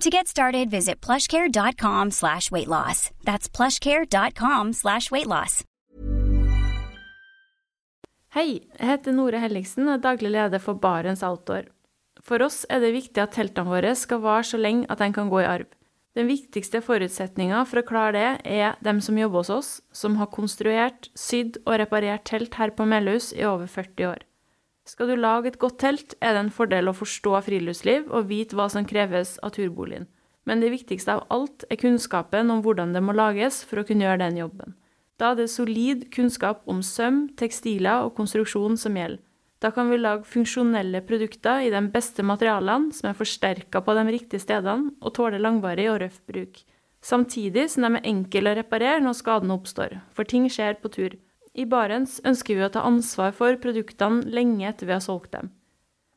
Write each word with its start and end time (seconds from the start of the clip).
To 0.00 0.10
get 0.10 0.26
started, 0.28 0.70
visit 0.70 1.00
plushcare.com 1.00 2.10
slash 2.10 2.50
weight 2.50 2.68
loss. 2.68 3.10
That's 3.24 3.48
plushcare.com 3.48 4.72
slash 4.72 5.10
weight 5.10 5.26
loss. 5.26 5.62
Hei, 8.32 8.62
jeg 8.78 8.88
heter 8.88 9.12
Nore 9.12 9.42
Helligsen 9.42 9.84
og 9.84 9.98
er 9.98 10.04
daglig 10.06 10.30
leder 10.32 10.62
for 10.62 10.80
Barents 10.80 11.22
Outdoor. 11.22 11.66
For 12.24 12.40
oss 12.40 12.62
er 12.72 12.80
det 12.80 12.94
viktig 12.94 13.20
at 13.20 13.34
teltene 13.36 13.68
våre 13.68 13.92
skal 13.98 14.22
vare 14.24 14.46
så 14.48 14.56
lenge 14.56 14.88
at 14.88 15.02
de 15.02 15.10
kan 15.12 15.28
gå 15.28 15.42
i 15.42 15.48
arv. 15.50 15.68
Den 16.16 16.28
viktigste 16.28 16.80
forutsetninga 16.84 17.60
for 17.68 17.80
å 17.80 17.86
klare 17.88 18.12
det, 18.16 18.30
er 18.48 18.80
dem 18.84 19.00
som 19.04 19.20
jobber 19.20 19.44
hos 19.44 19.52
oss, 19.52 19.70
som 19.92 20.16
har 20.20 20.32
konstruert, 20.32 21.08
sydd 21.16 21.60
og 21.66 21.78
reparert 21.80 22.24
telt 22.28 22.56
her 22.60 22.72
på 22.76 22.88
Melhus 22.88 23.30
i 23.36 23.44
over 23.48 23.68
40 23.68 24.08
år. 24.10 24.24
Skal 24.88 25.12
du 25.12 25.16
lage 25.16 25.52
et 25.52 25.60
godt 25.62 25.78
telt, 25.78 26.14
er 26.20 26.34
det 26.34 26.42
en 26.42 26.54
fordel 26.54 26.90
å 26.90 26.96
forstå 26.96 27.36
friluftsliv 27.46 28.08
og 28.10 28.26
vite 28.30 28.58
hva 28.58 28.66
som 28.72 28.86
kreves 28.88 29.36
av 29.42 29.54
turboligen. 29.54 30.08
Men 30.44 30.62
det 30.62 30.72
viktigste 30.72 31.14
av 31.14 31.26
alt 31.30 31.62
er 31.70 31.78
kunnskapen 31.78 32.50
om 32.50 32.64
hvordan 32.64 32.94
det 32.94 33.02
må 33.04 33.14
lages 33.14 33.60
for 33.62 33.78
å 33.78 33.86
kunne 33.86 34.08
gjøre 34.08 34.24
den 34.24 34.40
jobben. 34.40 34.74
Da 35.22 35.30
er 35.30 35.38
det 35.38 35.52
solid 35.52 36.08
kunnskap 36.14 36.64
om 36.66 36.80
søm, 36.82 37.28
tekstiler 37.38 38.08
og 38.08 38.16
konstruksjon 38.18 38.74
som 38.80 38.98
gjelder. 38.98 39.22
Da 39.62 39.70
kan 39.70 39.92
vi 39.92 40.00
lage 40.00 40.26
funksjonelle 40.26 41.04
produkter 41.06 41.62
i 41.62 41.70
de 41.70 41.80
beste 41.94 42.24
materialene, 42.26 42.90
som 42.90 43.12
er 43.12 43.14
forsterka 43.14 43.78
på 43.86 43.94
de 43.94 44.02
riktige 44.10 44.42
stedene 44.42 44.90
og 44.98 45.14
tåler 45.14 45.38
langvarig 45.38 45.86
og 45.92 46.00
røff 46.02 46.18
bruk. 46.26 46.64
Samtidig 47.02 47.68
som 47.70 47.86
de 47.86 48.00
er 48.00 48.08
enkle 48.10 48.50
å 48.50 48.56
reparere 48.58 49.02
når 49.04 49.20
skadene 49.20 49.54
oppstår, 49.54 50.00
for 50.10 50.26
ting 50.26 50.48
skjer 50.50 50.80
på 50.82 50.90
tur. 50.90 51.14
I 51.52 51.66
Barents 51.68 52.16
ønsker 52.24 52.56
vi 52.56 52.64
å 52.64 52.70
ta 52.72 52.84
ansvar 52.88 53.34
for 53.36 53.58
produktene 53.60 54.24
lenge 54.32 54.64
etter 54.70 54.88
vi 54.88 54.94
har 54.96 55.04
solgt 55.04 55.34
dem. 55.34 55.50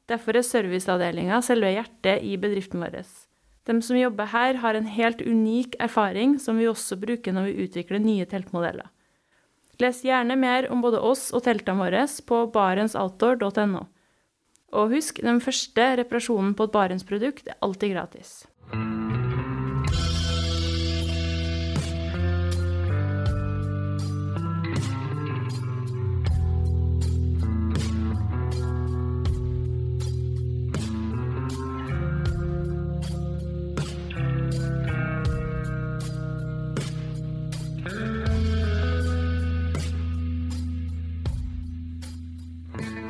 Derfor 0.07 0.37
er 0.37 0.45
serviceavdelinga 0.45 1.41
selve 1.43 1.73
hjertet 1.73 2.23
i 2.23 2.37
bedriften 2.39 2.83
vår. 2.83 3.01
De 3.65 3.75
som 3.81 3.97
jobber 3.97 4.29
her, 4.31 4.61
har 4.61 4.77
en 4.77 4.87
helt 4.87 5.21
unik 5.25 5.75
erfaring 5.81 6.37
som 6.39 6.59
vi 6.61 6.69
også 6.69 6.99
bruker 7.01 7.33
når 7.33 7.49
vi 7.49 7.65
utvikler 7.65 8.03
nye 8.03 8.27
teltmodeller. 8.29 8.87
Les 9.81 10.03
gjerne 10.05 10.37
mer 10.39 10.69
om 10.71 10.83
både 10.85 11.01
oss 11.03 11.31
og 11.35 11.43
teltene 11.43 11.81
våre 11.81 12.05
på 12.29 12.45
barentsoutdoor.no. 12.53 13.83
Og 14.75 14.93
husk, 14.95 15.19
den 15.23 15.41
første 15.43 15.89
reparasjonen 15.99 16.53
på 16.55 16.67
et 16.67 16.75
Barents-produkt 16.75 17.49
er 17.51 17.59
alltid 17.65 17.95
gratis. 17.95 18.45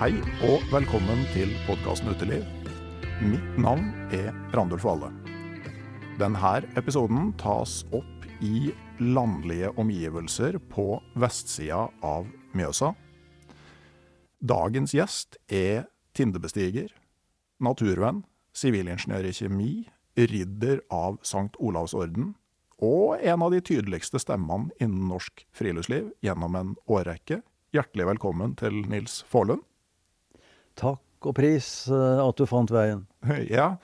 Hei 0.06 0.20
og 0.46 0.62
velkommen 0.70 1.24
til 1.34 1.50
podkasten 1.66 2.12
Uteliv. 2.14 2.44
Mitt 3.26 3.56
navn 3.58 3.88
er 4.14 4.28
Randulf 4.54 4.86
Valle. 4.86 5.08
Denne 6.20 6.52
episoden 6.78 7.32
tas 7.42 7.80
opp 7.90 8.28
i 8.46 8.70
landlige 9.02 9.72
omgivelser 9.82 10.60
på 10.70 11.00
vestsida 11.18 11.88
av 12.06 12.30
Mjøsa. 12.54 12.92
Dagens 14.46 14.94
gjest 14.94 15.40
er 15.50 15.88
tindebestiger, 16.14 16.94
naturvenn, 17.58 18.28
sivilingeniør 18.54 19.26
i 19.26 19.36
kjemi, 19.42 19.74
ridder 20.22 20.86
av 20.94 21.18
St. 21.26 21.50
Olavs 21.58 21.98
orden 21.98 22.36
og 22.78 23.18
en 23.26 23.42
av 23.42 23.58
de 23.58 23.66
tydeligste 23.74 24.22
stemmene 24.22 24.70
innen 24.78 25.10
norsk 25.10 25.48
friluftsliv 25.50 26.14
gjennom 26.22 26.62
en 26.62 26.76
årrekke. 26.86 27.42
Hjertelig 27.74 28.14
velkommen 28.14 28.54
til 28.62 28.86
Nils 28.86 29.24
Faarlund. 29.34 29.66
Takk 30.80 31.30
og 31.30 31.36
pris 31.38 31.70
eh, 31.92 32.22
at 32.22 32.40
du 32.40 32.48
fant 32.50 32.72
veien. 32.74 33.06
Ja, 33.58 33.76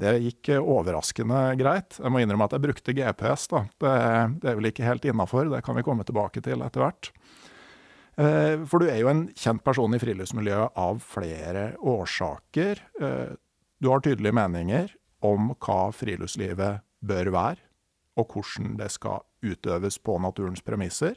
det 0.00 0.16
gikk 0.24 0.54
overraskende 0.60 1.50
greit. 1.60 1.98
Jeg 2.00 2.12
må 2.12 2.22
innrømme 2.22 2.46
at 2.48 2.56
jeg 2.56 2.64
brukte 2.64 2.94
GPS. 2.96 3.48
da. 3.52 3.66
Det, 3.80 3.94
det 4.40 4.50
er 4.50 4.58
vel 4.58 4.70
ikke 4.70 4.86
helt 4.86 5.04
innafor, 5.04 5.50
det 5.52 5.60
kan 5.66 5.76
vi 5.76 5.84
komme 5.84 6.06
tilbake 6.08 6.42
til 6.44 6.64
etter 6.64 6.84
hvert. 6.86 7.10
Eh, 8.20 8.60
for 8.68 8.82
du 8.82 8.90
er 8.90 9.00
jo 9.00 9.10
en 9.12 9.26
kjent 9.38 9.62
person 9.64 9.94
i 9.94 10.00
friluftsmiljøet 10.02 10.76
av 10.80 11.00
flere 11.04 11.70
årsaker. 11.78 12.82
Eh, 13.00 13.32
du 13.80 13.88
har 13.88 14.02
tydelige 14.04 14.36
meninger 14.36 14.92
om 15.24 15.52
hva 15.56 15.80
friluftslivet 15.94 16.84
bør 17.00 17.32
være, 17.32 17.62
og 18.20 18.34
hvordan 18.34 18.76
det 18.80 18.90
skal 18.92 19.24
utøves 19.44 19.96
på 20.04 20.18
naturens 20.20 20.64
premisser. 20.64 21.16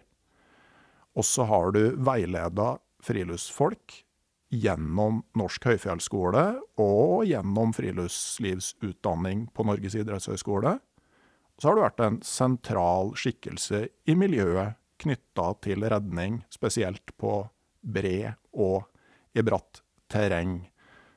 Og 1.16 1.28
så 1.28 1.48
har 1.50 1.74
du 1.76 1.82
veileda 2.00 2.78
friluftsfolk 3.04 4.00
gjennom 4.54 5.22
Norsk 5.40 5.66
høyfjellsskole 5.66 6.44
og 6.82 7.24
gjennom 7.26 7.74
friluftslivsutdanning 7.74 9.48
på 9.56 9.66
Norges 9.66 9.98
idrettshøgskole. 9.98 10.76
Så 11.58 11.70
har 11.70 11.78
du 11.78 11.84
vært 11.84 12.04
en 12.04 12.20
sentral 12.26 13.14
skikkelse 13.18 13.88
i 14.10 14.16
miljøet 14.18 14.78
knytta 15.04 15.48
til 15.66 15.86
redning, 15.90 16.42
spesielt 16.54 17.16
på 17.20 17.42
bred 17.82 18.38
og 18.54 18.86
i 19.34 19.44
bratt 19.46 19.82
terreng, 20.12 20.62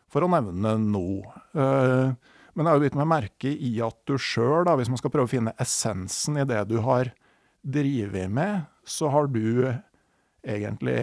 for 0.09 0.25
å 0.25 0.31
nevne 0.33 0.77
noe. 0.81 1.35
Men 1.53 2.63
jeg 2.63 2.71
har 2.71 2.79
jo 2.79 2.85
bitt 2.87 2.99
meg 2.99 3.11
merke 3.11 3.53
i 3.53 3.75
at 3.85 3.99
du 4.09 4.17
sjøl, 4.17 4.69
hvis 4.79 4.91
man 4.91 5.01
skal 5.01 5.13
prøve 5.13 5.29
å 5.29 5.35
finne 5.35 5.55
essensen 5.61 6.41
i 6.41 6.47
det 6.49 6.63
du 6.71 6.79
har 6.85 7.13
drevet 7.67 8.33
med, 8.33 8.65
så 8.87 9.11
har 9.13 9.29
du 9.29 9.77
egentlig 10.47 10.97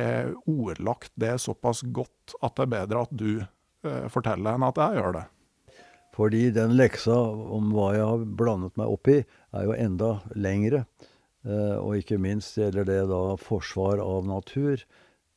ordlagt 0.49 1.11
det 1.19 1.35
såpass 1.43 1.83
godt 1.93 2.35
at 2.41 2.55
det 2.57 2.65
er 2.65 2.73
bedre 2.77 3.05
at 3.05 3.15
du 3.15 3.31
eh, 3.41 4.07
forteller 4.13 4.55
enn 4.55 4.67
at 4.67 4.79
jeg 4.81 4.99
gjør 4.99 5.17
det. 5.19 5.25
Fordi 6.13 6.43
den 6.53 6.75
leksa 6.77 7.15
om 7.57 7.71
hva 7.73 7.89
jeg 7.95 8.05
har 8.05 8.25
blandet 8.39 8.77
meg 8.77 8.91
opp 8.93 9.09
i, 9.09 9.19
er 9.53 9.65
jo 9.65 9.73
enda 9.77 10.11
lengre. 10.37 10.83
Eh, 11.43 11.77
og 11.79 11.97
ikke 11.99 12.21
minst 12.21 12.59
gjelder 12.59 12.87
det 12.87 13.01
da 13.09 13.23
forsvar 13.41 14.01
av 14.03 14.27
natur 14.29 14.83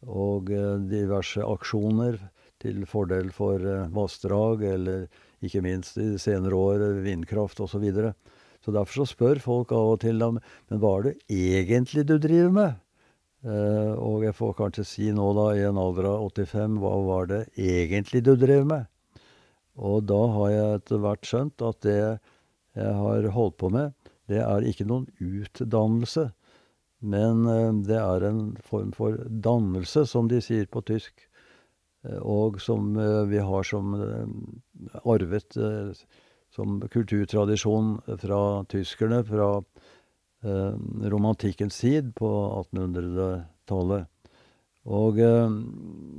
og 0.06 0.52
eh, 0.54 0.76
diverse 0.86 1.42
aksjoner 1.42 2.20
til 2.62 2.84
fordel 2.88 3.32
for 3.34 3.62
eh, 3.62 3.88
vassdrag, 3.94 4.62
eller 4.68 5.06
ikke 5.44 5.64
minst 5.64 5.98
i 6.00 6.12
senere 6.20 6.56
år 6.56 6.86
vindkraft 7.04 7.60
osv. 7.60 7.76
Så, 7.76 7.82
videre. 7.82 8.14
så 8.64 8.72
derfor 8.76 9.02
så 9.02 9.10
spør 9.10 9.42
folk 9.42 9.72
av 9.72 9.94
og 9.96 10.00
til 10.04 10.20
men 10.20 10.80
hva 10.80 10.98
er 10.98 11.08
det 11.08 11.16
egentlig 11.56 12.06
du 12.06 12.18
driver 12.18 12.52
med? 12.52 12.82
Eh, 13.46 13.93
og 14.02 14.25
jeg 14.26 14.34
får 14.34 14.56
kanskje 14.58 14.84
si 14.88 15.08
nå, 15.14 15.26
da, 15.37 15.50
i 15.54 15.62
en 15.69 15.78
alder 15.78 16.08
av 16.10 16.25
85, 16.32 16.81
hva 16.82 16.94
var 17.06 17.28
det 17.31 17.43
egentlig 17.54 18.25
du 18.26 18.32
drev 18.38 18.66
med? 18.66 18.88
Og 19.76 20.02
da 20.08 20.19
har 20.32 20.50
jeg 20.50 20.81
etter 20.81 21.02
hvert 21.04 21.28
skjønt 21.28 21.62
at 21.62 21.78
det 21.87 22.00
jeg 22.00 22.96
har 22.98 23.28
holdt 23.37 23.58
på 23.62 23.70
med, 23.72 23.94
det 24.26 24.40
er 24.43 24.66
ikke 24.66 24.88
noen 24.88 25.06
utdannelse, 25.22 26.26
men 27.06 27.46
eh, 27.52 27.70
det 27.87 28.00
er 28.00 28.26
en 28.26 28.43
form 28.66 28.90
for 28.96 29.20
dannelse, 29.31 30.08
som 30.10 30.32
de 30.32 30.42
sier 30.42 30.66
på 30.66 30.82
tysk, 30.88 31.28
eh, 32.08 32.19
og 32.19 32.58
som 32.62 32.99
vi 33.31 33.38
har 33.38 33.69
som 33.69 33.94
arvet 35.04 35.54
som 36.56 36.81
kulturtradisjon 36.90 37.99
fra 38.22 38.40
tyskerne 38.72 39.22
fra 39.28 39.50
romantikkens 41.10 41.78
tid 41.81 42.12
på 42.19 42.28
1800-tallet. 42.72 44.06
Og 44.87 45.19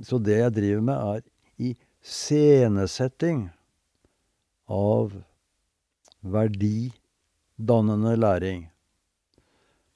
Så 0.04 0.20
det 0.20 0.40
jeg 0.42 0.56
driver 0.58 0.82
med, 0.84 0.98
er 0.98 1.74
iscenesetting 2.04 3.46
av 4.68 5.16
verdidannende 6.22 8.16
læring. 8.20 8.68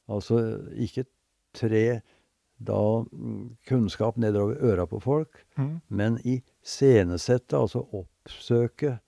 Altså 0.08 0.40
ikke 0.76 1.06
tre 1.54 2.02
da 2.62 2.82
kunnskap 3.68 4.18
nedover 4.18 4.60
øra 4.62 4.86
på 4.86 5.00
folk, 5.00 5.46
mm. 5.58 5.80
men 5.88 6.20
iscenesette, 6.24 7.58
altså 7.58 7.86
oppsøke 7.92 9.00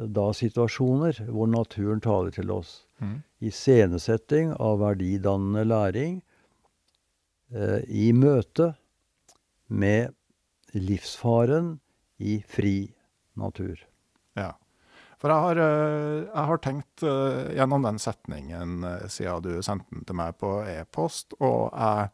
da 0.00 0.30
situasjoner 0.32 1.20
hvor 1.28 1.50
naturen 1.50 2.00
taler 2.00 2.32
til 2.32 2.50
oss. 2.54 2.86
Mm. 3.00 3.20
Iscenesetting 3.38 4.52
av 4.52 4.80
verdidannende 4.82 5.64
læring 5.64 6.20
eh, 7.54 7.80
i 7.88 8.10
møte 8.12 8.74
med 9.66 10.12
livsfaren 10.76 11.78
i 12.20 12.40
fri 12.46 12.90
natur. 13.40 13.80
Ja. 14.38 14.52
For 15.20 15.32
jeg 15.32 15.44
har, 15.44 15.60
eh, 15.64 16.18
jeg 16.24 16.46
har 16.50 16.60
tenkt 16.64 17.04
uh, 17.04 17.48
gjennom 17.52 17.84
den 17.84 17.98
setningen 18.00 18.84
uh, 18.84 19.06
siden 19.08 19.44
du 19.44 19.50
sendte 19.64 19.92
den 19.92 20.06
til 20.08 20.16
meg 20.16 20.38
på 20.40 20.54
e-post, 20.68 21.36
og 21.40 21.74
jeg 21.74 22.08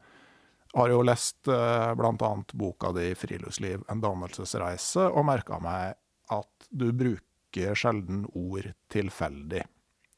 har 0.76 0.92
jo 0.92 1.04
lest 1.06 1.48
bl.a. 1.48 2.32
boka 2.52 2.90
di 2.92 3.14
'Friluftsliv 3.16 3.86
en 3.88 4.02
dannelsesreise', 4.02 5.06
og 5.08 5.24
merka 5.24 5.56
meg 5.62 5.94
at 6.34 6.66
du 6.68 6.90
bruker 6.92 7.78
sjelden 7.78 8.26
ord 8.34 8.68
tilfeldig. 8.92 9.62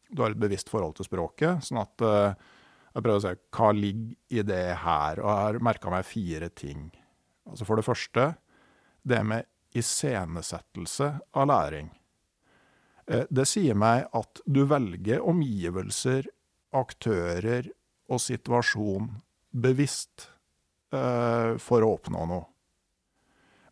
Du 0.08 0.22
har 0.25 0.32
et 0.32 0.40
bevisst 0.40 0.70
forhold 0.72 0.96
til 0.99 1.08
språket, 1.08 1.64
sånn 1.66 1.82
at 1.82 2.05
uh, 2.05 2.49
jeg 2.94 3.05
prøver 3.05 3.20
å 3.20 3.25
se 3.26 3.34
hva 3.55 3.69
ligger 3.76 4.38
i 4.40 4.44
det 4.46 4.64
her, 4.82 5.20
og 5.20 5.28
jeg 5.28 5.44
har 5.44 5.60
merka 5.69 5.93
meg 5.93 6.08
fire 6.08 6.49
ting. 6.50 6.88
Altså 7.49 7.69
For 7.69 7.78
det 7.78 7.87
første, 7.87 8.25
det 9.06 9.20
med 9.25 9.49
iscenesettelse 9.78 11.12
av 11.37 11.49
læring. 11.49 11.90
Eh, 13.06 13.25
det 13.31 13.46
sier 13.49 13.76
meg 13.78 14.08
at 14.16 14.43
du 14.46 14.64
velger 14.69 15.25
omgivelser, 15.25 16.28
aktører 16.76 17.70
og 18.08 18.20
situasjon 18.20 19.08
bevisst 19.56 20.28
eh, 20.93 21.56
for 21.62 21.84
å 21.84 21.94
oppnå 21.96 22.26
noe. 22.28 22.44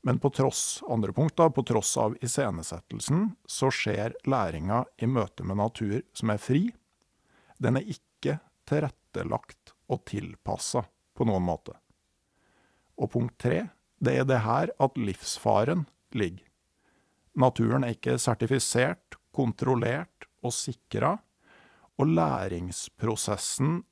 Men 0.06 0.20
på 0.22 0.30
tross, 0.30 0.84
andre 0.88 1.12
punkt 1.12 1.34
da, 1.36 1.48
på 1.50 1.64
tross 1.66 1.96
av 1.98 2.12
iscenesettelsen, 2.22 3.32
så 3.42 3.72
skjer 3.74 4.12
læringa 4.30 4.84
i 5.02 5.08
møte 5.10 5.42
med 5.42 5.58
natur 5.58 5.96
som 6.14 6.30
er 6.30 6.38
fri. 6.38 6.60
Den 7.58 7.80
er 7.80 7.88
ikke 7.90 8.36
tilrettelagt 8.70 9.72
og 9.90 10.04
tilpassa 10.06 10.84
på 11.10 11.26
noen 11.26 11.42
måte. 11.48 11.74
Og 13.02 13.10
punkt 13.16 13.34
tre, 13.42 13.64
det 13.98 14.14
er 14.20 14.28
det 14.30 14.38
her 14.44 14.70
at 14.78 14.94
livsfaren 14.94 15.88
ligger. 16.14 16.46
Naturen 17.34 17.82
er 17.82 17.98
ikke 17.98 18.14
sertifisert, 18.22 19.18
kontrollert 19.34 20.30
og 20.46 20.54
sikra, 20.54 21.16
og 21.98 22.14
læringsprosessen 22.14 23.82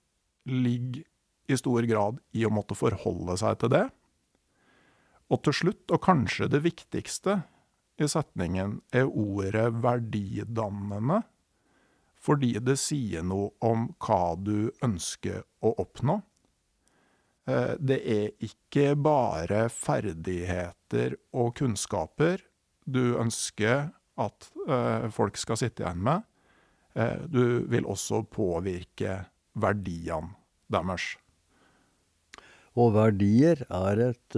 ligger 0.46 1.02
i 1.50 1.58
stor 1.58 1.90
grad 1.90 2.22
i 2.38 2.46
å 2.46 2.54
måtte 2.54 2.78
forholde 2.78 3.34
seg 3.42 3.58
til 3.64 3.74
det. 3.74 3.84
Og 5.34 5.42
til 5.42 5.56
slutt, 5.58 5.90
og 5.90 6.02
kanskje 6.04 6.46
det 6.52 6.62
viktigste 6.62 7.40
i 7.98 8.06
setningen, 8.10 8.78
er 8.94 9.08
ordet 9.10 9.66
verdidannende, 9.82 11.22
fordi 12.24 12.54
det 12.62 12.78
sier 12.80 13.24
noe 13.26 13.50
om 13.64 13.88
hva 14.00 14.36
du 14.40 14.70
ønsker 14.84 15.42
å 15.64 15.74
oppnå. 15.82 16.20
Eh, 17.50 17.74
det 17.76 17.98
er 18.14 18.46
ikke 18.46 18.94
bare 18.96 19.66
ferdigheter 19.72 21.18
og 21.36 21.52
kunnskaper 21.58 22.46
du 22.84 23.16
ønsker 23.18 23.90
at 24.20 24.48
uh, 24.68 25.10
folk 25.10 25.38
skal 25.40 25.58
sitte 25.58 25.82
igjen 25.82 26.02
med. 26.04 26.24
Uh, 26.94 27.24
du 27.26 27.64
vil 27.72 27.88
også 27.88 28.22
påvirke 28.30 29.24
verdiene 29.58 30.36
deres. 30.70 31.14
Og 32.78 32.92
verdier 32.94 33.64
er 33.72 34.02
et 34.10 34.36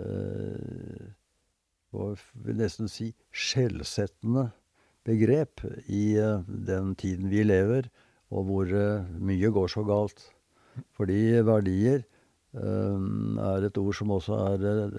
uh, 0.00 1.12
Hva 1.94 2.08
vil 2.46 2.58
nesten 2.58 2.88
si 2.90 3.12
skjellsettende 3.30 4.48
begrep 5.06 5.62
i 5.86 6.16
den 6.48 6.94
tiden 6.98 7.28
vi 7.30 7.44
lever, 7.44 7.86
og 8.34 8.48
hvor 8.48 8.72
mye 9.20 9.50
går 9.52 9.68
så 9.70 9.84
galt. 9.86 10.24
Fordi 10.96 11.36
verdier 11.46 12.02
er 12.54 13.64
et 13.66 13.78
ord 13.78 13.94
som 13.96 14.10
også 14.14 14.34
er 14.52 14.60
eh, 14.70 14.90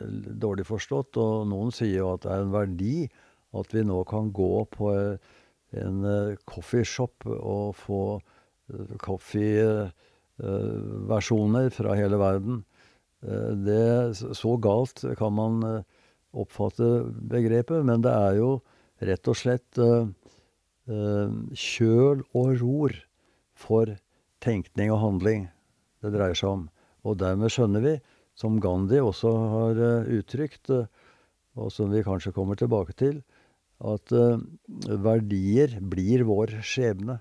dårlig 0.42 0.65
forstått. 0.68 1.18
Og 1.18 1.48
noen 1.50 1.71
sier 1.75 1.98
jo 2.01 2.13
at 2.13 2.21
det 2.25 2.31
er 2.31 2.41
en 2.44 2.53
verdi 2.53 3.09
at 3.56 3.74
vi 3.74 3.83
nå 3.88 4.03
kan 4.09 4.31
gå 4.36 4.65
på 4.71 4.94
eh, 4.94 5.18
en 5.80 6.06
eh, 6.06 6.36
coffeeshop 6.48 7.25
og 7.36 7.75
få 7.80 8.19
coffee-versjoner 9.00 11.69
fra 11.69 11.94
hele 11.95 12.18
verden. 12.18 12.65
Det, 13.23 14.13
så 14.15 14.57
galt 14.62 15.01
kan 15.17 15.33
man 15.33 15.83
oppfatte 16.35 17.07
begrepet, 17.31 17.85
men 17.88 18.03
det 18.03 18.12
er 18.12 18.39
jo 18.41 18.50
rett 19.06 19.29
og 19.31 19.38
slett 19.39 19.79
kjøl 20.85 22.21
og 22.35 22.51
ror 22.62 22.97
for 23.57 23.95
tenkning 24.44 24.91
og 24.94 25.01
handling 25.01 25.47
det 26.03 26.13
dreier 26.13 26.38
seg 26.38 26.51
om. 26.51 26.67
Og 27.06 27.17
dermed 27.21 27.53
skjønner 27.53 27.83
vi, 27.85 27.95
som 28.38 28.59
Gandhi 28.62 29.00
også 29.01 29.31
har 29.55 29.79
uttrykt, 30.12 30.69
og 31.55 31.72
som 31.72 31.93
vi 31.93 32.03
kanskje 32.05 32.34
kommer 32.36 32.60
tilbake 32.60 32.93
til, 33.00 33.22
at 33.86 34.12
verdier 35.03 35.79
blir 35.81 36.25
vår 36.27 36.60
skjebne. 36.65 37.19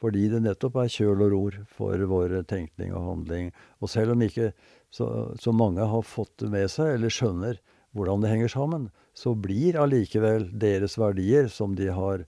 Fordi 0.00 0.30
det 0.32 0.40
nettopp 0.40 0.78
er 0.80 0.92
kjøl 0.92 1.26
og 1.26 1.32
ror 1.34 1.56
for 1.68 2.04
vår 2.08 2.38
tenkning 2.48 2.94
og 2.96 3.04
handling. 3.04 3.50
Og 3.84 3.90
selv 3.92 4.14
om 4.14 4.22
ikke 4.24 4.54
så, 4.94 5.06
så 5.38 5.54
mange 5.54 5.86
har 5.86 6.06
fått 6.06 6.36
det 6.42 6.50
med 6.52 6.70
seg, 6.72 6.96
eller 6.96 7.14
skjønner 7.14 7.60
hvordan 7.96 8.22
det 8.22 8.30
henger 8.30 8.52
sammen, 8.52 8.88
så 9.14 9.34
blir 9.34 9.78
allikevel 9.78 10.48
deres 10.62 10.96
verdier, 10.98 11.48
som 11.50 11.74
de 11.78 11.90
har 11.94 12.24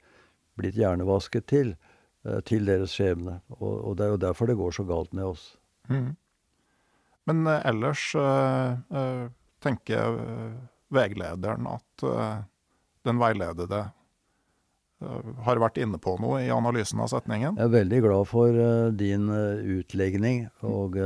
blitt 0.58 0.78
hjernevasket 0.78 1.46
til, 1.50 1.74
til 2.46 2.66
deres 2.66 2.94
skjebne. 2.96 3.38
Og, 3.58 3.70
og, 3.76 3.94
det 3.98 4.06
er 4.06 4.14
jo 4.14 4.24
derfor 4.26 4.50
det 4.50 4.58
går 4.58 4.74
så 4.74 4.86
galt 4.86 5.14
med 5.14 5.30
oss. 5.30 5.44
Mm. 5.90 6.12
Men 7.30 7.46
eh, 7.46 7.66
ellers 7.70 8.04
eh, 8.18 8.98
eh, 8.98 9.26
tenker 9.62 10.18
veilederen 10.92 11.66
at 11.70 12.04
den 13.06 13.20
veiledede 13.22 13.84
har 15.46 15.60
vært 15.62 15.78
inne 15.82 15.98
på 16.02 16.16
noe 16.20 16.42
i 16.44 16.50
analysen 16.52 17.00
av 17.02 17.08
setningen? 17.10 17.56
Jeg 17.56 17.64
er 17.64 17.72
veldig 17.72 18.00
glad 18.04 18.28
for 18.28 18.58
din 18.98 19.30
utlegning, 19.30 20.44
og 20.66 20.98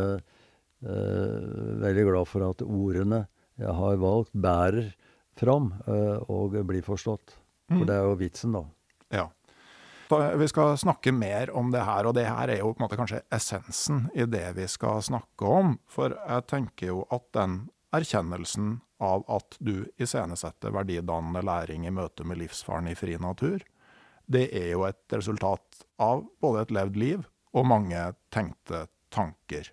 veldig 0.83 2.05
glad 2.11 2.29
for 2.29 2.45
at 2.47 2.63
ordene 2.67 3.25
jeg 3.57 3.73
har 3.73 3.97
valgt, 4.03 4.35
bærer 4.37 4.91
fram 5.41 5.71
og 6.29 6.57
blir 6.69 6.85
forstått. 6.85 7.37
For 7.71 7.83
mm. 7.83 7.87
det 7.89 7.95
er 7.97 8.05
jo 8.05 8.19
vitsen, 8.21 8.57
da. 8.57 8.63
Ja. 9.17 9.27
Vi 10.39 10.49
skal 10.49 10.77
snakke 10.79 11.11
mer 11.13 11.51
om 11.57 11.73
det 11.75 11.83
her, 11.83 12.07
og 12.07 12.15
det 12.15 12.29
her 12.29 12.53
er 12.53 12.61
jo 12.61 12.71
på 12.71 12.79
en 12.79 12.85
måte 12.85 12.99
kanskje 12.99 13.25
essensen 13.35 14.05
i 14.15 14.27
det 14.31 14.45
vi 14.55 14.69
skal 14.71 15.01
snakke 15.03 15.49
om. 15.51 15.79
For 15.91 16.15
jeg 16.15 16.47
tenker 16.47 16.93
jo 16.93 17.01
at 17.11 17.27
den 17.35 17.65
erkjennelsen 17.97 18.77
av 19.03 19.25
at 19.29 19.57
du 19.59 19.89
iscenesetter 20.01 20.75
verdidannende 20.77 21.43
læring 21.45 21.89
i 21.89 21.95
møte 21.95 22.25
med 22.25 22.39
livsfaren 22.41 22.89
i 22.91 22.95
fri 22.99 23.17
natur, 23.21 23.65
det 24.27 24.49
er 24.55 24.73
jo 24.75 24.85
et 24.87 25.15
resultat 25.15 25.83
av 26.03 26.25
både 26.43 26.65
et 26.65 26.77
levd 26.77 26.97
liv 27.03 27.27
og 27.57 27.67
mange 27.67 28.01
tenkte 28.35 28.87
tanker. 29.15 29.69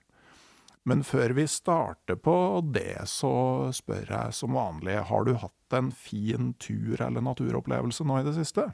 Men 0.84 1.04
før 1.08 1.32
vi 1.38 1.46
starter 1.48 2.18
på 2.20 2.36
det, 2.75 3.06
så 3.08 3.72
spør 3.75 4.10
jeg 4.10 4.36
som 4.36 4.58
vanlig, 4.58 4.98
har 5.08 5.28
du 5.28 5.36
hatt 5.40 5.78
en 5.78 5.92
fin 5.96 6.52
tur 6.60 7.00
eller 7.00 7.24
naturopplevelse 7.24 8.04
nå 8.08 8.20
i 8.20 8.25
det 8.28 8.36
siste? 8.36 8.68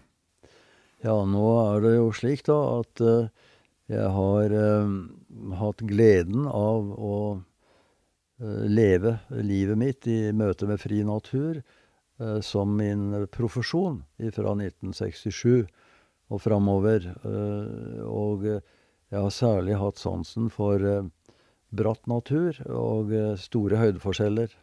Ja, 1.05 1.13
nå 1.23 1.45
er 1.61 1.85
det 1.85 1.93
jo 1.95 2.09
slik 2.15 2.41
da 2.49 2.57
at 2.79 3.03
uh, 3.05 3.29
Jeg 3.89 4.09
har 4.13 4.53
eh, 4.53 4.89
hatt 5.57 5.79
gleden 5.89 6.43
av 6.45 6.91
å 6.93 7.13
eh, 8.37 8.65
leve 8.69 9.15
livet 9.33 9.79
mitt 9.81 10.05
i 10.05 10.29
møte 10.29 10.67
med 10.69 10.77
fri 10.77 10.99
natur 11.01 11.57
eh, 11.57 12.37
som 12.45 12.75
min 12.77 13.25
profesjon 13.33 14.03
fra 14.35 14.53
1967 14.53 15.65
og 16.29 16.43
framover. 16.43 17.09
Eh, 17.25 18.03
og 18.05 18.45
jeg 18.45 19.17
har 19.17 19.33
særlig 19.33 19.79
hatt 19.81 19.97
sansen 19.97 20.51
for 20.53 20.85
eh, 20.85 21.09
bratt 21.75 22.07
natur 22.09 22.57
og 22.65 23.13
eh, 23.13 23.35
store 23.39 23.79
høydeforskjeller. 23.79 24.53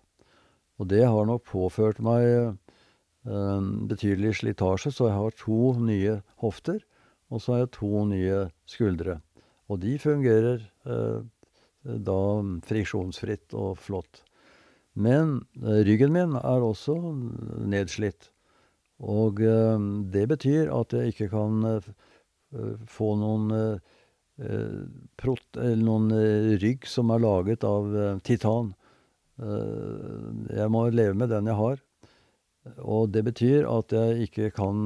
Og 0.80 0.90
det 0.90 1.04
har 1.06 1.28
nok 1.28 1.46
påført 1.48 2.02
meg 2.04 2.26
eh, 2.26 3.60
betydelig 3.90 4.36
slitasje, 4.40 4.92
så 4.92 5.08
jeg 5.10 5.18
har 5.18 5.38
to 5.40 5.72
nye 5.80 6.20
hofter, 6.42 6.82
og 7.30 7.42
så 7.42 7.54
har 7.54 7.64
jeg 7.64 7.74
to 7.78 8.04
nye 8.10 8.44
skuldre. 8.70 9.20
Og 9.70 9.80
de 9.82 9.96
fungerer 10.02 10.62
eh, 10.86 11.18
da 11.82 12.20
friksjonsfritt 12.66 13.54
og 13.54 13.76
flott. 13.78 14.22
Men 14.96 15.42
ryggen 15.60 16.14
min 16.14 16.38
er 16.40 16.64
også 16.64 16.96
nedslitt. 17.68 18.30
Og 18.96 19.42
det 20.08 20.22
betyr 20.30 20.70
at 20.72 20.94
jeg 20.96 21.12
ikke 21.12 21.28
kan 21.28 21.82
få 22.88 23.10
noen 23.20 23.76
prot, 25.16 25.58
noen 25.80 26.10
rygg 26.60 26.84
som 26.88 27.10
er 27.14 27.22
laget 27.24 27.64
av 27.64 28.20
titan. 28.26 28.74
Jeg 29.38 30.68
må 30.72 30.86
leve 30.92 31.16
med 31.16 31.32
den 31.32 31.48
jeg 31.48 31.56
har. 31.56 31.80
Og 32.82 33.12
det 33.14 33.22
betyr 33.28 33.68
at 33.70 33.94
jeg 33.94 34.26
ikke 34.26 34.50
kan 34.56 34.84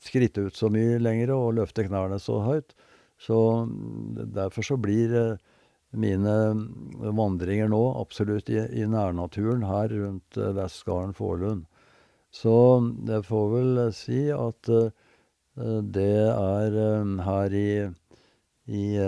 skritte 0.00 0.46
ut 0.48 0.56
så 0.56 0.70
mye 0.72 1.00
lenger 1.02 1.34
og 1.34 1.56
løfte 1.58 1.84
knærne 1.88 2.20
så 2.22 2.40
høyt. 2.46 2.72
Så 3.18 3.38
derfor 4.38 4.62
så 4.62 4.78
blir 4.80 5.36
mine 5.90 6.34
vandringer 7.16 7.68
nå 7.72 7.82
absolutt 7.98 8.50
i, 8.52 8.60
i 8.60 8.84
nærnaturen 8.86 9.64
her 9.66 9.92
rundt 9.92 10.38
Vestgarden 10.56 11.16
Forlund. 11.16 11.64
Så 12.30 12.54
jeg 13.08 13.24
får 13.24 13.46
vel 13.54 13.80
si 13.96 14.26
at 14.32 14.68
det 15.96 16.12
er 16.28 16.76
her 17.24 17.56
i 17.56 17.70
i, 18.68 19.00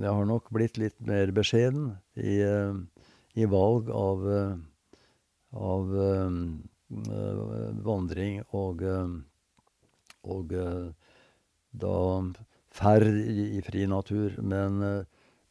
jeg 0.00 0.08
har 0.08 0.24
nok 0.24 0.48
blitt 0.56 0.78
litt 0.80 0.96
mer 1.04 1.28
beskjeden 1.36 1.90
i 2.16 2.40
i 3.38 3.46
valg 3.46 3.90
av, 3.94 4.24
av 5.54 5.92
vandring 7.86 8.40
og, 8.56 8.82
og 10.22 10.54
da 11.70 11.94
ferd 12.74 13.06
i, 13.06 13.44
i 13.58 13.62
fri 13.62 13.86
natur. 13.90 14.34
Men, 14.42 14.80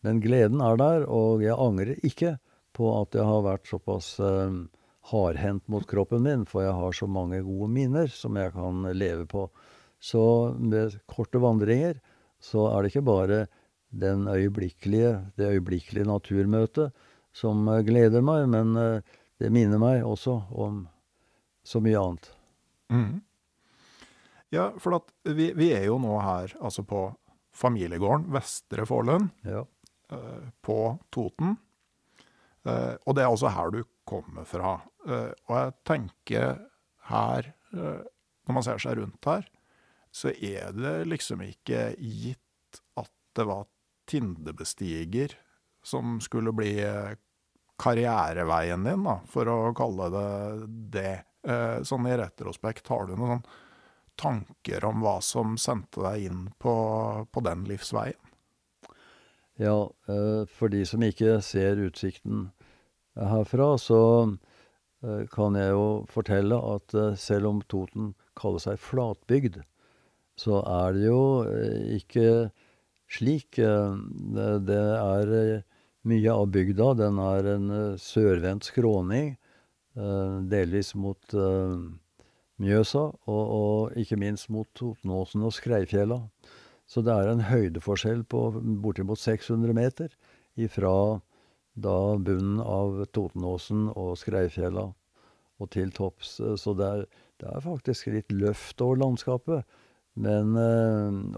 men, 0.04 0.22
gleden 0.24 0.64
er 0.66 0.80
der, 0.82 1.08
og 1.08 1.44
jeg 1.46 1.56
angrer 1.56 1.96
ikke 2.04 2.36
på 2.76 2.92
at 3.00 3.16
jeg 3.16 3.28
har 3.28 3.48
vært 3.48 3.72
såpass 3.72 4.18
hardhendt 5.10 5.66
mot 5.72 5.86
kroppen 5.88 6.24
min, 6.26 6.46
for 6.46 6.66
jeg 6.66 6.76
har 6.76 6.96
så 6.96 7.08
mange 7.10 7.42
gode 7.46 7.72
minner 7.74 8.12
som 8.12 8.38
jeg 8.38 8.54
kan 8.56 8.86
leve 8.94 9.26
på. 9.30 9.48
Så 10.00 10.56
med 10.60 11.00
korte 11.10 11.42
vandringer 11.44 12.00
så 12.40 12.70
er 12.72 12.82
det 12.82 12.94
ikke 12.94 13.08
bare 13.10 13.40
den 13.90 14.28
øyeblikkelige, 14.30 15.16
det 15.36 15.50
øyeblikkelige 15.56 16.08
naturmøtet, 16.08 16.94
som 17.36 17.68
eh, 17.68 17.82
gleder 17.88 18.24
meg, 18.26 18.48
men 18.52 18.76
eh, 18.80 19.18
det 19.40 19.52
minner 19.54 19.82
meg 19.82 20.06
også 20.06 20.36
om 20.52 20.84
så 21.64 21.82
mye 21.84 22.00
annet. 22.00 22.30
Mm. 22.90 23.20
Ja, 24.50 24.72
for 24.82 24.98
at 24.98 25.12
vi, 25.30 25.52
vi, 25.54 25.70
er 25.78 25.86
jo 25.86 26.00
nå 26.02 26.16
her 26.26 26.56
altså 26.58 26.84
på 26.88 27.04
familiegården 27.54 28.32
Vestre 28.34 28.86
Fålund 28.90 29.28
ja. 29.46 29.62
uh, 30.14 30.48
på 30.66 30.80
Toten. 31.14 31.54
Uh, 32.66 32.96
og 33.06 33.14
det 33.14 33.24
er 33.24 33.30
altså 33.30 33.52
her 33.54 33.70
du 33.76 33.84
kommer 34.10 34.48
fra. 34.50 34.80
Uh, 35.06 35.30
og 35.46 35.54
jeg 35.54 35.76
tenker 35.86 36.64
her, 37.10 37.52
når 37.74 38.54
man 38.54 38.66
ser 38.66 38.82
seg 38.82 38.98
rundt 39.00 39.26
her, 39.30 39.46
så 40.14 40.30
er 40.34 40.74
det 40.74 40.94
liksom 41.10 41.42
ikke 41.46 41.92
gitt 41.98 42.82
at 42.98 43.10
det 43.38 43.46
var 43.50 43.66
Tindebestiger 44.10 45.34
som 45.84 46.20
skulle 46.22 46.54
bli 46.54 46.80
eh, 46.84 47.16
karriereveien 47.80 48.84
din, 48.84 49.04
da, 49.04 49.20
for 49.30 49.50
å 49.50 49.58
kalle 49.78 50.10
det 50.14 50.30
det. 51.00 51.16
Eh, 51.48 51.80
sånn 51.88 52.08
i 52.10 52.18
retrospekt, 52.20 52.90
har 52.92 53.08
du 53.08 53.16
noen 53.16 53.46
tanker 54.20 54.84
om 54.84 55.00
hva 55.06 55.20
som 55.24 55.56
sendte 55.56 56.04
deg 56.04 56.26
inn 56.28 56.42
på, 56.60 56.74
på 57.32 57.44
den 57.46 57.64
livsveien? 57.70 58.20
Ja, 59.60 59.88
eh, 60.12 60.44
for 60.52 60.72
de 60.72 60.84
som 60.88 61.04
ikke 61.04 61.40
ser 61.44 61.80
utsikten 61.84 62.50
herfra, 63.16 63.74
så 63.80 64.02
kan 65.32 65.56
jeg 65.56 65.72
jo 65.72 65.84
fortelle 66.12 66.58
at 66.74 66.94
selv 67.20 67.48
om 67.48 67.60
Toten 67.72 68.10
kaller 68.36 68.60
seg 68.60 68.82
flatbygd, 68.84 69.62
så 70.40 70.60
er 70.60 70.96
det 70.96 71.06
jo 71.06 71.22
ikke 71.96 72.26
slik. 73.12 73.60
Det 73.60 74.80
er 74.80 75.64
mye 76.10 76.34
av 76.34 76.50
bygda. 76.54 76.94
Den 77.00 77.22
er 77.24 77.50
en 77.54 77.72
sørvendt 78.02 78.70
skråning, 78.70 79.36
delvis 80.50 80.94
mot 80.98 81.36
Mjøsa, 82.60 83.06
og, 83.32 83.44
og 83.56 84.00
ikke 84.00 84.20
minst 84.20 84.50
mot 84.52 84.68
Totenåsen 84.76 85.46
og 85.48 85.56
Skreifjella. 85.56 86.20
Så 86.90 87.04
det 87.06 87.14
er 87.14 87.30
en 87.30 87.46
høydeforskjell 87.46 88.24
på 88.28 88.48
bortimot 88.84 89.22
600 89.22 89.76
meter 89.78 90.14
ifra 90.60 91.20
da 91.80 91.98
bunnen 92.18 92.60
av 92.64 93.04
Totenåsen 93.16 93.88
og 93.94 94.18
Skreifjella 94.20 94.90
og 95.60 95.70
til 95.76 95.92
topps. 95.96 96.40
Så 96.60 96.74
det 96.78 96.88
er, 96.88 97.06
det 97.40 97.52
er 97.52 97.64
faktisk 97.64 98.10
litt 98.12 98.34
løft 98.34 98.82
over 98.84 99.00
landskapet. 99.04 99.78
Men 100.20 100.56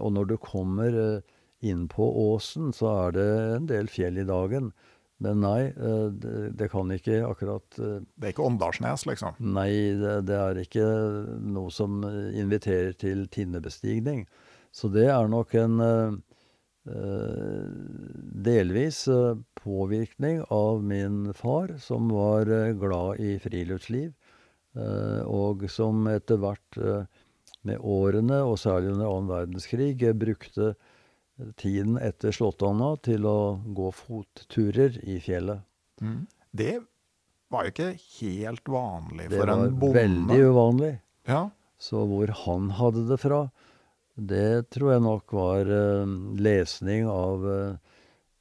Og 0.00 0.10
når 0.10 0.32
du 0.32 0.36
kommer 0.42 1.22
Innpå 1.62 2.08
åsen 2.34 2.72
så 2.74 2.90
er 3.06 3.14
det 3.16 3.28
en 3.56 3.68
del 3.70 3.90
fjell 3.90 4.18
i 4.18 4.26
dagen. 4.26 4.72
Men 5.22 5.42
nei, 5.44 5.68
eh, 5.70 6.08
det, 6.18 6.34
det 6.58 6.68
kan 6.72 6.90
ikke 6.90 7.20
akkurat 7.28 7.78
eh, 7.78 8.00
Det 8.02 8.26
er 8.26 8.34
ikke 8.34 8.48
Åndalsnes, 8.48 9.04
liksom? 9.06 9.38
Nei, 9.54 9.70
det, 10.00 10.16
det, 10.26 10.38
er 10.38 10.58
ikke 10.64 10.88
noe 11.46 11.70
som 11.70 12.02
inviterer 12.34 12.96
til 12.98 13.28
tinnebestigning. 13.30 14.26
Så 14.74 14.90
det 14.90 15.06
er 15.12 15.28
nok 15.30 15.54
en 15.60 15.78
delvis 18.42 19.04
påvirkning 19.60 20.40
av 20.50 20.80
min 20.82 21.28
far, 21.36 21.76
som 21.78 22.08
var 22.10 22.48
glad 22.80 23.20
i 23.22 23.36
friluftsliv, 23.38 24.08
og 25.28 25.62
som 25.70 26.08
etter 26.10 26.40
hvert 26.42 26.80
med 27.68 27.84
årene, 27.84 28.40
og 28.42 28.58
særlig 28.58 28.96
under 28.96 29.12
annen 29.12 29.30
verdenskrig, 29.30 29.94
brukte 30.18 30.72
tiden 31.60 31.98
etter 32.00 32.34
Slåttonna 32.34 32.94
til 33.04 33.26
å 33.28 33.38
gå 33.74 33.90
fotturer 33.96 34.98
i 35.02 35.18
fjellet. 35.22 35.62
Mm. 36.02 36.26
Det 36.52 36.74
var 37.52 37.66
jo 37.66 37.72
ikke 37.74 37.90
helt 38.20 38.70
vanlig 38.72 39.28
for 39.32 39.52
en 39.52 39.64
bonde. 39.68 39.72
Det 39.72 39.88
var 39.88 39.98
veldig 39.98 40.40
uvanlig. 40.48 40.92
Ja. 41.28 41.42
Så 41.82 42.04
hvor 42.08 42.32
han 42.44 42.70
hadde 42.78 43.06
det 43.10 43.18
fra, 43.22 43.42
det 44.14 44.70
tror 44.74 44.92
jeg 44.94 45.04
nok 45.06 45.34
var 45.34 45.70
uh, 45.72 46.12
lesning 46.36 47.08
av 47.08 47.46
eh, 47.48 47.94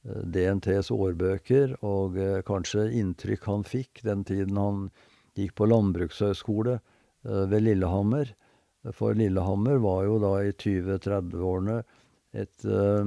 DNTs 0.04 0.92
årbøker, 0.92 1.78
og 1.88 2.20
uh, 2.20 2.42
kanskje 2.46 2.90
inntrykk 3.00 3.48
han 3.48 3.64
fikk 3.68 4.04
den 4.06 4.26
tiden 4.28 4.60
han 4.60 4.84
gikk 5.40 5.56
på 5.58 5.70
landbrukshøgskole 5.72 6.82
ved 7.24 7.62
Lillehammer. 7.62 8.34
For 8.98 9.16
Lillehammer 9.16 9.78
var 9.80 10.08
jo 10.08 10.18
da 10.20 10.32
i 10.44 10.52
20-30-årene 10.52 11.78
et 12.34 12.66
uh, 12.66 13.06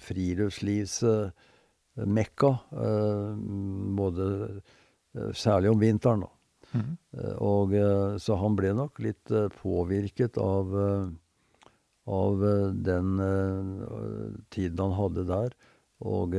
friluftslivsmekka. 0.00 2.58
Uh, 2.72 3.34
både 3.98 4.60
Særlig 5.34 5.70
om 5.72 5.80
vinteren, 5.82 6.20
da. 6.22 6.28
Mm. 6.70 6.94
og 7.42 7.72
Så 8.22 8.38
han 8.38 8.54
ble 8.54 8.70
nok 8.78 9.02
litt 9.02 9.26
påvirket 9.56 10.38
av, 10.38 10.70
av 12.06 12.44
den 12.78 13.18
tiden 14.54 14.78
han 14.78 14.94
hadde 14.94 15.26
der. 15.26 15.50
Og 16.06 16.30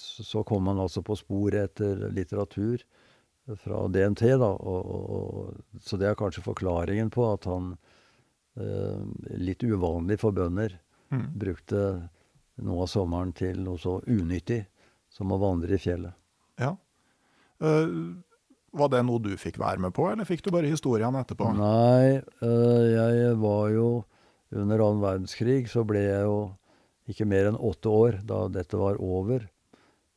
så 0.00 0.40
kom 0.48 0.72
han 0.72 0.80
altså 0.86 1.04
på 1.04 1.20
sporet 1.20 1.68
etter 1.68 2.08
litteratur 2.16 2.80
fra 3.60 3.84
DNT, 3.92 4.40
da. 4.40 4.56
Og, 4.56 4.80
og, 4.88 5.52
så 5.84 6.00
det 6.00 6.08
er 6.08 6.16
kanskje 6.16 6.48
forklaringen 6.48 7.12
på 7.12 7.28
at 7.28 7.44
han, 7.44 7.76
litt 9.36 9.60
uvanlig 9.68 10.16
for 10.24 10.32
bønder, 10.32 10.80
mm. 11.12 11.26
brukte 11.38 11.82
noe 12.64 12.84
av 12.86 12.90
sommeren 12.90 13.32
til 13.36 13.60
noe 13.64 13.80
så 13.80 13.98
unyttig 14.06 14.62
som 15.12 15.32
å 15.32 15.40
vandre 15.40 15.76
i 15.76 15.80
fjellet. 15.80 16.16
Ja. 16.60 16.74
Uh, 17.62 18.16
var 18.76 18.92
det 18.92 19.02
noe 19.08 19.22
du 19.24 19.32
fikk 19.40 19.58
være 19.60 19.80
med 19.86 19.94
på, 19.96 20.08
eller 20.10 20.28
fikk 20.28 20.44
du 20.44 20.52
bare 20.52 20.70
historiene 20.70 21.22
etterpå? 21.24 21.50
Nei, 21.56 22.20
uh, 22.42 22.84
jeg 22.92 23.34
var 23.42 23.72
jo 23.74 23.88
Under 24.56 24.78
annen 24.78 25.02
verdenskrig 25.02 25.64
så 25.66 25.82
ble 25.82 26.04
jeg 26.04 26.22
jo 26.22 26.36
ikke 27.10 27.26
mer 27.26 27.48
enn 27.48 27.56
åtte 27.58 27.90
år 27.90 28.20
da 28.22 28.44
dette 28.46 28.78
var 28.78 29.00
over. 29.02 29.42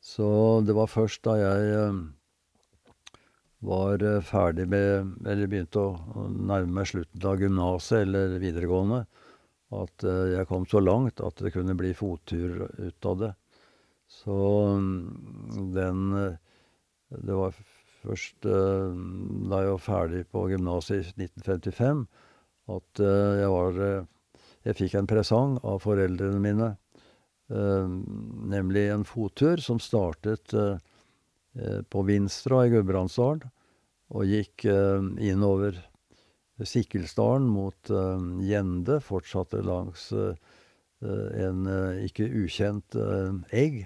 Så 0.06 0.62
det 0.62 0.76
var 0.78 0.92
først 0.92 1.24
da 1.26 1.34
jeg 1.40 1.72
uh, 1.74 3.18
var 3.66 4.06
ferdig 4.24 4.68
med 4.70 5.26
Eller 5.26 5.50
begynte 5.50 5.82
å 5.82 6.28
nærme 6.30 6.78
meg 6.78 6.92
slutten 6.92 7.26
av 7.26 7.42
gymnaset 7.42 8.04
eller 8.04 8.38
videregående, 8.38 9.02
at 9.76 10.06
jeg 10.06 10.48
kom 10.50 10.66
så 10.66 10.82
langt 10.82 11.22
at 11.22 11.42
det 11.44 11.52
kunne 11.54 11.78
bli 11.78 11.92
fottur 11.94 12.64
ut 12.66 13.06
av 13.06 13.20
det. 13.20 13.34
Så 14.10 14.38
mm, 14.82 15.74
den 15.76 16.00
Det 17.10 17.36
var 17.38 17.54
først 18.02 18.46
uh, 18.46 18.90
da 19.50 19.62
jeg 19.64 19.74
var 19.76 19.84
ferdig 19.84 20.24
på 20.32 20.48
gymnaset 20.50 21.12
i 21.12 21.26
1955, 21.26 22.06
at 22.70 23.02
jeg 23.02 23.50
var 23.50 23.80
Jeg 24.66 24.76
fikk 24.78 24.96
en 25.00 25.08
presang 25.10 25.56
av 25.64 25.80
foreldrene 25.82 26.42
mine, 26.44 26.68
nemlig 27.50 28.90
en 28.92 29.06
fottur 29.08 29.58
som 29.64 29.80
startet 29.82 30.54
på 31.90 32.04
Vinstra 32.06 32.66
i 32.68 32.74
Gudbrandsdalen 32.76 33.48
og 34.14 34.28
gikk 34.30 34.68
innover 34.68 35.80
Sikkelsdalen 36.68 37.46
mot 37.48 37.92
Gjende, 38.44 38.98
fortsatte 39.06 39.62
langs 39.64 40.10
en 41.00 41.70
ikke 42.04 42.26
ukjent 42.42 42.98
egg 43.56 43.86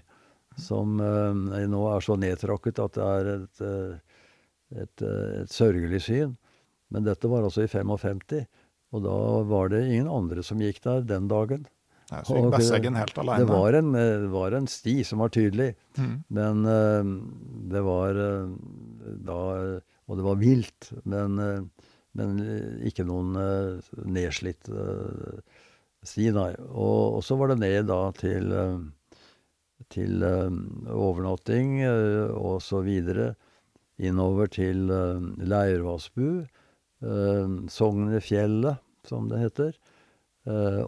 som 0.59 0.99
eh, 0.99 1.67
nå 1.69 1.83
er 1.93 2.03
så 2.05 2.17
nedtråkket 2.19 2.81
at 2.83 2.97
det 2.97 3.05
er 3.09 3.29
et, 3.33 3.61
eh, 3.65 4.17
et, 4.83 5.05
eh, 5.05 5.29
et, 5.43 5.53
sørgelig 5.53 6.03
syn. 6.07 6.35
Men 6.93 7.07
dette 7.07 7.29
var 7.29 7.45
altså 7.45 7.65
i 7.65 7.71
55, 7.71 8.43
og 8.93 9.05
da 9.05 9.15
var 9.49 9.71
det 9.73 9.87
ingen 9.87 10.11
andre 10.11 10.43
som 10.45 10.61
gikk 10.61 10.83
der 10.83 11.07
den 11.09 11.29
dagen. 11.31 11.65
Nei, 12.11 12.19
så 12.27 12.37
gikk 12.37 12.51
Besseggen 12.53 12.99
helt 12.99 13.17
alene? 13.17 13.41
Det 13.41 13.49
var 13.49 13.77
en, 13.79 13.95
det 13.97 14.29
var 14.29 14.57
en 14.59 14.69
sti 14.69 14.99
som 15.07 15.23
var 15.23 15.33
tydelig. 15.33 15.71
Mm. 15.97 16.13
Men 16.37 16.61
det 17.71 17.81
var 17.81 18.19
da 19.23 19.39
Og 20.03 20.19
det 20.19 20.25
var 20.27 20.37
vilt, 20.37 20.91
men, 21.07 21.39
men 22.17 22.37
ikke 22.85 23.05
noen 23.07 23.33
nedslitt 24.05 24.69
sti, 26.03 26.27
nei. 26.35 26.51
Og, 26.69 27.17
og, 27.17 27.21
så 27.25 27.37
var 27.39 27.53
det 27.53 27.61
ned 27.63 27.87
da 27.89 28.01
til 28.17 28.51
til 29.91 30.23
overnatting 30.23 31.81
og 31.85 32.61
så 32.63 32.81
videre. 32.85 33.33
Innover 34.01 34.49
til 34.51 34.87
Leirvassbu, 35.43 36.45
Sognefjellet, 37.69 38.81
som 39.07 39.27
det 39.29 39.41
heter. 39.43 39.75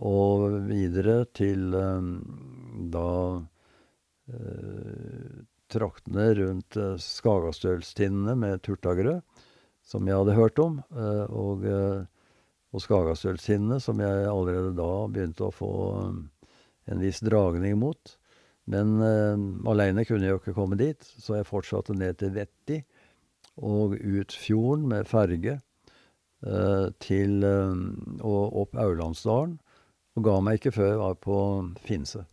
og 0.02 0.56
videre 0.68 1.26
til 1.38 1.76
da 2.96 3.10
traktene 5.72 6.26
rundt 6.40 6.80
Skagastølstinnene 7.02 8.36
med 8.40 8.64
Turtagrø, 8.66 9.20
som 9.86 10.08
jeg 10.10 10.18
hadde 10.18 10.38
hørt 10.38 10.60
om. 10.60 10.80
og 11.30 11.66
og 12.76 12.84
Skagastølstinnene, 12.84 13.80
som 13.80 14.02
jeg 14.04 14.28
allerede 14.28 14.74
da 14.76 14.90
begynte 15.08 15.48
å 15.48 15.56
få 15.56 15.72
en 16.92 17.02
viss 17.02 17.22
dragning 17.24 17.78
mot. 17.80 18.16
Men 18.72 18.98
uh, 19.00 19.38
aleine 19.72 20.06
kunne 20.08 20.26
jeg 20.26 20.36
jo 20.36 20.42
ikke 20.42 20.56
komme 20.58 20.78
dit, 20.80 21.00
så 21.22 21.40
jeg 21.40 21.48
fortsatte 21.48 21.96
ned 21.96 22.18
til 22.20 22.34
Vetti 22.36 22.82
og 23.64 23.96
ut 23.96 24.36
fjorden 24.36 24.88
med 24.92 25.08
ferge 25.08 25.60
uh, 26.44 26.90
til 27.00 27.46
uh, 27.46 27.78
og 28.26 28.58
opp 28.66 28.80
Aurlandsdalen. 28.82 29.60
Og 30.16 30.26
ga 30.26 30.40
meg 30.44 30.60
ikke 30.60 30.74
før 30.76 30.90
jeg 30.90 31.04
var 31.04 31.20
på 31.24 31.38
Finse. 31.86 32.26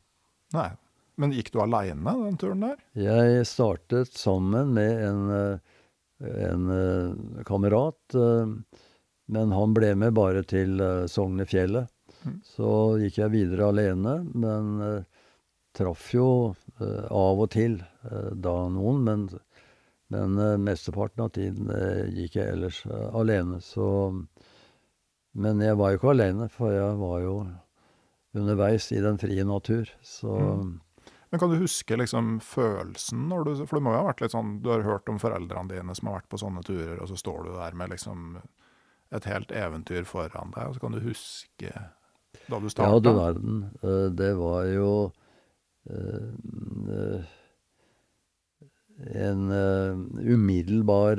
Nei, 0.54 0.70
Men 1.18 1.34
gikk 1.36 1.50
du 1.52 1.60
aleine 1.62 2.14
den 2.18 2.38
turen 2.40 2.62
der? 2.64 2.82
Jeg 2.96 3.46
startet 3.46 4.14
sammen 4.16 4.72
med 4.74 5.02
en, 5.06 5.22
en 6.22 7.42
kamerat. 7.48 8.16
Men 9.32 9.54
han 9.54 9.74
ble 9.74 9.94
med 9.98 10.14
bare 10.16 10.42
til 10.46 10.80
Sognefjellet. 11.10 11.90
Mm. 12.22 12.36
Så 12.46 12.68
gikk 13.02 13.18
jeg 13.22 13.34
videre 13.34 13.70
alene. 13.72 14.18
Men 14.34 15.04
traff 15.76 16.10
jo 16.14 16.26
av 16.82 17.42
og 17.42 17.48
til 17.54 17.78
da 18.44 18.54
noen, 18.74 19.02
men, 19.06 19.26
men 20.12 20.62
mesteparten 20.62 21.24
av 21.24 21.32
tiden 21.34 21.72
gikk 22.12 22.38
jeg 22.38 22.54
ellers 22.54 22.82
alene. 23.12 23.62
Så 23.64 23.86
Men 25.32 25.60
jeg 25.64 25.78
var 25.80 25.90
jo 25.90 25.98
ikke 25.98 26.12
alene, 26.12 26.48
for 26.52 26.74
jeg 26.76 26.96
var 27.00 27.20
jo 27.24 27.36
underveis 28.36 28.90
i 28.92 29.00
den 29.02 29.18
frie 29.20 29.44
natur, 29.44 29.88
så 30.04 30.36
mm. 30.62 30.72
Men 31.32 31.40
kan 31.40 31.52
du 31.52 31.56
huske 31.62 31.96
liksom 31.96 32.34
følelsen 32.44 33.24
når 33.30 33.46
du 33.46 33.52
For 33.64 33.78
det 33.78 33.84
må 33.86 33.94
jo 33.94 34.02
ha 34.02 34.08
vært 34.10 34.20
litt 34.20 34.34
sånn 34.34 34.58
Du 34.60 34.68
har 34.68 34.84
hørt 34.84 35.08
om 35.08 35.16
foreldrene 35.22 35.72
dine 35.72 35.94
som 35.96 36.10
har 36.10 36.18
vært 36.20 36.28
på 36.28 36.40
sånne 36.42 36.60
turer, 36.66 36.98
og 37.00 37.08
så 37.08 37.16
står 37.16 37.46
du 37.46 37.54
der 37.56 37.78
med 37.78 37.94
liksom 37.94 38.36
et 39.12 39.26
helt 39.28 39.50
eventyr 39.52 40.06
foran 40.08 40.54
deg, 40.54 40.70
og 40.70 40.76
så 40.76 40.80
kan 40.80 40.94
du 40.96 41.02
huske 41.04 41.72
da 42.48 42.60
du 42.60 42.70
starta? 42.72 42.94
Ja, 42.94 43.00
du 43.04 43.10
verden. 43.12 43.58
Det 44.16 44.30
var 44.38 44.70
jo 44.72 44.92
Eh, 45.90 46.28
eh, 46.94 47.24
en 49.24 49.50
eh, 49.50 49.96
umiddelbar 50.32 51.18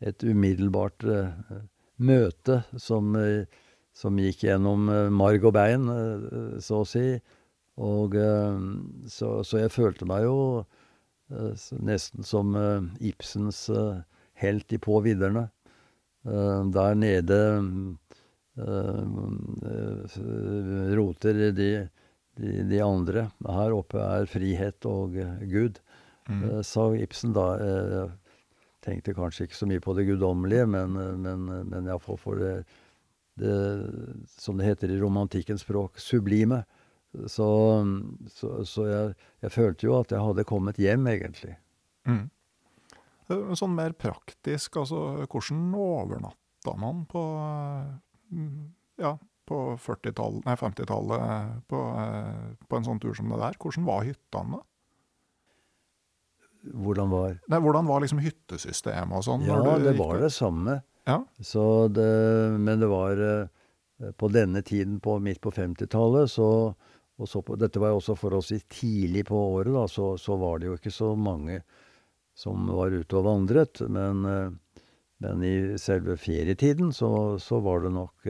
Et 0.00 0.22
umiddelbart 0.22 1.02
møte 1.96 2.58
som, 2.76 3.14
som 3.96 4.18
gikk 4.20 4.42
gjennom 4.44 4.90
marg 5.16 5.46
og 5.48 5.54
bein, 5.56 5.86
så 6.60 6.82
å 6.82 6.86
si. 6.86 7.16
Og 7.76 8.14
så, 9.12 9.28
så 9.44 9.58
jeg 9.60 9.72
følte 9.74 10.06
meg 10.08 10.24
jo 10.24 10.64
nesten 11.84 12.24
som 12.24 12.54
Ibsens 13.04 13.66
helt 14.40 14.72
i 14.72 14.78
På 14.80 15.02
vidderne. 15.04 15.50
Der 16.24 16.96
nede 16.96 17.40
roter 20.96 21.42
de 21.52 21.70
de, 22.36 22.62
de, 22.68 22.80
andre. 22.84 23.28
Her 23.48 23.74
oppe 23.76 24.02
er 24.02 24.28
frihet 24.30 24.86
og 24.88 25.16
Gud, 25.48 25.80
mm. 26.28 26.46
sa 26.66 26.88
Ibsen 26.96 27.34
da. 27.36 27.48
Tenkte 28.86 29.16
kanskje 29.16 29.48
ikke 29.48 29.58
så 29.58 29.66
mye 29.66 29.82
på 29.82 29.96
det 29.98 30.06
guddommelige, 30.06 30.66
men, 30.70 30.94
men, 31.24 31.46
men 31.66 31.88
iallfall 31.88 32.20
for 32.22 32.38
det, 32.38 32.52
det, 33.40 33.54
som 34.38 34.60
det 34.60 34.68
heter 34.68 34.92
i 34.94 35.00
romantikkens 35.00 35.64
språk, 35.66 35.98
sublime. 35.98 36.62
Så, 37.32 37.48
så, 38.32 38.50
så 38.68 38.86
jeg, 38.88 39.14
jeg, 39.44 39.52
følte 39.54 39.86
jo 39.88 39.94
at 40.00 40.12
jeg 40.12 40.22
hadde 40.22 40.46
kommet 40.48 40.80
hjem, 40.80 41.06
egentlig. 41.10 41.56
Mm. 42.06 42.26
Sånn 43.58 43.74
mer 43.74 43.96
praktisk, 43.98 44.76
altså 44.82 45.24
hvordan 45.24 45.72
overnatta 45.74 46.74
man 46.78 47.02
på 47.10 47.22
ja, 49.00 49.16
på 49.46 49.58
50-tallet 49.78 51.66
på, 51.70 51.82
eh, 52.02 52.54
på, 52.66 52.76
en 52.76 52.86
sånn 52.86 53.00
tur 53.02 53.14
som 53.14 53.30
det 53.30 53.38
der. 53.42 53.58
Hvordan 53.62 53.86
var 53.86 54.06
hyttene 54.06 54.58
da? 54.58 54.64
Hvordan 56.66 57.12
var 57.12 57.36
Nei, 57.52 57.60
Hvordan 57.62 57.86
var 57.86 58.02
liksom 58.02 58.18
hyttesystemet 58.24 59.14
og 59.14 59.22
sånn? 59.22 59.44
Ja, 59.46 59.60
det 59.78 59.94
var 60.00 60.18
det 60.18 60.32
samme. 60.34 60.80
Ja. 61.06 61.20
Det, 61.94 62.10
men 62.58 62.82
det 62.82 62.88
var 62.90 63.22
eh, 63.22 64.10
på 64.18 64.30
denne 64.34 64.64
tiden, 64.66 64.98
på, 65.00 65.20
midt 65.22 65.40
på 65.44 65.52
50-tallet, 65.54 66.32
så, 66.32 66.48
så 66.74 66.74
på, 67.16 67.56
Dette 67.56 67.80
var 67.80 67.92
jo 67.92 68.00
også 68.00 68.16
forholdsvis 68.20 68.66
tidlig 68.68 69.24
på 69.30 69.38
året, 69.56 69.72
da, 69.72 69.86
så, 69.88 70.14
så, 70.20 70.36
var 70.36 70.60
det 70.60 70.70
jo 70.70 70.76
ikke 70.76 70.92
så 70.92 71.14
mange 71.16 71.62
som 72.36 72.68
var 72.68 72.92
ute 72.92 73.16
og 73.16 73.24
vandret. 73.24 73.80
Men, 73.88 74.24
eh, 74.28 74.82
men 75.24 75.44
i 75.48 75.54
selve 75.80 76.18
ferietiden 76.20 76.92
så, 76.92 77.10
så 77.40 77.62
var 77.64 77.86
det 77.86 77.94
nok 77.94 78.28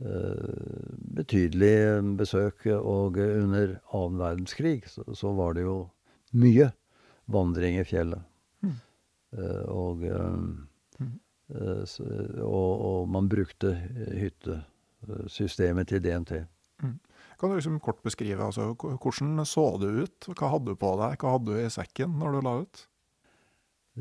Eh, 0.00 0.94
betydelig 1.16 2.02
besøk. 2.18 2.66
Og 2.66 3.16
under 3.16 3.76
annen 3.94 4.18
verdenskrig 4.18 4.82
så, 4.90 5.04
så, 5.14 5.32
var 5.32 5.54
det 5.54 5.66
jo 5.68 5.76
mye 6.34 6.72
vandring 7.30 7.78
i 7.78 7.86
fjellet. 7.86 8.24
Mm. 8.64 8.74
Og, 9.70 10.02
mm. 10.02 11.14
og, 12.42 12.72
og, 12.88 13.08
man 13.10 13.30
brukte 13.30 13.72
hyttesystemet 14.18 15.90
til 15.90 16.02
DNT. 16.02 16.44
Mm. 16.82 16.98
Kan 17.40 17.50
du 17.50 17.58
liksom 17.58 17.80
kort 17.82 18.02
beskrive 18.06 18.44
altså, 18.46 18.72
hvordan 18.78 19.44
så 19.48 19.66
det 19.82 19.90
ut? 20.04 20.28
Hva 20.34 20.52
hadde 20.54 20.72
du 20.72 20.78
på 20.78 20.92
deg? 21.00 21.16
Hva 21.20 21.36
hadde 21.36 21.54
du 21.54 21.60
i 21.60 21.70
sekken 21.72 22.18
når 22.20 22.36
du 22.36 22.44
la 22.46 22.54
ut? 22.62 22.84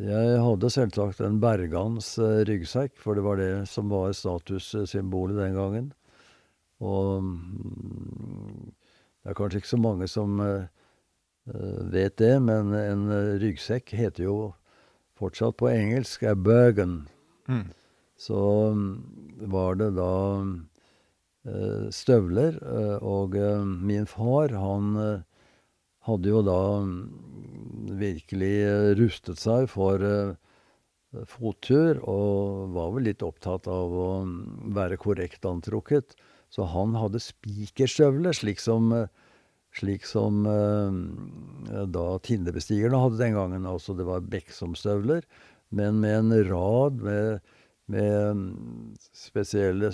Jeg 0.04 0.38
hadde 0.42 0.72
selvsagt 0.74 1.20
en 1.22 1.36
Bergans 1.42 2.16
eh, 2.18 2.40
ryggsekk, 2.50 2.96
for 2.98 3.14
det 3.14 3.26
var 3.26 3.38
det 3.38 3.52
som 3.70 3.92
var 3.94 4.16
statussymbolet 4.18 5.38
den 5.38 5.58
gangen. 5.58 5.92
Og 6.82 7.22
mm, 7.22 8.72
det 9.22 9.32
er 9.32 9.38
kanskje 9.38 9.62
ikke 9.62 9.74
så 9.76 9.80
mange 9.80 10.10
som 10.10 10.42
uh, 10.42 10.66
vet 11.94 12.18
det, 12.20 12.34
men 12.42 12.74
en 12.76 13.06
ryggsekk 13.40 13.94
heter 13.96 14.26
jo 14.26 14.38
fortsatt 15.20 15.60
på 15.62 15.70
engelsk 15.70 16.26
er 16.26 16.36
Bergen. 16.42 17.04
Mm. 17.48 17.70
Så 18.20 18.42
um, 18.74 18.84
var 19.54 19.78
det 19.80 19.94
da 19.96 20.12
uh, 20.42 20.58
støvler, 21.92 22.56
uh, 22.64 22.98
og 23.04 23.36
uh, 23.36 23.64
min 23.64 24.06
far, 24.08 24.54
han 24.56 25.24
hadde 26.08 26.32
jo 26.32 26.42
da 26.44 26.60
um, 26.84 26.94
virkelig 28.00 28.56
rustet 29.00 29.42
seg 29.42 29.68
for 29.72 30.04
fottur, 31.30 32.00
og 32.10 32.72
var 32.74 32.94
vel 32.96 33.10
litt 33.10 33.24
opptatt 33.24 33.68
av 33.72 33.92
å 33.92 34.08
um, 34.24 34.38
være 34.76 35.00
korrekt 35.02 35.46
antrukket. 35.46 36.16
Så 36.54 36.68
han 36.70 36.96
hadde 36.98 37.22
spikerstøvler, 37.22 38.36
slik 38.38 38.60
som, 38.62 38.92
slik 39.74 40.04
som 40.06 40.44
da 40.46 42.04
Tindebestigerne 42.22 43.00
hadde 43.02 43.18
den 43.18 43.34
gangen. 43.34 43.66
Altså 43.66 43.96
det 43.98 44.06
var 44.06 44.28
Beksomstøvler, 44.30 45.26
men 45.74 45.98
med 46.04 46.20
en 46.20 46.36
rad 46.52 47.02
med 47.02 47.42
med 47.92 48.38
mm, 48.38 48.96
spesielle 49.14 49.92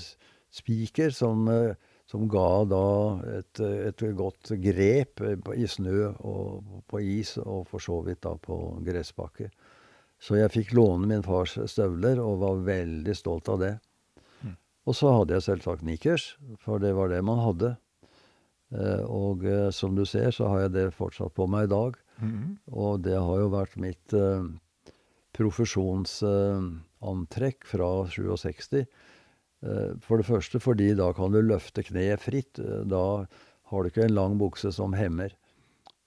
spiker 0.50 1.10
som, 1.10 1.48
eh, 1.48 1.76
som 2.06 2.30
ga 2.30 2.66
da 2.66 3.20
et, 3.38 3.60
et, 3.60 4.02
godt 4.18 4.52
grep 4.64 5.22
i 5.56 5.68
snø 5.70 6.10
og 6.26 6.64
på 6.90 7.00
is, 7.06 7.38
og 7.38 7.68
for 7.70 7.80
så 7.84 8.00
vidt 8.06 8.24
da 8.26 8.34
på 8.42 8.80
gressbakke. 8.86 9.50
Så 10.20 10.36
jeg 10.40 10.52
fikk 10.52 10.74
låne 10.76 11.08
min 11.08 11.24
fars 11.24 11.58
støvler, 11.72 12.20
og 12.20 12.42
var 12.42 12.66
veldig 12.66 13.16
stolt 13.16 13.50
av 13.50 13.60
det. 13.62 13.80
Mm. 14.44 14.56
Og 14.90 14.96
så 14.98 15.08
hadde 15.16 15.34
jeg 15.38 15.48
selvsagt 15.48 15.84
nikkers, 15.88 16.38
for 16.60 16.80
det 16.82 16.94
var 16.98 17.08
det 17.14 17.22
man 17.24 17.40
hadde. 17.46 17.76
Eh, 18.74 19.04
og 19.06 19.46
eh, 19.48 19.70
som 19.72 19.96
du 19.96 20.06
ser, 20.06 20.32
så 20.36 20.48
har 20.52 20.60
jeg 20.66 20.76
det 20.76 20.98
fortsatt 20.98 21.34
på 21.38 21.48
meg 21.48 21.64
i 21.70 21.76
dag. 21.76 21.92
Mm. 22.20 22.58
Og 22.74 23.00
det 23.06 23.16
har 23.16 23.38
jo 23.40 23.54
vært 23.54 23.78
mitt 23.80 24.14
profesjonsantrekk 25.40 27.60
fra 27.70 27.90
67. 28.12 28.84
Eh, 29.60 29.96
for 30.00 30.20
det 30.20 30.28
første 30.30 30.62
fordi 30.64 30.94
da 30.96 31.12
kan 31.16 31.34
du 31.34 31.42
løfte 31.44 31.84
kneet 31.88 32.24
fritt. 32.24 32.60
Eh, 32.60 32.84
da 32.88 33.26
har 33.72 33.84
du 33.84 33.92
ikke 33.92 34.06
en 34.08 34.16
lang 34.16 34.38
bukse 34.40 34.72
som 34.76 34.96
hemmer. 34.96 35.36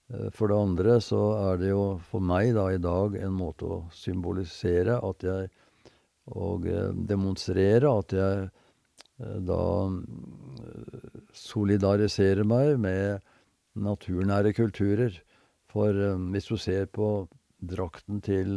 Eh, 0.09 0.29
for 0.33 0.49
det 0.49 0.57
andre 0.57 0.97
så 1.03 1.21
er 1.51 1.61
det 1.61 1.73
jo 1.73 1.85
for 2.09 2.23
meg 2.23 2.53
da 2.57 2.69
i 2.73 2.81
dag 2.81 3.17
en 3.19 3.35
måte 3.37 3.69
å 3.69 3.83
symbolisere 3.93 5.01
at 5.01 5.29
jeg 5.29 5.51
Og 6.23 6.63
demonstrere 7.03 7.89
at 7.99 8.13
jeg 8.15 8.45
da 9.43 9.89
solidariserer 11.35 12.47
meg 12.47 12.79
med 12.79 13.19
naturnære 13.75 14.53
kulturer. 14.55 15.17
For 15.67 15.91
hvis 16.31 16.47
du 16.47 16.55
ser 16.55 16.85
på 16.85 17.27
drakten 17.59 18.21
til 18.23 18.55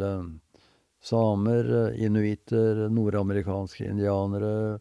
samer, 1.06 1.68
eh, 1.88 2.04
inuitter, 2.06 2.86
nordamerikanske 2.90 3.86
indianere, 3.86 4.78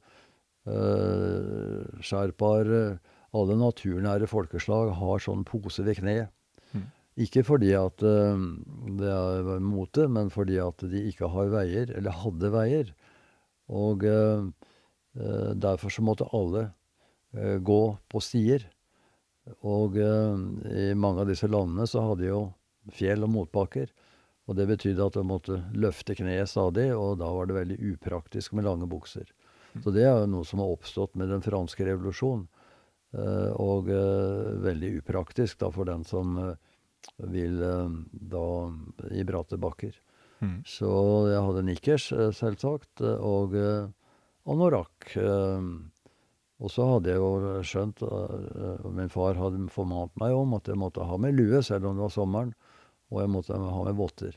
uh, 0.65 1.83
sherpaer 2.01 2.97
Alle 3.35 3.55
naturnære 3.59 4.29
folkeslag 4.31 4.93
har 4.95 5.19
sånn 5.19 5.41
pose 5.43 5.83
ved 5.83 5.97
kneet. 5.99 6.29
Mm. 6.71 6.85
Ikke 7.25 7.41
fordi 7.43 7.73
at 7.75 7.99
det 7.99 9.09
er 9.11 9.49
mote, 9.59 10.05
men 10.07 10.31
fordi 10.31 10.55
at 10.63 10.85
de 10.87 11.01
ikke 11.09 11.27
har 11.33 11.51
veier, 11.51 11.91
eller 11.97 12.15
hadde 12.15 12.51
veier. 12.53 12.93
Og 13.67 14.07
uh, 14.07 14.47
derfor 15.59 15.91
så 15.91 16.05
måtte 16.07 16.29
alle 16.31 16.69
gå 17.35 17.81
på 18.07 18.23
stier. 18.23 18.63
Og 19.67 19.99
i 19.99 20.87
mange 20.95 21.25
av 21.25 21.27
disse 21.27 21.51
landene 21.51 21.83
så 21.91 22.05
hadde 22.07 22.23
de 22.23 22.31
jo 22.31 22.41
fjell 22.95 23.27
og 23.27 23.33
motbakker. 23.35 23.91
Og 24.45 24.57
det 24.57 24.67
betydde 24.69 25.05
at 25.05 25.15
jeg 25.17 25.25
måtte 25.25 25.57
løfte 25.73 26.15
kneet 26.17 26.51
stadig, 26.51 26.91
og 26.93 27.17
da 27.21 27.31
var 27.33 27.49
det 27.49 27.57
veldig 27.57 27.77
upraktisk 27.95 28.53
med 28.53 28.67
lange 28.67 28.87
bukser. 28.89 29.25
Så 29.83 29.91
det 29.91 30.05
er 30.05 30.21
jo 30.21 30.29
noe 30.31 30.47
som 30.47 30.61
har 30.61 30.71
oppstått 30.71 31.17
med 31.19 31.31
den 31.33 31.43
franske 31.43 31.87
revolusjon. 31.87 32.45
Eh, 33.15 33.51
og 33.61 33.89
eh, 33.91 34.55
veldig 34.65 34.97
upraktisk 34.99 35.61
da 35.63 35.69
for 35.71 35.87
den 35.87 36.03
som 36.07 36.35
eh, 36.41 36.55
vil 37.31 37.59
da 38.11 38.47
i 39.13 39.23
bratte 39.27 39.59
bakker. 39.61 39.93
Mm. 40.43 40.57
Så 40.67 40.89
jeg 41.29 41.43
hadde 41.47 41.65
nikkers, 41.67 42.07
selvsagt, 42.35 43.03
og 43.05 43.53
anorakk. 44.49 45.13
Og 46.65 46.73
så 46.73 46.87
hadde 46.89 47.13
jeg 47.13 47.21
jo 47.21 47.61
skjønt, 47.67 48.01
og 48.01 48.89
min 48.97 49.13
far 49.13 49.37
hadde 49.37 49.61
formant 49.71 50.11
meg 50.19 50.33
om, 50.33 50.57
at 50.57 50.67
jeg 50.67 50.81
måtte 50.81 51.05
ha 51.05 51.19
med 51.21 51.37
lue 51.37 51.61
selv 51.63 51.91
om 51.91 51.95
det 51.95 52.07
var 52.07 52.15
sommeren 52.17 52.51
og 53.11 53.21
jeg 53.21 53.31
måtte 53.31 53.57
ha 53.57 53.81
med 53.85 53.97
votter. 53.97 54.35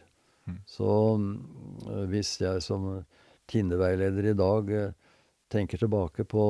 Mm. 0.48 0.58
Så 0.68 0.90
øh, 1.16 2.04
hvis 2.12 2.38
jeg 2.40 2.62
som 2.64 2.88
tinneveileder 3.48 4.30
i 4.30 4.36
dag 4.36 4.72
øh, 4.80 4.96
tenker 5.52 5.80
tilbake 5.80 6.24
på 6.28 6.44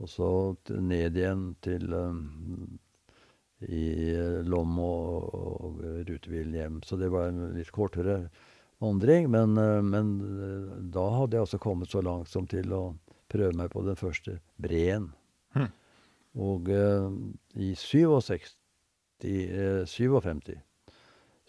Og 0.02 0.10
så 0.10 0.30
ned 0.78 1.18
igjen 1.18 1.44
til 1.62 1.94
um, 1.94 2.22
i 3.62 3.84
Lom 4.46 4.80
og, 4.82 5.28
og 5.36 5.84
rutebilen 6.08 6.56
hjem. 6.58 6.80
Så 6.86 6.98
det 6.98 7.12
var 7.14 7.30
en 7.30 7.52
litt 7.54 7.70
kortere 7.74 8.24
vandring. 8.82 9.30
Men, 9.30 9.54
men, 9.86 10.10
da 10.94 11.04
hadde 11.20 11.38
jeg 11.38 11.46
altså 11.46 11.60
kommet 11.62 11.94
så 11.94 12.02
langt 12.02 12.32
som 12.34 12.48
til 12.50 12.74
å 12.74 12.82
prøve 13.30 13.54
meg 13.60 13.70
på 13.74 13.86
den 13.86 14.00
første 14.00 14.40
breen. 14.58 15.12
Hmm. 15.54 15.70
Og 16.34 16.74
i 16.74 17.70
67, 17.78 18.50
57 19.22 20.58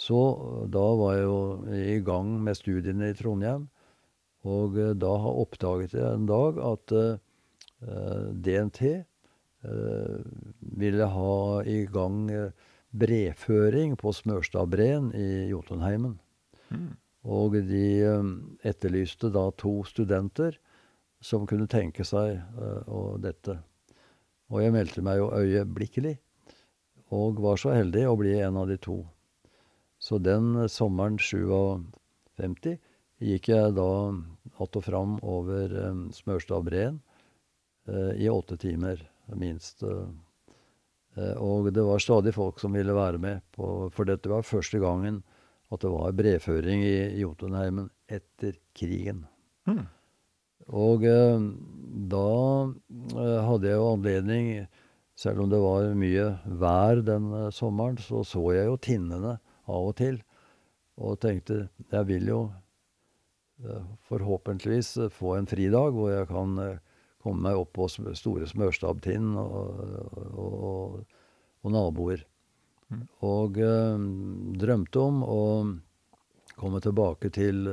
så 0.02 0.20
da 0.72 0.82
var 0.98 1.14
jeg 1.14 1.28
jo 1.28 1.38
i 1.78 2.00
gang 2.04 2.34
med 2.42 2.58
studiene 2.58 3.12
i 3.12 3.16
Trondheim. 3.18 3.68
Og 4.42 4.74
da 4.98 5.12
oppdaget 5.30 5.94
jeg 5.94 6.02
en 6.02 6.26
dag 6.26 6.58
at 6.66 6.94
DNT 8.42 8.80
ville 10.82 11.06
ha 11.14 11.36
i 11.70 11.76
gang 11.86 12.24
breføring 12.90 13.94
på 14.00 14.10
Smørstadbreen 14.18 15.12
i 15.14 15.28
Jotunheimen. 15.52 16.16
Mm. 16.74 16.90
Og 17.22 17.54
de 17.70 17.86
etterlyste 18.66 19.30
da 19.30 19.46
to 19.54 19.78
studenter 19.86 20.58
som 21.22 21.46
kunne 21.46 21.70
tenke 21.70 22.04
seg 22.06 22.40
uh, 22.58 23.14
dette. 23.22 23.56
Og 24.52 24.64
jeg 24.64 24.74
meldte 24.74 25.04
meg 25.04 25.20
jo 25.20 25.30
øyeblikkelig, 25.32 26.16
og 27.12 27.40
var 27.44 27.60
så 27.60 27.72
heldig 27.76 28.04
å 28.08 28.16
bli 28.18 28.34
en 28.40 28.58
av 28.60 28.68
de 28.68 28.78
to. 28.80 28.98
Så 30.02 30.18
den 30.18 30.56
sommeren 30.72 31.20
57 31.22 32.74
gikk 33.22 33.48
jeg 33.52 33.74
da 33.76 33.90
att 34.58 34.76
og 34.76 34.84
fram 34.84 35.18
over 35.22 35.70
um, 35.90 36.08
Smørstadbreen 36.10 36.98
uh, 37.88 38.12
i 38.18 38.26
åtte 38.28 38.56
timer, 38.58 38.98
minst. 39.38 39.82
Uh, 39.82 40.10
og 41.38 41.70
det 41.70 41.84
var 41.86 42.02
stadig 42.02 42.34
folk 42.34 42.58
som 42.58 42.74
ville 42.74 42.94
være 42.96 43.18
med, 43.18 43.42
på, 43.54 43.90
for 43.94 44.08
dette 44.08 44.28
var 44.32 44.42
første 44.42 44.80
gangen 44.82 45.22
at 45.72 45.80
det 45.80 45.90
var 45.92 46.14
brevføring 46.16 46.84
i 46.84 46.94
Jotunheimen 47.22 47.88
etter 48.10 48.56
krigen. 48.76 49.24
Mm. 49.68 49.86
Og 50.70 51.04
eh, 51.08 51.46
da 52.12 52.28
eh, 52.68 53.38
hadde 53.48 53.70
jeg 53.70 53.78
jo 53.78 53.88
anledning, 53.94 54.50
selv 55.18 55.44
om 55.44 55.50
det 55.52 55.60
var 55.62 55.88
mye 55.98 56.26
vær 56.60 57.02
den 57.06 57.30
eh, 57.38 57.48
sommeren, 57.54 57.98
så 57.98 58.22
så 58.26 58.44
jeg 58.54 58.68
jo 58.68 58.76
tinnene 58.76 59.38
av 59.70 59.90
og 59.92 59.96
til. 60.01 60.18
Og 61.03 61.18
tenkte 61.22 61.66
jeg 61.92 62.09
vil 62.09 62.29
jo 62.29 62.40
forhåpentligvis 64.09 64.96
få 65.14 65.37
en 65.37 65.46
fridag 65.46 65.94
hvor 65.94 66.11
jeg 66.11 66.27
kan 66.31 66.57
komme 67.22 67.44
meg 67.44 67.59
opp 67.61 67.70
på 67.77 67.87
store 68.18 68.48
Smørstadtind 68.51 69.37
og, 69.38 69.83
og, 70.35 70.96
og, 71.62 71.68
naboer. 71.70 72.25
Mm. 72.90 73.05
Og 73.29 73.61
drømte 74.59 75.05
om 75.05 75.22
å 75.22 75.42
komme 76.59 76.83
tilbake 76.83 77.31
til 77.33 77.68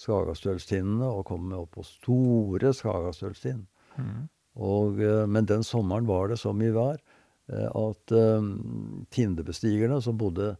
Skagastølstinnene 0.00 1.08
og 1.08 1.26
komme 1.28 1.52
meg 1.52 1.66
opp 1.66 1.76
på 1.76 1.84
store 1.86 2.72
Skagastølstinn. 2.76 3.66
Mm. 4.00 4.24
Og, 4.64 5.04
men 5.28 5.48
den 5.48 5.64
sommeren 5.68 6.08
var 6.08 6.32
det 6.32 6.40
så 6.40 6.54
mye 6.56 6.72
vær 6.72 7.02
at 7.46 8.12
um, 8.16 9.04
tindebestigerne 9.14 10.00
som 10.02 10.16
bodde 10.18 10.56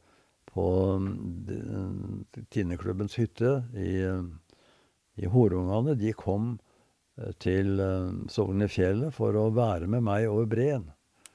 på 0.57 0.67
Tineklubbens 0.97 2.49
Tinneklubbens 2.53 3.19
hytte 3.21 3.51
i, 3.77 3.93
i 5.21 5.29
Horungane, 5.31 5.95
de 6.01 6.15
kom 6.17 6.55
til 7.41 7.81
um, 7.81 8.25
Sognefjellet 8.29 9.15
for 9.17 9.37
å 9.37 9.49
være 9.57 9.89
med 9.91 10.05
meg 10.05 10.27
over 10.29 10.49
breen. 10.51 10.85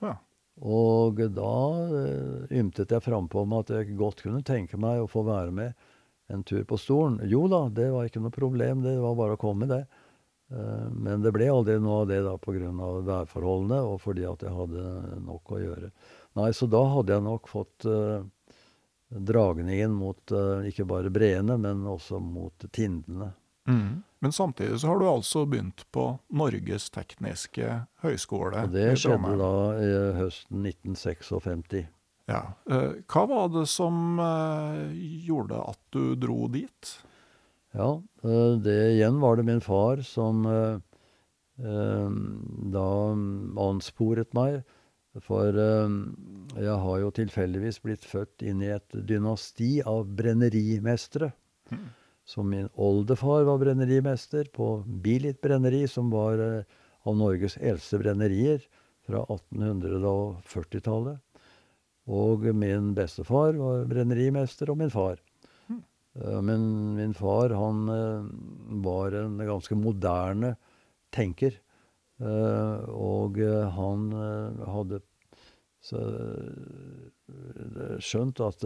Ja. 0.02 0.16
Og 0.62 1.22
da 1.34 1.56
uh, 1.90 2.52
ymtet 2.54 2.94
jeg 2.94 3.06
frampå 3.06 3.46
om 3.46 3.58
at 3.58 3.74
jeg 3.74 3.98
godt 4.00 4.22
kunne 4.26 4.44
tenke 4.46 4.78
meg 4.82 5.02
å 5.02 5.10
få 5.10 5.26
være 5.28 5.54
med 5.58 5.88
en 6.32 6.46
tur 6.48 6.64
på 6.70 6.78
stolen. 6.80 7.20
Jo 7.30 7.48
da, 7.52 7.66
det 7.74 7.90
var 7.94 8.08
ikke 8.08 8.22
noe 8.24 8.34
problem, 8.34 8.86
det 8.86 8.96
var 9.02 9.18
bare 9.20 9.36
å 9.36 9.42
komme, 9.42 9.68
det. 9.68 9.84
Men 10.52 11.24
det 11.24 11.32
ble 11.32 11.46
aldri 11.48 11.78
noe 11.80 12.02
av 12.04 12.10
det 12.10 12.18
da 12.26 12.34
pga. 12.40 12.72
værforholdene 13.08 13.78
og 13.88 14.02
fordi 14.04 14.26
at 14.28 14.42
jeg 14.44 14.52
hadde 14.52 15.20
nok 15.24 15.54
å 15.56 15.60
gjøre. 15.60 15.92
Nei, 16.40 16.50
så 16.56 16.68
da 16.72 16.82
hadde 16.92 17.16
jeg 17.16 17.24
nok 17.24 17.48
fått 17.52 17.88
uh, 17.88 18.24
dragningen 19.12 19.94
mot 19.96 20.32
uh, 20.32 20.64
ikke 20.68 20.86
bare 20.88 21.12
breene, 21.14 21.58
men 21.60 21.86
også 21.90 22.20
mot 22.24 22.66
tindene. 22.72 23.32
Mm. 23.68 24.02
Men 24.22 24.34
samtidig 24.34 24.80
så 24.82 24.92
har 24.92 25.00
du 25.00 25.08
altså 25.10 25.46
begynt 25.50 25.84
på 25.92 26.06
Norges 26.34 26.90
tekniske 26.94 27.82
høgskole. 28.04 28.66
Og 28.66 28.74
det 28.76 28.98
skjedde 29.02 29.34
da 29.40 29.54
i 29.82 29.92
høsten 30.18 30.66
1956. 30.70 31.88
Ja. 32.30 32.42
Hva 33.12 33.24
var 33.28 33.50
det 33.52 33.66
som 33.70 34.20
gjorde 35.26 35.58
at 35.74 35.80
du 35.92 36.14
dro 36.22 36.46
dit? 36.54 36.92
Ja, 37.74 37.90
det 38.62 38.78
igjen 38.94 39.18
var 39.24 39.40
det 39.40 39.48
min 39.50 39.64
far 39.66 40.04
som 40.06 40.46
da 41.58 42.88
ansporet 43.66 44.38
meg. 44.38 44.62
For 45.20 45.52
jeg 45.52 46.76
har 46.84 47.00
jo 47.02 47.10
tilfeldigvis 47.12 47.82
blitt 47.84 48.06
født 48.08 48.46
inn 48.48 48.62
i 48.64 48.70
et 48.72 48.96
dynasti 49.08 49.82
av 49.84 50.06
brennerimestere. 50.08 51.34
Mm. 51.72 51.90
Så 52.24 52.44
min 52.48 52.70
oldefar 52.80 53.44
var 53.44 53.60
brennerimester 53.60 54.48
på 54.56 54.86
Bilit 55.04 55.42
brenneri, 55.44 55.84
som 55.88 56.08
var 56.14 56.40
av 56.40 57.18
Norges 57.18 57.58
eldste 57.58 58.00
brennerier 58.00 58.64
fra 59.08 59.26
1840-tallet. 59.26 61.20
Og 62.12 62.48
min 62.56 62.94
bestefar 62.96 63.58
var 63.60 63.84
brennerimester, 63.90 64.72
og 64.72 64.80
min 64.80 64.94
far. 64.94 65.20
Mm. 65.68 65.82
Men 66.48 66.62
min 66.96 67.14
far, 67.18 67.52
han 67.58 67.84
var 68.86 69.18
en 69.18 69.36
ganske 69.44 69.76
moderne 69.76 70.56
tenker. 71.12 71.60
Og 72.22 73.38
han 73.78 74.04
hadde 74.70 75.02
skjønt 78.02 78.42
at 78.46 78.66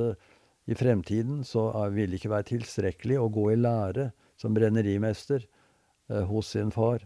i 0.65 0.76
fremtiden 0.78 1.44
så 1.46 1.68
ville 1.94 2.15
det 2.15 2.20
ikke 2.22 2.34
være 2.34 2.50
tilstrekkelig 2.52 3.20
å 3.22 3.30
gå 3.34 3.52
i 3.54 3.60
lære 3.60 4.10
som 4.41 4.56
brennerimester 4.58 5.46
hos 6.30 6.52
sin 6.56 6.72
far. 6.76 7.06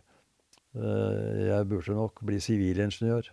Jeg 0.73 1.67
burde 1.69 1.97
nok 1.97 2.23
bli 2.25 2.39
sivilingeniør. 2.43 3.29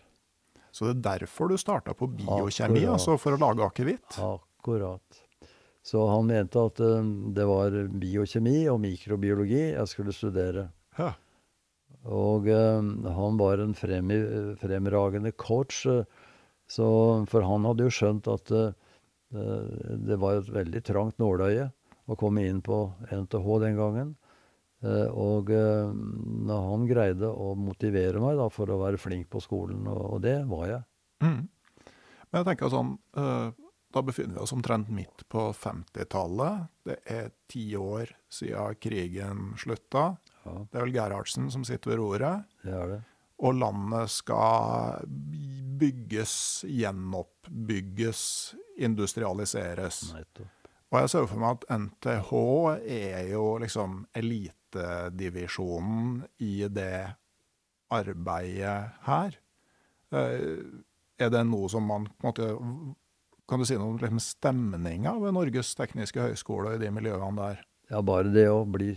Så 0.76 0.90
det 0.90 0.96
er 0.98 1.05
derfor 1.22 1.48
du 1.48 1.57
starta 1.61 1.94
på 1.96 2.09
biokjemi, 2.18 2.83
Akkurat. 2.83 2.92
altså 2.98 3.16
for 3.20 3.37
å 3.37 3.40
lage 3.40 3.64
akevitt? 3.64 4.18
Akkurat. 4.20 5.22
Så 5.87 6.02
han 6.11 6.26
mente 6.29 6.59
at 6.68 6.81
det 7.37 7.46
var 7.48 7.76
biokjemi 7.96 8.66
og 8.68 8.83
mikrobiologi 8.83 9.62
jeg 9.70 9.88
skulle 9.88 10.12
studere. 10.12 10.66
Ja. 10.98 11.14
Og 12.12 12.46
han 12.46 13.38
var 13.40 13.62
en 13.62 13.74
frem, 13.74 14.12
fremragende 14.60 15.32
coach, 15.32 15.84
så, 16.66 16.86
for 17.30 17.46
han 17.46 17.66
hadde 17.66 17.86
jo 17.86 17.94
skjønt 17.94 18.28
at 18.30 18.52
det 19.30 20.18
var 20.22 20.38
et 20.38 20.52
veldig 20.54 20.82
trangt 20.86 21.18
nåløye 21.18 21.66
å 22.06 22.16
komme 22.18 22.44
inn 22.46 22.60
på 22.62 22.78
NTH 23.10 23.46
den 23.64 23.78
gangen. 23.78 24.14
Og 24.86 25.50
når 25.50 26.66
han 26.70 26.86
greide 26.86 27.30
å 27.30 27.54
motivere 27.58 28.22
meg 28.22 28.38
da, 28.38 28.46
for 28.52 28.70
å 28.70 28.80
være 28.84 29.00
flink 29.02 29.26
på 29.32 29.42
skolen, 29.42 29.86
og 29.90 30.20
det 30.22 30.38
var 30.46 30.66
jeg. 30.70 30.82
Mm. 31.24 31.42
Men 32.26 32.40
jeg 32.42 32.48
tenker 32.50 32.70
sånn 32.70 32.90
Da 33.96 34.02
befinner 34.04 34.36
vi 34.36 34.42
oss 34.42 34.52
omtrent 34.52 34.90
midt 34.92 35.22
på 35.32 35.46
50-tallet. 35.56 36.66
Det 36.84 36.96
er 37.08 37.30
ti 37.48 37.70
år 37.80 38.10
siden 38.28 38.76
krigen 38.82 39.54
slutta. 39.56 40.10
Ja. 40.46 40.56
Det 40.70 40.78
er 40.78 40.87
vel 40.87 40.96
Gerhardsen 40.96 41.50
som 41.52 41.62
sitter 41.66 41.92
ved 41.92 42.00
roret. 42.00 42.37
Det 42.62 42.74
er 42.74 42.87
det. 42.94 43.00
Og 43.44 43.52
landet 43.59 44.09
skal 44.14 45.04
bygges, 45.76 46.64
gjenoppbygges, 46.64 48.20
industrialiseres. 48.80 49.96
Nettopp. 50.16 50.52
Og 50.94 51.00
jeg 51.02 51.11
ser 51.11 51.24
for 51.26 51.38
meg 51.42 51.50
at 51.56 51.64
NTH 51.82 52.30
er 52.94 53.22
jo 53.32 53.44
liksom 53.61 53.90
elitedivisjonen 54.16 56.22
i 56.46 56.68
det 56.70 57.00
arbeidet 57.92 58.90
her. 59.09 59.30
Er 60.14 61.28
det 61.32 61.42
noe 61.48 61.68
som 61.72 61.82
man 61.88 62.06
på 62.06 62.14
en 62.22 62.28
måte 62.30 62.46
Kan 63.46 63.61
du 63.61 63.64
si 63.66 63.76
noe 63.78 63.90
om 63.92 63.98
liksom 63.98 64.20
stemninga 64.22 65.12
ved 65.22 65.35
Norges 65.35 65.74
tekniske 65.78 66.20
høgskole 66.22 66.74
i 66.74 66.82
de 66.82 66.90
miljøene 66.94 67.37
der? 67.38 67.56
Ja, 67.90 67.98
bare 68.02 68.30
det 68.35 68.48
å 68.50 68.64
bli 68.66 68.96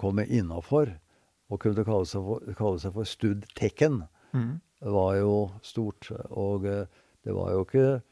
komme 0.00 0.26
innafor 0.26 0.90
og 1.50 1.60
kunne 1.60 1.84
kalle 1.84 2.06
seg 2.08 2.24
for, 2.24 2.54
kalle 2.58 2.80
seg 2.82 2.92
for 2.96 3.04
Stud 3.08 3.46
Tekken, 3.56 4.02
Mm. 4.34 4.60
var 4.82 5.12
jo 5.20 5.34
stort. 5.62 6.08
Og 6.34 6.62
det 6.66 7.34
var 7.36 7.52
jo 7.52 7.60
ikke 7.64 8.02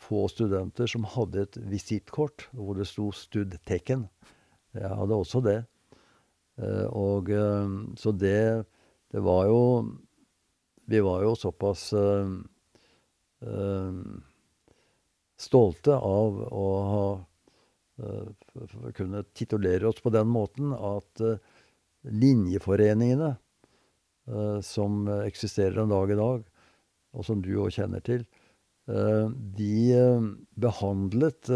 få 0.00 0.22
studenter 0.32 0.88
som 0.88 1.04
hadde 1.04 1.42
et 1.42 1.58
visittkort 1.68 2.46
hvor 2.56 2.74
det 2.78 2.86
sto 2.88 3.10
Stud 3.12 3.52
Tekken. 3.66 4.06
Jeg 4.72 4.88
hadde 4.88 5.18
også 5.18 5.42
det. 5.44 5.58
Og 6.88 7.28
så 7.96 8.12
det 8.18 8.66
Det 9.12 9.22
var 9.22 9.46
jo 9.46 9.92
Vi 10.88 11.00
var 11.00 11.22
jo 11.22 11.34
såpass 11.36 11.92
stolte 15.38 15.92
av 15.94 16.40
å 16.52 16.66
ha 16.88 17.04
kunne 18.96 19.24
titulere 19.34 19.88
oss 19.88 20.00
på 20.02 20.12
den 20.14 20.28
måten 20.30 20.74
at 20.74 21.22
uh, 21.24 21.38
linjeforeningene 22.08 23.32
uh, 24.30 24.60
som 24.64 25.08
eksisterer 25.24 25.82
en 25.82 25.94
dag 25.94 26.12
i 26.12 26.18
dag, 26.18 26.44
og 27.16 27.26
som 27.26 27.42
du 27.42 27.52
òg 27.58 27.72
kjenner 27.74 28.04
til, 28.04 28.26
de 28.88 30.00
behandlet 30.56 31.50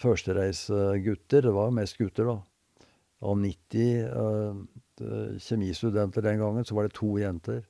førstereisegutter, 0.00 1.44
det 1.44 1.52
var 1.52 1.74
mest 1.76 1.98
gutter, 2.00 2.30
da. 2.30 2.38
Av 3.20 3.36
90 3.36 5.36
kjemistudenter 5.44 6.24
den 6.24 6.40
gangen, 6.40 6.64
så 6.64 6.78
var 6.78 6.88
det 6.88 6.96
to 6.96 7.10
jenter. 7.20 7.60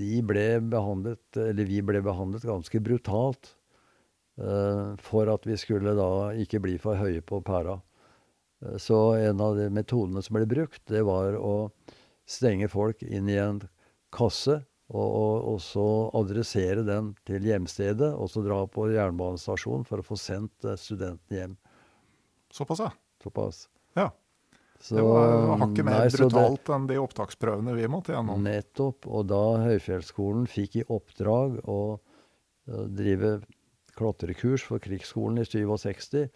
De 0.00 0.12
ble 0.30 0.46
behandlet, 0.72 1.26
eller 1.36 1.68
vi 1.68 1.84
ble 1.84 2.00
behandlet 2.06 2.48
ganske 2.48 2.80
brutalt 2.88 3.52
Eh, 3.52 3.61
for 5.02 5.28
at 5.28 5.46
vi 5.46 5.56
skulle 5.60 5.92
da 5.98 6.32
ikke 6.40 6.62
bli 6.64 6.78
for 6.80 6.96
høye 6.96 7.20
på 7.24 7.42
pæra. 7.44 7.76
Eh, 8.64 8.76
så 8.76 9.14
en 9.14 9.40
av 9.40 9.56
de 9.56 9.68
metodene 9.70 10.22
som 10.22 10.38
ble 10.38 10.46
brukt, 10.48 10.82
det 10.90 11.04
var 11.08 11.36
å 11.38 11.70
stenge 12.28 12.70
folk 12.72 13.02
inn 13.02 13.30
i 13.30 13.40
en 13.42 13.62
kasse. 14.14 14.62
Og, 14.92 15.08
og, 15.08 15.36
og 15.48 15.60
så 15.64 15.84
adressere 16.18 16.82
dem 16.84 17.14
til 17.24 17.46
hjemstedet, 17.48 18.10
og 18.12 18.28
så 18.28 18.42
dra 18.44 18.58
på 18.68 18.90
jernbanestasjonen 18.92 19.86
for 19.88 20.02
å 20.02 20.04
få 20.04 20.18
sendt 20.20 20.52
studentene 20.58 20.82
studenten 20.82 21.38
hjem. 21.38 21.54
Såpass, 22.52 22.82
ja. 22.84 22.90
Såpass. 23.24 23.62
Ja. 23.96 24.10
Så, 24.82 24.98
det 24.98 25.06
var 25.06 25.62
hakket 25.62 25.86
mer 25.86 25.96
nei, 25.96 26.10
brutalt 26.12 26.60
det, 26.66 26.74
enn 26.76 26.90
de 26.90 26.98
opptaksprøvene 27.00 27.76
vi 27.78 27.88
måtte 27.88 28.12
gjennom. 28.12 28.44
Nettopp. 28.44 29.08
Og 29.08 29.24
da 29.30 29.40
Høyfjellsskolen 29.62 30.44
fikk 30.50 30.82
i 30.82 30.84
oppdrag 30.92 31.56
å 31.64 31.80
drive 32.66 33.38
klatrekurs 33.98 34.64
for 34.66 34.82
krigsskolen 34.82 35.42
i 35.42 35.46
67, 35.46 36.28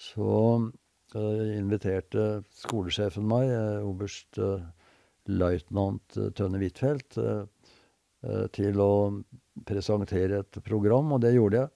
så 0.00 0.32
uh, 0.60 1.44
inviterte 1.54 2.42
skolesjefen 2.64 3.26
meg, 3.28 3.50
uh, 3.52 3.86
oberst 3.86 4.40
uh, 4.42 4.64
løytnant 5.30 6.18
Tønne 6.36 6.60
Huitfeldt, 6.60 7.20
til 8.56 8.78
å 8.80 8.92
presentere 9.68 10.38
et 10.40 10.58
program, 10.64 11.10
og 11.12 11.20
det 11.20 11.34
gjorde 11.34 11.58
jeg. 11.58 11.70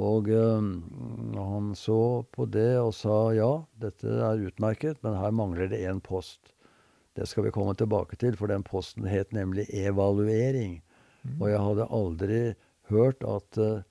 Og 0.00 0.28
han 0.32 1.66
så 1.76 1.96
på 2.32 2.46
det 2.48 2.78
og 2.80 2.94
sa 2.96 3.16
ja, 3.36 3.48
dette 3.80 4.08
er 4.08 4.44
utmerket, 4.48 5.02
men 5.04 5.18
her 5.20 5.34
mangler 5.36 5.68
det 5.72 5.82
én 5.84 6.00
post. 6.04 6.54
Det 7.16 7.26
skal 7.28 7.44
vi 7.44 7.52
komme 7.52 7.74
tilbake 7.76 8.16
til, 8.16 8.36
for 8.40 8.48
den 8.48 8.64
posten 8.64 9.04
het 9.04 9.32
nemlig 9.36 9.66
evaluering. 9.76 10.78
Mm. 11.24 11.36
Og 11.40 11.46
jeg 11.50 11.62
hadde 11.66 11.88
aldri 11.92 12.40
hørt 12.90 13.24
at 13.26 13.58
eh, 13.60 13.82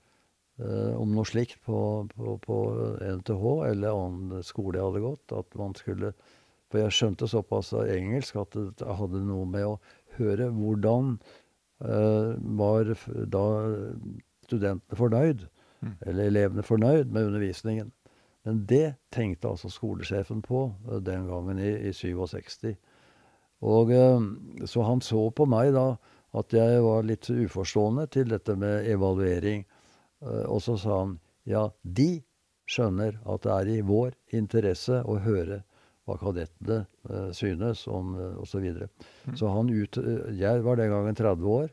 om 0.59 1.13
noe 1.15 1.23
slikt 1.23 1.61
på, 1.63 1.77
på, 2.11 2.33
på, 2.43 2.55
NTH 2.99 3.43
eller 3.69 3.95
annen 3.95 4.43
skole 4.43 4.75
jeg 4.75 4.87
hadde 4.89 5.03
gått. 5.05 5.35
At 5.35 5.55
man 5.59 5.75
skulle 5.77 6.13
For 6.69 6.81
jeg 6.83 6.93
skjønte 6.93 7.29
såpass 7.31 7.71
av 7.73 7.87
engelsk 7.89 8.35
at 8.37 8.57
det 8.57 8.97
hadde 8.99 9.23
noe 9.25 9.47
med 9.49 9.65
å 9.65 9.77
høre 10.19 10.49
hvordan 10.53 11.15
eh, 11.85 12.35
var 12.59 12.91
da 13.33 13.45
studentene 14.49 14.99
fornøyd, 14.99 15.47
mm. 15.81 15.95
eller 16.05 16.29
elevene 16.29 16.65
fornøyd 16.65 17.13
med 17.13 17.31
undervisningen. 17.31 17.91
Men 18.47 18.63
det 18.69 18.95
tenkte 19.13 19.51
altså 19.51 19.71
skolesjefen 19.71 20.43
på 20.45 20.67
eh, 20.89 21.01
den 21.05 21.27
gangen 21.29 21.59
i, 21.61 21.71
i 21.89 21.93
67. 21.93 22.75
Og 23.65 23.91
eh, 23.93 24.29
Så 24.65 24.85
han 24.87 25.03
så 25.05 25.29
på 25.35 25.47
meg 25.49 25.73
da 25.75 25.91
at 26.39 26.53
jeg 26.53 26.81
var 26.85 27.07
litt 27.07 27.25
uforstående 27.25 28.05
til 28.13 28.29
dette 28.29 28.53
med 28.55 28.85
evaluering. 28.87 29.65
Eh, 30.23 30.45
og 30.47 30.61
så 30.63 30.77
sa 30.79 31.01
han 31.03 31.17
ja, 31.49 31.69
de 31.83 32.19
skjønner 32.69 33.17
at 33.25 33.45
det 33.45 33.55
er 33.55 33.71
i 33.73 33.81
vår 33.85 34.13
interesse 34.37 35.01
å 35.01 35.17
høre 35.23 35.63
hva 36.09 36.17
kadettene 36.17 36.83
uh, 37.09 37.29
synes 37.37 37.85
om 37.89 38.15
uh, 38.17 38.37
osv. 38.41 38.51
Så, 38.51 38.61
videre. 38.63 38.87
mm. 39.29 39.35
så 39.37 39.51
han 39.53 39.69
ut, 39.69 39.99
Jeg 40.37 40.63
var 40.65 40.79
den 40.79 40.89
gangen 40.93 41.17
30 41.17 41.49
år, 41.53 41.67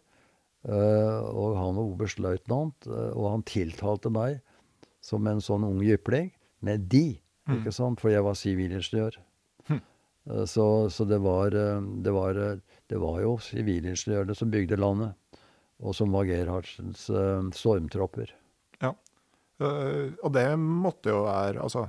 uh, 0.68 1.20
og 1.32 1.56
han 1.56 1.78
var 1.78 1.84
oberstløytnant. 1.84 2.88
Og 3.16 3.30
han 3.32 3.44
tiltalte 3.48 4.12
meg 4.12 4.42
som 5.04 5.26
en 5.28 5.40
sånn 5.40 5.64
ung 5.64 5.80
jypling 5.84 6.32
med 6.60 6.88
'de', 6.90 7.20
mm. 7.48 7.58
ikke 7.58 7.72
sant? 7.72 8.00
for 8.00 8.12
jeg 8.12 8.24
var 8.24 8.36
sivilingeniør. 8.36 9.16
Mm. 9.70 9.80
så, 10.46 10.88
så 10.90 11.04
det, 11.04 11.20
var, 11.22 11.50
det, 11.50 12.12
var, 12.12 12.34
det 12.90 12.98
var 13.00 13.20
jo 13.22 13.36
sivilingeniørene 13.38 14.34
som 14.34 14.50
bygde 14.50 14.76
landet 14.76 15.14
og 15.82 15.96
som 15.96 16.12
var 16.14 16.28
Gerhardsens 16.28 17.08
uh, 17.12 17.44
stormtropper. 17.54 18.32
Ja, 18.80 18.92
uh, 19.62 20.14
og 20.22 20.32
det 20.36 20.48
måtte 20.60 21.12
jo 21.12 21.24
være 21.26 21.64
Altså 21.64 21.86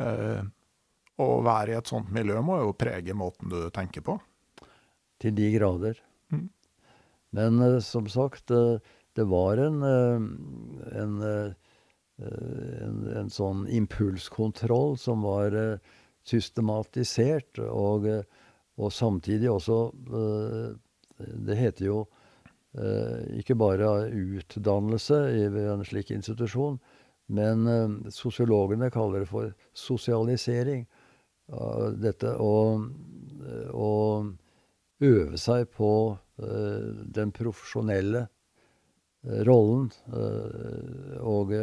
uh, 0.00 0.42
Å 1.22 1.28
være 1.44 1.72
i 1.72 1.78
et 1.78 1.88
sånt 1.92 2.12
miljø 2.12 2.42
må 2.44 2.60
jo 2.60 2.76
prege 2.76 3.16
måten 3.16 3.52
du 3.52 3.70
tenker 3.74 4.04
på? 4.04 4.18
Til 5.22 5.32
de 5.32 5.48
grader. 5.54 6.00
Mm. 6.28 6.48
Men 7.36 7.80
som 7.80 8.04
sagt, 8.12 8.52
det 8.52 9.24
var 9.24 9.56
en, 9.64 9.78
en, 9.80 11.14
en, 12.20 12.98
en 13.16 13.32
sånn 13.32 13.62
impulskontroll 13.72 14.98
som 15.00 15.24
var 15.24 15.56
systematisert, 16.28 17.62
og, 17.64 18.04
og 18.76 18.92
samtidig 18.92 19.48
også 19.54 19.78
Det 21.16 21.56
heter 21.56 21.88
jo 21.88 21.98
Eh, 22.04 22.15
ikke 22.76 23.56
bare 23.56 24.10
utdannelse 24.12 25.16
i 25.32 25.44
en 25.46 25.84
slik 25.86 26.10
institusjon, 26.12 26.78
men 27.32 27.66
eh, 27.66 28.10
sosiologene 28.12 28.90
kaller 28.94 29.24
det 29.24 29.30
for 29.30 29.52
sosialisering. 29.76 30.86
Dette 32.02 32.32
å, 32.42 32.54
å 33.70 33.90
øve 35.06 35.38
seg 35.38 35.68
på 35.76 35.90
eh, 36.42 36.88
den 37.14 37.30
profesjonelle 37.34 38.26
rollen. 39.46 39.88
Og, 41.22 41.54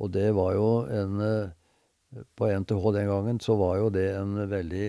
og, 0.00 0.06
det 0.12 0.26
var 0.36 0.50
jo 0.56 0.70
en 0.92 1.22
På 2.36 2.48
NTH 2.48 2.88
den 2.92 3.06
gangen 3.08 3.38
så 3.40 3.54
var 3.56 3.76
jo 3.78 3.88
det 3.94 4.08
en 4.18 4.34
veldig 4.50 4.88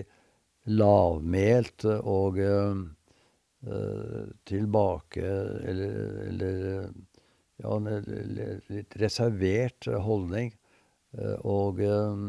lavmælt 0.76 1.86
og 2.02 2.40
Eh, 2.42 2.74
tilbake 4.48 5.22
Eller, 5.22 5.92
eller 6.26 6.56
ja, 7.62 7.76
en 7.76 7.86
litt 8.66 8.96
reservert 8.98 9.86
holdning. 10.02 10.50
Eh, 11.18 11.36
og 11.44 11.82
eh, 11.84 12.22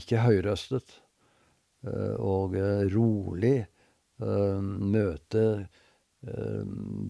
ikke 0.00 0.24
høyrøstet. 0.24 0.96
Og 2.18 2.56
rolig 2.90 3.60
møte 4.18 5.42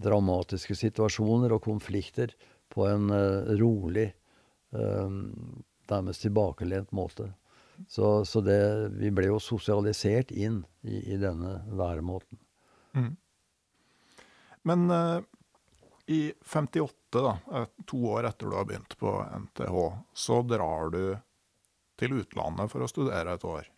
dramatiske 0.05 0.75
situasjoner 0.77 1.55
og 1.55 1.63
konflikter 1.65 2.35
på 2.69 2.85
en 2.85 3.07
rolig, 3.57 4.11
nærmest 4.69 6.21
tilbakelent 6.21 6.93
måte. 6.93 7.31
Så, 7.89 8.11
så 8.29 8.43
det, 8.45 8.59
vi 9.01 9.09
ble 9.09 9.31
jo 9.31 9.39
sosialisert 9.41 10.29
inn 10.29 10.61
i, 10.85 11.01
i 11.15 11.17
denne 11.17 11.63
væremåten. 11.73 12.37
Mm. 12.93 13.15
Men 14.69 14.91
uh, 14.93 15.21
i 16.09 16.33
58, 16.45 16.93
da, 17.11 17.37
eh, 17.53 17.67
to 17.85 18.03
år 18.05 18.27
etter 18.29 18.45
du 18.45 18.55
har 18.55 18.65
begynt 18.65 18.97
på 18.97 19.25
NTH, 19.39 19.77
så 20.13 20.41
drar 20.41 20.89
du 20.93 21.03
til 21.99 22.15
utlandet 22.21 22.71
for 22.71 22.85
å 22.85 22.89
studere 22.89 23.33
et 23.37 23.45
år. 23.45 23.69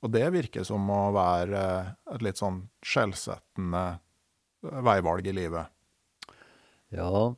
Og 0.00 0.12
det 0.12 0.26
virker 0.32 0.64
som 0.68 0.88
å 0.92 1.02
være 1.16 1.62
et 2.14 2.24
litt 2.24 2.40
sånn 2.40 2.62
skjellsettende 2.84 3.84
veivalg 4.60 5.28
i 5.28 5.36
livet. 5.36 5.72
Ja. 6.92 7.28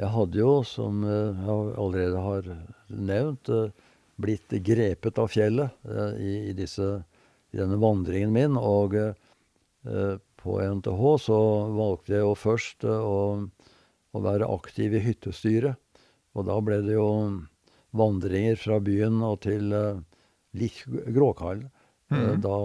Jeg 0.00 0.10
hadde 0.16 0.40
jo, 0.40 0.52
som 0.68 1.00
jeg 1.08 1.56
allerede 1.80 2.24
har 2.24 2.50
nevnt, 2.88 3.52
blitt 4.20 4.52
grepet 4.68 5.20
av 5.20 5.32
fjellet 5.32 5.88
i, 6.20 6.52
disse, 6.56 6.90
i 7.52 7.60
denne 7.60 7.80
vandringen 7.80 8.36
min. 8.36 8.60
Og 8.60 8.96
på 10.44 10.58
NTH, 10.60 11.02
så 11.24 11.38
valgte 11.74 12.16
jeg 12.16 12.24
jo 12.24 12.34
først 12.38 12.84
eh, 12.86 13.08
å, 13.08 13.72
å 14.14 14.22
være 14.24 14.50
aktiv 14.52 14.94
i 14.96 15.02
hyttestyret. 15.04 15.80
Og 16.34 16.48
da 16.48 16.58
ble 16.64 16.80
det 16.84 16.96
jo 16.96 17.08
vandringer 17.94 18.58
fra 18.58 18.80
byen 18.82 19.20
og 19.22 19.44
til 19.46 19.70
uh, 19.70 20.00
litt 20.58 20.80
Gråkallen. 21.14 21.70
Mm. 22.10 22.40
Da 22.42 22.56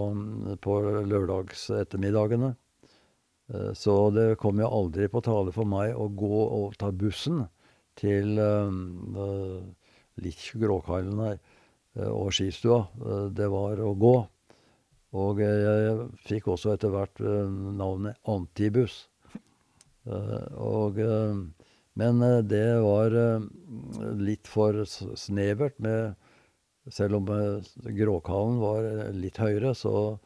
på 0.62 0.74
lørdagsettermiddagene. 1.10 2.50
Så 3.74 3.94
det 4.14 4.36
kom 4.42 4.60
jo 4.62 4.68
aldri 4.68 5.08
på 5.10 5.22
tale 5.26 5.54
for 5.54 5.66
meg 5.66 5.96
å 5.98 6.10
gå 6.12 6.42
og 6.44 6.76
ta 6.78 6.90
bussen 6.94 7.40
til 7.98 8.36
uh, 8.42 9.62
litt 10.22 10.44
Gråkallen 10.60 11.22
her 11.24 11.40
og 12.10 12.34
skistua. 12.34 12.84
det 13.34 13.48
var 13.50 13.80
å 13.82 13.94
gå. 13.98 14.14
Og 15.16 15.40
jeg 15.42 16.04
fikk 16.22 16.52
også 16.52 16.76
etter 16.76 16.92
hvert 16.94 17.20
eh, 17.22 17.54
navnet 17.78 18.18
Antibuss. 18.30 19.08
Eh, 20.06 20.46
og, 20.54 21.00
eh, 21.02 21.40
Men 21.98 22.22
det 22.46 22.78
var 22.80 23.10
litt 24.16 24.46
for 24.48 24.84
snevert 24.86 25.74
med 25.82 26.14
Selv 26.88 27.18
om 27.18 27.26
Gråkallen 27.84 28.60
var 28.62 28.86
litt 29.12 29.36
høyere, 29.36 29.74
så, 29.76 30.16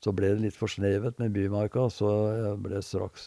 så, 0.00 0.12
ble 0.14 0.28
det 0.36 0.44
litt 0.44 0.56
for 0.56 0.70
snevet 0.70 1.18
med 1.18 1.32
Bymarka. 1.34 1.88
Så 1.90 2.12
jeg 2.36 2.60
ble 2.62 2.82
straks 2.84 3.26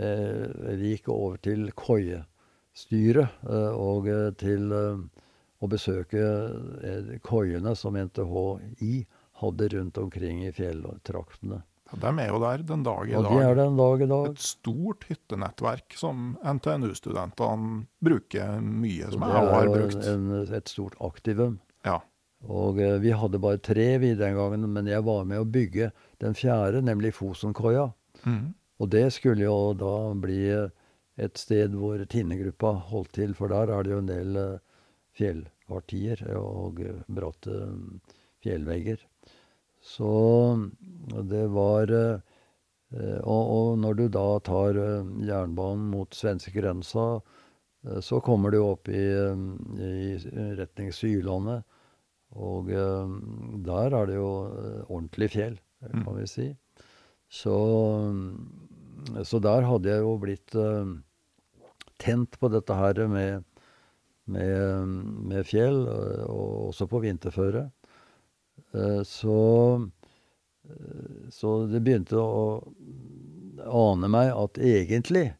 Jeg 0.00 0.80
gikk 0.80 1.08
over 1.12 1.36
til 1.44 1.70
koiestyret 1.76 3.46
og 3.46 4.10
til 4.40 4.74
å 4.74 5.70
besøke 5.70 6.26
koiene 7.22 7.76
som 7.78 7.96
NTHI 8.00 9.06
hadde 9.40 9.68
rundt 9.74 9.98
omkring 10.00 10.44
i 10.46 10.52
fjelltraktene. 10.54 11.62
Ja, 11.86 11.98
de 12.02 12.10
er 12.18 12.32
jo 12.32 12.38
der 12.42 12.62
den 12.66 12.82
dag 12.86 13.06
i 13.06 13.14
og 13.14 13.28
Ja, 13.28 13.30
De 13.30 13.44
er 13.46 13.54
den 13.60 13.76
dag 13.78 14.02
i 14.02 14.08
dag. 14.10 14.28
Et 14.32 14.42
stort 14.42 15.06
hyttenettverk 15.06 15.94
som 15.94 16.32
NTNU-studentene 16.42 17.84
bruker 18.02 18.58
mye, 18.58 19.10
som 19.12 19.22
jeg 19.22 19.46
har 19.52 19.70
brukt. 19.70 20.00
Det 20.02 20.10
er 20.10 20.26
jo 20.26 20.58
et 20.58 20.72
stort 20.72 20.98
aktivum. 21.04 21.60
Ja. 21.86 22.00
Og 22.50 22.80
eh, 22.82 22.98
vi 23.02 23.14
hadde 23.14 23.42
bare 23.42 23.62
tre 23.62 23.86
vi 24.02 24.16
den 24.18 24.34
gangen, 24.38 24.66
men 24.72 24.90
jeg 24.90 25.06
var 25.06 25.24
med 25.30 25.44
å 25.44 25.46
bygge 25.46 25.92
den 26.22 26.34
fjerde, 26.34 26.82
nemlig 26.82 27.14
Fosenkoia. 27.14 27.88
Mm. 28.26 28.50
Og 28.82 28.90
det 28.92 29.06
skulle 29.14 29.46
jo 29.46 29.72
da 29.78 29.94
bli 30.18 30.42
et 31.16 31.38
sted 31.40 31.74
hvor 31.78 32.02
Tinnegruppa 32.02 32.74
holdt 32.90 33.14
til, 33.16 33.32
for 33.34 33.52
der 33.52 33.70
er 33.72 33.86
det 33.86 33.94
jo 33.94 34.02
en 34.02 34.10
del 34.10 34.40
eh, 34.42 34.62
fjellpartier 35.16 36.26
og 36.34 36.82
bratte 37.06 37.62
fjellvegger. 38.44 38.98
Så 39.86 40.10
det 41.30 41.46
var 41.54 41.92
eh, 41.94 43.20
og, 43.22 43.42
og, 43.56 43.68
når 43.78 43.98
du 43.98 44.04
da 44.10 44.26
tar 44.44 44.78
eh, 44.82 45.10
jernbanen 45.28 45.86
mot 45.92 46.14
svenskegrensa, 46.14 47.06
eh, 47.86 48.00
så 48.02 48.18
kommer 48.24 48.50
du 48.50 48.58
opp 48.64 48.90
i, 48.90 49.06
i 49.86 50.16
retning 50.58 50.90
Sydlandet. 50.94 51.62
Og 52.36 52.66
der 52.68 53.94
er 53.96 54.08
det 54.10 54.16
jo 54.18 54.30
ordentlig 54.90 55.30
fjell, 55.32 55.54
kan 55.80 56.02
mm. 56.02 56.16
vi 56.18 56.24
si. 56.28 56.46
Så, 57.32 57.54
så 59.24 59.40
der 59.40 59.64
hadde 59.64 59.88
jeg 59.88 60.02
jo 60.02 60.10
blitt 60.20 60.56
tent 62.02 62.36
på 62.42 62.50
dette 62.52 62.76
her 62.76 63.00
med, 63.08 63.46
med, 64.34 64.92
med 65.30 65.48
fjell, 65.48 65.78
og 66.26 66.74
også 66.74 66.90
på 66.90 67.00
vinterføre. 67.06 67.68
Eh, 68.74 69.02
så, 69.02 69.88
eh, 70.68 71.30
så 71.30 71.56
det 71.70 71.82
begynte 71.84 72.18
å 72.20 72.62
ane 73.66 74.10
meg 74.12 74.32
at 74.34 74.58
egentlig 74.60 75.30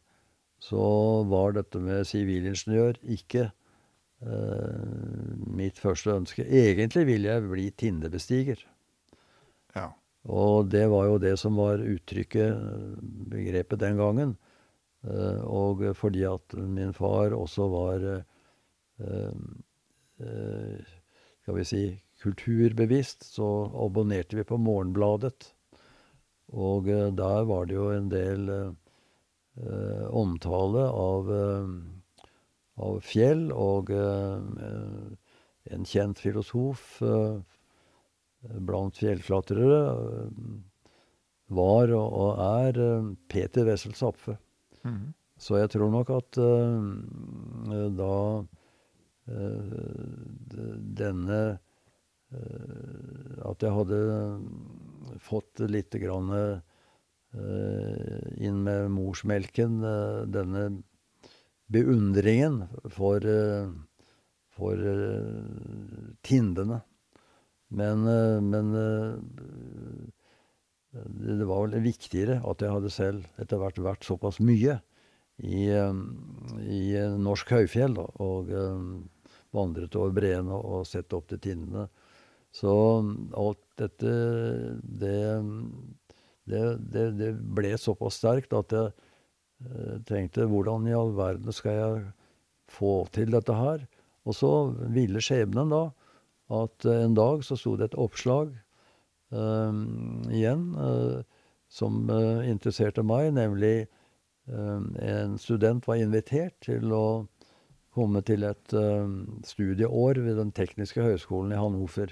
så 0.63 0.87
var 1.29 1.53
dette 1.57 1.79
med 1.81 2.07
sivilingeniør 2.09 2.97
ikke 3.17 3.45
eh, 3.45 4.87
mitt 5.59 5.79
første 5.79 6.15
ønske. 6.15 6.47
Egentlig 6.47 7.05
ville 7.11 7.35
jeg 7.35 7.51
bli 7.51 7.69
tindebestiger. 7.77 8.63
Ja. 9.77 9.91
Og 10.27 10.71
det 10.73 10.87
var 10.91 11.05
jo 11.07 11.21
det 11.21 11.37
som 11.39 11.59
var 11.59 11.79
uttrykket, 11.79 12.57
begrepet, 13.31 13.79
den 13.79 13.99
gangen. 14.01 14.33
Og 15.47 15.85
fordi 15.95 16.25
at 16.27 16.55
min 16.57 16.89
far 16.91 17.31
også 17.37 17.67
var 17.71 18.01
Skal 20.17 21.55
vi 21.55 21.63
si 21.69 21.83
kulturbevisst, 22.21 23.23
så 23.23 23.47
abonnerte 23.85 24.37
vi 24.37 24.45
på 24.47 24.57
Morgenbladet. 24.61 25.51
Og 26.55 26.89
eh, 26.89 27.09
der 27.15 27.47
var 27.49 27.67
det 27.67 27.77
jo 27.77 27.89
en 27.93 28.09
del 28.11 28.49
eh, 28.53 30.05
omtale 30.13 30.85
av, 30.93 31.29
uh, 31.31 32.27
av 32.77 32.99
fjell, 33.01 33.49
og 33.51 33.89
en 33.89 35.87
kjent 35.89 36.19
filosof 36.21 37.01
blant 38.69 38.99
fjellklatrere 39.01 39.79
var 41.57 41.93
og, 41.97 42.13
og 42.21 42.43
er 42.45 42.79
Peter 43.33 43.65
Wessel 43.65 43.97
Zapfe. 43.97 44.37
Mm. 44.85 45.09
Så 45.41 45.57
jeg 45.57 45.73
tror 45.73 45.89
nok 45.89 46.13
at 46.13 46.37
da 47.97 48.13
denne 51.01 51.41
Eh, 51.41 51.66
at 52.27 53.63
jeg 53.63 53.71
hadde 53.71 53.99
fått 55.23 55.61
litt 55.71 55.95
grann 56.01 56.31
eh, 56.35 56.57
inn 58.43 58.63
med 58.65 58.91
morsmelken 58.91 59.79
eh, 59.87 60.21
denne 60.27 60.67
beundringen 61.71 62.61
for, 62.91 63.23
for 64.55 64.83
tindene. 66.23 66.77
Men, 67.67 68.05
men 68.47 68.69
det 70.95 71.47
var 71.49 71.65
vel 71.65 71.83
viktigere 71.83 72.37
at 72.47 72.63
jeg 72.63 72.71
hadde 72.71 72.93
selv 72.95 73.43
etter 73.43 73.59
hvert 73.59 73.81
vært 73.83 74.07
såpass 74.07 74.39
mye 74.39 74.77
i, 75.43 75.67
i 75.67 76.81
norsk 77.19 77.51
høyfjell 77.57 77.99
og 77.99 78.55
vandret 79.51 79.99
over 79.99 80.15
breene 80.15 80.55
og 80.55 80.87
sett 80.87 81.11
opp 81.19 81.27
til 81.33 81.43
tindene. 81.49 81.89
Så 82.57 82.73
alt 83.37 83.61
dette 83.77 84.13
det, 84.81 85.17
det, 86.49 86.61
det, 86.93 87.05
det 87.19 87.31
ble 87.57 87.75
såpass 87.77 88.17
sterkt 88.21 88.55
at 88.57 88.73
jeg 88.73 88.93
eh, 89.67 89.97
tenkte 90.09 90.47
hvordan 90.49 90.87
i 90.89 90.95
all 90.97 91.13
verden 91.17 91.53
skal 91.53 91.77
jeg 91.77 92.07
få 92.71 93.03
til 93.13 93.35
dette 93.35 93.53
her? 93.53 93.85
Og 94.27 94.35
så 94.35 94.51
ville 94.91 95.21
skjebnen 95.23 95.71
da 95.71 95.83
at 96.57 96.87
en 96.87 97.15
dag 97.15 97.43
så 97.43 97.57
sto 97.59 97.75
det 97.77 97.91
et 97.91 97.99
oppslag 97.99 98.51
eh, 99.35 99.79
igjen 100.33 100.67
eh, 100.81 101.21
som 101.67 102.05
eh, 102.09 102.47
interesserte 102.49 103.03
meg, 103.05 103.33
nemlig 103.35 103.75
eh, 103.83 104.85
en 105.11 105.37
student 105.41 105.87
var 105.87 106.01
invitert 106.01 106.55
til 106.65 106.93
å 106.95 107.07
komme 107.97 108.21
til 108.21 108.43
et 108.45 108.73
studieår 109.49 110.19
ved 110.21 110.35
Den 110.37 110.51
tekniske 110.53 111.01
høgskolen 111.01 111.55
i 111.55 111.57
Hannover. 111.57 112.11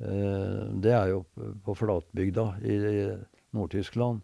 Eh, 0.00 0.62
det 0.82 0.92
er 0.92 1.10
jo 1.12 1.24
på 1.64 1.74
flatbygda 1.74 2.46
i 2.62 2.76
Nord-Tyskland. 3.56 4.20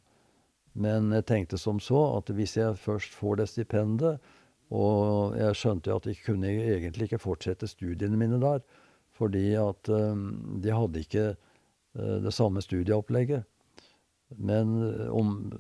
Men 0.73 1.13
jeg 1.13 1.27
tenkte 1.29 1.59
som 1.61 1.81
så 1.81 2.01
at 2.19 2.33
hvis 2.33 2.57
jeg 2.57 2.81
først 2.81 3.13
får 3.13 3.43
det 3.43 3.49
stipendet 3.51 4.23
Og 4.73 5.35
jeg 5.37 5.57
skjønte 5.61 5.91
jo 5.91 5.99
at 6.01 6.07
jeg 6.09 6.23
kunne 6.25 6.49
egentlig 6.49 7.11
ikke 7.11 7.21
fortsette 7.21 7.69
studiene 7.69 8.17
mine 8.17 8.41
der. 8.41 8.63
Fordi 9.13 9.53
at 9.61 9.89
um, 9.93 10.61
de 10.65 10.73
hadde 10.73 11.03
ikke 11.05 11.25
uh, 11.37 12.17
det 12.25 12.33
samme 12.33 12.63
studieopplegget. 12.65 13.45
Men 14.41 14.73
om, 15.13 15.53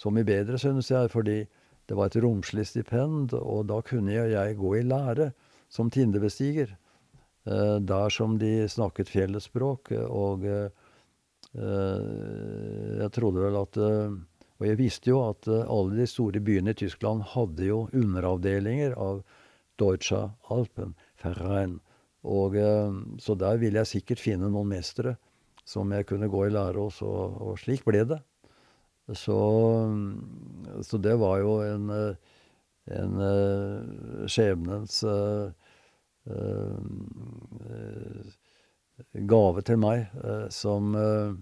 så 0.00 0.08
mye 0.08 0.24
bedre, 0.24 0.56
synes 0.58 0.90
jeg, 0.90 1.10
fordi 1.10 1.44
det 1.88 1.96
var 1.96 2.08
et 2.08 2.16
romslig 2.24 2.66
stipend, 2.66 3.34
og 3.36 3.68
da 3.68 3.82
kunne 3.84 4.12
jeg 4.12 4.56
gå 4.56 4.74
i 4.78 4.82
lære 4.82 5.30
som 5.68 5.90
tindebestiger. 5.90 6.72
Eh, 7.48 7.76
der 7.80 8.10
som 8.10 8.36
de 8.38 8.68
snakket 8.68 9.08
fjellsspråk. 9.08 9.92
Og 10.12 10.44
eh, 10.44 10.68
jeg 11.54 13.12
trodde 13.16 13.40
vel 13.40 13.56
at 13.56 13.78
Og 14.58 14.66
jeg 14.66 14.76
visste 14.76 15.10
jo 15.10 15.22
at 15.30 15.46
alle 15.48 15.96
de 15.96 16.06
store 16.06 16.42
byene 16.44 16.74
i 16.74 16.76
Tyskland 16.76 17.22
hadde 17.32 17.64
jo 17.64 17.78
underavdelinger 17.94 18.96
av 18.98 19.22
Deutsche 19.78 20.18
Alpen, 20.50 20.96
Ferrein. 21.14 21.78
Og, 22.26 22.56
så 23.22 23.36
der 23.38 23.60
ville 23.62 23.78
jeg 23.78 23.92
sikkert 23.92 24.20
finne 24.20 24.50
noen 24.50 24.68
mestere 24.74 25.14
som 25.64 25.94
jeg 25.94 26.08
kunne 26.10 26.28
gå 26.28 26.42
i 26.48 26.50
lære 26.50 26.74
hos, 26.74 26.98
og, 27.06 27.38
og 27.38 27.54
slik 27.62 27.86
ble 27.86 28.02
det. 28.10 28.18
Så, 29.14 29.38
så, 30.82 30.98
det 30.98 31.14
var 31.22 31.38
jo 31.38 31.54
en, 31.62 31.94
en 32.98 33.22
skjebnens 34.26 35.04
uh, 35.06 35.54
Eh, 35.54 35.57
gave 39.28 39.64
til 39.66 39.80
meg 39.80 40.06
eh, 40.24 40.46
som 40.54 40.94
eh, 40.98 41.34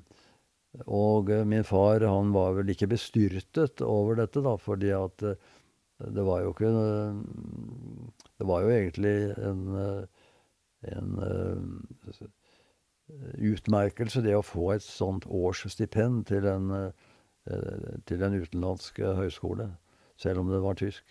Og 0.93 1.31
min 1.49 1.65
far, 1.65 2.05
han 2.05 2.35
var 2.35 2.53
vel 2.59 2.69
ikke 2.75 2.91
bestyrtet 2.93 3.81
over 3.81 4.19
dette, 4.21 4.43
da, 4.45 4.57
fordi 4.61 4.91
at 4.93 5.23
det 5.97 6.25
var 6.27 6.43
jo 6.45 6.51
ikke 6.53 6.69
Det 8.37 8.47
var 8.47 8.61
jo 8.61 8.69
egentlig 8.69 9.33
en, 9.41 9.63
en 10.93 11.15
utmerkelse, 13.41 14.21
det 14.21 14.37
å 14.37 14.45
få 14.45 14.75
et 14.75 14.85
sånt 14.85 15.25
årsstipend 15.25 16.27
til 16.29 16.45
en, 16.51 16.93
til 18.05 18.27
en 18.27 18.37
utenlandsk 18.37 19.01
høyskole, 19.01 19.71
selv 20.21 20.45
om 20.45 20.53
det 20.53 20.61
var 20.61 20.77
tysk. 20.77 21.05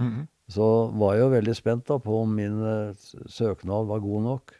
Mm 0.00 0.10
-hmm. 0.10 0.26
Så 0.52 0.66
var 0.98 1.14
jeg 1.16 1.24
jo 1.24 1.32
veldig 1.32 1.54
spent 1.56 1.86
da 1.88 1.98
på 2.02 2.18
om 2.24 2.34
min 2.36 2.58
uh, 2.60 3.06
søknad 3.30 3.88
var 3.88 4.02
god 4.04 4.26
nok. 4.26 4.54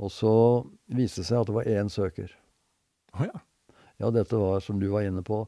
Og 0.00 0.12
så 0.12 0.34
viste 0.96 1.22
det 1.22 1.28
seg 1.28 1.40
at 1.40 1.50
det 1.50 1.56
var 1.56 1.70
én 1.70 1.90
søker. 1.92 2.30
Oh, 3.16 3.24
ja. 3.26 3.40
ja, 4.00 4.12
dette 4.14 4.38
var, 4.38 4.62
som 4.64 4.78
du 4.80 4.88
var 4.92 5.04
inne 5.04 5.22
på, 5.26 5.42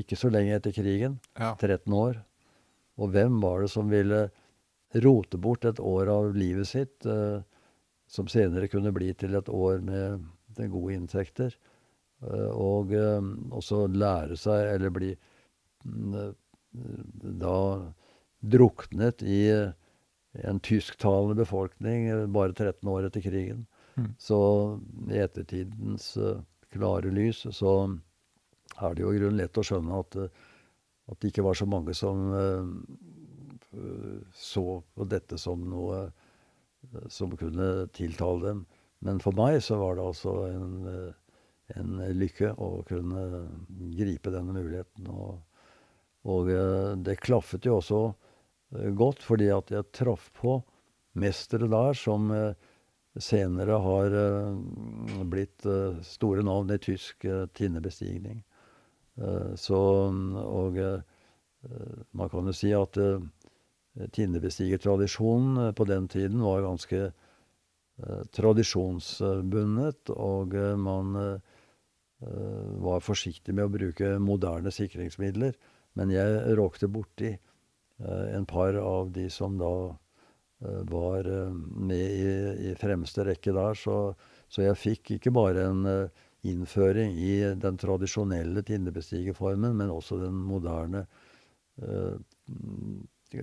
ikke 0.00 0.18
så 0.18 0.30
lenge 0.32 0.56
etter 0.56 0.74
krigen. 0.74 1.20
Ja. 1.38 1.52
13 1.54 1.92
år. 1.94 2.18
Og 2.96 3.12
hvem 3.14 3.38
var 3.42 3.62
det 3.62 3.70
som 3.70 3.92
ville 3.92 4.26
rote 5.04 5.38
bort 5.38 5.66
et 5.68 5.82
år 5.82 6.10
av 6.10 6.34
livet 6.34 6.66
sitt, 6.70 7.06
eh, 7.06 7.44
som 8.10 8.30
senere 8.30 8.70
kunne 8.72 8.94
bli 8.96 9.12
til 9.18 9.36
et 9.36 9.50
år 9.52 9.82
med, 9.84 10.24
med 10.56 10.72
gode 10.72 10.96
inntekter? 10.96 11.54
Eh, 12.24 12.50
og 12.50 12.94
eh, 12.96 13.30
også 13.52 13.84
lære 13.92 14.38
seg, 14.40 14.72
eller 14.74 14.94
bli 14.94 15.12
mm, 15.84 16.14
eh, 16.16 16.32
da 17.42 17.56
druknet 18.52 19.22
i 19.22 19.40
en 20.46 20.60
tysktalende 20.60 21.36
befolkning 21.38 22.08
bare 22.32 22.52
13 22.52 22.90
år 22.92 23.08
etter 23.08 23.24
krigen. 23.24 23.64
Mm. 23.96 24.10
Så 24.20 24.38
i 25.08 25.22
ettertidens 25.22 26.10
uh, 26.20 26.42
klare 26.74 27.12
lys 27.14 27.46
så 27.56 27.72
er 28.76 28.94
det 28.94 29.04
jo 29.04 29.14
i 29.14 29.20
grunnen 29.20 29.40
lett 29.40 29.56
å 29.56 29.64
skjønne 29.64 30.02
at, 30.02 30.18
at 31.08 31.20
det 31.22 31.30
ikke 31.30 31.46
var 31.46 31.56
så 31.56 31.68
mange 31.70 31.94
som 31.96 32.26
så 34.36 34.64
på 34.96 35.04
dette 35.08 35.38
som 35.40 35.62
noe 35.68 36.06
som 37.12 37.32
kunne 37.36 37.86
tiltale 37.96 38.46
dem. 38.46 38.64
Men 39.04 39.20
for 39.20 39.36
meg 39.36 39.58
så 39.64 39.78
var 39.80 39.96
det 39.96 40.06
altså 40.06 40.34
en, 40.48 40.86
en 41.76 41.98
lykke 42.16 42.52
å 42.62 42.70
kunne 42.88 43.24
gripe 43.98 44.32
denne 44.32 44.54
muligheten. 44.56 45.08
Og, 45.12 45.40
og 46.28 46.52
det 47.04 47.18
klaffet 47.24 47.68
jo 47.68 47.78
også 47.80 48.00
godt, 48.70 49.22
fordi 49.22 49.50
at 49.54 49.70
jeg 49.70 49.92
traff 49.94 50.30
på 50.36 50.58
mestere 51.16 51.68
der 51.70 51.94
som 51.96 52.32
senere 53.16 53.78
har 53.80 54.16
blitt 55.24 55.64
store 56.04 56.42
navn 56.44 56.74
i 56.74 56.78
tysk 56.82 57.24
tinnebestigning. 57.56 58.42
Så 59.56 59.80
Og 60.12 60.76
man 62.12 62.28
kan 62.28 62.46
jo 62.46 62.52
si 62.52 62.72
at 62.76 62.98
tinnebestigertradisjonen 64.12 65.72
på 65.74 65.84
den 65.88 66.08
tiden 66.08 66.42
var 66.44 66.66
ganske 66.66 67.12
tradisjonsbundet, 68.36 70.10
og 70.12 70.52
man 70.78 71.40
var 72.20 73.00
forsiktig 73.04 73.54
med 73.56 73.64
å 73.66 73.72
bruke 73.72 74.18
moderne 74.20 74.70
sikringsmidler. 74.72 75.56
Men 75.96 76.12
jeg 76.12 76.56
råkte 76.60 76.92
borti 76.92 77.32
en 77.98 78.44
par 78.46 78.76
av 78.76 79.10
de 79.12 79.24
som 79.30 79.54
da 79.60 79.70
var 80.88 81.28
med 81.76 82.12
i, 82.16 82.28
i 82.70 82.74
fremste 82.80 83.24
rekke 83.24 83.52
der. 83.56 83.76
Så, 83.76 83.96
så, 84.48 84.62
jeg 84.64 84.78
fikk 84.80 85.10
ikke 85.16 85.32
bare 85.36 85.66
en 85.70 86.08
innføring 86.46 87.12
i 87.18 87.34
den 87.58 87.78
tradisjonelle 87.80 88.62
tinnebestigerformen, 88.66 89.76
men 89.76 89.92
også 89.92 90.20
den 90.20 90.36
moderne 90.46 91.04
uh, 91.82 92.16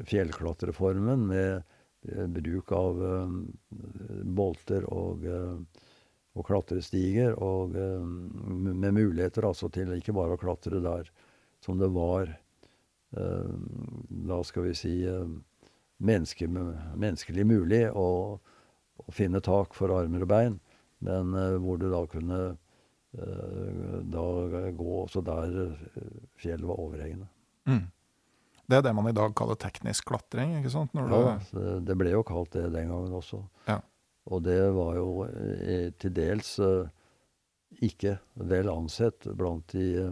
fjellklatreformen 0.09 1.25
med 1.29 1.63
bruk 2.35 2.71
av 2.75 3.01
uh, 3.01 3.35
bolter 4.39 4.87
og, 4.91 5.25
uh, 5.27 5.83
og 6.33 6.47
klatrestiger, 6.47 7.35
og 7.37 7.75
med 7.75 8.95
muligheter 8.95 9.45
altså 9.45 9.69
til 9.73 9.93
ikke 9.97 10.15
bare 10.17 10.33
å 10.33 10.41
klatre 10.41 10.81
der 10.83 11.11
som 11.63 11.77
det 11.79 11.91
var 11.93 12.31
da 13.13 14.39
skal 14.47 14.67
vi 14.67 14.73
si 14.77 14.93
menneske, 16.03 16.47
menneskelig 16.49 17.45
mulig 17.45 17.83
å, 17.93 18.07
å, 18.39 19.05
finne 19.13 19.41
tak 19.43 19.75
for 19.77 19.93
armer 19.93 20.25
og 20.25 20.31
bein, 20.31 20.59
men 21.05 21.35
hvor 21.61 21.77
du 21.77 21.89
da 21.91 22.03
kunne 22.09 22.43
da 23.13 24.23
gå 24.73 24.93
også 25.03 25.21
der 25.21 25.75
fjellet 26.41 26.65
var 26.65 26.81
overhengende. 26.81 27.27
Mm. 27.69 27.83
Det 28.65 28.79
er 28.79 28.85
det 28.87 28.93
man 28.95 29.09
i 29.11 29.15
dag 29.15 29.35
kaller 29.37 29.59
teknisk 29.59 30.07
klatring? 30.09 30.55
ikke 30.57 30.71
sant? 30.73 30.93
Når 30.97 31.11
ja, 31.13 31.33
det, 31.51 31.73
det 31.91 31.97
ble 31.99 32.13
jo 32.15 32.23
kalt 32.25 32.55
det 32.55 32.71
den 32.73 32.89
gangen 32.89 33.13
også. 33.13 33.43
Ja. 33.67 33.77
Og 34.31 34.43
det 34.45 34.59
var 34.73 34.97
jo 34.97 35.27
til 35.99 36.13
dels 36.15 36.55
ikke 37.83 38.17
vel 38.49 38.69
ansett 38.71 39.27
blant 39.35 39.67
de 39.75 40.07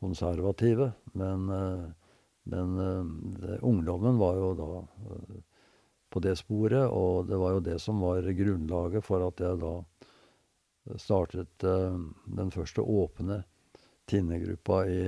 konservative. 0.00 0.92
Men, 1.16 1.48
men 2.50 2.74
det, 3.38 3.60
ungdommen 3.66 4.18
var 4.20 4.36
jo 4.38 4.50
da 4.58 4.68
på 6.10 6.22
det 6.24 6.34
sporet, 6.40 6.90
og 6.90 7.28
det 7.30 7.38
var 7.38 7.54
jo 7.54 7.62
det 7.62 7.78
som 7.82 8.02
var 8.02 8.26
grunnlaget 8.34 9.06
for 9.06 9.22
at 9.28 9.40
jeg 9.40 9.60
da 9.62 9.74
startet 10.98 11.62
den 11.62 12.50
første 12.50 12.82
åpne 12.82 13.44
tinnegruppa 14.10 14.82
i 14.90 15.02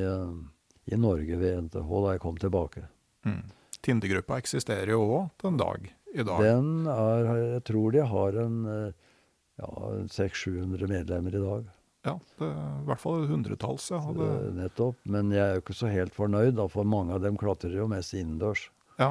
i 0.84 0.96
Norge 0.96 1.36
ved 1.36 1.62
NTH 1.68 1.90
da 2.04 2.14
jeg 2.14 2.22
kom 2.22 2.38
tilbake. 2.40 2.86
Mm. 3.26 3.42
Tindegruppa 3.82 4.38
eksisterer 4.42 4.94
jo 4.94 5.02
òg 5.06 5.28
den 5.42 5.58
dag 5.60 5.86
i 6.12 6.24
dag? 6.26 6.42
Den 6.42 6.88
er, 6.90 7.30
Jeg 7.54 7.64
tror 7.70 7.94
de 7.94 8.06
har 8.06 8.38
en 8.42 8.58
ja, 8.66 9.68
600-700 10.10 10.90
medlemmer 10.90 11.34
i 11.34 11.42
dag. 11.42 11.70
Ja, 12.02 12.16
det 12.38 12.46
i 12.50 12.84
hvert 12.88 13.02
fall 13.02 13.26
hundretalls. 13.30 13.90
Ja. 13.94 14.00
Det... 14.16 14.28
Nettopp. 14.56 14.96
Men 15.06 15.30
jeg 15.34 15.44
er 15.44 15.52
jo 15.56 15.62
ikke 15.62 15.76
så 15.78 15.88
helt 15.92 16.14
fornøyd, 16.16 16.54
da, 16.58 16.64
for 16.70 16.84
mange 16.88 17.14
av 17.14 17.20
dem 17.22 17.36
klatrer 17.38 17.74
jo 17.78 17.86
mest 17.90 18.14
innendørs. 18.18 18.62
Ja. 18.98 19.10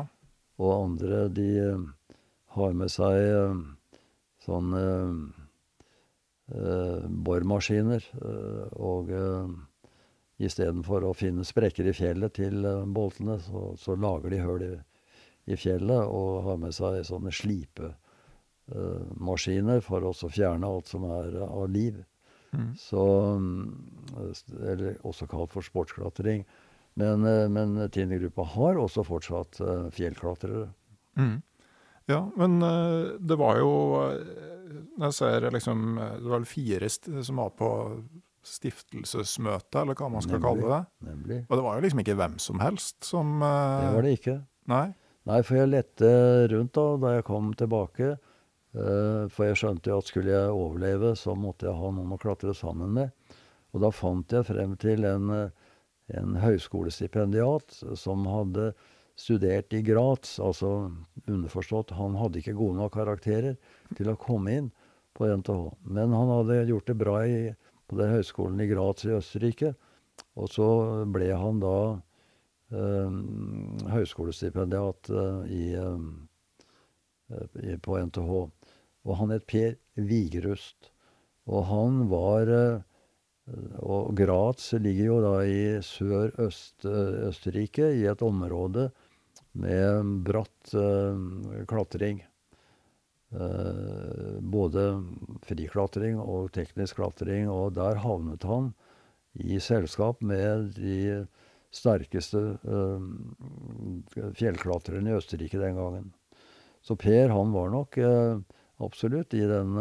Og 0.60 0.72
andre, 0.76 1.30
de 1.32 1.50
uh, 1.72 1.80
har 2.58 2.72
med 2.78 2.90
seg 2.92 3.16
uh, 3.32 3.56
sånne 4.44 4.82
uh, 6.52 7.02
boremaskiner 7.08 8.04
og 8.76 9.12
Istedenfor 10.42 11.06
å 11.06 11.14
finne 11.14 11.46
sprekker 11.46 11.86
i 11.86 11.94
fjellet 11.94 12.34
til 12.34 12.66
boltene, 12.90 13.38
så, 13.46 13.78
så, 13.78 13.94
lager 13.94 14.34
de 14.34 14.42
hull 14.42 14.58
i, 14.66 14.74
i, 15.46 15.54
fjellet 15.54 16.02
og 16.10 16.42
har 16.48 16.58
med 16.64 16.74
seg 16.74 17.06
sånne 17.06 17.30
slipemaskiner 17.38 19.86
for 19.86 20.02
å 20.10 20.12
fjerne 20.18 20.66
alt 20.66 20.90
som 20.90 21.06
er 21.06 21.46
av 21.46 21.70
liv. 21.70 22.02
Mm. 22.52 22.74
Så, 22.80 23.04
eller 24.60 24.98
også 25.08 25.28
kalt 25.32 25.54
for 25.54 25.66
sportsklatring. 25.66 26.44
Men, 27.00 27.24
men 27.56 27.78
Tine-gruppa 27.94 28.44
har 28.58 28.80
også 28.82 29.06
fortsatt 29.08 29.62
fjellklatrere. 29.96 30.66
Mm. 31.16 31.38
Ja, 32.12 32.26
men 32.36 32.58
det 33.24 33.38
var 33.40 33.60
jo 33.62 33.70
Jeg 35.00 35.14
ser 35.14 35.46
liksom 35.54 35.96
Det 36.00 36.26
var 36.26 36.42
vel 36.42 36.48
fire 36.50 36.90
som 36.90 37.40
var 37.40 37.52
på 37.56 37.70
stiftelsesmøte, 38.44 39.84
eller 39.84 39.96
hva 39.96 40.10
man 40.10 40.24
skal 40.26 40.40
nemlig, 40.42 40.64
kalle 40.66 40.72
det. 40.74 41.08
Nemlig. 41.08 41.40
Og 41.46 41.56
det 41.56 41.66
var 41.68 41.78
jo 41.78 41.86
liksom 41.86 42.04
ikke 42.04 42.18
hvem 42.20 42.36
som 42.42 42.64
helst 42.64 42.98
som 43.06 43.38
Det 43.40 43.94
var 43.96 44.08
det 44.08 44.14
ikke. 44.18 44.38
Nei. 44.72 44.88
Nei, 45.30 45.40
for 45.46 45.60
jeg 45.60 45.70
lette 45.70 46.12
rundt 46.50 46.74
da, 46.74 46.86
da 46.98 47.16
jeg 47.20 47.26
kom 47.28 47.52
tilbake. 47.58 48.16
Uh, 48.72 49.28
for 49.28 49.50
jeg 49.50 49.60
skjønte 49.60 49.92
jo 49.92 50.00
at 50.00 50.08
skulle 50.08 50.32
jeg 50.32 50.56
overleve, 50.56 51.12
så 51.20 51.36
måtte 51.36 51.68
jeg 51.68 51.76
ha 51.76 51.92
noen 51.92 52.16
å 52.16 52.22
klatre 52.22 52.56
sammen 52.56 52.94
med. 52.96 53.36
Og 53.76 53.84
da 53.84 53.92
fant 53.96 54.32
jeg 54.32 54.48
frem 54.48 54.78
til 54.80 55.04
en, 55.08 55.32
en 56.12 56.40
høyskolestipendiat 56.44 57.78
som 58.00 58.26
hadde 58.28 58.72
studert 59.20 59.74
i 59.74 59.82
Graz. 59.86 60.40
Altså 60.44 60.92
underforstått, 61.28 61.92
han 61.96 62.16
hadde 62.20 62.40
ikke 62.42 62.58
gode 62.58 62.76
nok 62.80 62.94
karakterer 62.96 63.56
til 63.98 64.10
å 64.12 64.20
komme 64.20 64.52
inn 64.58 64.72
på 65.18 65.28
NTH. 65.28 65.62
Men 65.88 66.14
han 66.16 66.30
hadde 66.36 66.70
gjort 66.72 66.90
det 66.90 66.98
bra 67.00 67.16
i 67.28 67.56
på 67.92 67.98
den 68.00 68.14
høyskolen 68.16 68.62
i 68.64 68.70
Graz 68.72 69.04
i 69.04 69.16
Østerrike. 69.18 69.70
Og 70.40 70.48
så 70.52 70.68
ble 71.12 71.30
han 71.36 71.60
da 71.60 72.00
eh, 72.72 73.10
høyskolestipendiat 73.92 75.10
eh, 75.12 75.42
i, 75.52 75.76
eh, 75.76 76.00
på 77.84 77.92
NTH. 78.00 78.32
Og 79.08 79.14
han 79.22 79.32
het 79.34 79.48
Per 79.50 79.72
Vigrust. 79.96 80.92
Og 81.50 81.66
han 81.70 82.10
var 82.12 82.48
eh, 82.54 82.82
Og 83.82 84.16
Graz 84.16 84.74
ligger 84.78 85.06
jo 85.06 85.22
da 85.24 85.44
i 85.44 85.82
sør-Østerrike, 85.84 87.90
i 87.98 88.06
et 88.08 88.22
område 88.22 88.92
med 89.58 90.06
bratt 90.28 90.74
eh, 90.78 91.16
klatring. 91.68 92.22
Eh, 93.32 94.40
både 94.40 95.04
friklatring 95.48 96.20
og 96.22 96.52
teknisk 96.56 96.96
klatring. 97.02 97.50
Og 97.50 97.74
der 97.76 97.96
havnet 98.06 98.44
han 98.48 98.74
i 99.34 99.60
selskap 99.64 100.22
med 100.22 100.74
de 100.76 101.26
sterkeste 101.72 102.58
eh, 102.68 103.00
fjellklatrerne 104.36 105.14
i 105.14 105.20
Østerrike 105.20 105.60
den 105.60 105.78
gangen. 105.80 106.12
Så 106.82 106.96
Per 107.00 107.30
han 107.32 107.54
var 107.56 107.70
nok 107.72 107.98
eh, 108.02 108.40
absolutt 108.84 109.34
i 109.38 109.44
den 109.48 109.78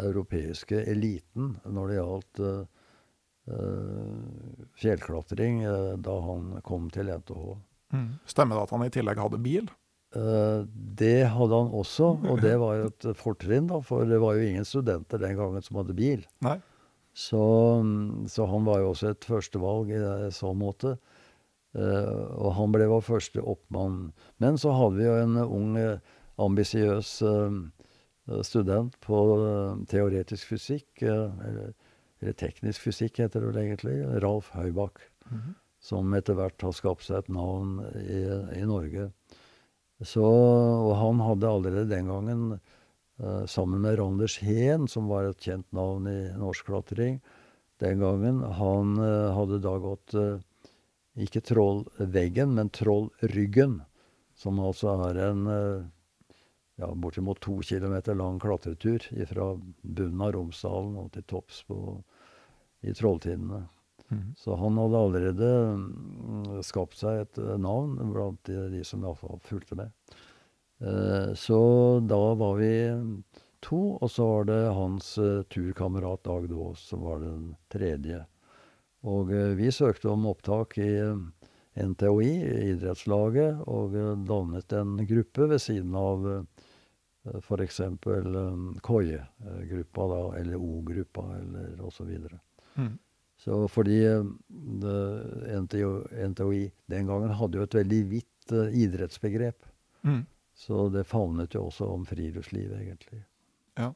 europeiske 0.00 0.84
eliten 0.88 1.56
når 1.66 1.90
det 1.90 1.98
gjaldt 1.98 2.40
fjellklatring 4.78 5.60
da 6.04 6.16
han 6.22 6.50
kom 6.64 6.88
til 6.94 7.10
NTH. 7.10 7.44
Mm. 7.90 8.08
Stemmer 8.28 8.56
det 8.56 8.64
at 8.68 8.74
han 8.76 8.84
i 8.86 8.92
tillegg 8.94 9.18
hadde 9.20 9.40
bil? 9.42 9.70
Det 10.10 11.18
hadde 11.30 11.58
han 11.58 11.70
også, 11.80 12.12
og 12.30 12.42
det 12.42 12.56
var 12.58 12.76
jo 12.78 12.88
et 12.90 13.06
fortrinn, 13.18 13.68
da, 13.70 13.78
for 13.86 14.06
det 14.06 14.18
var 14.22 14.38
jo 14.38 14.46
ingen 14.46 14.66
studenter 14.66 15.22
den 15.22 15.36
gangen 15.38 15.62
som 15.62 15.78
hadde 15.80 15.94
bil. 15.98 16.24
Så, 17.14 17.42
så 18.30 18.46
han 18.50 18.66
var 18.66 18.80
jo 18.82 18.92
også 18.92 19.12
et 19.12 19.26
førstevalg 19.26 19.90
i 19.94 20.00
så 20.34 20.52
måte. 20.54 20.96
og 21.74 22.50
han 22.56 22.72
ble 22.74 22.88
vår 22.90 23.02
første 23.06 23.42
oppmann. 23.42 24.12
Men 24.42 24.58
så 24.58 24.74
hadde 24.74 24.98
vi 24.98 25.06
jo 25.06 25.18
en 25.18 25.36
ung, 25.44 25.76
ambisiøs 26.40 27.12
student 28.46 28.94
på 29.02 29.20
teoretisk 29.90 30.52
fysikk, 30.52 30.88
eller, 31.02 31.72
eller, 32.20 32.36
teknisk 32.38 32.84
fysikk 32.84 33.22
heter 33.22 33.42
det 33.42 33.48
vel 33.50 33.60
egentlig, 33.64 33.96
Ralf 34.22 34.50
Høybakk. 34.54 35.00
Mm 35.30 35.38
-hmm. 35.38 35.54
Som 35.80 36.14
etter 36.14 36.34
hvert 36.34 36.62
har 36.62 36.72
skapt 36.72 37.02
seg 37.02 37.18
et 37.18 37.28
navn 37.28 37.80
i, 37.96 38.20
i 38.60 38.64
Norge. 38.64 39.10
Så, 40.02 40.24
og 40.24 40.96
han 40.96 41.20
hadde 41.20 41.48
allerede 41.48 41.88
den 41.88 42.06
gangen 42.06 42.60
Eh, 43.22 43.46
sammen 43.46 43.80
med 43.80 43.98
Randers 43.98 44.38
Heen, 44.38 44.88
som 44.88 45.08
var 45.08 45.28
et 45.28 45.44
kjent 45.44 45.66
navn 45.76 46.06
i 46.08 46.18
norsk 46.40 46.70
klatring 46.70 47.20
den 47.80 48.00
gangen. 48.00 48.40
Han 48.40 48.96
hadde 49.36 49.60
da 49.60 49.74
gått 49.80 50.14
ikke 51.20 51.42
Trollveggen, 51.44 52.54
men 52.56 52.70
Trollryggen, 52.72 53.80
som 54.36 54.60
altså 54.60 54.94
er 55.08 55.20
en 55.26 55.42
ja, 56.80 56.88
bortimot 56.94 57.40
to 57.44 57.58
kilometer 57.66 58.16
lang 58.16 58.40
klatretur 58.42 59.04
fra 59.28 59.50
bunnen 59.82 60.24
av 60.24 60.32
Romsdalen 60.36 60.96
og 61.00 61.12
til 61.14 61.26
topps 61.28 61.62
på, 61.68 62.00
i 62.82 62.96
Trolltindene. 62.96 63.66
Mm. 64.10 64.32
Så 64.36 64.56
han 64.58 64.78
hadde 64.80 65.04
allerede 65.04 65.50
mm, 65.78 66.62
skapt 66.66 66.98
seg 66.98 67.22
et 67.22 67.38
navn 67.62 67.94
blant 68.10 68.40
de, 68.48 68.56
de 68.72 68.82
som 68.86 69.04
iallfall 69.04 69.38
fulgte 69.46 69.78
med. 69.78 69.92
Eh, 70.80 71.34
så 71.34 71.60
da 72.08 72.34
var 72.34 72.56
vi 72.58 72.72
to, 73.60 73.98
og 74.00 74.10
så 74.10 74.26
var 74.26 74.48
det 74.48 74.60
hans 74.76 75.12
eh, 75.18 75.42
turkamerat 75.52 76.24
Dag 76.24 76.48
Daas 76.50 76.86
som 76.90 77.04
var 77.04 77.20
den 77.22 77.52
tredje. 77.72 78.24
Og 79.06 79.32
eh, 79.32 79.52
vi 79.60 79.70
søkte 79.72 80.10
om 80.10 80.26
opptak 80.32 80.78
i 80.80 80.90
NTOI, 81.80 82.32
idrettslaget, 82.72 83.60
og 83.70 83.94
dannet 84.26 84.74
en 84.74 84.98
gruppe 85.06 85.46
ved 85.52 85.62
siden 85.62 85.94
av 85.96 86.26
f.eks. 87.24 87.80
Koie-gruppa, 88.80 90.08
da, 90.08 90.20
eller 90.40 90.56
O-gruppa, 90.56 91.24
eller 91.38 91.80
osv. 91.84 92.10
Mm. 92.74 92.98
Så 93.40 93.68
fordi 93.68 94.02
NTOI 95.56 96.62
den 96.92 97.06
gangen 97.08 97.32
hadde 97.36 97.60
jo 97.60 97.64
et 97.64 97.78
veldig 97.80 98.02
vidt 98.10 98.52
idrettsbegrep. 98.52 99.66
Mm. 100.02 100.26
Så 100.56 100.88
det 100.92 101.06
favnet 101.08 101.54
jo 101.56 101.66
også 101.70 101.88
om 101.88 102.04
friluftsliv, 102.08 102.72
egentlig. 102.76 103.22
Ja. 103.80 103.92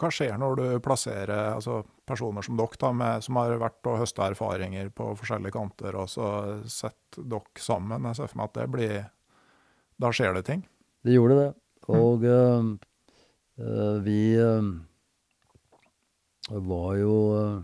Hva 0.00 0.08
skjer 0.12 0.36
når 0.40 0.56
du 0.56 0.66
plasserer 0.84 1.54
altså, 1.54 1.82
personer 2.08 2.44
som 2.44 2.56
dere, 2.56 2.78
da, 2.80 2.92
med, 2.96 3.24
som 3.24 3.38
har 3.40 3.56
vært 3.60 3.88
og 3.88 4.00
høsta 4.00 4.28
erfaringer 4.32 4.88
på 4.96 5.10
forskjellige 5.20 5.56
kanter, 5.56 5.96
og 6.00 6.08
så 6.12 6.28
setter 6.64 7.26
dere 7.28 7.64
sammen? 7.64 8.08
Jeg 8.10 8.20
ser 8.20 8.32
for 8.32 8.42
meg 8.42 8.52
at 8.52 8.60
det 8.60 8.68
blir 8.72 8.94
Da 10.02 10.10
skjer 10.12 10.34
det 10.34 10.46
ting? 10.48 10.64
Det 11.04 11.16
gjorde 11.16 11.36
det. 11.38 11.50
Og 11.90 12.22
uh, 12.28 12.62
vi 14.06 14.18
uh, 14.38 14.62
var 16.70 16.92
jo 17.00 17.16
uh, 17.34 17.62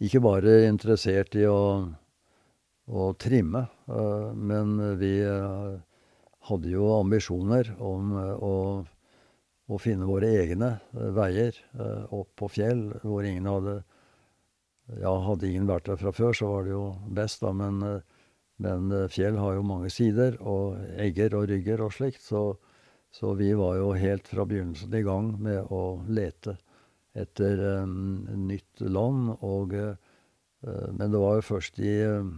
ikke 0.00 0.20
bare 0.24 0.58
interessert 0.68 1.36
i 1.36 1.46
å, 1.48 1.60
å 2.88 3.12
trimme, 3.20 3.66
men 4.36 4.78
vi 4.98 5.12
hadde 6.48 6.72
jo 6.72 6.88
ambisjoner 6.96 7.74
om 7.84 8.14
eh, 8.16 8.44
å, 8.44 8.54
å 9.70 9.80
finne 9.80 10.08
våre 10.08 10.30
egne 10.42 10.72
eh, 10.96 11.10
veier 11.16 11.56
eh, 11.76 12.04
opp 12.16 12.32
på 12.40 12.48
fjell 12.56 12.86
hvor 13.02 13.26
ingen 13.26 13.48
hadde 13.50 13.80
Ja, 14.98 15.12
hadde 15.22 15.46
ingen 15.46 15.68
vært 15.68 15.86
der 15.86 16.00
fra 16.00 16.10
før, 16.10 16.32
så 16.34 16.48
var 16.50 16.64
det 16.66 16.72
jo 16.72 16.86
best, 17.14 17.44
da, 17.44 17.52
men, 17.54 17.76
men 18.58 18.90
fjell 19.14 19.36
har 19.38 19.54
jo 19.54 19.62
mange 19.62 19.86
sider, 19.94 20.34
og 20.42 20.80
egger 20.98 21.36
og 21.38 21.44
rygger 21.46 21.84
og 21.84 21.92
slikt, 21.94 22.24
så, 22.26 22.40
så 23.10 23.32
vi 23.34 23.52
var 23.58 23.76
jo 23.76 23.92
helt 23.98 24.28
fra 24.28 24.46
begynnelsen 24.46 24.94
i 24.94 25.02
gang 25.06 25.32
med 25.42 25.72
å 25.74 26.00
lete 26.08 26.56
etter 27.18 27.58
um, 27.82 28.22
nytt 28.46 28.84
land, 28.86 29.32
og 29.42 29.74
uh, 29.74 29.96
Men 30.94 31.10
det 31.10 31.18
var 31.18 31.40
jo 31.40 31.46
først 31.48 31.80
i 31.82 31.94
uh, 32.06 32.28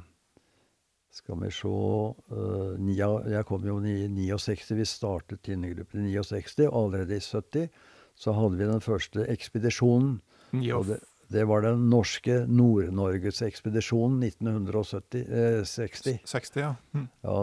skal 1.13 1.41
vi 1.43 1.51
se 1.53 1.69
uh, 1.69 3.29
Jeg 3.29 3.45
kom 3.49 3.67
jo 3.69 3.79
i 3.85 4.09
69. 4.09 4.73
Vi 4.79 4.89
startet 4.89 5.43
Tinnegruppen 5.45 6.07
i 6.07 6.15
69. 6.17 6.69
Og 6.71 6.79
allerede 6.87 7.19
i 7.19 7.21
70 7.21 7.69
så 8.15 8.33
hadde 8.37 8.57
vi 8.57 8.69
den 8.69 8.85
første 8.85 9.27
ekspedisjonen. 9.29 10.21
Det, 10.53 10.99
det, 11.33 11.45
var 11.49 11.65
den 11.65 11.87
norske 11.91 12.43
Nord-Norgesekspedisjonen 12.49 14.23
1960. 14.23 15.23
Eh, 15.23 15.63
60. 15.65 16.19
60, 16.29 16.61
ja. 16.61 16.75
Mm. 16.93 17.07
ja 17.25 17.37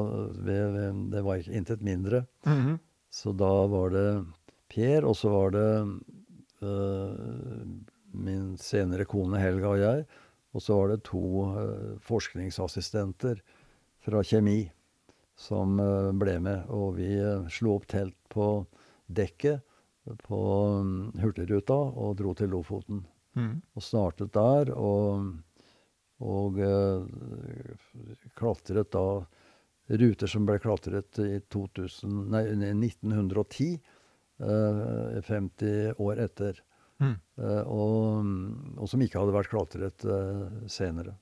det, 0.46 0.60
det 1.14 1.24
var 1.26 1.50
intet 1.50 1.82
mindre. 1.82 2.26
Mm 2.46 2.62
-hmm. 2.62 2.78
Så 3.10 3.34
da 3.34 3.54
var 3.68 3.94
det 3.94 4.10
Per, 4.70 5.06
og 5.10 5.16
så 5.18 5.32
var 5.34 5.54
det 5.56 5.70
uh, 6.62 7.62
min 8.14 8.52
senere 8.62 9.08
kone 9.10 9.42
Helga 9.42 9.72
og 9.74 9.82
jeg. 9.82 10.04
Og 10.54 10.64
så 10.66 10.78
var 10.78 10.92
det 10.92 11.06
to 11.10 11.24
uh, 11.56 11.96
forskningsassistenter 12.06 13.42
fra 14.06 14.22
kjemi 14.26 14.62
som 15.40 15.78
eh, 15.80 16.12
ble 16.20 16.34
med. 16.44 16.68
Og 16.76 16.98
vi 16.98 17.14
slo 17.52 17.78
opp 17.78 17.86
telt 17.92 18.16
på 18.32 18.48
dekket 19.08 19.64
på 20.26 20.40
mm, 20.84 21.20
Hurtigruta 21.22 21.78
og 21.78 22.18
dro 22.20 22.34
til 22.36 22.52
Lofoten. 22.52 23.06
Mm. 23.40 23.62
Og 23.76 23.84
startet 23.84 24.34
der. 24.36 24.72
Og, 24.76 25.30
og 26.20 26.60
uh, 26.60 27.08
klatret 28.40 28.92
da 28.96 29.06
ruter 29.90 30.30
som 30.30 30.46
ble 30.46 30.60
klatret 30.62 31.20
i 31.24 31.40
2000, 31.50 32.20
nei, 32.34 32.44
1910. 32.54 33.80
Uh, 34.40 35.20
50 35.28 36.00
år 36.00 36.22
etter. 36.24 36.62
Mm. 37.00 37.16
Uh, 37.40 37.64
og, 37.68 38.30
og, 38.78 38.86
som 38.92 39.02
ikke 39.04 39.20
hadde 39.20 39.36
vært 39.36 39.52
klatret 39.52 40.06
senere. 40.72 41.18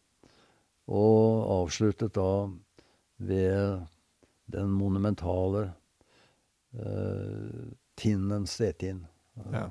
Og 0.87 1.47
avsluttet 1.63 2.13
da 2.15 2.29
ved 3.17 3.81
den 4.53 4.69
monumentale 4.71 5.65
uh, 6.77 7.65
tinnen 7.97 8.45
Stetin. 8.47 9.01
Ja. 9.51 9.65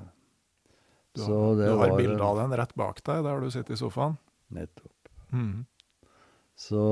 Du 1.17 1.23
har, 1.23 1.55
du 1.55 1.77
har 1.79 1.95
bilde 1.97 2.21
av 2.23 2.37
den 2.37 2.53
rett 2.59 2.75
bak 2.77 3.01
deg 3.07 3.23
der 3.25 3.41
du 3.41 3.49
sitter 3.51 3.73
i 3.73 3.79
sofaen? 3.79 4.19
Nettopp. 4.53 5.09
Mm. 5.33 5.65
Så 6.57 6.83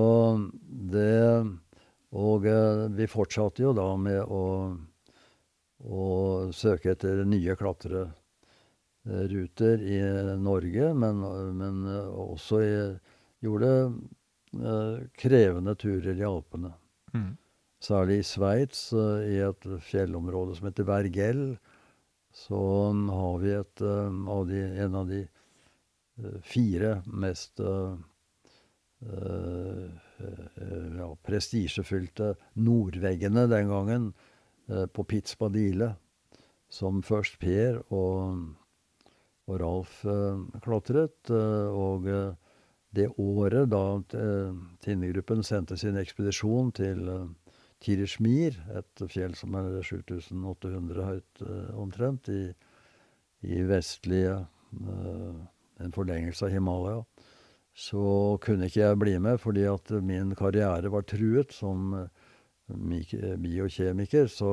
det 0.66 1.46
Og 2.16 2.46
uh, 2.48 2.88
vi 2.96 3.06
fortsatte 3.12 3.64
jo 3.64 3.74
da 3.76 3.96
med 4.00 4.22
å, 4.24 4.44
å 5.84 6.04
søke 6.56 6.92
etter 6.96 7.26
nye 7.28 7.56
klatreruter 7.60 8.14
i 9.84 10.00
Norge, 10.40 10.94
men, 10.96 11.16
men 11.60 11.76
også 12.26 12.62
i, 12.64 12.72
gjorde 13.44 13.72
Eh, 14.56 15.00
krevende 15.20 15.76
turer 15.76 16.16
i 16.16 16.24
Alpene. 16.24 16.72
Mm. 17.14 17.36
Særlig 17.84 18.20
i 18.22 18.28
Sveits, 18.28 18.94
eh, 18.94 19.24
i 19.36 19.40
et 19.44 19.68
fjellområde 19.84 20.56
som 20.56 20.70
heter 20.70 20.88
Vergell, 20.88 21.58
så 22.32 22.62
har 22.94 23.40
vi 23.44 23.52
et, 23.52 23.82
eh, 23.82 24.30
av 24.32 24.48
de, 24.48 24.62
en 24.86 24.96
av 24.96 25.12
de 25.12 25.26
fire 26.48 27.02
mest 27.12 27.60
uh, 27.60 27.98
ja, 30.20 31.10
prestisjefylte 31.26 32.34
nordveggene 32.56 33.46
den 33.52 33.72
gangen, 33.72 34.10
uh, 34.72 34.86
på 34.88 35.04
Pitzbadile, 35.04 35.96
som 36.70 37.04
først 37.06 37.38
Per 37.40 37.82
og, 37.94 38.46
og 39.48 39.60
Ralf 39.62 40.02
uh, 40.06 40.42
klatret. 40.64 41.30
og 41.30 42.10
det 42.96 43.10
året 43.20 43.68
da 43.70 44.00
Tinnegruppen 44.82 45.44
sendte 45.44 45.76
sin 45.78 45.98
ekspedisjon 46.00 46.72
til 46.72 47.02
Tirishmir, 47.84 48.56
et 48.72 49.04
fjell 49.12 49.36
som 49.36 49.56
er 49.60 49.82
7800 49.84 51.04
høyt 51.04 51.44
omtrent, 51.76 52.30
i, 52.30 52.54
i 53.44 53.62
vestlige 53.68 54.46
En 55.84 55.92
forlengelse 55.92 56.46
av 56.48 56.54
Himalaya. 56.54 57.04
Så 57.76 58.40
kunne 58.44 58.70
ikke 58.70 58.86
jeg 58.86 59.00
bli 59.02 59.18
med 59.20 59.42
fordi 59.44 59.66
at 59.68 59.92
min 60.00 60.32
karriere 60.38 60.92
var 60.94 61.04
truet 61.04 61.52
som 61.52 61.92
biokjemiker. 62.68 64.30
Så, 64.32 64.52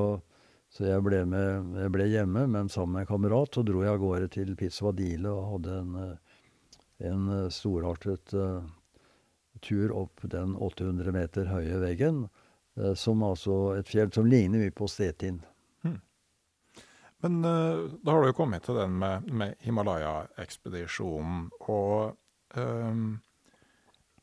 så 0.72 0.88
jeg, 0.88 1.04
ble 1.06 1.22
med, 1.30 1.76
jeg, 1.78 1.92
ble 1.94 2.08
hjemme, 2.10 2.48
men 2.50 2.70
sammen 2.72 2.98
med 2.98 3.06
en 3.06 3.12
kamerat 3.14 3.54
så 3.54 3.62
dro 3.66 3.84
jeg 3.84 3.94
av 3.94 4.02
gårde 4.02 4.32
til 4.34 4.56
Pizzvadile 4.58 5.30
og 5.30 5.48
hadde 5.52 5.78
en 5.84 5.96
en 7.02 7.44
eh, 7.44 7.48
storartet 7.48 8.34
uh, 8.34 8.62
tur 9.60 9.92
opp 9.92 10.20
den 10.22 10.56
800 10.56 11.12
meter 11.12 11.50
høye 11.50 11.80
veggen, 11.82 12.26
uh, 12.78 12.94
som 12.98 13.22
altså 13.26 13.76
et 13.78 13.90
fjell 13.90 14.12
som 14.14 14.28
ligner 14.28 14.62
mye 14.62 14.74
på 14.74 14.88
Stetin. 14.90 15.42
Hmm. 15.82 16.00
Men 17.24 17.40
uh, 17.44 17.90
da 18.02 18.14
har 18.14 18.22
du 18.22 18.30
jo 18.30 18.38
kommet 18.38 18.66
til 18.66 18.78
den 18.78 18.98
med, 19.02 19.30
med 19.30 19.56
Himalaya-ekspedisjonen. 19.66 21.48
Og 21.66 22.18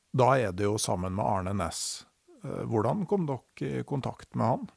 Da 0.10 0.28
er 0.38 0.54
det 0.54 0.66
jo 0.66 0.78
sammen 0.82 1.14
med 1.18 1.26
Arne 1.26 1.54
Næss. 1.54 2.06
Eh, 2.44 2.64
hvordan 2.72 3.06
kom 3.10 3.28
dere 3.30 3.82
i 3.82 3.84
kontakt 3.88 4.36
med 4.36 4.46
han? 4.46 4.68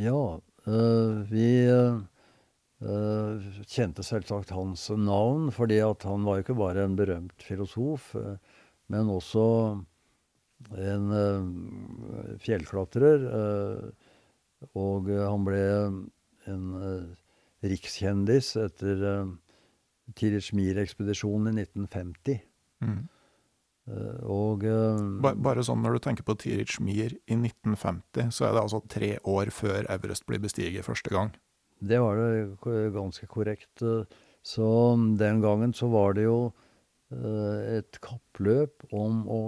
Ja, 0.00 0.40
øh, 0.66 1.30
vi 1.30 1.68
øh, 1.70 3.42
kjente 3.68 4.02
selvsagt 4.02 4.50
hans 4.50 4.88
navn, 4.90 5.52
fordi 5.52 5.78
han 5.78 6.24
var 6.24 6.38
jo 6.38 6.44
ikke 6.44 6.58
bare 6.58 6.84
en 6.84 6.96
berømt 6.96 7.42
filosof, 7.42 8.14
men 8.88 9.10
også 9.10 9.44
en 10.74 11.06
fjellklatrer. 12.40 13.28
og 14.74 15.08
han 15.08 15.44
ble 15.44 15.64
en 16.48 16.64
rikskjendis 17.62 18.56
etter 18.56 19.28
uh, 20.08 20.14
Tirich 20.18 20.52
Mir-ekspedisjonen 20.56 21.52
i 21.52 21.64
1950. 21.64 22.40
Mm. 22.84 23.02
Uh, 23.84 24.20
og 24.32 24.64
uh, 24.64 25.00
Bare 25.20 25.64
sånn 25.66 25.82
når 25.84 25.98
du 25.98 26.04
tenker 26.06 26.26
på 26.26 26.36
Tirich 26.40 26.78
Mir 26.80 27.16
i 27.26 27.36
1950, 27.38 28.32
så 28.32 28.48
er 28.48 28.54
det 28.56 28.64
altså 28.64 28.82
tre 28.88 29.14
år 29.20 29.52
før 29.54 29.88
Everest 29.92 30.26
blir 30.28 30.42
bestiget 30.42 30.86
første 30.86 31.12
gang? 31.12 31.34
Det 31.84 31.98
var 32.00 32.16
det 32.16 32.92
ganske 32.94 33.26
korrekt. 33.28 33.82
Så 34.44 34.68
den 35.20 35.42
gangen 35.42 35.74
så 35.76 35.90
var 35.92 36.14
det 36.16 36.24
jo 36.24 36.38
et 37.12 37.98
kappløp 38.00 38.86
om 38.94 39.26
å 39.28 39.40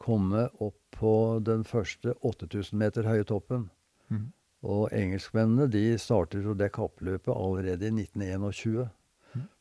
komme 0.00 0.46
opp 0.62 0.78
på 1.00 1.14
den 1.44 1.64
første 1.64 2.14
8000 2.26 2.78
meter 2.78 3.08
høye 3.08 3.26
toppen. 3.28 3.68
Mm. 4.12 4.28
Og 4.68 4.92
engelskmennene 4.92 5.68
de 5.72 5.84
startet 6.00 6.44
jo 6.44 6.54
det 6.56 6.72
kappløpet 6.76 7.32
allerede 7.32 7.88
i 7.88 7.94
1921. 7.94 8.88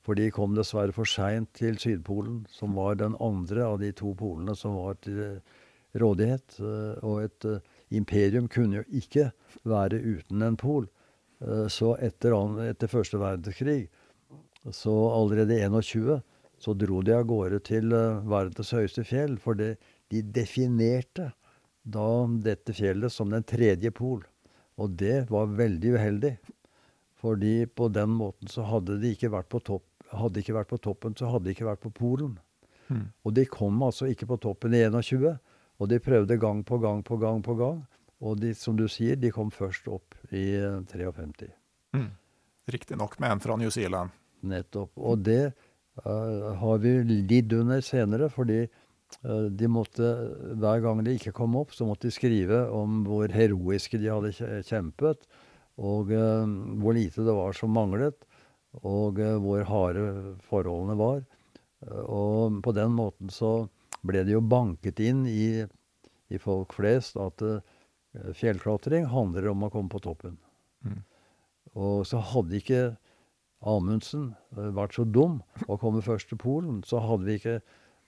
For 0.05 0.17
de 0.17 0.29
kom 0.33 0.55
dessverre 0.57 0.95
for 0.95 1.09
seint 1.09 1.51
til 1.57 1.77
Sydpolen, 1.77 2.43
som 2.49 2.77
var 2.79 2.97
den 2.97 3.17
andre 3.21 3.65
av 3.67 3.79
de 3.83 3.91
to 3.93 4.15
polene 4.17 4.55
som 4.57 4.77
var 4.79 4.97
til 5.05 5.41
rådighet. 5.99 6.57
Eh, 6.59 7.03
og 7.05 7.23
et 7.25 7.45
uh, 7.45 7.59
imperium 7.93 8.49
kunne 8.49 8.81
jo 8.81 9.01
ikke 9.01 9.29
være 9.69 10.01
uten 10.01 10.45
en 10.45 10.57
pol. 10.59 10.89
Så 11.71 11.93
etter, 12.03 12.33
etter, 12.67 12.89
første 12.91 13.15
verdenskrig, 13.15 13.85
så 14.75 14.91
allerede 15.07 15.55
i 15.55 15.61
21, 15.63 16.17
så 16.59 16.73
dro 16.75 16.99
de 16.99 17.13
av 17.15 17.23
gårde 17.29 17.61
til 17.63 17.95
verdens 18.27 18.73
høyeste 18.75 19.05
fjell. 19.07 19.37
For 19.39 19.55
det, 19.55 19.77
de 20.11 20.19
definerte 20.35 21.29
da 21.87 22.09
dette 22.43 22.75
fjellet 22.75 23.13
som 23.13 23.31
den 23.31 23.47
tredje 23.47 23.91
pol. 23.95 24.19
Og 24.79 24.99
det 24.99 25.29
var 25.31 25.55
veldig 25.55 25.95
uheldig. 25.95 26.33
Fordi 27.19 27.65
på 27.67 27.89
den 27.91 28.13
måten 28.15 28.47
så 28.51 28.63
hadde 28.67 28.99
de 29.01 29.13
ikke 29.13 29.31
vært 29.33 29.49
på 29.51 29.61
topp. 29.63 29.85
Ikke 30.39 30.55
vært 30.55 30.71
på 30.71 30.79
toppen, 30.81 31.15
så 31.17 31.29
hadde 31.29 31.49
de 31.49 31.53
ikke 31.53 31.67
vært 31.67 31.83
på 31.83 31.91
Polen. 31.93 32.37
Mm. 32.89 33.09
Og 33.27 33.33
de 33.37 33.43
kom 33.45 33.83
altså 33.85 34.07
ikke 34.09 34.29
på 34.31 34.39
toppen 34.41 34.73
i 34.73 34.81
21. 34.87 35.35
Og 35.79 35.91
de 35.91 35.99
prøvde 36.01 36.39
gang 36.41 36.63
på 36.65 36.79
gang 36.81 37.03
på 37.05 37.19
gang 37.21 37.43
på 37.45 37.55
gang. 37.59 37.83
Og 38.19 38.39
de, 38.41 38.53
som 38.57 38.75
du 38.75 38.87
sier, 38.91 39.19
de 39.19 39.31
kom 39.31 39.51
først 39.53 39.87
opp 39.91 40.17
i 40.35 40.57
53. 40.91 41.51
Mm. 41.95 42.09
Riktignok 42.73 43.19
med 43.19 43.35
en 43.35 43.43
fra 43.43 43.59
New 43.59 43.69
Zealand. 43.71 44.15
Nettopp. 44.41 44.91
Og 44.97 45.21
det 45.23 45.51
uh, 46.05 46.55
har 46.59 46.81
vi 46.83 46.97
lidd 47.03 47.53
under 47.59 47.83
senere, 47.85 48.31
fordi 48.33 48.63
Eh, 49.25 49.47
de 49.51 49.67
måtte, 49.67 50.05
Hver 50.59 50.81
gang 50.83 51.01
de 51.03 51.17
ikke 51.17 51.35
kom 51.35 51.57
opp, 51.59 51.73
så 51.75 51.87
måtte 51.87 52.07
de 52.07 52.15
skrive 52.15 52.65
om 52.75 53.03
hvor 53.07 53.31
heroiske 53.33 53.99
de 53.99 54.11
hadde 54.11 54.61
kjempet, 54.67 55.25
og 55.79 56.11
uh, 56.11 56.45
hvor 56.81 56.97
lite 56.97 57.25
det 57.25 57.35
var 57.35 57.55
som 57.57 57.73
manglet, 57.75 58.17
og 58.83 59.19
uh, 59.19 59.37
hvor 59.41 59.65
harde 59.69 60.05
forholdene 60.49 60.97
var. 60.99 61.25
Og 62.11 62.59
på 62.59 62.73
den 62.75 62.91
måten 62.91 63.31
så 63.31 63.69
ble 64.03 64.25
det 64.27 64.33
jo 64.33 64.43
banket 64.43 64.99
inn 64.99 65.23
i, 65.31 65.63
i 66.27 66.39
folk 66.43 66.75
flest 66.75 67.15
at 67.15 67.39
fjellklatring 68.35 69.05
handler 69.07 69.47
om 69.53 69.63
å 69.63 69.69
komme 69.71 69.87
på 69.91 70.01
toppen. 70.03 70.35
Mm. 70.83 70.99
Og 71.79 72.03
så 72.09 72.19
hadde 72.33 72.59
ikke 72.59 72.81
Amundsen 73.59 74.33
vært 74.51 74.95
så 74.95 75.05
dum 75.07 75.39
å 75.67 75.77
komme 75.79 76.03
først 76.03 76.31
til 76.31 76.39
Polen, 76.39 76.81
så 76.83 77.01
hadde 77.03 77.27
vi 77.27 77.37
ikke 77.39 77.57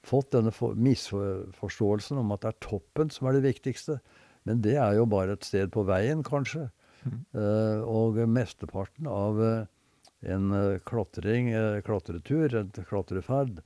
fått 0.07 0.31
denne 0.33 0.51
misforståelsen 0.51 2.21
om 2.21 2.31
at 2.33 2.43
det 2.43 2.53
er 2.53 2.61
toppen 2.63 3.11
som 3.13 3.27
er 3.27 3.37
det 3.37 3.45
viktigste. 3.49 3.99
Men 4.47 4.63
det 4.65 4.77
er 4.81 4.95
jo 4.97 5.09
bare 5.09 5.35
et 5.35 5.45
sted 5.45 5.69
på 5.73 5.83
veien, 5.85 6.23
kanskje. 6.25 6.69
Uh, 7.07 7.81
og 7.89 8.19
mesteparten 8.29 9.07
av 9.09 9.39
uh, 9.41 9.67
en 10.21 10.51
uh, 10.53 10.79
klatring, 10.85 11.49
klatretur, 11.85 12.53
en 12.59 12.71
klatreferd, 12.85 13.61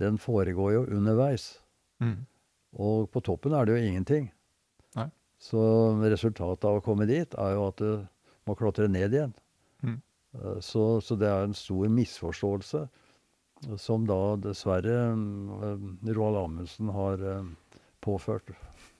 den 0.00 0.18
foregår 0.20 0.72
jo 0.74 0.86
underveis. 0.92 1.54
Mm. 2.02 2.26
Og 2.76 3.06
på 3.14 3.22
toppen 3.24 3.54
er 3.54 3.64
det 3.64 3.76
jo 3.76 3.86
ingenting. 3.88 4.28
Nei. 4.98 5.08
Så 5.38 5.62
resultatet 6.02 6.66
av 6.68 6.80
å 6.80 6.84
komme 6.84 7.06
dit 7.08 7.38
er 7.38 7.54
jo 7.54 7.68
at 7.70 7.80
du 7.80 8.04
må 8.44 8.56
klatre 8.58 8.90
ned 8.90 9.14
igjen. 9.14 9.32
Mm. 9.84 10.00
Så, 10.60 10.98
så, 11.04 11.14
det 11.16 11.30
er 11.30 11.46
en 11.46 11.54
stor 11.56 11.86
misforståelse 11.94 12.82
som 13.78 14.06
da 14.06 14.36
dessverre 14.40 14.96
eh, 15.12 15.84
Roald 16.14 16.40
Amundsen 16.42 16.90
har 16.94 17.22
eh, 17.22 17.44
påført 18.04 18.50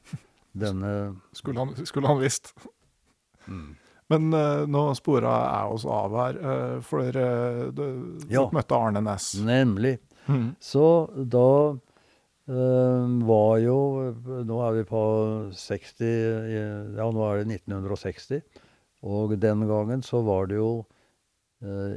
denne 0.64 1.14
Skulle 1.32 1.61
han, 1.61 1.87
skulle 1.87 2.09
han 2.09 2.22
visst. 2.22 2.55
Mm. 3.49 3.72
Men 4.12 4.34
uh, 4.36 4.64
nå 4.68 4.82
spora 4.99 5.32
jeg 5.40 5.76
oss 5.78 5.86
av 5.88 6.16
her, 6.20 6.38
uh, 6.45 6.76
for 6.84 7.16
uh, 7.16 7.64
du, 7.72 7.84
ja, 8.32 8.45
møtte 8.53 8.76
Arne 8.76 9.01
Næss. 9.05 9.32
Nemlig. 9.45 9.97
Mm. 10.28 10.55
Så 10.62 10.86
da 11.14 11.49
var 12.45 13.55
jo 13.62 13.76
Nå 14.45 14.57
er 14.66 14.74
vi 14.76 14.82
på 14.84 14.99
60 15.57 16.03
Ja, 16.53 17.07
nå 17.09 17.22
er 17.24 17.38
det 17.40 17.57
1960. 17.64 18.42
Og 19.09 19.32
den 19.40 19.62
gangen 19.64 20.03
så 20.05 20.20
var 20.20 20.51
det 20.51 20.59
jo 20.59 20.84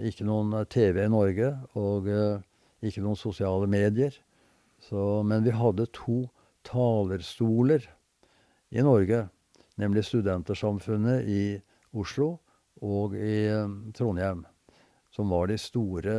ikke 0.08 0.24
noen 0.24 0.56
TV 0.72 1.02
i 1.04 1.12
Norge. 1.12 1.52
Og 1.76 2.08
ikke 2.80 3.04
noen 3.04 3.20
sosiale 3.20 3.68
medier. 3.68 4.16
Så, 4.88 5.20
men 5.28 5.44
vi 5.44 5.52
hadde 5.52 5.90
to 5.92 6.22
talerstoler 6.64 7.84
i 8.72 8.88
Norge, 8.88 9.26
nemlig 9.78 10.06
Studentersamfunnet 10.06 11.28
i 11.30 11.42
Oslo 11.98 12.38
og 12.84 13.16
i 13.18 13.48
um, 13.54 13.92
Trondheim, 13.96 14.44
som 15.14 15.32
var 15.34 15.48
de 15.50 15.58
store 15.58 16.18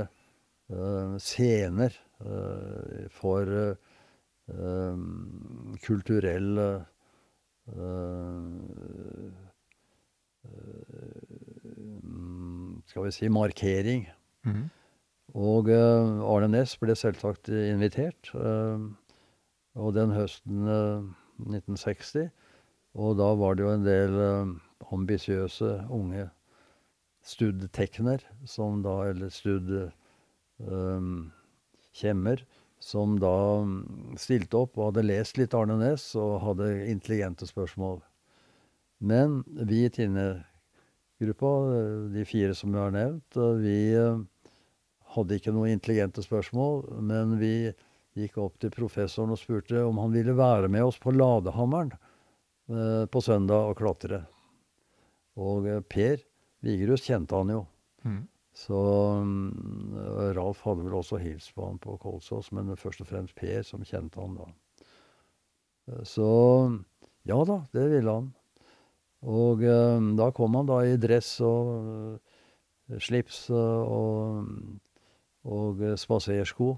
uh, 0.72 1.16
scener 1.22 1.94
uh, 2.24 3.06
for 3.14 3.46
uh, 3.46 4.98
kulturell 5.84 6.84
Skal 12.88 13.04
vi 13.04 13.10
si 13.12 13.28
markering. 13.28 14.08
Mm 14.44 14.52
-hmm. 14.52 14.68
Og 15.34 15.68
Arne 15.68 16.48
Næss 16.48 16.78
ble 16.78 16.94
selvsagt 16.96 17.48
invitert. 17.48 18.32
Og 19.78 19.94
den 19.94 20.10
høsten 20.10 20.66
uh, 20.66 20.74
eh, 20.74 21.02
1960. 21.54 22.30
Og 22.98 23.14
da 23.18 23.34
var 23.38 23.54
det 23.54 23.62
jo 23.62 23.70
en 23.70 23.84
del 23.86 24.16
ambisiøse 24.92 25.86
unge 25.94 26.30
studtekner, 27.22 28.18
som 28.44 28.82
da 28.82 29.06
Eller 29.10 29.28
studkjemmer. 29.30 29.94
som 32.80 33.18
da 33.18 33.62
mm, 33.66 34.14
stilte 34.16 34.56
opp 34.56 34.78
og 34.78 34.92
hadde 34.92 35.02
lest 35.08 35.38
litt 35.38 35.54
Arne 35.54 35.76
Næss 35.80 36.14
og 36.14 36.40
hadde 36.44 36.86
intelligente 36.86 37.46
spørsmål. 37.46 38.00
Men 39.02 39.42
vi 39.50 39.84
i 39.84 39.90
Tine-gruppa, 39.90 41.50
de 42.14 42.24
fire 42.24 42.54
som 42.54 42.70
vi 42.70 42.78
har 42.78 42.90
nevnt, 42.94 43.34
vi 43.34 43.98
hadde 45.14 45.34
ikke 45.34 45.52
noen 45.56 45.70
intelligente 45.74 46.22
spørsmål, 46.22 47.02
men 47.02 47.38
vi 47.42 47.74
gikk 48.18 48.38
opp 48.42 48.58
til 48.62 48.70
professoren 48.70 49.30
og 49.34 49.38
spurte 49.42 49.82
om 49.82 49.98
han 49.98 50.14
ville 50.14 50.36
være 50.38 50.68
med 50.70 50.82
oss 50.86 50.98
på 51.02 51.10
Ladehammeren 51.14 51.92
eh, 51.94 52.07
på 52.68 53.20
søndag 53.24 53.70
og 53.70 53.78
klatre. 53.78 54.22
Og 55.40 55.68
eh, 55.68 55.80
Per 55.80 56.22
Vigerus 56.64 57.06
kjente 57.06 57.36
han 57.38 57.52
jo. 57.54 57.62
Mm. 58.04 58.22
Så 58.58 58.78
um, 59.22 59.94
Ralf 60.34 60.64
hadde 60.66 60.86
vel 60.86 60.96
også 60.98 61.20
hilst 61.22 61.52
på 61.54 61.68
han 61.68 61.78
på 61.78 61.94
Kolsås, 62.02 62.50
men 62.52 62.74
først 62.76 63.04
og 63.04 63.10
fremst 63.10 63.36
Per 63.38 63.62
som 63.66 63.84
kjente 63.86 64.20
han 64.20 64.34
da. 64.40 64.48
Eh, 65.92 66.02
så 66.08 66.28
ja 67.28 67.38
da, 67.44 67.62
det 67.76 67.86
ville 67.92 68.18
han. 68.20 68.32
Og 69.28 69.64
da 70.14 70.28
kom 70.30 70.54
han 70.54 70.68
da 70.68 70.76
i 70.86 70.92
dress 70.94 71.40
og 71.42 72.20
slips 73.02 73.48
og 73.50 74.46
og 75.48 75.82
eh, 75.82 75.96
spasersko. 75.98 76.76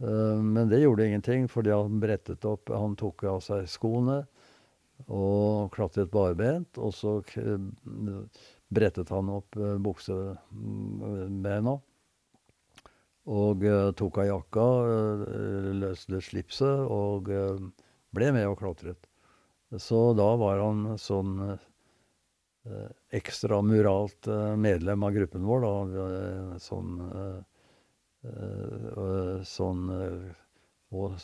Eh, 0.00 0.38
men 0.42 0.68
det 0.68 0.82
gjorde 0.82 1.06
ingenting, 1.06 1.48
fordi 1.48 1.74
han 1.74 2.00
brettet 2.00 2.44
opp 2.48 2.72
Han 2.72 2.96
tok 2.96 3.24
av 3.28 3.42
seg 3.44 3.68
skoene 3.70 4.22
og 5.08 5.70
klatret 5.74 6.10
barbent. 6.12 6.78
Og 6.78 6.92
så 6.96 7.18
brettet 8.70 9.12
han 9.14 9.30
opp 9.32 9.56
eh, 9.56 9.78
buksebena. 9.82 11.78
Og 13.30 13.62
tok 13.94 14.16
av 14.18 14.26
jakka, 14.26 14.64
løste 15.76 16.18
slipset 16.24 16.86
og 16.90 17.28
ble 18.16 18.30
med 18.34 18.48
og 18.48 18.56
klatret. 18.58 19.06
Så 19.78 20.14
da 20.18 20.32
var 20.40 20.58
han 20.58 20.96
sånn 20.98 21.36
eh, 21.46 22.88
ekstramuralt 23.20 24.26
eh, 24.26 24.56
medlem 24.56 25.04
av 25.06 25.14
gruppen 25.14 25.46
vår, 25.46 25.66
da. 25.66 26.06
Eh, 26.08 26.58
sånn 26.62 26.98
eh, 27.14 27.38
Sånn 29.48 29.86
Og 30.92 31.14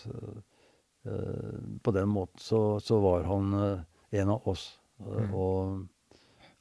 på 1.82 1.92
den 1.94 2.08
måten 2.10 2.42
så, 2.42 2.80
så 2.82 2.98
var 3.02 3.26
han 3.28 3.52
en 4.10 4.32
av 4.32 4.48
oss. 4.48 4.64
Mm. 4.98 5.34
Og, 5.36 5.84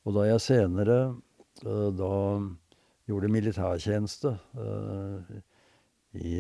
og, 0.04 0.10
da 0.18 0.26
jeg 0.28 0.44
senere 0.44 0.98
da 1.96 2.16
gjorde 3.08 3.32
militærtjeneste 3.32 4.34
i, 6.20 6.34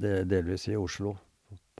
delvis 0.00 0.68
i 0.72 0.78
Oslo 0.80 1.14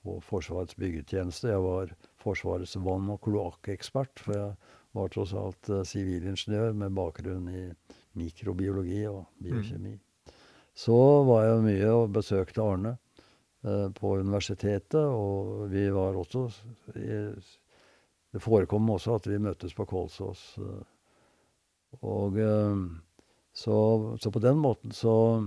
på 0.01 0.19
Forsvarets 0.25 0.77
byggetjeneste. 0.81 1.51
Jeg 1.53 1.65
var 1.65 1.95
Forsvarets 2.21 2.77
vann- 2.77 3.11
og 3.13 3.21
kloakkekspert, 3.25 4.23
for 4.25 4.37
jeg 4.37 4.77
var 4.97 5.13
tross 5.13 5.35
alt 5.37 5.73
sivilingeniør 5.89 6.73
med 6.77 6.95
bakgrunn 6.97 7.49
i 7.53 7.65
mikrobiologi 8.19 9.05
og 9.11 9.27
biokjemi. 9.43 9.95
Mm. 9.97 10.35
Så 10.75 10.97
var 11.29 11.45
jeg 11.45 11.65
mye 11.67 11.93
og 11.93 12.13
besøkte 12.15 12.65
Arne 12.65 12.95
eh, 12.95 13.10
på 13.61 14.15
universitetet, 14.17 14.95
og 14.95 15.67
vi 15.69 15.85
var 15.93 16.17
også 16.17 16.49
Det 18.33 18.41
forekom 18.41 18.91
også 18.95 19.17
at 19.19 19.27
vi 19.27 19.41
møttes 19.43 19.75
på 19.75 19.85
Kolsås. 19.91 20.55
Eh, 20.59 21.97
og 22.07 22.39
eh, 22.39 22.77
så, 23.53 23.77
så, 24.23 24.31
på 24.31 24.39
den 24.39 24.61
måten 24.63 24.95
så, 24.95 25.43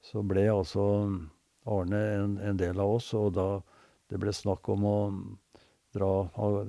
så 0.00 0.22
ble 0.22 0.46
altså 0.52 0.84
Arne 1.66 2.02
en, 2.14 2.38
en, 2.38 2.56
del 2.56 2.78
av 2.78 2.94
oss, 3.00 3.10
og 3.18 3.34
da 3.34 3.48
det 4.08 4.20
ble 4.22 4.32
snakk 4.32 4.70
om 4.70 4.86
å 4.86 4.98
dra 5.92 6.12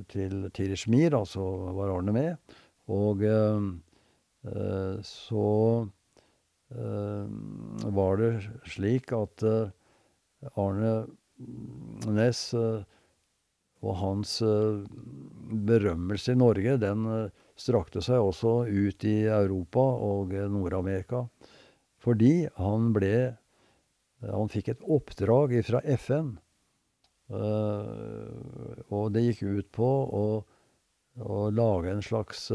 til 0.10 0.49
Tirishmir, 0.49 1.14
altså 1.14 1.45
var 1.78 1.93
Arne 1.93 2.16
med. 2.16 2.57
Og 2.89 3.22
eh, 3.22 4.97
så 5.05 5.45
Eh, 6.70 7.26
var 7.89 8.18
det 8.18 8.43
slik 8.70 9.10
at 9.18 9.41
eh, 9.41 9.72
Arne 10.56 10.94
Næss 12.10 12.54
eh, 12.54 12.84
og 13.80 13.96
hans 13.96 14.42
berømmelse 15.70 16.34
i 16.34 16.40
Norge, 16.40 16.74
den 16.82 17.06
strakte 17.56 18.02
seg 18.04 18.20
også 18.20 18.66
ut 18.68 19.06
i 19.08 19.22
Europa 19.24 19.86
og 20.04 20.34
Nord-Amerika. 20.52 21.22
Fordi 22.04 22.50
han 22.58 22.92
ble 22.96 23.38
Han 24.20 24.52
fikk 24.52 24.68
et 24.68 24.82
oppdrag 24.84 25.54
fra 25.64 25.80
FN. 25.96 26.34
og 28.92 29.14
det 29.16 29.24
gikk 29.24 29.44
ut 29.44 29.70
på 29.72 29.88
å, 30.20 30.44
å 31.24 31.38
lage 31.56 31.94
en 31.94 32.04
slags 32.04 32.50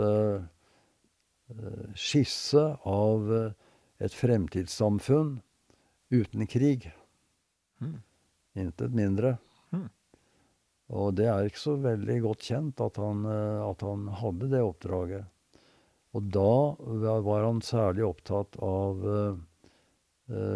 skisse 1.96 2.64
av 2.84 3.32
et 3.96 4.12
fremtidssamfunn 4.12 5.38
uten 6.12 6.46
krig. 6.46 6.90
Mm. 7.82 7.98
Intet 8.64 8.94
mindre. 8.94 9.36
Mm. 9.74 9.88
Og 10.94 11.14
det 11.18 11.26
er 11.30 11.48
ikke 11.48 11.62
så 11.62 11.76
veldig 11.80 12.18
godt 12.26 12.46
kjent 12.46 12.82
at 12.84 13.00
han, 13.02 13.24
eh, 13.26 13.60
at 13.64 13.82
han, 13.86 14.06
hadde 14.20 14.50
det 14.52 14.62
oppdraget. 14.62 15.30
Og 16.14 16.30
da 16.30 17.18
var 17.26 17.48
han 17.48 17.58
særlig 17.64 18.04
opptatt 18.06 18.54
av 18.62 19.00
uh, 19.02 19.38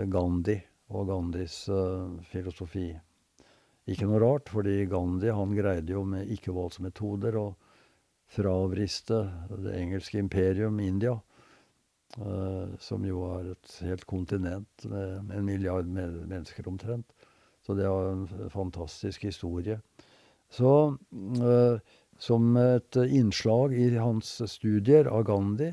Gandhi 0.06 0.54
og 0.94 1.08
Gandhis 1.08 1.56
filosofi. 2.30 2.92
Ikke 3.90 4.06
noe 4.06 4.20
rart, 4.22 4.52
fordi 4.54 4.84
Gandhi 4.86 5.32
han 5.34 5.56
greide 5.58 5.96
jo 5.96 6.04
med 6.06 6.30
ikkevoldsmetoder 6.30 7.40
å 7.42 7.48
fravriste 8.28 9.22
det 9.64 9.74
engelske 9.80 10.20
imperium 10.20 10.78
India. 10.80 11.16
Uh, 12.16 12.72
som 12.80 13.04
jo 13.04 13.20
er 13.36 13.50
et 13.52 13.72
helt 13.84 14.06
kontinent 14.08 14.84
med 14.88 15.28
en 15.28 15.44
milliard 15.44 15.86
mennesker 15.86 16.66
omtrent. 16.66 17.10
Så 17.60 17.76
det 17.76 17.84
er 17.84 18.06
en 18.14 18.24
fantastisk 18.50 19.26
historie. 19.28 19.76
Så 20.48 20.72
uh, 20.96 21.76
som 22.18 22.56
et 22.56 22.96
innslag 23.04 23.76
i 23.76 23.90
hans 24.00 24.30
studier 24.50 25.10
av 25.12 25.26
Gandhi, 25.28 25.68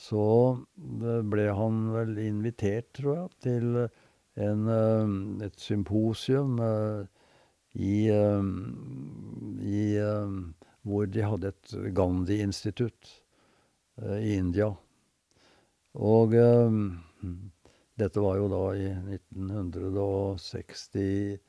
så 0.00 0.26
eh, 0.56 1.22
ble 1.28 1.48
han 1.52 1.80
vel 1.92 2.20
invitert, 2.22 2.86
tror 2.96 3.16
jeg, 3.16 3.32
til 3.44 3.80
en, 4.40 4.68
et 5.44 5.58
symposium 5.60 6.54
i, 7.74 7.96
i 9.66 9.82
Hvor 10.86 11.10
de 11.10 11.26
hadde 11.26 11.50
et 11.52 11.74
Gandhi-institutt 11.98 13.10
i 14.22 14.38
India. 14.38 14.70
Og 15.98 16.34
um, 16.38 17.02
dette 17.98 18.22
var 18.22 18.36
jo 18.38 18.46
da 18.52 18.60
i 18.78 18.86
1969. 19.16 21.40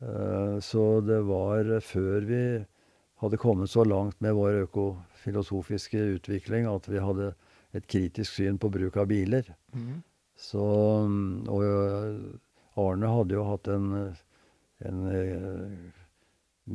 Uh, 0.00 0.56
så 0.64 0.84
det 1.04 1.20
var 1.28 1.68
før 1.84 2.24
vi 2.28 2.64
hadde 3.20 3.40
kommet 3.40 3.70
så 3.70 3.84
langt 3.84 4.20
med 4.24 4.34
vår 4.34 4.62
økofilosofiske 4.64 5.98
utvikling 6.16 6.66
at 6.70 6.88
vi 6.88 6.98
hadde 7.04 7.34
et 7.76 7.86
kritisk 7.86 8.32
syn 8.38 8.58
på 8.58 8.70
bruk 8.72 8.96
av 8.96 9.06
biler. 9.10 9.44
Mm. 9.76 10.00
Så, 10.40 10.64
og 11.52 11.60
Arne 12.80 13.08
hadde 13.12 13.34
jo 13.36 13.44
hatt 13.44 13.68
en, 13.68 14.16
en 14.88 14.98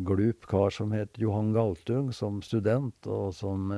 glup 0.06 0.46
kar 0.46 0.70
som 0.70 0.94
het 0.94 1.18
Johan 1.18 1.50
Galtung, 1.56 2.14
som 2.14 2.46
student, 2.46 2.94
og 3.10 3.34
som 3.34 3.74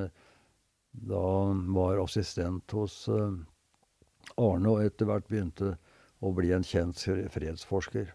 da 1.05 1.53
var 1.67 2.03
assistent 2.03 2.71
hos 2.71 3.07
eh, 3.07 3.33
Arne, 4.37 4.69
og 4.71 4.83
etter 4.85 5.09
hvert 5.09 5.27
begynte 5.29 5.75
å 6.21 6.31
bli 6.35 6.51
en 6.55 6.65
kjent 6.65 6.99
fredsforsker. 7.33 8.09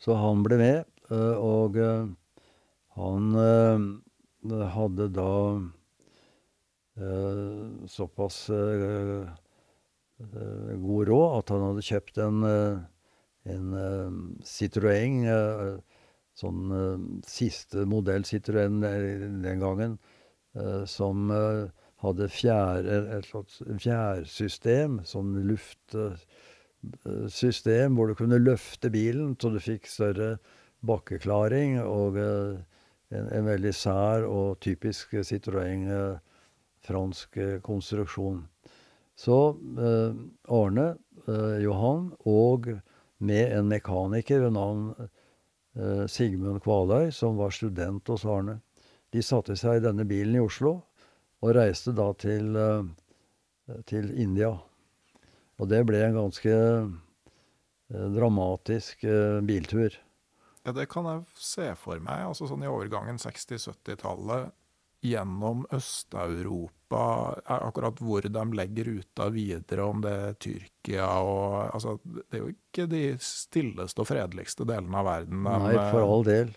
Så 0.00 0.16
han 0.16 0.42
ble 0.44 0.58
med, 0.60 0.84
eh, 1.10 1.36
og 1.36 1.76
eh, 1.80 2.06
han 2.96 3.24
hadde 4.72 5.10
da 5.12 5.32
såpass 7.92 8.36
god 10.80 11.08
råd 11.10 11.34
at 11.36 11.52
han 11.52 11.64
hadde 11.66 11.84
kjøpt 11.84 12.20
en, 12.24 12.46
en 13.52 13.66
Citroën, 14.48 15.18
sånn 16.40 16.62
siste 17.28 17.84
modell 17.90 18.24
Citroën 18.24 18.80
den 18.80 19.60
gangen, 19.60 19.98
som 20.88 21.30
eh, 21.34 21.66
hadde 22.04 22.28
fjær, 22.32 22.86
et 23.18 23.26
slags 23.28 23.54
fjærsystem, 23.82 25.00
sånn 25.08 25.30
luftsystem, 25.48 27.96
hvor 27.96 28.06
du 28.08 28.14
kunne 28.18 28.38
løfte 28.42 28.88
bilen 28.92 29.36
så 29.40 29.46
du 29.54 29.60
fikk 29.62 29.84
større 29.90 30.30
bakkeklaring, 30.86 31.70
og 31.82 32.16
en, 32.20 32.64
en 33.10 33.46
veldig 33.48 33.74
sær 33.74 34.24
og 34.28 34.58
typisk 34.64 35.06
Citroën 35.24 35.82
fransk 36.86 37.30
konstruksjon. 37.66 38.38
Så 39.16 39.56
eh, 39.80 40.12
Arne 40.52 40.86
eh, 41.24 41.56
Johan 41.64 42.10
og 42.28 42.68
med 43.18 43.52
en 43.56 43.70
mekaniker 43.72 44.44
ved 44.44 44.52
navn 44.58 44.90
eh, 45.00 46.04
Sigmund 46.06 46.60
Kvaløy, 46.64 47.10
som 47.10 47.40
var 47.40 47.50
student 47.56 48.08
hos 48.12 48.26
Arne. 48.28 48.60
De 49.16 49.22
satte 49.24 49.54
seg 49.56 49.78
i 49.78 49.84
denne 49.84 50.04
bilen 50.04 50.36
i 50.36 50.44
Oslo 50.44 50.74
og 51.40 51.52
reiste 51.56 51.94
da 51.96 52.10
til, 52.20 52.56
eh, 52.60 53.78
til 53.88 54.10
India. 54.20 54.50
Og 55.56 55.70
det 55.70 55.86
ble 55.88 56.02
en 56.04 56.18
ganske 56.18 56.52
eh, 56.52 58.08
dramatisk 58.12 59.06
eh, 59.08 59.40
biltur. 59.46 59.96
Ja, 60.66 60.74
det 60.76 60.88
kan 60.92 61.08
jeg 61.08 61.24
se 61.38 61.70
for 61.80 62.02
meg. 62.02 62.26
Altså 62.26 62.48
sånn 62.50 62.66
i 62.66 62.68
overgangen 62.68 63.20
60-70-tallet 63.22 64.52
gjennom 65.06 65.64
Øst-Europa, 65.72 67.02
akkurat 67.56 68.00
hvor 68.02 68.26
de 68.26 68.44
legger 68.58 68.90
ruta 68.90 69.30
videre, 69.30 69.86
om 69.86 70.02
det 70.02 70.12
er 70.12 70.38
Tyrkia 70.42 71.08
og 71.22 71.74
altså, 71.76 71.98
Det 72.04 72.40
er 72.40 72.42
jo 72.42 72.52
ikke 72.52 72.88
de 72.90 73.02
stilleste 73.22 74.02
og 74.02 74.10
fredeligste 74.10 74.66
delene 74.68 75.00
av 75.00 75.08
verden. 75.08 75.44
Nei, 75.46 75.76
for 75.92 76.04
all 76.04 76.26
del. 76.26 76.56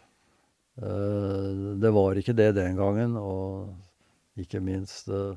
Eh, 0.79 1.75
det 1.81 1.91
var 1.91 2.19
ikke 2.19 2.35
det 2.37 2.53
den 2.55 2.77
gangen, 2.79 3.17
og 3.19 4.39
ikke 4.39 4.61
minst 4.63 5.09
eh, 5.11 5.35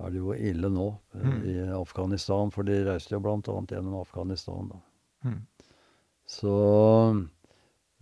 er 0.00 0.12
det 0.12 0.22
jo 0.22 0.32
ille 0.32 0.70
nå 0.72 0.88
eh, 1.18 1.28
mm. 1.28 1.42
i 1.52 1.56
Afghanistan, 1.76 2.52
for 2.54 2.66
de 2.68 2.80
reiste 2.88 3.14
jo 3.14 3.20
bl.a. 3.24 3.38
gjennom 3.44 4.00
Afghanistan. 4.00 4.72
da. 4.72 4.80
Mm. 5.28 5.40
Så 6.32 6.54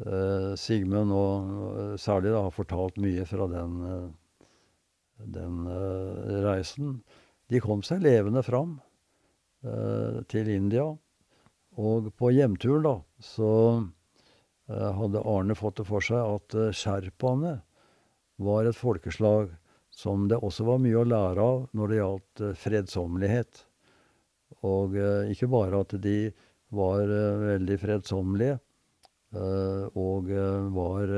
eh, 0.06 0.52
Sigmund 0.60 1.14
og 1.16 1.98
særlig 2.00 2.34
da, 2.34 2.44
har 2.46 2.54
fortalt 2.54 3.00
mye 3.02 3.26
fra 3.26 3.48
den, 3.50 3.80
den 5.26 5.66
eh, 5.66 6.38
reisen. 6.46 7.00
De 7.50 7.60
kom 7.62 7.82
seg 7.82 8.04
levende 8.04 8.44
fram 8.46 8.78
eh, 9.66 10.20
til 10.30 10.52
India. 10.54 10.86
Og 11.80 12.10
på 12.18 12.30
hjemturen, 12.34 12.86
da, 12.86 12.94
så 13.22 13.50
hadde 14.70 15.22
Arne 15.26 15.56
fått 15.58 15.80
det 15.80 15.88
for 15.88 16.04
seg 16.04 16.20
at 16.20 16.54
eh, 16.54 16.70
sherpaene 16.76 17.56
var 18.40 18.68
et 18.68 18.78
folkeslag 18.78 19.50
som 19.90 20.28
det 20.30 20.38
også 20.38 20.64
var 20.68 20.80
mye 20.82 21.00
å 21.00 21.08
lære 21.08 21.44
av 21.44 21.66
når 21.76 21.90
det 21.90 21.98
gjaldt 21.98 22.44
eh, 22.46 22.56
fredsommelighet. 22.64 23.64
Og 24.66 24.96
eh, 24.96 25.32
ikke 25.34 25.50
bare 25.50 25.82
at 25.84 25.96
de 26.02 26.16
var 26.76 27.02
eh, 27.02 27.44
veldig 27.50 27.78
fredsommelige 27.82 28.56
eh, 29.34 29.84
og 29.98 30.30
eh, 30.30 30.70
var 30.74 31.14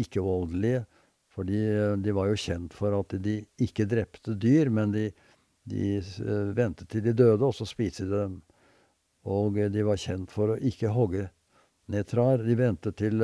ikke-voldelige, 0.00 0.84
for 1.30 1.46
de, 1.46 2.12
var 2.16 2.30
jo 2.30 2.38
kjent 2.42 2.74
for 2.74 2.94
at 2.96 3.14
de 3.22 3.36
ikke 3.62 3.86
drepte 3.88 4.34
dyr, 4.40 4.70
men 4.72 4.90
de, 4.90 5.04
de 5.68 6.00
ventet 6.56 6.88
til 6.90 7.04
de 7.04 7.12
døde, 7.14 7.46
og 7.46 7.54
så 7.54 7.66
spiste 7.68 8.08
de 8.08 8.16
dem. 8.16 8.40
Og 9.30 9.60
de 9.70 9.84
var 9.86 10.00
kjent 10.00 10.32
for 10.32 10.54
å 10.54 10.58
ikke 10.58 10.90
hogge 10.90 11.28
ned 11.90 12.08
trær. 12.10 12.44
De 12.46 12.56
ventet 12.58 12.98
til, 13.00 13.22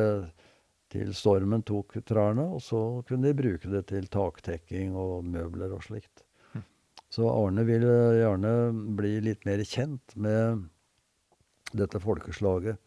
til 0.93 1.13
stormen 1.17 1.65
tok 1.67 1.99
trærne, 2.07 2.49
og 2.57 2.63
så 2.65 2.83
kunne 3.09 3.31
de 3.31 3.39
bruke 3.39 3.73
det 3.73 3.87
til 3.93 4.09
taktekking 4.13 4.97
og 4.99 5.27
møbler 5.27 5.75
og 5.77 5.85
slikt. 5.87 6.25
Hm. 6.53 6.65
Så 7.11 7.29
Arne 7.31 7.67
ville 7.69 7.97
gjerne 8.21 8.55
bli 8.99 9.19
litt 9.25 9.47
mer 9.49 9.65
kjent 9.65 10.17
med 10.17 10.67
dette 11.77 12.01
folkeslaget. 12.03 12.79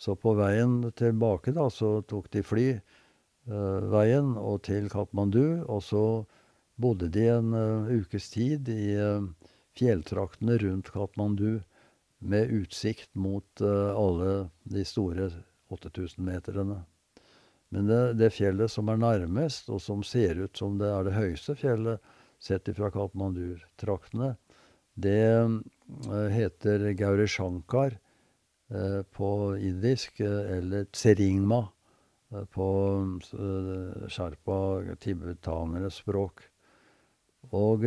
Så 0.00 0.14
på 0.16 0.32
veien 0.38 0.80
tilbake 0.96 1.52
da, 1.52 1.66
så 1.68 2.00
tok 2.08 2.30
de 2.32 2.42
fly 2.46 2.66
uh, 2.72 3.80
veien 3.92 4.32
og 4.40 4.62
til 4.68 4.88
Katmandu. 4.92 5.60
Og 5.68 5.82
så 5.84 6.04
bodde 6.80 7.10
de 7.12 7.26
en 7.28 7.52
uh, 7.52 7.90
ukes 7.92 8.30
tid 8.32 8.70
i 8.72 8.94
uh, 8.96 9.26
fjelltraktene 9.76 10.56
rundt 10.62 10.88
Katmandu 10.94 11.60
med 12.20 12.52
utsikt 12.52 13.10
mot 13.16 13.62
alle 13.64 14.50
de 14.68 14.84
store 14.84 15.30
8000-meterne. 15.72 16.82
Men 17.70 17.86
det, 17.88 18.00
det, 18.18 18.32
fjellet 18.34 18.72
som 18.72 18.90
er 18.92 19.00
nærmest, 19.00 19.70
og 19.72 19.80
som 19.80 20.02
ser 20.04 20.42
ut 20.42 20.58
som 20.58 20.76
det 20.80 20.90
er 20.90 21.06
det 21.06 21.16
høyeste 21.16 21.54
fjellet 21.56 22.12
sett 22.42 22.68
fra 22.76 22.90
Katmandu-traktene, 22.92 24.34
det 25.00 25.22
heter 26.34 26.90
Gaurishankar 26.98 27.96
Eh, 28.70 29.02
på 29.02 29.56
indisk, 29.56 30.20
eh, 30.20 30.56
eller 30.58 30.84
tseringma 30.84 31.68
eh, 32.32 32.44
på 32.44 32.66
sherpa 34.08 34.58
tibetaneres 35.02 35.94
språk. 36.04 36.44
Og 37.50 37.82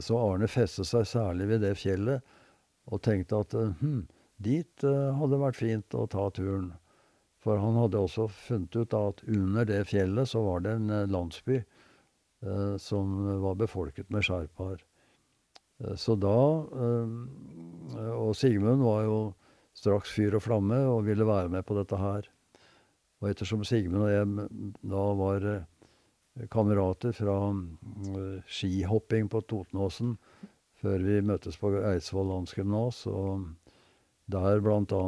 så 0.00 0.16
Arne 0.16 0.46
festet 0.48 0.86
seg 0.88 1.04
særlig 1.10 1.48
ved 1.50 1.64
det 1.66 1.72
fjellet 1.76 2.22
og 2.90 3.02
tenkte 3.06 3.40
at 3.44 3.54
hm, 3.80 4.04
dit 4.44 4.84
hadde 4.84 5.40
vært 5.40 5.60
fint 5.60 5.96
å 5.96 6.06
ta 6.10 6.26
turen. 6.34 6.72
For 7.44 7.60
han 7.60 7.76
hadde 7.76 8.00
også 8.00 8.26
funnet 8.32 8.76
ut 8.76 8.96
at 8.96 9.20
under 9.28 9.68
det 9.68 9.82
fjellet 9.90 10.28
så 10.30 10.42
var 10.44 10.64
det 10.64 10.74
en 10.78 10.92
landsby 11.12 11.58
eh, 11.60 12.74
som 12.80 13.14
var 13.44 13.58
befolket 13.60 14.08
med 14.12 14.24
sherpaer. 14.24 14.80
Eh, 15.82 15.94
så 15.96 16.16
da 16.16 16.38
eh, 16.84 18.12
Og 18.14 18.34
Sigmund 18.36 18.84
var 18.84 19.04
jo 19.08 19.18
straks 19.74 20.12
fyr 20.14 20.36
og 20.38 20.44
flamme 20.44 20.78
og 20.86 21.04
ville 21.08 21.26
være 21.26 21.50
med 21.52 21.66
på 21.66 21.76
dette 21.78 21.98
her. 21.98 22.28
Og 23.22 23.30
ettersom 23.30 23.64
Sigmund 23.66 24.06
og 24.06 24.12
jeg 24.12 24.60
da 24.94 25.04
var 25.18 25.48
eh, 25.50 26.46
kamerater 26.50 27.14
fra 27.14 27.36
skihopping 28.50 29.28
på 29.30 29.42
Totenåsen 29.46 30.16
før 30.84 31.00
vi 31.00 31.20
møttes 31.24 31.56
på 31.56 31.70
Eidsvoll 31.80 32.28
landsgymnas, 32.28 33.06
og 33.08 33.46
der 34.32 34.60
bl.a. 34.64 35.02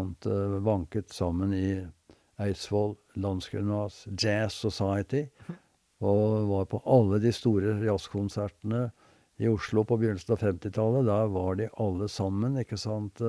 vanket 0.65 1.13
sammen 1.13 1.53
i 1.53 1.69
Eidsvoll 2.41 2.97
landsgymnas 3.21 4.07
Jazz 4.17 4.57
Society, 4.65 5.27
og 6.01 6.49
var 6.49 6.65
på 6.73 6.81
alle 6.85 7.21
de 7.21 7.33
store 7.33 7.77
jazzkonsertene 7.85 8.87
i 9.41 9.49
Oslo 9.49 9.85
på 9.85 9.99
begynnelsen 10.01 10.35
av 10.37 10.43
50-tallet. 10.45 11.09
Der 11.09 11.31
var 11.33 11.57
de 11.61 11.69
alle 11.81 12.09
sammen. 12.13 12.57
ikke 12.61 12.77
sant? 12.81 13.21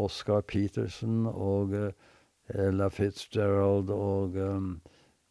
Oscar 0.00 0.42
Peterson 0.42 1.24
og 1.30 1.72
uh, 1.72 1.88
Ella 2.48 2.90
Fitzgerald 2.92 3.92
og 3.94 4.36
um, 4.36 4.80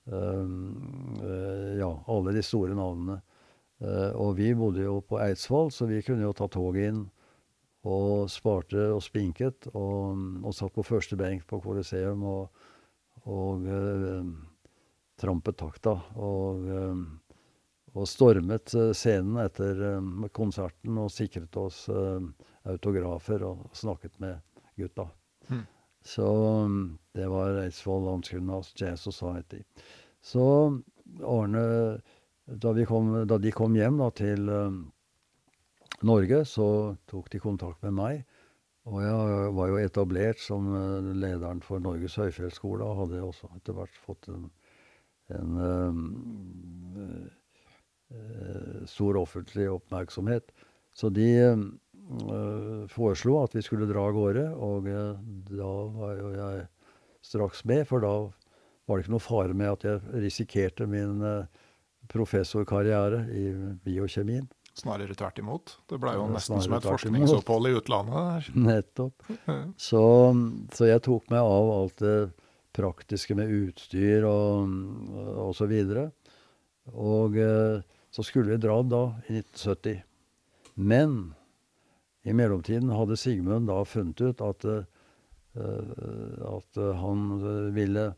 um, 0.07 1.19
Ja, 1.77 1.91
alle 2.07 2.33
de 2.33 2.43
store 2.45 2.77
navnene. 2.77 3.19
Uh, 3.83 4.11
og 4.15 4.37
vi 4.39 4.53
bodde 4.55 4.85
jo 4.85 5.01
på 5.05 5.19
Eidsvoll, 5.19 5.71
så 5.75 5.87
vi 5.89 6.01
kunne 6.05 6.25
jo 6.25 6.35
ta 6.37 6.47
toget 6.51 6.93
inn. 6.93 7.03
Og 7.83 8.29
sparte 8.31 8.85
og 8.95 9.01
spinket, 9.03 9.67
og, 9.75 10.15
og 10.39 10.53
satt 10.55 10.71
på 10.71 10.85
første 10.87 11.17
benk 11.19 11.43
på 11.49 11.59
Coliseum 11.59 12.21
og, 12.23 12.61
og 13.27 13.65
trampet 15.19 15.57
takta. 15.59 15.97
Og 16.15 16.63
og 17.93 18.09
stormet 18.09 18.73
eh, 18.77 18.91
scenen 18.97 19.37
etter 19.43 19.81
eh, 19.89 20.29
konserten 20.33 20.97
og 21.01 21.11
sikret 21.13 21.57
oss 21.61 21.85
eh, 21.93 22.25
autografer 22.69 23.45
og 23.45 23.67
snakket 23.77 24.17
med 24.23 24.39
gutta. 24.79 25.07
Mm. 25.49 25.65
Så 26.03 26.27
det 27.15 27.27
var 27.31 27.61
Eidsvoll 27.61 28.03
Landsgymnas 28.07 28.73
Jazz 28.75 29.05
Society. 29.05 29.61
Så 30.23 30.43
Arne 31.23 31.63
da, 32.45 32.73
kom, 32.89 33.13
da 33.27 33.37
de 33.41 33.51
kom 33.55 33.75
hjem 33.77 33.99
da, 34.01 34.09
til 34.17 34.49
uh, 34.49 34.79
Norge, 36.03 36.43
så 36.49 36.67
tok 37.09 37.29
de 37.33 37.43
kontakt 37.43 37.83
med 37.85 37.95
meg. 37.99 38.23
Og 38.89 38.99
jeg 38.99 39.53
var 39.55 39.69
jo 39.71 39.79
etablert 39.79 40.41
som 40.43 40.67
uh, 40.75 41.13
lederen 41.15 41.63
for 41.63 41.83
Norges 41.83 42.19
høyfjellsskole, 42.19 42.83
og 42.83 43.05
hadde 43.05 43.23
også 43.23 43.51
etter 43.55 43.77
hvert 43.77 44.03
fått 44.07 44.27
en, 44.33 44.49
en 45.31 45.63
uh, 45.63 47.31
Eh, 48.13 48.85
stor 48.85 49.17
offentlig 49.17 49.69
oppmerksomhet. 49.71 50.51
Så 50.93 51.09
de 51.09 51.29
uh, 51.49 52.85
foreslo 52.91 53.39
at 53.41 53.55
vi 53.55 53.63
skulle 53.65 53.87
dra 53.89 54.03
av 54.05 54.13
gårde, 54.13 54.43
og 54.53 54.85
uh, 54.85 55.15
da 55.49 55.69
var 55.95 56.19
jo 56.19 56.29
jeg 56.35 56.67
straks 57.25 57.63
med, 57.65 57.87
for 57.89 58.03
da 58.05 58.11
var 58.85 58.99
det 58.99 59.05
ikke 59.05 59.15
noe 59.15 59.23
fare 59.23 59.57
med 59.57 59.71
at 59.71 59.85
jeg 59.87 60.21
risikerte 60.27 60.85
min 60.89 61.23
uh, 61.25 61.62
professorkarriere 62.11 63.23
i 63.31 63.45
biokjemien. 63.85 64.47
Snarere 64.73 65.13
tvert 65.13 65.37
imot. 65.37 65.75
Det 65.89 65.99
ble 66.01 66.15
jo 66.17 66.25
nesten 66.31 66.57
Snarere 66.57 66.65
som 66.65 66.77
et 66.77 66.87
forskningsopphold 66.87 67.69
i 67.69 67.75
utlandet. 67.77 68.15
der. 68.15 68.47
Nettopp. 68.69 69.27
Så, 69.77 70.01
så, 70.73 70.87
jeg 70.89 71.03
tok 71.05 71.29
meg 71.33 71.45
av 71.45 71.69
alt 71.75 72.01
det 72.01 72.17
praktiske 72.73 73.37
med 73.37 73.53
utstyr 73.53 74.25
og, 74.25 74.73
og 75.45 75.53
så 75.53 75.69
videre. 75.69 76.07
Og 76.89 77.37
så 78.13 78.25
skulle 78.25 78.55
vi 78.55 78.63
dra 78.65 78.79
da 78.81 79.03
i 79.29 79.37
1970. 79.43 80.01
Men 80.81 81.35
i 82.25 82.33
mellomtiden 82.33 82.89
hadde 82.97 83.19
Sigmund 83.19 83.69
da 83.69 83.77
funnet 83.85 84.25
ut 84.25 84.41
at, 84.41 84.65
uh, 84.65 84.83
at 86.49 86.81
han 86.97 87.29
ville 87.77 88.09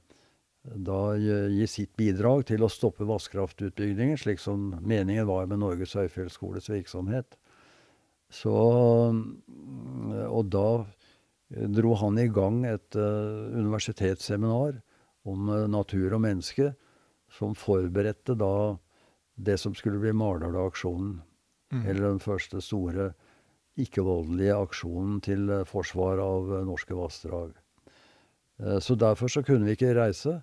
da 0.74 1.16
gi 1.18 1.68
sitt 1.70 1.94
bidrag 2.00 2.46
til 2.50 2.66
å 2.66 2.72
stoppe 2.72 3.06
vannkraftutbyggingen, 3.06 4.18
slik 4.18 4.42
som 4.42 4.72
meningen 4.82 5.28
var 5.30 5.50
med 5.52 5.62
Norges 5.62 5.94
høyfjellsskoles 5.98 6.70
virksomhet. 6.72 7.38
Så, 8.34 8.54
og 10.26 10.50
da 10.50 10.70
dro 11.78 11.94
han 12.02 12.18
i 12.20 12.26
gang 12.34 12.64
et 12.66 12.98
uh, 12.98 13.54
universitetsseminar 13.54 14.80
om 15.30 15.52
uh, 15.54 15.68
natur 15.70 16.18
og 16.18 16.24
menneske, 16.26 16.72
som 17.32 17.54
forberedte 17.58 18.34
da 18.40 18.76
det 19.36 19.60
som 19.62 19.76
skulle 19.78 20.02
bli 20.02 20.14
Mardala-aksjonen. 20.18 21.20
Mm. 21.74 21.86
Eller 21.86 22.08
den 22.08 22.24
første 22.24 22.62
store 22.64 23.12
ikke-voldelige 23.82 24.56
aksjonen 24.56 25.20
til 25.26 25.50
eh, 25.52 25.66
forsvar 25.68 26.22
av 26.24 26.52
eh, 26.54 26.66
norske 26.68 26.96
vassdrag. 26.96 27.56
Eh, 28.62 28.80
så 28.80 28.96
derfor 28.96 29.32
så 29.32 29.44
kunne 29.44 29.68
vi 29.68 29.76
ikke 29.76 29.96
reise 29.98 30.40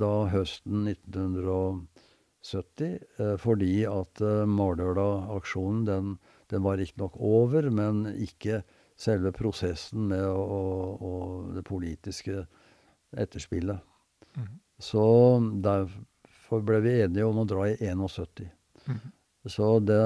da 0.00 0.14
høsten 0.30 0.86
1970, 0.86 3.00
fordi 3.42 3.84
at 3.90 4.22
Mardøla-aksjonen 4.46 5.82
den, 5.88 6.12
den 6.52 6.62
var 6.62 6.78
riktignok 6.78 7.16
over, 7.18 7.66
men 7.74 8.06
ikke 8.14 8.62
selve 8.96 9.32
prosessen 9.36 10.08
med 10.10 10.24
å, 10.24 10.62
å, 10.96 11.12
det 11.56 11.64
politiske 11.66 12.46
etterspillet. 13.16 13.80
Mm. 14.36 14.54
Så 14.78 15.04
derfor 15.64 16.64
ble 16.64 16.80
vi 16.84 17.00
enige 17.04 17.28
om 17.28 17.42
å 17.42 17.48
dra 17.48 17.68
i 17.68 17.76
71. 17.80 18.48
Mm. 18.86 19.04
Så 19.46 19.68
det, 19.86 20.02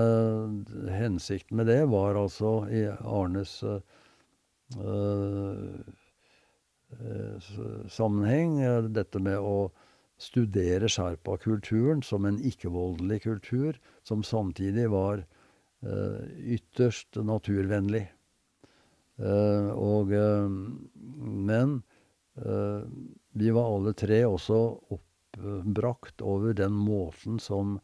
hensikten 0.93 1.61
med 1.61 1.71
det 1.71 1.85
var 1.89 2.19
altså 2.21 2.67
i 2.69 2.85
Arnes 2.91 3.55
uh, 3.65 3.81
sammenheng 7.91 8.59
dette 8.95 9.21
med 9.23 9.39
å 9.39 9.71
studere 10.21 10.89
sherpa-kulturen 10.91 12.03
som 12.05 12.27
en 12.29 12.41
ikke-voldelig 12.45 13.23
kultur, 13.25 13.79
som 14.05 14.25
samtidig 14.27 14.89
var 14.93 15.23
uh, 15.87 16.23
ytterst 16.37 17.17
naturvennlig. 17.25 18.09
og, 19.21 20.13
men 21.13 21.73
vi 23.37 23.51
var 23.53 23.67
alle 23.69 23.93
tre 23.93 24.23
også 24.25 24.61
oppbrakt 24.97 26.23
over 26.25 26.55
den 26.57 26.73
måten 26.73 27.37
som 27.37 27.75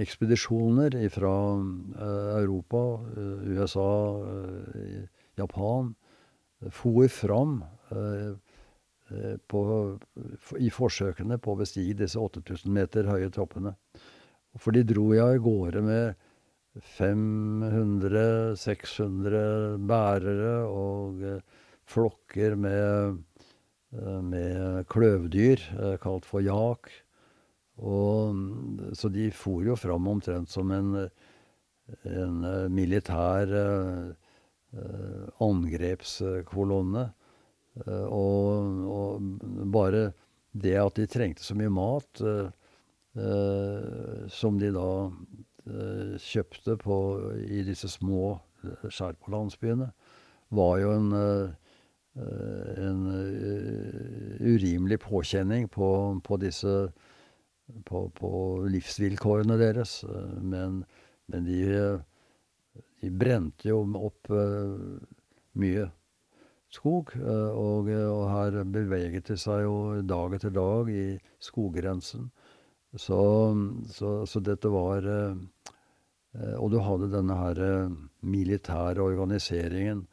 ekspedisjoner 0.00 0.96
fra 1.12 1.34
Europa, 2.40 2.80
USA, 3.44 3.90
Japan 5.36 5.92
for 6.68 7.08
fram 7.08 7.62
på, 9.48 9.60
i 10.60 10.68
forsøkene 10.70 11.38
på 11.40 11.54
å 11.54 11.58
bestige 11.58 11.96
disse 11.98 12.20
8000 12.20 12.68
meter 12.72 13.08
høye 13.08 13.30
toppene. 13.32 13.72
For 14.58 14.74
de 14.74 14.82
dro 14.86 15.12
jeg 15.14 15.38
av 15.38 15.42
gårde 15.44 15.82
med 15.86 16.14
500-600 16.78 19.78
bærere 19.90 20.66
og 20.70 21.22
eh, 21.26 21.40
flokker 21.90 22.54
med, 22.58 23.16
eh, 23.96 24.20
med 24.22 24.86
kløvdyr, 24.90 25.58
eh, 25.74 25.96
kalt 26.02 26.24
for 26.28 26.40
jak. 26.46 26.90
Og, 27.80 28.34
så 28.94 29.08
de 29.10 29.30
for 29.34 29.64
jo 29.64 29.76
fram 29.78 30.08
omtrent 30.10 30.50
som 30.52 30.70
en, 30.74 31.08
en 32.04 32.36
militær 32.70 33.46
angrepskolonne. 35.42 37.04
Og, 37.88 38.80
og, 38.90 39.28
bare 39.72 40.10
det 40.52 40.74
at 40.78 40.98
de 40.98 41.06
trengte 41.10 41.42
så 41.42 41.54
mye 41.58 41.70
mat 41.74 42.22
som 44.30 44.58
de 44.60 44.70
da 44.74 44.90
Eh, 45.70 46.16
kjøpte 46.18 46.76
på, 46.80 46.96
i 47.44 47.60
disse 47.66 47.90
små 47.92 48.32
eh, 48.64 48.86
skjærpålandsbyene, 48.88 49.90
var 50.56 50.78
jo 50.80 50.92
en, 50.96 51.10
eh, 51.14 51.50
en 52.80 53.02
urimelig 54.40 54.98
påkjenning 55.04 55.68
på, 55.70 55.90
på 56.24 56.38
disse 56.42 56.72
på, 57.86 58.02
på, 58.16 58.30
livsvilkårene 58.72 59.58
deres. 59.60 60.00
Men, 60.42 60.82
men 61.30 61.46
de, 61.46 61.60
de, 63.00 63.10
brente 63.10 63.68
jo 63.68 63.82
opp 63.98 64.30
mye 65.58 65.88
skog. 66.70 67.14
Og, 67.16 67.90
og, 67.90 68.24
her 68.30 68.60
beveget 68.64 69.32
de 69.32 69.38
seg 69.40 69.64
jo 69.64 69.76
dag 70.06 70.36
etter 70.38 70.54
dag 70.54 70.90
i 70.92 71.04
skoggrensen. 71.42 72.30
Så, 72.94 73.20
så, 73.94 74.14
så 74.26 74.42
dette 74.42 74.70
var 74.72 75.06
Eh, 76.38 76.56
og 76.60 76.70
du 76.70 76.78
hadde 76.84 77.10
denne 77.10 77.36
her 77.38 77.60
eh, 77.64 77.98
militære 78.22 79.02
organiseringen 79.02 80.04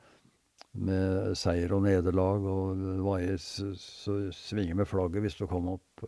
med 0.77 1.33
seier 1.37 1.73
og 1.73 1.83
nederlag, 1.85 2.43
og 2.45 2.81
vaier, 3.05 3.39
svinge 3.41 4.75
med 4.77 4.89
flagget 4.89 5.23
hvis 5.25 5.37
du 5.39 5.47
kom 5.49 5.71
opp. 5.73 6.05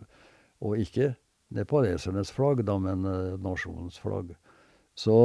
Og 0.66 0.78
ikke 0.82 1.14
nepalesernes 1.56 2.34
flagg, 2.36 2.62
da, 2.68 2.76
men 2.82 3.06
nasjonens 3.42 3.98
flagg. 4.02 4.36
Så 5.00 5.16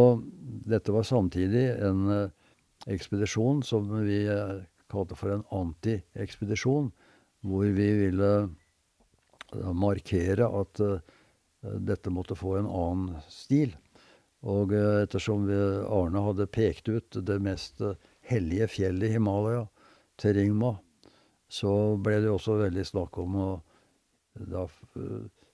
dette 0.71 0.95
var 0.95 1.07
samtidig 1.09 1.65
en 1.83 2.05
uh, 2.07 2.53
ekspedisjon 2.87 3.65
som 3.67 3.89
vi 4.05 4.21
uh, 4.31 4.63
kalte 4.93 5.19
for 5.19 5.35
en 5.35 5.47
anti-ekspedisjon, 5.55 6.93
hvor 7.45 7.65
vi 7.75 7.89
ville 7.99 8.35
markere 9.75 10.47
at 10.49 10.81
dette 11.63 12.11
måtte 12.11 12.35
få 12.35 12.57
en 12.59 12.69
annen 12.69 13.19
stil. 13.31 13.75
Og 14.45 14.75
eh, 14.77 15.03
ettersom 15.05 15.47
Arne 15.49 16.25
hadde 16.27 16.51
pekt 16.53 16.91
ut 16.93 17.21
det 17.27 17.39
mest 17.43 17.81
eh, 17.85 17.97
hellige 18.29 18.69
fjellet 18.77 19.09
i 19.09 19.15
Himalaya, 19.17 19.65
Teringma, 20.21 20.77
så 21.49 21.97
ble 22.01 22.21
det 22.23 22.33
også 22.33 22.59
veldig 22.61 22.85
snakk 22.87 23.17
om 23.19 23.39
å 23.41 23.49
da, 24.35 24.65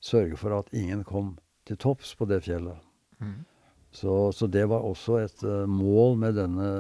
sørge 0.05 0.37
for 0.41 0.57
at 0.59 0.71
ingen 0.77 1.05
kom 1.05 1.35
til 1.69 1.79
topps 1.81 2.13
på 2.17 2.29
det 2.29 2.43
fjellet. 2.45 2.77
Mm. 3.21 3.41
Så, 3.91 4.33
så, 4.33 4.47
det 4.47 4.69
var 4.71 4.87
også 4.87 5.19
et 5.25 5.43
uh, 5.43 5.67
mål 5.67 6.19
med 6.19 6.37
denne 6.39 6.71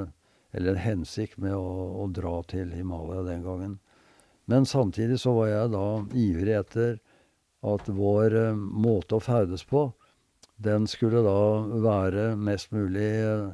Eller 0.52 0.74
en 0.74 0.82
hensikt 0.82 1.38
med 1.38 1.54
å, 1.54 2.02
å, 2.02 2.08
dra 2.10 2.40
til 2.50 2.72
Himalaya 2.74 3.22
den 3.22 3.42
gangen. 3.44 3.78
Men 4.50 4.64
samtidig 4.66 5.20
så 5.22 5.30
var 5.36 5.46
jeg 5.46 5.70
da 5.70 5.84
ivrig 6.18 6.56
etter 6.58 6.96
at 7.62 7.86
vår 7.86 8.34
uh, 8.34 8.56
måte 8.58 9.14
å 9.18 9.22
ferdes 9.22 9.62
på 9.62 9.84
den 10.60 10.86
skulle 10.86 11.22
da 11.24 11.40
være 11.80 12.34
mest 12.36 12.72
mulig 12.74 13.10
eh, 13.24 13.50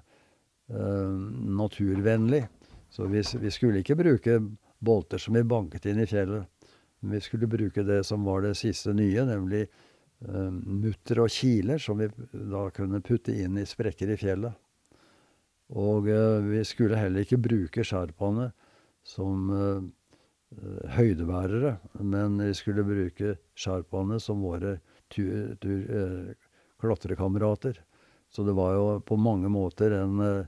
naturvennlig. 1.61 2.47
Så 2.91 3.07
vi, 3.11 3.23
vi, 3.41 3.51
skulle 3.51 3.83
ikke 3.83 3.99
bruke 3.99 4.41
bolter 4.79 5.21
som 5.23 5.37
vi 5.37 5.45
banket 5.47 5.87
inn 5.87 6.03
i 6.03 6.09
fjellet. 6.11 6.49
Men 7.01 7.15
vi 7.15 7.21
skulle 7.23 7.51
bruke 7.51 7.85
det 7.87 8.03
som 8.09 8.27
var 8.27 8.43
det 8.43 8.57
siste 8.59 8.95
nye, 8.97 9.27
nemlig 9.29 9.67
eh, 9.67 9.85
mutter 10.27 11.21
og 11.23 11.31
kiler, 11.31 11.79
som 11.79 12.01
vi 12.01 12.09
da 12.33 12.71
kunne 12.75 13.03
putte 13.05 13.35
inn 13.35 13.59
i 13.61 13.67
sprekker 13.69 14.11
i 14.11 14.21
fjellet. 14.21 14.55
Og 15.75 16.09
eh, 16.11 16.41
vi 16.47 16.65
skulle 16.67 16.97
heller 16.99 17.21
ikke 17.27 17.39
bruke 17.43 17.85
sherpaene 17.87 18.53
som 19.07 19.51
eh, 19.55 19.81
høydebærere, 20.97 21.77
men 22.07 22.39
vi 22.43 22.55
skulle 22.55 22.85
bruke 22.87 23.37
sherpaene 23.59 24.21
som 24.23 24.43
våre 24.47 24.79
tur, 25.11 25.57
eh, 25.63 26.35
klatrekamerater. 26.81 27.85
Så 28.31 28.45
det 28.47 28.55
var 28.55 28.75
jo 28.75 29.01
på 29.07 29.17
mange 29.19 29.49
måter 29.49 29.91
en 30.03 30.21
eh, 30.21 30.47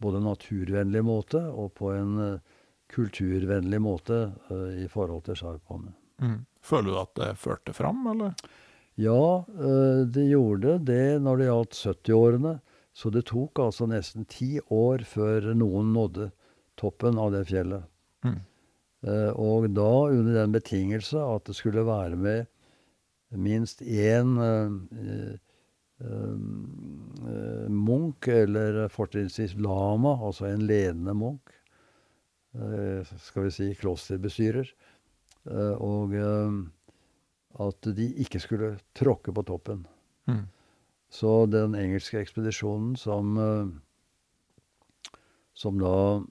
både 0.04 0.22
naturvennlig 0.22 1.02
måte 1.04 1.42
og 1.50 1.74
på 1.80 1.90
en 1.96 2.14
kulturvennlig 2.94 3.82
måte 3.82 4.20
i 4.78 4.86
forhold 4.92 5.26
til 5.26 5.40
sjarpaene. 5.42 5.96
Mm. 6.22 6.44
Føler 6.64 6.92
du 6.92 7.00
at 7.02 7.16
det 7.18 7.32
førte 7.42 7.74
fram, 7.76 8.06
eller? 8.14 8.38
Ja, 8.96 9.46
eh, 9.50 10.06
det 10.06 10.28
gjorde 10.30 10.78
det 10.86 11.20
når 11.24 11.40
det 11.40 11.50
gjaldt 11.50 11.80
70-årene. 11.80 12.54
Så 12.94 13.10
det 13.10 13.26
tok 13.26 13.58
altså 13.60 13.88
nesten 13.90 14.28
ti 14.30 14.60
år 14.70 15.02
før 15.10 15.50
noen 15.58 15.90
nådde 15.96 16.30
toppen 16.80 17.20
av 17.20 17.32
det 17.36 17.46
fjellet. 17.50 17.88
Mm. 18.26 18.40
Eh, 19.08 19.32
og 19.40 19.70
da 19.76 19.92
under 20.10 20.40
den 20.42 20.56
betingelse 20.56 21.20
at 21.22 21.48
det 21.50 21.58
skulle 21.58 21.86
være 21.88 22.20
med 22.20 22.46
minst 23.34 23.82
én 23.82 24.38
eh, 24.44 25.36
munk, 27.72 28.28
eller 28.28 28.88
fortrinnsvis 28.92 29.54
lama, 29.56 30.18
altså 30.26 30.50
en 30.50 30.66
ledende 30.68 31.14
munk. 31.16 31.54
skal 33.24 33.44
vi 33.48 33.52
si 33.56 33.70
klosterbestyrer. 33.80 34.68
Eh, 35.50 35.76
og 35.84 36.14
eh, 36.16 36.60
at 37.64 37.90
de 37.98 38.10
ikke 38.24 38.42
skulle 38.42 38.76
tråkke 38.98 39.34
på 39.36 39.46
toppen. 39.48 39.86
Mm. 40.30 40.46
Så 41.14 41.46
den 41.52 41.76
engelske 41.78 42.22
ekspedisjonen 42.22 42.96
som, 42.98 43.38
eh, 43.38 45.12
som 45.54 45.80
da 45.82 46.24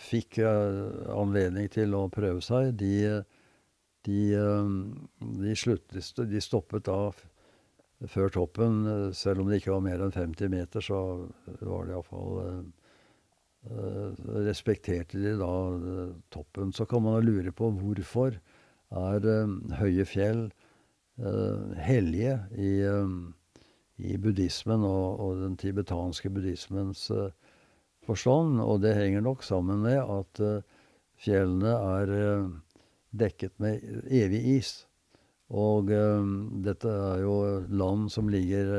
fikk 0.00 0.40
uh, 0.42 1.10
anledning 1.14 1.68
til 1.72 1.94
å 1.94 2.06
prøve 2.12 2.40
seg, 2.42 2.72
de, 2.80 3.20
de, 4.08 4.20
uh, 4.34 4.70
de, 5.42 5.56
sluttet, 5.58 6.22
de 6.30 6.42
stoppet 6.42 6.86
da 6.88 7.12
før 8.10 8.32
toppen. 8.32 8.80
Selv 9.14 9.44
om 9.44 9.50
det 9.50 9.60
ikke 9.60 9.74
var 9.76 9.84
mer 9.84 10.02
enn 10.04 10.14
50 10.14 10.50
meter, 10.52 10.84
så 10.84 11.02
var 11.60 11.86
det 11.86 11.94
iallfall 11.94 12.64
Eh, 13.64 14.10
respekterte 14.44 15.18
de 15.18 15.30
da 15.40 15.52
eh, 15.72 16.12
toppen. 16.28 16.72
Så 16.72 16.84
kan 16.86 17.02
man 17.02 17.24
lure 17.24 17.52
på 17.52 17.70
hvorfor 17.72 18.36
er 18.92 19.28
eh, 19.30 19.54
høye 19.80 20.04
fjell 20.08 20.50
hellige 21.78 22.32
i, 22.58 22.70
i 24.02 24.16
buddhismen 24.18 24.82
og, 24.82 25.20
og, 25.22 25.36
den 25.44 25.52
tibetanske 25.54 26.26
buddhismens 26.34 27.04
forstand. 28.06 28.60
Og 28.62 28.82
det 28.84 28.96
henger 28.98 29.24
nok 29.24 29.44
sammen 29.46 29.82
med 29.84 30.00
at 30.00 30.42
fjellene 31.24 31.74
er 31.74 32.14
dekket 33.14 33.54
med 33.62 33.84
evig 34.10 34.42
is. 34.58 34.72
Og 35.54 35.92
dette 36.64 36.90
er 36.90 37.22
jo 37.22 37.36
land 37.68 38.08
som 38.10 38.30
ligger 38.32 38.74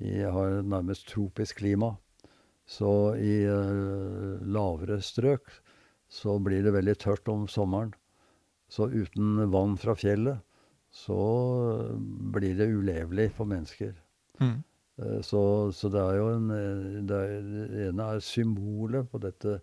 i, 0.00 0.20
har 0.22 0.60
nærmest 0.62 1.08
tropisk 1.10 1.62
klima. 1.62 1.94
Så 2.70 3.16
i 3.18 3.42
lavere 4.46 5.00
strøk 5.02 5.50
så 6.10 6.36
blir 6.42 6.62
det 6.66 6.74
veldig 6.74 6.96
tørt 7.00 7.28
om 7.32 7.48
sommeren. 7.50 7.94
Så 8.70 8.86
uten 8.90 9.50
vann 9.50 9.76
fra 9.80 9.96
fjellet 9.98 10.42
så 10.90 11.18
blir 12.34 12.56
det 12.58 12.70
ulevelig 12.70 13.30
for 13.34 13.50
mennesker. 13.50 13.94
Mm. 14.42 14.62
Så, 15.24 15.42
så, 15.72 15.88
det 15.88 16.00
er 16.00 16.16
jo 16.18 16.26
en 16.34 16.48
Det, 17.08 17.18
er, 17.18 17.44
det 17.72 17.84
ene 17.88 18.08
er 18.14 18.24
symbolet 18.24 19.08
på 19.08 19.20
dette 19.22 19.60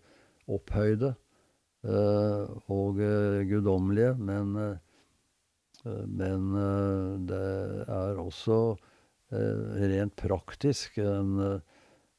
opphøyde 0.49 1.13
og 1.87 2.97
guddommelige, 3.47 4.15
men, 4.17 4.55
men 5.85 6.47
det 7.29 7.43
er 7.85 8.19
også 8.19 8.57
rent 9.31 10.15
praktisk 10.19 10.97
en 11.03 11.61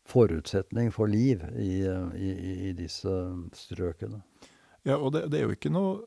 forutsetning 0.09 0.93
for 0.95 1.11
liv 1.11 1.43
i, 1.59 1.83
i, 2.17 2.31
i 2.69 2.73
disse 2.77 3.13
strøkene. 3.57 4.23
Ja, 4.87 4.97
og 4.97 5.13
det, 5.17 5.27
det, 5.33 5.41
er 5.41 5.49
jo 5.49 5.59
ikke 5.59 5.75
noe 5.75 6.07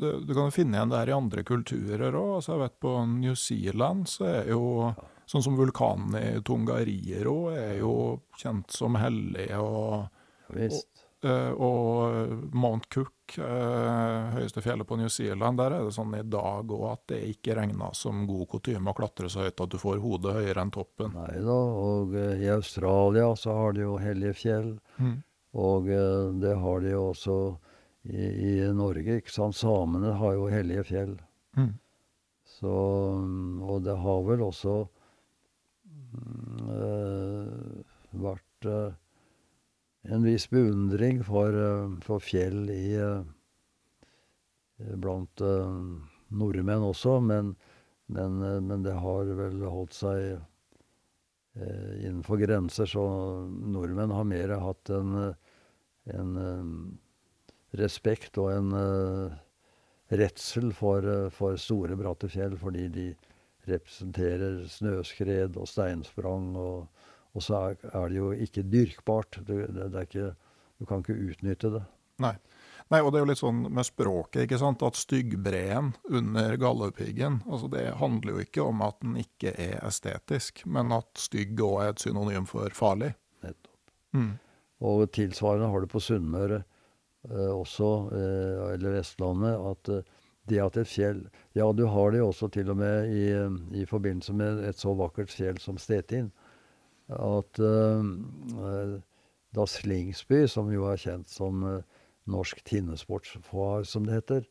Du, 0.00 0.08
du 0.26 0.32
kan 0.32 0.48
jo 0.48 0.54
finne 0.54 0.74
igjen 0.74 0.90
det 0.90 0.98
her 0.98 1.10
i 1.12 1.14
andre 1.14 1.42
kulturer 1.46 2.16
òg. 2.18 2.30
Altså, 2.40 2.54
jeg 2.54 2.62
vet 2.64 2.78
på 2.82 2.94
New 3.12 3.34
Zealand 3.38 4.08
så 4.10 4.24
er 4.26 4.48
jo 4.50 4.62
ja. 4.88 4.94
Sånn 5.26 5.44
som 5.44 5.56
vulkanen 5.56 6.16
i 6.20 6.42
Tungariro 6.44 7.38
er 7.54 7.78
jo 7.80 7.94
kjent 8.40 8.74
som 8.74 8.98
hellig. 9.00 9.48
og, 9.56 10.10
og 10.52 10.82
Eh, 11.24 11.52
og 11.52 12.52
Mount 12.52 12.88
Cook, 12.92 13.38
eh, 13.38 14.32
høyeste 14.34 14.60
fjellet 14.60 14.86
på 14.88 14.96
New 15.00 15.08
Zealand, 15.08 15.56
der 15.56 15.72
er 15.72 15.84
det 15.86 15.94
sånn 15.96 16.12
i 16.18 16.24
dag 16.28 16.68
òg 16.68 16.84
at 16.90 17.04
det 17.14 17.20
ikke 17.30 17.56
regner 17.56 17.94
som 17.96 18.26
god 18.28 18.50
kutyme 18.52 18.92
å 18.92 18.96
klatre 18.98 19.30
så 19.32 19.46
høyt 19.46 19.62
at 19.64 19.72
du 19.72 19.78
får 19.80 20.02
hodet 20.02 20.34
høyere 20.36 20.66
enn 20.66 20.72
toppen. 20.74 21.14
Nei 21.16 21.38
da, 21.46 21.56
og 21.56 22.12
uh, 22.12 22.34
i 22.36 22.50
Australia 22.52 23.30
så 23.40 23.56
har 23.56 23.72
de 23.72 23.86
jo 23.86 23.94
hellige 24.02 24.36
fjell. 24.42 24.74
Mm. 24.98 25.16
Og 25.64 25.86
det 26.42 26.52
har 26.58 26.80
de 26.82 26.90
jo 26.90 27.02
også 27.12 27.34
i, 28.10 28.24
i, 28.26 28.54
Norge, 28.74 29.20
ikke 29.22 29.30
sant. 29.30 29.54
Samene 29.54 30.16
har 30.18 30.34
jo 30.34 30.48
hellige 30.50 30.82
fjell. 30.88 31.12
Mm. 31.54 31.70
Så 32.58 32.72
Og 32.74 33.84
det 33.86 33.94
har 34.02 34.24
vel 34.26 34.42
også 34.42 34.74
vært 38.14 38.68
en 40.04 40.24
viss 40.24 40.46
beundring 40.50 41.22
for, 41.24 41.48
eh, 41.48 41.96
for 42.04 42.20
fjell 42.20 42.68
i, 42.70 42.94
eh, 43.00 43.22
blant 45.00 45.40
nordmenn 46.34 46.82
også, 46.82 47.20
men, 47.22 47.54
men, 48.08 48.40
men, 48.66 48.82
det 48.82 48.92
har 48.92 49.24
vel 49.38 49.62
holdt 49.62 49.94
seg 49.94 50.40
innenfor 51.54 52.40
grenser, 52.42 52.88
så 52.90 53.04
nordmenn 53.46 54.10
har 54.10 54.26
mer 54.26 54.50
hatt 54.58 54.90
en, 54.90 55.34
en 56.10 56.32
respekt 57.78 58.36
og 58.42 58.50
en 58.50 58.74
redsel 60.10 60.72
for, 60.74 61.06
for, 61.30 61.54
store, 61.56 61.94
bratte 61.96 62.28
fjell, 62.28 62.58
fordi 62.58 62.88
de 62.90 63.06
representerer 63.68 64.62
snøskred 64.70 65.56
og 65.60 65.68
steinsprang 65.70 66.52
og 66.60 67.04
og 67.34 67.42
så 67.42 67.60
er, 67.60 67.78
er, 67.90 68.10
det 68.10 68.18
jo 68.18 68.30
ikke 68.46 68.64
dyrkbart. 68.70 69.40
Det, 69.46 69.66
det, 69.74 69.90
det 69.94 70.06
ikke, 70.08 70.28
du 70.78 70.86
kan 70.88 71.02
ikke 71.02 71.18
utnytte 71.18 71.72
det. 71.74 71.82
Nei. 72.22 72.36
Nei. 72.92 73.00
og 73.00 73.10
det 73.10 73.18
er 73.18 73.24
jo 73.24 73.30
litt 73.32 73.40
sånn 73.40 73.64
med 73.74 73.88
språket, 73.88 74.44
ikke 74.44 74.60
sant? 74.60 74.84
at 74.86 74.98
styggbreen 74.98 75.94
under 76.14 76.54
Galdhøpiggen 76.60 77.40
altså 77.48 77.70
Det 77.72 77.82
handler 77.98 78.36
jo 78.36 78.44
ikke 78.44 78.66
om 78.68 78.84
at 78.86 79.00
den 79.02 79.16
ikke 79.24 79.54
er 79.58 79.80
estetisk, 79.82 80.62
men 80.70 80.94
at 80.94 81.10
stygg 81.18 81.58
òg 81.64 81.80
er 81.82 81.94
et 81.94 82.04
synonym 82.04 82.46
for 82.50 82.70
farlig. 82.76 83.14
Nettopp. 83.42 83.80
Mm. 84.14 84.32
Og 84.84 85.06
tilsvarende 85.16 85.72
har 85.72 85.82
du 85.82 85.90
på 85.90 86.02
Sunnmøre 86.02 86.60
eh, 86.62 87.50
også, 87.50 87.90
eh, 88.14 88.62
eller 88.76 89.00
Vestlandet, 89.00 89.58
at 89.72 89.90
eh, 89.90 90.13
det 90.48 90.60
at 90.60 90.76
et 90.76 90.88
fjell 90.88 91.22
Ja, 91.56 91.70
du 91.72 91.86
har 91.88 92.12
det 92.12 92.20
jo 92.20 92.28
også 92.28 92.48
til 92.52 92.70
og 92.70 92.76
med 92.76 93.12
i, 93.14 93.26
i 93.80 93.84
forbindelse 93.88 94.34
med 94.36 94.64
et 94.68 94.78
så 94.80 94.94
vakkert 94.96 95.32
fjell 95.32 95.58
som 95.62 95.78
Stetin 95.80 96.32
at 97.12 97.60
uh, 97.60 98.04
da 99.54 99.66
Slingsby, 99.68 100.46
som 100.48 100.70
jo 100.72 100.86
er 100.88 101.00
kjent 101.00 101.28
som 101.28 101.64
uh, 101.64 101.80
norsk 102.30 102.62
tinnesportsfar, 102.64 103.84
som 103.84 104.06
det 104.06 104.20
heter 104.20 104.46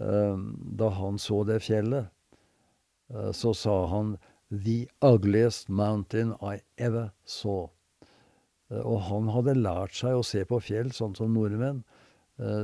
uh, 0.00 0.40
Da 0.80 0.88
han 0.96 1.20
så 1.20 1.42
det 1.44 1.62
fjellet, 1.64 2.12
så 3.06 3.52
sa 3.54 3.86
han 3.86 4.16
'The 4.50 4.88
ugliest 5.00 5.68
mountain 5.68 6.32
I 6.42 6.58
ever 6.76 7.12
saw'. 7.24 7.70
og 8.70 9.00
han 9.00 9.28
hadde 9.28 9.54
lært 9.54 9.94
seg 9.94 10.16
å 10.18 10.24
se 10.26 10.42
på 10.44 10.58
fjell 10.58 10.90
sånn 10.90 11.14
som 11.14 11.30
nordmenn. 11.30 11.84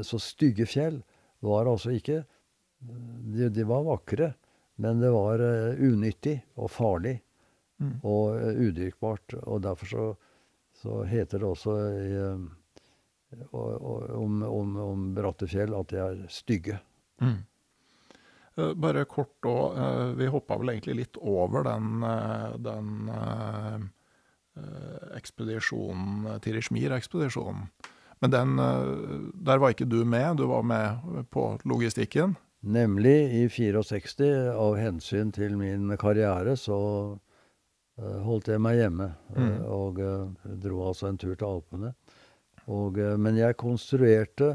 så 0.02 0.18
stygge 0.18 0.66
fjell 0.66 1.04
var 1.40 1.70
altså 1.70 1.94
ikke 1.94 2.24
de, 2.82 3.48
de 3.48 3.64
var 3.68 3.84
vakre, 3.86 4.32
men 4.82 5.00
det 5.02 5.10
var 5.14 5.42
unyttig 5.78 6.38
og 6.56 6.70
farlig. 6.70 7.20
Mm. 7.82 7.94
Og 8.06 8.36
uh, 8.38 8.60
udyrkbart. 8.62 9.34
Og 9.42 9.62
derfor 9.64 9.86
så, 9.90 10.04
så 10.82 11.02
heter 11.08 11.42
det 11.42 11.48
også 11.48 11.72
i, 11.98 12.10
uh, 12.20 12.36
om, 13.52 14.42
om, 14.46 14.76
om 14.76 15.08
Brattefjell 15.16 15.74
at 15.74 15.90
de 15.90 15.98
er 16.02 16.20
stygge. 16.30 16.78
Mm. 17.22 17.40
Bare 18.76 19.06
kort 19.08 19.46
òg, 19.48 19.78
vi 20.18 20.26
hoppa 20.28 20.58
vel 20.60 20.74
egentlig 20.74 20.98
litt 20.98 21.16
over 21.16 21.64
den, 21.64 22.02
den 22.60 22.90
ekspedisjonen, 25.16 26.26
Tirishmir-ekspedisjonen. 26.44 27.70
Men 28.20 28.34
den, 28.34 28.52
der 29.48 29.62
var 29.62 29.72
ikke 29.72 29.88
du 29.88 30.02
med, 30.04 30.36
du 30.36 30.44
var 30.50 30.68
med 30.68 31.24
på 31.32 31.46
logistikken? 31.64 32.36
Nemlig 32.62 33.16
i 33.34 33.46
64, 33.50 34.54
av 34.54 34.76
hensyn 34.78 35.32
til 35.34 35.56
min 35.58 35.90
karriere, 35.98 36.54
så 36.54 36.78
uh, 37.18 38.18
holdt 38.22 38.52
jeg 38.52 38.62
meg 38.62 38.78
hjemme. 38.78 39.08
Mm. 39.34 39.48
Uh, 39.48 39.64
Og 39.74 39.98
uh, 39.98 40.52
dro 40.62 40.84
altså 40.86 41.08
en 41.10 41.18
tur 41.18 41.34
til 41.34 41.48
Alpene. 41.48 41.90
Og, 42.70 43.00
uh, 43.02 43.16
men 43.18 43.40
jeg 43.40 43.58
konstruerte 43.58 44.54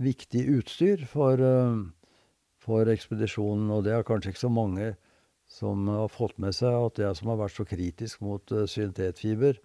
viktig 0.00 0.46
utstyr 0.56 1.04
for, 1.04 1.44
uh, 1.44 1.76
for, 2.56 2.88
ekspedisjonen. 2.88 3.68
Og 3.68 3.84
det 3.84 3.98
er 3.98 4.08
kanskje 4.08 4.32
ikke 4.32 4.46
så 4.46 4.52
mange 4.52 4.94
som 5.52 5.84
har 5.92 6.08
fått 6.08 6.38
med 6.40 6.56
seg 6.56 6.72
at 6.72 7.04
jeg 7.04 7.20
som 7.20 7.34
har 7.34 7.42
vært 7.42 7.58
så 7.58 7.68
kritisk 7.68 8.22
mot 8.24 8.52
syntetfiber, 8.72 9.58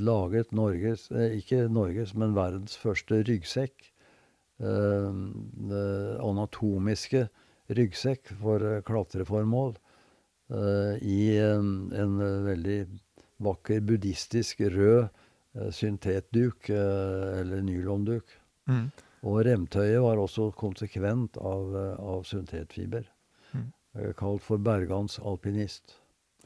laget 0.00 0.54
Norges, 0.56 1.10
ikke 1.12 1.66
Norges, 1.68 2.14
men 2.16 2.32
verdens 2.32 2.78
første 2.80 3.18
ryggsekk. 3.28 3.91
Anatomiske 6.22 7.26
ryggsekk 7.72 8.34
for 8.40 8.82
klatreformål. 8.86 9.74
Eh, 10.52 11.02
i 11.02 11.38
en, 11.38 12.18
veldig 12.44 12.78
vakker 13.42 13.80
buddhistisk 13.82 14.60
rød 14.70 15.06
uh, 15.08 15.70
syntetduk, 15.74 16.68
uh, 16.70 17.40
eller 17.40 17.62
nylonduk. 17.64 18.28
Mm. 18.70 18.90
Og 19.26 19.40
remtøyet 19.46 20.02
var 20.02 20.20
også 20.20 20.50
konsekvent 20.58 21.38
av, 21.40 21.74
av 21.98 22.22
syntetfiber. 22.28 23.08
Mm. 23.52 23.66
kalt 24.16 24.42
for 24.42 24.62
Bergans 24.62 25.18
alpinist. 25.18 25.96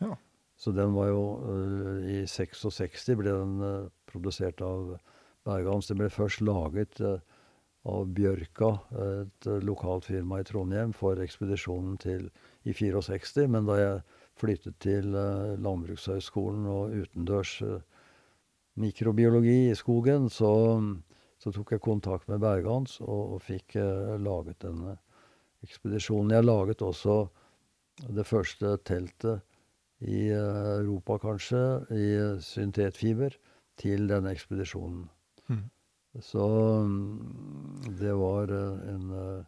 Ja. 0.01 0.17
Så 0.57 0.73
den 0.73 0.95
var 0.97 1.09
jo 1.13 1.23
I 2.09 2.25
66 2.27 3.07
ble 3.21 3.33
den 3.33 3.91
produsert 4.09 4.61
av 4.65 4.97
Bergans. 5.45 5.89
Den 5.89 6.01
ble 6.01 6.11
først 6.13 6.41
laget 6.45 7.01
av 7.87 8.09
Bjørka, 8.15 8.73
et 8.99 9.47
lokalt 9.63 10.09
firma 10.09 10.41
i 10.43 10.47
Trondheim, 10.47 10.93
for 10.97 11.21
ekspedisjonen 11.23 11.97
til 12.03 12.29
i 12.67 12.75
64. 12.75 13.47
Men 13.51 13.69
da 13.69 13.79
jeg 13.79 14.01
flyttet 14.41 14.79
til 14.83 15.15
uh, 15.15 15.55
Landbrukshøgskolen 15.63 16.67
og 16.71 16.97
utendørs 17.01 17.55
uh, 17.65 17.79
mikrobiologi 18.81 19.71
i 19.71 19.77
skogen, 19.79 20.29
så, 20.33 20.53
så, 21.41 21.53
tok 21.55 21.77
jeg 21.77 21.85
kontakt 21.85 22.29
med 22.29 22.43
Bergans 22.45 22.99
og, 23.01 23.37
og 23.37 23.43
fikk 23.47 23.79
uh, 23.81 24.17
laget 24.21 24.61
denne 24.67 24.99
ekspedisjonen. 25.65 26.35
Jeg 26.37 26.47
laget 26.47 26.85
også 26.85 27.21
det 28.13 28.27
første 28.29 28.77
teltet 28.85 29.41
i 30.05 30.27
Europa, 30.29 31.17
kanskje, 31.23 31.61
i 31.97 32.09
syntetfiber, 32.45 33.33
til 33.81 34.05
denne 34.09 34.35
ekspedisjonen. 34.37 35.07
Mm. 35.49 35.65
Så 36.25 36.47
mm, 36.87 37.93
det 37.99 38.15
var 38.17 38.53
en 38.55 39.45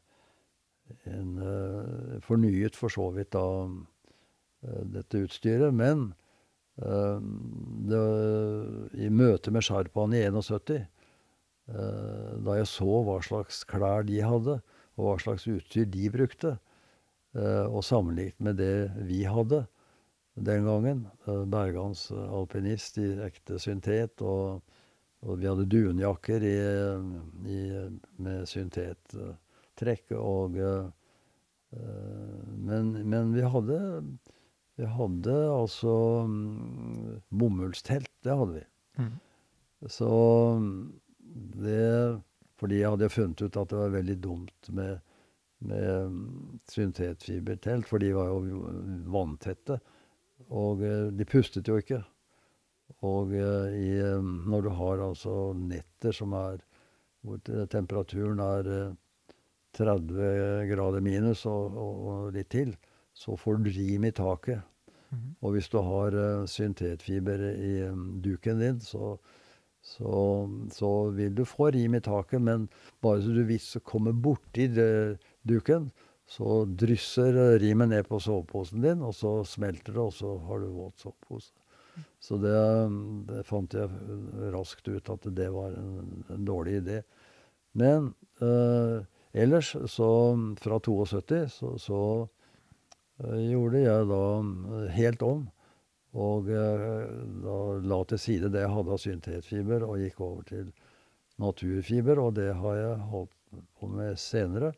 en 1.09 1.39
uh, 1.39 2.21
fornyet 2.25 2.77
for 2.77 2.93
så 2.93 3.11
vidt 3.17 3.35
da 3.37 3.45
dette 4.95 5.21
utstyret. 5.23 5.75
Men 5.75 6.11
det, 6.79 8.01
i 8.99 9.09
møte 9.11 9.53
med 9.55 9.65
sherpaene 9.67 10.19
i 10.19 10.27
71, 10.31 10.87
da 11.67 12.55
jeg 12.59 12.69
så 12.71 13.01
hva 13.07 13.17
slags 13.27 13.65
klær 13.67 14.07
de 14.07 14.21
hadde, 14.23 14.57
og 14.95 15.09
hva 15.09 15.17
slags 15.23 15.47
utstyr 15.51 15.87
de 15.91 16.07
brukte, 16.15 16.53
og 17.39 17.83
sammenlignet 17.87 18.39
med 18.43 18.59
det 18.63 18.91
vi 19.11 19.25
hadde 19.27 19.65
den 20.35 20.67
gangen, 20.71 21.05
Bergans 21.27 22.09
alpinist 22.15 22.99
i 23.03 23.09
ekte 23.27 23.59
syntet, 23.63 24.23
og, 24.23 24.63
og 25.27 25.41
vi 25.41 25.49
hadde 25.49 25.67
dunjakker 25.67 26.45
i, 26.47 26.57
i, 27.51 27.61
med 28.23 28.47
syntettrekk. 28.47 30.15
Og, 30.15 30.59
eh, 30.63 31.81
men, 32.55 32.93
men, 33.03 33.33
vi 33.35 33.43
hadde 33.43 33.79
Vi 34.79 34.87
hadde 34.87 35.35
altså 35.51 35.95
mm, 36.31 37.19
bomullstelt. 37.35 38.13
Det 38.23 38.37
hadde 38.41 38.61
vi. 38.61 38.65
Mm. 39.03 39.17
Så 39.91 40.11
det 41.59 42.23
Fordi 42.59 42.81
jeg 42.81 42.91
hadde 42.91 43.11
funnet 43.11 43.43
ut 43.43 43.57
at 43.59 43.71
det 43.71 43.79
var 43.79 43.95
veldig 43.95 44.17
dumt 44.23 44.71
med, 44.75 45.01
med 45.59 46.15
mm, 46.15 46.61
syntetfibertelt, 46.71 47.87
for 47.87 48.03
de 48.03 48.15
var 48.15 48.31
jo 48.31 48.63
vanntette. 49.11 49.81
Og 50.49 50.87
eh, 50.87 51.11
de 51.11 51.27
pustet 51.27 51.67
jo 51.67 51.83
ikke. 51.83 52.05
Og 53.07 53.35
eh, 53.37 53.77
i, 53.79 53.91
eh, 54.03 54.23
når 54.23 54.67
du 54.67 54.71
har 54.81 55.05
altså 55.11 55.37
netter 55.57 56.15
som 56.15 56.35
er 56.39 56.65
hvor 57.27 57.41
temperaturen 57.69 58.39
er 58.41 58.69
30 59.75 60.69
grader 60.71 61.03
minus 61.05 61.43
og, 61.51 61.75
og, 61.75 62.29
litt 62.33 62.49
til, 62.55 62.71
så 63.13 63.35
får 63.37 63.59
du 63.65 63.73
rim 63.75 64.07
i 64.07 64.13
taket. 64.15 64.63
Mhm. 65.11 65.35
Og 65.43 65.57
hvis 65.57 65.69
du 65.73 65.81
har 65.83 66.15
syntetfiber 66.49 67.43
i 67.51 67.73
duken 68.23 68.63
din, 68.63 68.79
så, 68.81 69.17
så, 69.83 70.13
så, 70.73 70.93
vil 71.19 71.35
du 71.35 71.45
få 71.45 71.73
rim 71.75 71.99
i 71.99 72.01
taket. 72.07 72.41
Men 72.41 72.69
bare 73.03 73.23
så 73.25 73.35
du 73.35 73.43
hvis 73.51 73.73
du 73.75 73.81
kommer 73.81 74.15
borti 74.15 74.69
det, 74.71 75.19
duken, 75.43 75.91
så 76.29 76.63
drysser 76.69 77.59
rimet 77.59 77.89
ned 77.89 78.09
på 78.09 78.21
soveposen 78.21 78.85
din, 78.85 79.03
og 79.03 79.15
så 79.17 79.41
smelter 79.49 79.95
det, 79.95 80.03
og 80.03 80.13
så 80.13 80.35
har 80.47 80.61
du 80.61 80.71
våt 80.77 81.01
sovepose. 81.01 81.53
Så 82.21 82.39
det, 82.43 82.55
det, 83.29 83.45
fant 83.49 83.75
jeg 83.75 83.89
raskt 84.55 84.89
ut 84.89 85.11
at 85.13 85.29
det 85.37 85.49
var 85.55 85.77
en, 85.79 86.25
en 86.35 86.49
dårlig 86.49 86.81
idé. 86.83 87.03
Men 87.79 88.13
eh, 88.43 89.05
ellers, 89.33 89.75
så 89.91 90.11
fra 90.61 90.81
72, 90.83 91.45
så, 91.55 91.77
så 91.79 92.03
gjorde 93.19 93.85
jeg 93.85 94.11
da 94.11 94.25
helt 94.97 95.25
om. 95.27 95.47
Og 96.19 96.49
da 96.49 97.57
la 97.85 97.99
til 98.09 98.21
side 98.23 98.51
det 98.51 98.63
jeg 98.65 98.73
hadde 98.73 98.95
av 98.95 99.03
syntetfiber, 99.03 99.85
og 99.85 100.01
gikk 100.01 100.23
over 100.25 100.47
til 100.49 100.71
naturfiber. 101.39 102.21
Og 102.23 102.35
det 102.39 102.49
har 102.57 102.79
jeg 102.79 103.09
holdt 103.13 103.35
på 103.79 103.91
med 103.93 104.19
senere. 104.21 104.73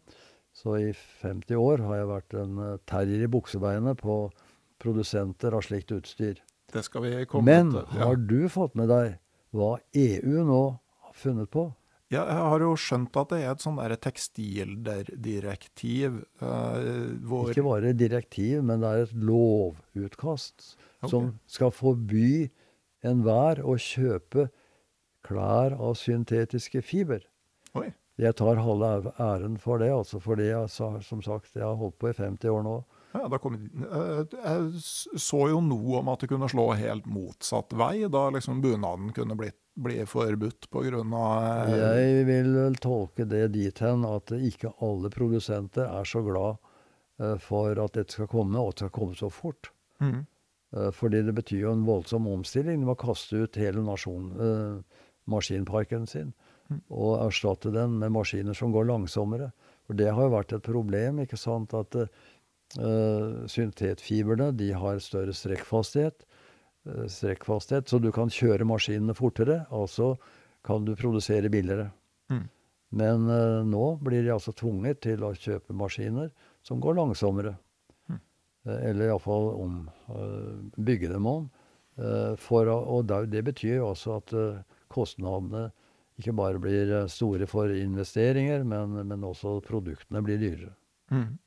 Så 0.52 0.76
i 0.82 0.92
50 1.22 1.56
år 1.56 1.84
har 1.86 2.00
jeg 2.00 2.10
vært 2.10 2.38
en 2.40 2.62
terrier 2.90 3.24
i 3.24 3.30
buksebeinet 3.30 4.00
på 4.02 4.24
produsenter 4.82 5.54
av 5.54 5.64
slikt 5.66 5.92
utstyr. 5.94 6.40
Det 6.72 6.84
skal 6.86 7.06
vi 7.06 7.12
komme 7.30 7.50
Men 7.50 7.74
til. 7.74 7.84
Ja. 7.96 8.06
har 8.06 8.16
du 8.16 8.48
fått 8.52 8.74
med 8.78 8.88
deg 8.92 9.18
hva 9.56 9.72
EU 9.96 10.44
nå 10.46 10.62
har 11.06 11.14
funnet 11.18 11.50
på? 11.50 11.70
Ja, 12.10 12.24
jeg 12.26 12.42
har 12.42 12.58
jo 12.64 12.72
skjønt 12.78 13.16
at 13.20 13.28
det 13.30 13.38
er 13.44 13.50
et 13.52 13.62
sånn 13.62 13.76
tekstildirektiv 14.02 16.16
eh, 16.42 17.12
Ikke 17.22 17.62
bare 17.62 17.92
direktiv, 17.94 18.64
men 18.66 18.82
det 18.82 18.88
er 18.90 18.98
et 19.04 19.14
lovutkast 19.14 20.74
okay. 20.74 21.10
som 21.12 21.38
skal 21.46 21.70
forby 21.70 22.50
enhver 23.06 23.62
å 23.62 23.78
kjøpe 23.78 24.50
klær 25.26 25.74
av 25.78 25.94
syntetiske 26.00 26.82
fiber. 26.82 27.22
Oi. 27.78 27.94
Jeg 28.20 28.34
tar 28.36 28.58
halve 28.58 29.14
æren 29.22 29.56
for 29.62 29.78
det, 29.80 29.88
altså 29.94 30.18
det 30.36 30.50
jeg 30.50 30.68
som 30.74 31.22
sagt, 31.22 31.54
jeg 31.54 31.64
har 31.64 31.78
holdt 31.78 31.98
på 32.02 32.08
i 32.10 32.16
50 32.16 32.50
år 32.50 32.62
nå. 32.66 32.84
Ja, 33.12 33.38
kom, 33.42 33.56
eh, 33.56 34.20
jeg 34.30 34.82
så 35.18 35.40
jo 35.50 35.60
noe 35.64 35.98
om 35.98 36.10
at 36.12 36.22
det 36.22 36.28
kunne 36.30 36.48
slå 36.50 36.68
helt 36.78 37.08
motsatt 37.10 37.74
vei, 37.74 38.04
da 38.12 38.28
liksom 38.30 38.60
bunaden 38.62 39.10
kunne 39.16 39.34
bli, 39.38 39.50
bli 39.74 39.98
forbudt 40.06 40.68
av 40.70 40.86
eh, 41.66 41.74
Jeg 41.74 42.26
vil 42.28 42.52
vel 42.54 42.78
tolke 42.78 43.26
det 43.26 43.48
dit 43.56 43.82
hen 43.82 44.04
at 44.06 44.30
ikke 44.30 44.74
alle 44.80 45.10
produsenter 45.10 45.88
er 45.88 46.06
så 46.06 46.22
glad 46.22 46.60
eh, 47.18 47.36
for 47.42 47.74
at 47.74 47.98
dette 47.98 48.14
skal 48.14 48.30
komme, 48.30 48.58
og 48.58 48.74
at 48.74 48.76
det 48.76 48.86
skal 48.86 48.96
komme 49.00 49.18
så 49.18 49.30
fort. 49.30 49.72
Eh, 50.00 50.90
Fordi 50.94 51.24
det 51.26 51.34
betyr 51.34 51.64
jo 51.66 51.72
en 51.74 51.86
voldsom 51.88 52.28
omstilling. 52.30 52.78
De 52.78 52.86
må 52.86 52.94
kaste 52.94 53.42
ut 53.42 53.58
hele 53.58 53.82
nasjon, 53.82 54.30
eh, 54.38 55.02
maskinparken 55.30 56.06
sin 56.06 56.32
og 56.86 57.16
erstatte 57.24 57.72
den 57.74 57.96
med 57.98 58.12
maskiner 58.14 58.54
som 58.54 58.70
går 58.70 58.86
langsommere. 58.86 59.50
For 59.86 59.98
det 59.98 60.12
har 60.14 60.28
jo 60.28 60.34
vært 60.36 60.52
et 60.54 60.62
problem, 60.62 61.18
ikke 61.24 61.38
sant, 61.40 61.74
at 61.74 61.96
eh, 61.98 62.06
syntetfibrene 63.50 64.50
de 64.56 64.70
har 64.76 64.98
større 65.02 65.32
strekkfasthet, 65.34 66.24
eh, 66.86 67.06
strekkfasthet, 67.10 67.88
så 67.90 67.98
du 68.00 68.10
kan 68.12 68.28
kjøre 68.30 68.64
maskinene 68.68 69.14
fortere, 69.16 69.66
altså 69.70 70.16
kan 70.64 70.84
du 70.84 70.94
produsere 70.96 71.50
billigere. 71.50 71.90
Mm. 72.30 72.44
Men 72.92 73.26
uh, 73.30 73.62
nå 73.64 73.84
blir 74.02 74.24
de 74.26 74.32
altså 74.34 74.50
tvunget 74.52 74.98
til 75.06 75.22
å 75.22 75.30
kjøpe 75.38 75.72
maskiner 75.78 76.30
som 76.66 76.80
går 76.82 76.96
langsommere. 76.98 77.52
Eh, 78.10 78.80
Eller 78.90 79.06
iallfall 79.08 79.46
om 79.56 79.76
eh, 80.10 80.56
bygge 80.76 81.08
dem 81.12 81.26
om. 81.26 81.46
Uh, 82.00 82.34
For, 82.36 82.66
og 82.68 83.06
da- 83.06 83.24
det 83.26 83.44
betyr 83.46 83.76
jo 83.78 83.86
også 83.92 84.16
at 84.18 84.32
eh, 84.36 84.58
kostnadene 84.92 85.70
ikke 86.20 86.34
bare 86.36 86.58
blir 86.60 86.90
eh, 86.98 87.06
store 87.08 87.46
for 87.48 87.70
investeringer, 87.72 88.64
men, 88.68 88.98
men 89.08 89.24
også 89.24 89.60
produktene 89.64 90.20
blir 90.26 90.38
dyrere. 90.42 90.74
Mhm. 91.10 91.38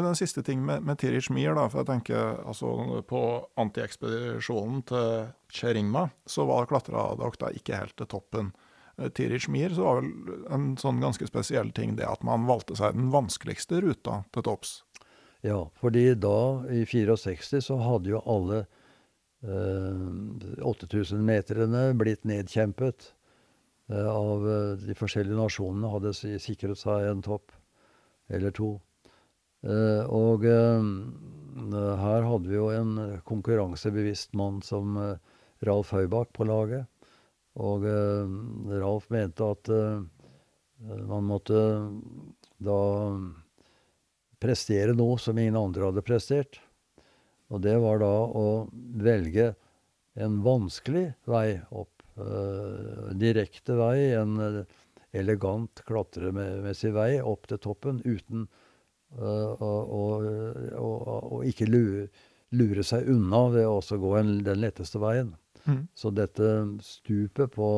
Men 0.00 0.14
en 0.14 0.16
siste 0.16 0.40
ting 0.42 0.62
med, 0.64 0.80
med 0.82 0.96
Tirich 0.96 1.26
Mir, 1.28 1.52
da, 1.52 1.66
for 1.68 1.82
jeg 1.82 1.90
tenker 1.90 2.38
altså 2.48 3.02
på 3.04 3.18
antiekspedisjonen 3.60 4.80
til 4.88 5.26
Cheringma, 5.52 6.06
så 6.24 6.46
var 6.48 6.70
da 6.72 7.50
ikke 7.52 7.76
helt 7.76 7.98
til 8.00 8.08
toppen. 8.08 8.48
Eh, 8.96 9.10
Tirich 9.12 9.50
Mir 9.52 9.76
så 9.76 9.84
var 9.84 10.00
vel 10.00 10.46
en 10.48 10.70
sånn 10.80 11.04
ganske 11.04 11.28
spesiell 11.28 11.74
ting 11.76 11.98
det 12.00 12.08
at 12.08 12.24
man 12.24 12.48
valgte 12.48 12.78
seg 12.80 12.96
den 12.96 13.12
vanskeligste 13.12 13.82
ruta 13.84 14.22
til 14.32 14.48
topps. 14.48 14.72
Ja, 15.44 15.66
fordi 15.84 16.14
da, 16.16 16.64
i 16.72 16.86
64, 16.88 17.60
så 17.68 17.76
hadde 17.84 18.14
jo 18.14 18.24
alle 18.24 18.64
eh, 19.44 20.60
8000-meterne 20.64 21.90
blitt 22.00 22.24
nedkjempet 22.24 23.12
eh, 23.92 24.08
av 24.08 24.48
eh, 24.48 24.76
de 24.88 24.96
forskjellige 24.96 25.44
nasjonene, 25.44 25.92
hadde 25.92 26.16
sikret 26.40 26.80
seg 26.80 27.12
en 27.12 27.28
topp 27.28 27.52
eller 28.32 28.56
to. 28.56 28.78
Eh, 29.60 30.04
og 30.08 30.46
eh, 30.48 30.86
her 32.00 32.24
hadde 32.24 32.48
vi 32.48 32.56
jo 32.56 32.70
en 32.72 32.94
konkurransebevisst 33.28 34.32
mann 34.38 34.62
som 34.64 34.96
eh, 34.96 35.18
Ralf 35.68 35.92
Høybakk 35.96 36.32
på 36.36 36.48
laget. 36.48 36.88
Og 37.60 37.82
Ralf 37.84 39.08
mente 39.10 39.42
at 39.42 39.68
man 41.10 41.26
måtte 41.26 41.58
da 42.62 42.76
prestere 44.40 44.94
noe 44.96 45.18
som 45.20 45.36
ingen 45.36 45.58
andre 45.58 45.90
hadde 45.90 46.04
prestert. 46.06 46.60
Og 47.50 47.60
det 47.66 47.74
var 47.82 48.00
da 48.00 48.12
å 48.22 48.46
velge 49.02 49.50
en 50.14 50.38
vanskelig 50.46 51.10
vei 51.28 51.58
opp. 51.68 51.90
Uh, 52.20 53.10
direkte 53.18 53.74
vei, 53.78 54.12
en 54.14 54.64
elegant 55.16 55.82
klatremessig 55.88 56.94
vei 56.94 57.14
opp 57.20 57.50
til 57.50 57.60
toppen 57.66 58.00
uten 58.06 58.46
eh, 59.18 59.62
og, 59.62 60.26
og, 60.78 61.32
å 61.38 61.42
ikke 61.46 61.70
lure, 61.70 62.08
lure 62.56 62.82
seg 62.86 63.08
unna 63.10 63.48
ved 63.54 63.66
å 63.66 63.78
også 63.80 63.96
gå 64.02 64.10
en, 64.20 64.30
den 64.46 64.62
letteste 64.62 64.98
veien. 65.02 65.30
Mm. 65.66 65.88
Så 65.94 66.10
dette 66.14 66.46
stupet 66.84 67.48
på, 67.56 67.70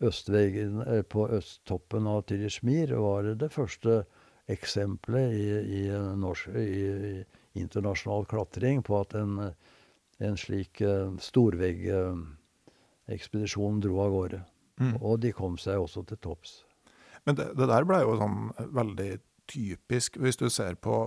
østveggen, 0.00 0.80
eh, 0.86 1.02
på 1.02 1.28
østtoppen 1.36 2.06
av 2.08 2.22
Tirishmir 2.28 2.94
var 2.96 3.22
det 3.40 3.50
første 3.54 4.04
eksempelet 4.50 5.32
i, 5.36 5.44
i, 5.80 5.82
norsk, 6.18 6.48
i, 6.58 6.62
i 7.10 7.12
internasjonal 7.60 8.24
klatring 8.30 8.82
på 8.86 9.00
at 9.00 9.14
en, 9.18 9.32
en 10.20 10.36
slik 10.38 10.80
uh, 10.82 11.16
storveggekspedisjon 11.22 13.80
dro 13.84 13.94
av 14.04 14.10
gårde. 14.14 14.40
Mm. 14.80 14.94
Og 14.98 15.14
de 15.22 15.30
kom 15.36 15.54
seg 15.60 15.76
også 15.82 16.00
til 16.08 16.18
topps. 16.24 16.52
Men 17.28 17.34
det, 17.38 17.46
det 17.58 17.66
der 17.68 17.84
ble 17.86 17.98
jo 18.02 18.12
sånn 18.20 18.38
veldig 18.74 19.10
typisk, 19.50 20.18
hvis 20.22 20.38
du 20.40 20.48
ser 20.52 20.78
på 20.80 21.02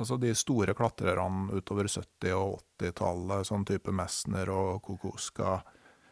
altså 0.00 0.16
de 0.20 0.32
store 0.36 0.74
klatrerne 0.76 1.52
utover 1.52 1.88
70- 1.90 2.32
og 2.36 2.60
80-tallet, 2.80 3.48
sånn 3.48 3.66
type 3.68 3.92
Messner 3.92 4.48
og 4.52 4.80
Kokoska, 4.86 5.58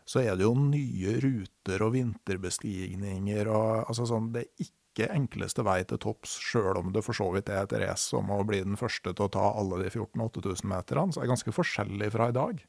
så 0.08 0.22
er 0.22 0.36
det 0.36 0.46
jo 0.46 0.54
nye 0.56 1.18
ruter 1.20 1.84
og 1.84 1.94
vinterbestigninger 1.96 3.48
og 3.52 3.88
altså 3.90 4.06
sånn 4.08 4.30
Det 4.32 4.44
er 4.44 4.68
ikke 4.68 5.08
enkleste 5.14 5.62
vei 5.66 5.82
til 5.86 6.00
topps, 6.02 6.38
sjøl 6.42 6.80
om 6.80 6.92
det 6.94 7.04
for 7.06 7.16
så 7.16 7.28
vidt 7.34 7.50
er 7.52 7.66
et 7.66 7.74
race 7.84 8.16
om 8.16 8.32
å 8.34 8.40
bli 8.48 8.62
den 8.64 8.78
første 8.80 9.12
til 9.12 9.26
å 9.26 9.32
ta 9.32 9.50
alle 9.52 9.82
de 9.84 9.90
14 9.92 10.24
8000-meterne. 10.24 11.12
Så 11.12 11.20
er 11.20 11.28
det 11.28 11.34
ganske 11.34 11.54
forskjellig 11.54 12.08
fra 12.14 12.30
i 12.32 12.36
dag. 12.36 12.64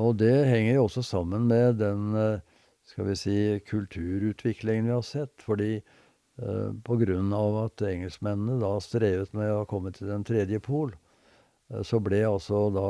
Og 0.00 0.14
det 0.22 0.36
henger 0.48 0.78
jo 0.78 0.86
også 0.86 1.02
sammen 1.04 1.50
med 1.50 1.82
den 1.82 2.14
eh, 2.16 2.62
skal 2.88 3.10
vi 3.10 3.18
si, 3.18 3.36
kulturutviklingen 3.68 4.88
vi 4.88 4.94
har 4.94 5.04
sett. 5.04 5.34
Fordi 5.44 5.82
eh, 6.40 7.34
av 7.36 7.56
at 7.64 7.82
engelskmennene 7.82 8.60
da 8.60 8.76
strevet 8.80 9.32
med 9.36 9.52
å 9.52 9.66
komme 9.68 9.92
til 9.92 10.08
den 10.08 10.24
tredje 10.24 10.60
pol, 10.60 10.94
eh, 11.70 11.82
så 11.82 12.00
ble 12.00 12.22
altså 12.28 12.68
da 12.72 12.88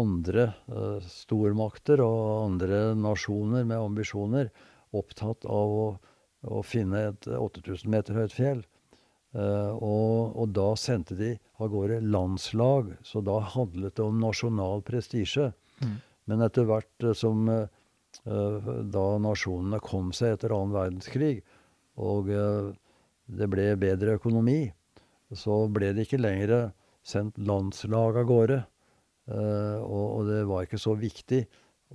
andre 0.00 0.50
eh, 0.66 1.00
stormakter 1.06 2.02
og 2.04 2.50
andre 2.50 2.94
nasjoner 2.98 3.64
med 3.64 3.78
ambisjoner 3.78 4.50
opptatt 4.94 5.46
av 5.46 5.74
å, 5.78 5.88
å 6.44 6.62
finne 6.62 7.08
et 7.10 7.26
8000 7.26 7.90
meter 7.90 8.14
høyt 8.14 8.34
fjell. 8.34 8.64
og, 9.34 10.36
og, 10.38 10.50
da 10.54 10.76
sendte 10.78 11.16
de 11.18 11.32
av 11.58 11.72
gårde 11.72 11.96
landslag, 12.06 12.92
så 13.02 13.18
da 13.20 13.40
handlet 13.40 13.96
det 13.96 14.04
om 14.04 14.20
nasjonal 14.22 14.84
prestisje. 14.86 15.48
Mm. 15.82 15.96
Men 16.30 16.44
etter 16.46 16.68
hvert 16.68 17.06
som 17.18 17.42
da 18.22 19.06
nasjonene 19.18 19.80
kom 19.82 20.12
seg 20.14 20.36
etter 20.36 20.54
annen 20.54 20.76
verdenskrig, 20.76 21.42
og 21.96 22.28
det 22.28 23.48
ble 23.50 23.66
bedre 23.80 24.16
økonomi, 24.18 24.66
så 25.34 25.64
ble 25.72 25.92
det 25.94 26.06
ikke 26.06 26.20
lenger 26.20 26.72
sendt 27.04 27.38
landslag 27.40 28.18
av 28.20 28.28
gårde. 28.28 28.60
Uh, 29.24 29.80
og, 29.80 30.26
det 30.28 30.42
var 30.48 30.66
ikke 30.66 30.80
så 30.80 30.92
viktig 31.00 31.44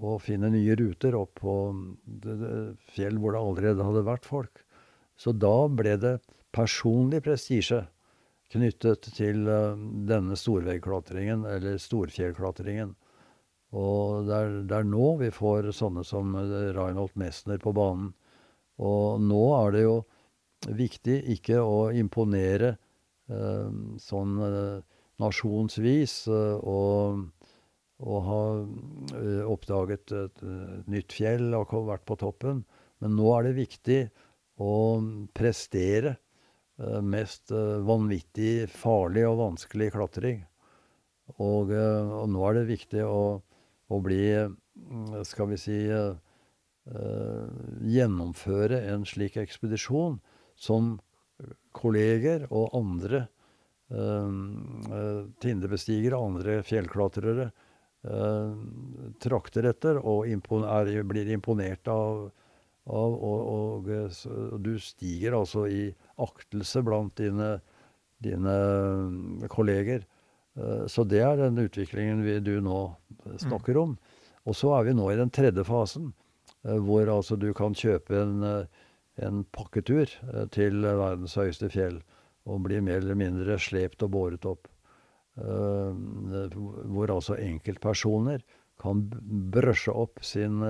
å 0.01 0.15
finne 0.21 0.49
nye 0.53 0.73
ruter 0.79 1.13
opp 1.17 1.41
på 1.43 1.53
det, 2.23 2.37
fjell 2.95 3.19
hvor 3.21 3.35
det 3.35 3.43
allerede 3.43 3.85
hadde 3.85 4.05
vært 4.07 4.25
folk. 4.25 4.63
Så 5.19 5.33
da 5.35 5.67
ble 5.69 5.97
det 6.01 6.15
personlig 6.55 7.21
prestisje 7.25 7.83
knyttet 8.53 9.11
til 9.13 9.45
uh, 9.45 9.77
denne 10.09 10.37
storveggklatringen, 10.39 11.45
eller 11.45 11.77
storfjellklatringen. 11.81 12.95
Og 13.77 14.25
det 14.25 14.33
er, 14.33 14.55
det 14.65 14.79
er, 14.79 14.89
nå 14.89 15.11
vi 15.19 15.29
får 15.33 15.69
sånne 15.77 16.01
som 16.07 16.33
Reinhold 16.33 17.13
Messner 17.19 17.61
på 17.61 17.75
banen. 17.77 18.15
Og 18.79 19.19
nå 19.23 19.41
er 19.57 19.75
det 19.75 19.83
jo 19.83 19.97
viktig 20.75 21.17
ikke 21.35 21.59
å 21.63 21.89
imponere 21.95 22.75
eh, 23.31 23.67
sånn 24.01 24.37
nasjonsvis 25.19 26.15
og, 26.31 27.25
og 27.99 28.19
ha 28.29 28.41
oppdaget 29.51 30.13
et, 30.15 30.43
nytt 30.87 31.15
fjell 31.15 31.51
og 31.57 31.75
vært 31.89 32.07
på 32.07 32.19
toppen. 32.21 32.63
Men 33.03 33.17
nå 33.19 33.27
er 33.35 33.49
det 33.49 33.57
viktig 33.59 33.99
å 34.63 34.73
prestere 35.35 36.15
mest 37.03 37.51
vanvittig 37.51 38.69
farlig 38.71 39.25
og 39.27 39.41
vanskelig 39.41 39.89
klatring. 39.91 40.39
Og, 41.35 41.71
og 41.75 42.25
nå 42.31 42.45
er 42.47 42.61
det 42.61 42.69
viktig 42.71 43.03
å, 43.03 43.39
å 43.91 43.99
bli, 44.03 44.23
skal 45.27 45.51
vi 45.51 45.59
si 45.59 45.79
Gjennomføre 46.89 48.79
en 48.89 49.03
slik 49.05 49.37
ekspedisjon 49.37 50.15
som 50.57 50.95
kolleger 51.77 52.47
og 52.49 52.73
andre 52.75 53.27
uh, 53.93 54.29
tinderbestigere 55.43 56.17
og 56.17 56.31
andre 56.33 56.59
fjellklatrere 56.65 57.51
trakter 59.19 59.65
etter 59.67 59.97
og 59.99 60.27
impon 60.31 60.63
er, 60.63 61.01
blir 61.03 61.27
imponert 61.33 61.89
av. 61.91 62.29
av 62.87 63.15
og, 63.27 63.41
og, 63.49 63.89
og, 63.89 64.61
du 64.63 64.71
stiger 64.79 65.35
altså 65.35 65.65
i 65.67 65.89
aktelse 66.23 66.81
blant 66.81 67.17
dine, 67.19 67.57
dine 68.23 68.55
kolleger. 69.51 70.07
Så 70.87 71.03
det 71.03 71.21
er 71.23 71.37
den 71.37 71.59
utviklingen 71.59 72.23
vi, 72.23 72.39
du 72.39 72.61
nå 72.63 72.79
snakker 73.43 73.77
om. 73.83 73.97
Og 74.47 74.55
så 74.55 74.71
er 74.79 74.87
vi 74.87 74.95
nå 74.95 75.11
i 75.11 75.19
den 75.19 75.29
tredje 75.29 75.63
fasen, 75.67 76.13
hvor 76.63 77.07
altså 77.07 77.37
du 77.39 77.51
kan 77.55 77.75
kjøpe 77.77 78.15
en, 78.19 78.43
en 79.21 79.43
pakketur 79.55 80.11
til 80.55 80.81
verdens 80.83 81.37
høyeste 81.39 81.69
fjell 81.71 82.01
og 82.49 82.63
bli 82.65 82.79
mer 82.83 82.99
eller 83.03 83.17
mindre 83.19 83.59
slept 83.61 84.03
og 84.03 84.11
båret 84.15 84.45
opp. 84.49 84.67
Hvor 85.39 87.13
altså 87.13 87.37
enkeltpersoner 87.39 88.43
kan 88.81 89.05
brøsje 89.53 89.93
opp 89.93 90.23
sin 90.25 90.63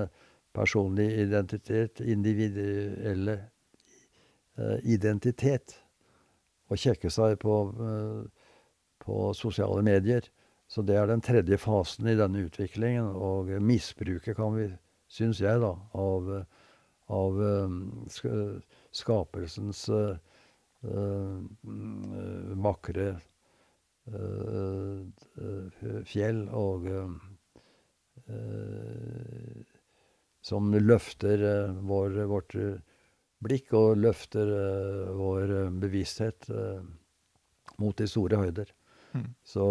personlige 0.54 1.24
identitet, 1.24 2.02
individuelle 2.02 3.38
identitet, 4.82 5.78
og 6.70 6.78
kjekke 6.78 7.10
seg 7.10 7.38
på, 7.42 7.54
på 9.02 9.32
sosiale 9.34 9.82
medier. 9.86 10.26
Så 10.70 10.84
det 10.86 10.94
er 11.00 11.08
den 11.10 11.22
tredje 11.24 11.58
fasen 11.58 12.06
i 12.06 12.18
denne 12.18 12.44
utviklingen. 12.46 13.08
Og 13.10 13.50
misbruket, 13.62 14.36
kan 14.38 14.54
vi, 14.54 14.68
syns 15.10 15.40
jeg, 15.42 15.60
da, 15.62 15.74
av, 15.98 16.28
av 17.10 17.40
skapelsens 18.94 19.88
uh, 19.90 20.14
Eh, 20.80 21.40
vakre 22.64 23.08
eh, 24.08 25.00
fjell 26.08 26.38
og 26.56 26.86
eh, 26.88 27.10
som 30.40 30.72
løfter 30.72 31.44
vår, 31.84 32.16
vårt 32.30 32.56
blikk 33.44 33.74
og 33.76 34.00
løfter 34.00 34.48
vår 35.18 35.52
bevissthet 35.82 36.48
mot 37.80 37.96
de 37.96 38.06
store 38.08 38.40
høyder. 38.40 38.72
Mm. 39.12 39.28
Så 39.44 39.64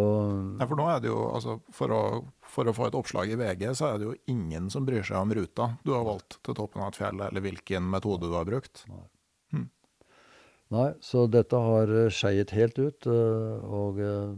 ja, 0.59 0.67
For 0.67 0.77
nå 0.77 0.85
er 0.93 1.01
det 1.01 1.09
jo, 1.09 1.17
altså, 1.33 1.57
for 1.73 1.89
å, 1.95 2.01
for 2.49 2.69
å, 2.69 2.73
få 2.75 2.89
et 2.89 2.97
oppslag 2.97 3.31
i 3.31 3.37
VG, 3.39 3.69
så 3.77 3.91
er 3.91 4.01
det 4.01 4.09
jo 4.09 4.17
ingen 4.31 4.67
som 4.73 4.87
bryr 4.87 5.05
seg 5.05 5.21
om 5.21 5.31
ruta 5.37 5.71
du 5.85 5.93
har 5.93 6.07
valgt 6.07 6.41
til 6.43 6.57
toppen 6.57 6.81
av 6.83 6.91
et 6.91 6.99
fjell, 6.99 7.21
eller 7.29 7.45
hvilken 7.45 7.87
metode 7.93 8.27
du 8.27 8.35
har 8.35 8.49
brukt. 8.49 8.83
Nei. 8.89 9.05
Nei, 10.69 10.91
så 11.01 11.25
dette 11.25 11.57
har 11.57 11.89
uh, 11.89 12.07
skeiet 12.13 12.53
helt 12.53 12.77
ut, 12.77 13.07
uh, 13.09 13.57
og 13.73 13.97
uh, 14.05 14.35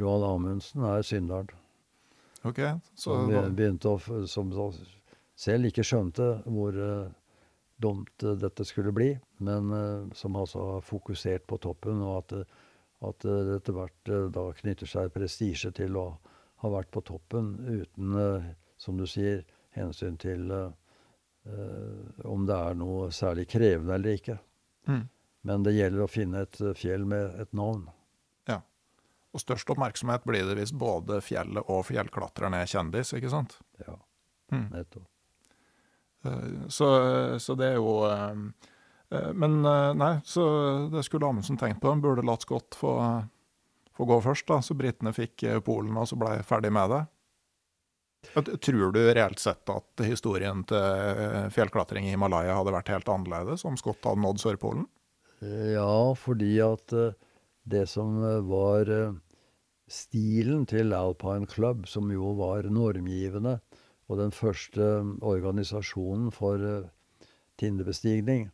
Roald 0.00 0.24
Amundsen 0.24 0.84
er 0.88 1.04
synderen. 1.04 1.50
Ok, 2.46 2.62
så... 2.94 3.12
Som 3.12 3.56
begynte 3.58 3.92
å, 3.92 4.24
som 4.30 4.52
selv 5.36 5.68
ikke 5.68 5.84
skjønte 5.84 6.28
hvor 6.44 6.76
dumt 7.82 8.24
dette 8.40 8.64
skulle 8.64 8.92
bli, 8.94 9.08
men 9.44 9.72
som 10.16 10.36
altså 10.38 10.62
har 10.76 10.84
fokusert 10.86 11.44
på 11.50 11.58
toppen, 11.64 11.98
og 12.06 12.20
at, 12.20 12.54
at 13.08 13.26
det 13.26 13.56
etter 13.56 13.76
hvert 13.76 14.12
da 14.36 14.44
knytter 14.60 14.88
seg 14.88 15.10
prestisje 15.16 15.72
til 15.76 15.98
å 15.98 16.06
ha 16.66 16.74
vært 16.78 16.90
på 16.94 17.02
toppen 17.06 17.54
uten, 17.64 18.16
som 18.76 18.98
du 18.98 19.06
sier, 19.08 19.44
hensyn 19.76 20.18
til 20.20 20.50
om 22.26 22.46
det 22.48 22.56
er 22.56 22.78
noe 22.78 23.10
særlig 23.14 23.46
krevende 23.48 23.94
eller 23.94 24.18
ikke. 24.18 24.38
Mm. 24.90 25.04
Men 25.46 25.62
det 25.62 25.76
gjelder 25.76 26.02
å 26.02 26.10
finne 26.10 26.42
et 26.42 26.58
eh, 26.60 26.74
fjell 26.74 27.06
med 27.06 27.38
et 27.42 27.52
navn. 27.54 27.86
Ja. 28.50 28.60
Og 29.34 29.42
størst 29.42 29.70
oppmerksomhet 29.70 30.26
blir 30.26 30.48
det 30.48 30.56
hvis 30.58 30.74
både 30.74 31.20
fjellet 31.22 31.70
og 31.70 31.84
fjellklatreren 31.86 32.56
er 32.58 32.70
kjendis, 32.70 33.14
ikke 33.14 33.30
sant? 33.30 33.58
Ja, 33.84 33.94
mm. 34.54 34.64
nettopp. 34.72 35.06
Eh, 36.26 36.56
så, 36.72 36.88
så, 37.42 37.58
det 37.58 37.70
er 37.74 37.78
jo 37.78 38.00
eh, 38.10 38.34
Men 39.38 39.60
nei, 39.62 40.16
så 40.26 40.44
det 40.90 41.04
skulle 41.06 41.28
Amundsen 41.30 41.60
tenkt 41.60 41.78
på. 41.78 41.92
Han 41.92 42.02
burde 42.02 42.26
latt 42.26 42.42
Scott 42.42 42.74
få, 42.74 42.96
få 43.96 44.06
gå 44.08 44.20
først, 44.24 44.46
da, 44.48 44.60
så 44.62 44.76
britene 44.76 45.12
fikk 45.16 45.44
Polen 45.64 45.96
og 45.96 46.08
så 46.10 46.18
ble 46.20 46.38
ferdig 46.46 46.72
med 46.74 46.92
det. 46.92 47.02
Tror 48.34 48.90
du 48.92 49.00
reelt 49.04 49.38
sett 49.38 49.70
at 49.70 50.02
historien 50.04 50.64
til 50.66 51.50
fjellklatring 51.54 52.08
i 52.08 52.14
Himalaya 52.14 52.56
hadde 52.58 52.74
vært 52.74 52.90
helt 52.90 53.10
annerledes 53.12 53.64
om 53.68 53.76
Scott 53.78 54.04
hadde 54.04 54.24
nådd 54.24 54.42
Sørpolen? 54.42 54.86
Ja, 55.40 56.14
fordi 56.16 56.56
at 56.64 56.92
eh, 56.96 57.12
det 57.68 57.86
som 57.92 58.22
eh, 58.24 58.40
var 58.48 58.88
eh, 58.88 59.16
stilen 59.88 60.64
til 60.66 60.94
Alpine 60.96 61.46
Club, 61.46 61.86
som 61.88 62.10
jo 62.10 62.32
var 62.38 62.70
normgivende, 62.72 63.58
og 64.08 64.20
den 64.20 64.32
første 64.32 65.02
organisasjonen 65.20 66.30
for 66.30 66.62
tinderbestigning, 67.58 68.48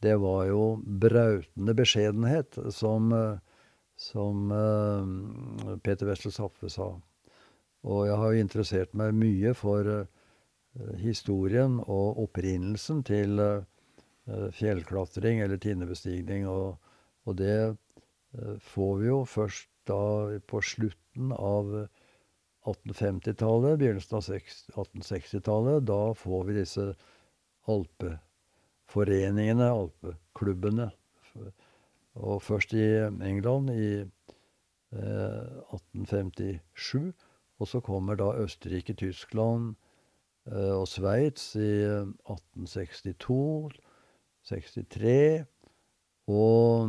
det 0.00 0.16
var 0.20 0.46
jo 0.48 0.80
brautende 0.84 1.74
beskjedenhet, 1.76 2.56
som, 2.72 3.12
som 4.04 4.52
Peter 5.84 6.10
Wessel 6.10 6.34
Saffe 6.34 6.68
sa. 6.72 6.90
Og 7.84 8.06
jeg 8.08 8.18
har 8.20 8.32
jo 8.32 8.44
interessert 8.44 8.96
meg 8.96 9.16
mye 9.16 9.54
for 9.56 9.88
historien 11.00 11.78
og 11.80 12.20
opprinnelsen 12.26 13.00
til 13.08 13.40
Eh, 14.26 14.50
fjellklatring 14.50 15.40
eller 15.40 15.56
tinnebestigning. 15.60 16.48
Og, 16.48 16.78
og, 17.24 17.36
det 17.36 17.56
eh, 17.60 18.56
får 18.72 18.98
vi 19.02 19.10
jo 19.10 19.24
først 19.28 19.68
da 19.84 20.32
på 20.48 20.62
slutten 20.64 21.32
av 21.36 21.74
1850-tallet, 22.64 23.76
begynnelsen 23.82 24.16
av 24.16 24.24
1860-tallet. 24.24 25.84
Da 25.84 26.14
får 26.16 26.46
vi 26.48 26.56
disse 26.56 26.86
alpeforeningene, 27.68 29.68
alpeklubbene. 29.68 30.88
Og 32.14 32.42
først 32.42 32.72
i 32.72 32.84
England 33.26 33.70
i 33.70 33.88
eh, 34.02 35.46
1857. 35.74 37.12
Og 37.58 37.68
så 37.70 37.80
kommer 37.80 38.18
da 38.18 38.32
Østerrike, 38.42 38.94
Tyskland 38.98 39.74
eh, 40.46 40.74
og 40.74 40.88
Sveits 40.88 41.54
i 41.56 41.84
1862. 41.86 43.80
63. 44.44 45.44
Og 46.28 46.88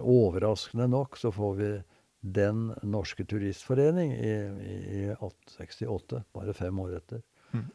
overraskende 0.00 0.88
nok 0.88 1.16
så 1.18 1.30
får 1.30 1.54
vi 1.60 1.70
Den 2.26 2.72
norske 2.82 3.24
turistforening 3.24 4.12
i, 4.12 4.30
i, 4.66 4.76
i 4.98 5.02
1868, 5.14 6.24
bare 6.34 6.54
fem 6.54 6.78
år 6.82 6.96
etter. 6.96 7.20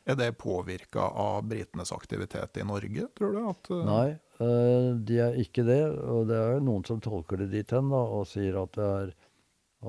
Er 0.06 0.16
det 0.16 0.32
påvirka 0.38 1.00
av 1.00 1.44
britenes 1.48 1.92
aktivitet 1.92 2.58
i 2.58 2.66
Norge, 2.68 3.08
tror 3.18 3.34
du? 3.34 3.40
At, 3.50 3.72
uh... 3.72 3.82
Nei, 3.88 4.08
uh, 4.42 4.92
de 5.08 5.20
er 5.24 5.40
ikke 5.42 5.66
det. 5.68 5.82
Og 6.12 6.30
det 6.30 6.38
er 6.38 6.56
jo 6.56 6.64
noen 6.68 6.86
som 6.88 7.02
tolker 7.04 7.42
det 7.42 7.52
dit 7.54 7.74
hen 7.76 7.92
da, 7.94 8.02
og 8.02 8.28
sier 8.30 8.60
at 8.62 8.74
det 8.78 8.88
er, 9.02 9.14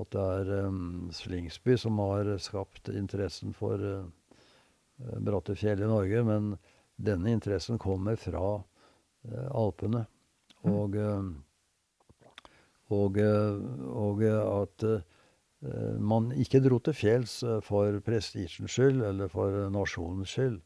at 0.03 0.13
det 0.15 0.27
er 0.39 0.67
um, 0.69 1.09
Slingsby 1.13 1.77
som 1.81 2.01
har 2.05 2.31
skapt 2.43 2.93
interessen 2.93 3.57
for 3.57 3.83
uh, 3.83 4.05
bratte 5.21 5.57
fjell 5.59 5.83
i 5.83 5.91
Norge. 5.91 6.25
Men 6.29 6.53
denne 6.97 7.35
interessen 7.35 7.81
kommer 7.83 8.21
fra 8.21 8.61
Alpene. 9.55 10.07
Mm. 10.63 10.73
Og, 10.75 10.97
og, 12.93 13.19
og 13.23 14.23
at 14.27 14.85
man 16.03 16.33
ikke 16.35 16.61
dro 16.65 16.81
til 16.83 16.97
fjells 16.97 17.37
eh, 17.47 17.61
for 17.63 17.99
prestisjens 18.05 18.75
skyld 18.75 19.03
eller 19.07 19.31
for 19.31 19.71
nasjonens 19.71 20.35
skyld. 20.35 20.61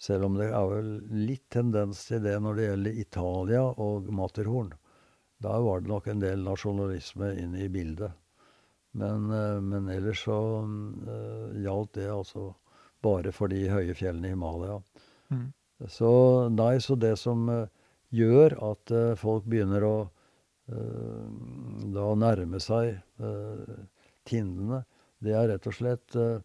Selv 0.00 0.28
om 0.28 0.38
det 0.38 0.48
er 0.54 0.70
vel 0.70 0.92
litt 1.26 1.48
tendens 1.52 2.04
til 2.06 2.22
det 2.24 2.36
når 2.40 2.56
det 2.56 2.68
gjelder 2.68 3.00
Italia 3.02 3.64
og 3.66 4.08
Matterhorn. 4.14 4.70
Der 5.42 5.60
var 5.62 5.82
det 5.82 5.90
nok 5.90 6.06
en 6.08 6.22
del 6.22 6.42
nasjonalisme 6.46 7.32
inne 7.42 7.66
i 7.66 7.68
bildet. 7.72 8.14
Men, 8.98 9.28
eh, 9.30 9.58
men 9.60 9.90
ellers 9.92 10.24
så 10.24 10.38
uh, 10.64 11.50
gjaldt 11.60 11.98
det 11.98 12.08
altså 12.10 12.52
bare 13.04 13.32
for 13.34 13.52
de 13.52 13.66
høye 13.70 13.94
fjellene 13.94 14.30
i 14.30 14.34
Himalaya. 14.34 14.78
Mm. 15.30 15.50
Så 15.92 16.10
nei, 16.50 16.78
så 16.82 16.96
det 16.98 17.12
som 17.20 17.44
uh, 17.52 17.68
gjør 18.10 18.56
at 18.72 18.94
uh, 18.94 19.12
folk 19.18 19.46
begynner 19.50 19.86
å 19.86 19.98
da 20.68 22.10
nærme 22.20 22.58
seg 22.60 22.98
Tindene, 24.28 24.82
det 25.24 25.34
er 25.34 25.48
rett 25.52 25.66
og 25.68 25.74
slett 25.74 26.16
uh, 26.18 26.38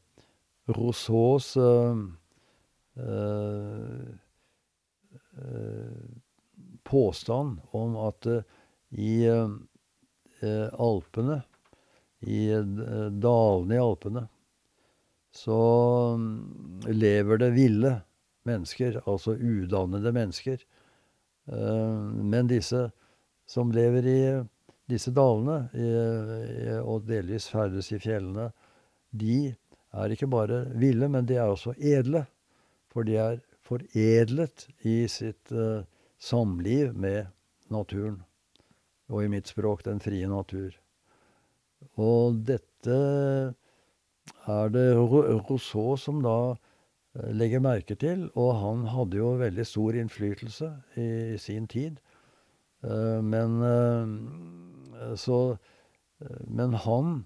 Rousseaus 0.74 1.54
uh, 1.60 1.98
påstand 6.88 7.58
om 7.74 7.96
at 8.06 8.28
i 8.94 9.16
Alpene, 10.46 11.40
i 12.22 12.44
dalene 12.54 13.74
i 13.74 13.82
Alpene, 13.82 14.24
så 15.34 15.58
um, 16.14 16.28
lever 16.86 17.42
det 17.42 17.50
ville 17.56 17.96
mennesker, 18.46 19.02
altså 19.10 19.34
udannede 19.34 20.14
mennesker. 20.14 20.62
men 21.48 22.48
disse 22.48 22.92
som 23.50 23.72
lever 23.72 24.06
i 24.08 24.20
disse 24.90 25.14
dalene, 25.16 25.58
og 26.84 27.06
delvis 27.08 27.48
ferdes 27.52 27.92
i 27.96 28.00
fjellene, 28.04 28.50
de 29.14 29.54
er 29.94 30.14
ikke 30.14 30.30
bare 30.30 30.64
ville, 30.80 31.08
men 31.10 31.28
de 31.30 31.38
er 31.38 31.50
også 31.50 31.76
edle. 31.78 32.26
For 32.94 33.06
de 33.06 33.18
er 33.18 33.42
foredlet 33.66 34.68
i 34.86 35.04
sitt 35.10 35.54
uh, 35.54 35.86
samliv 36.22 36.94
med 36.98 37.30
naturen. 37.74 38.22
Og 39.14 39.26
i 39.26 39.32
mitt 39.32 39.50
språk 39.50 39.84
den 39.86 40.02
frie 40.04 40.28
natur. 40.30 40.74
Og 42.00 42.42
dette 42.48 43.00
er 44.48 44.74
det 44.74 44.88
Rousseau 44.96 45.98
som 46.00 46.22
da 46.26 46.38
uh, 46.54 47.32
legger 47.34 47.64
merke 47.64 47.98
til, 48.00 48.28
og 48.34 48.54
han 48.62 48.88
hadde 48.94 49.22
jo 49.22 49.34
veldig 49.42 49.68
stor 49.68 49.98
innflytelse 50.02 50.74
i, 50.98 51.10
sin 51.42 51.70
tid. 51.70 52.02
Uh, 52.84 53.22
men 53.26 53.62
Eh, 53.62 54.73
så, 55.16 55.58
eh, 56.22 56.42
men 56.48 56.74
han 56.74 57.26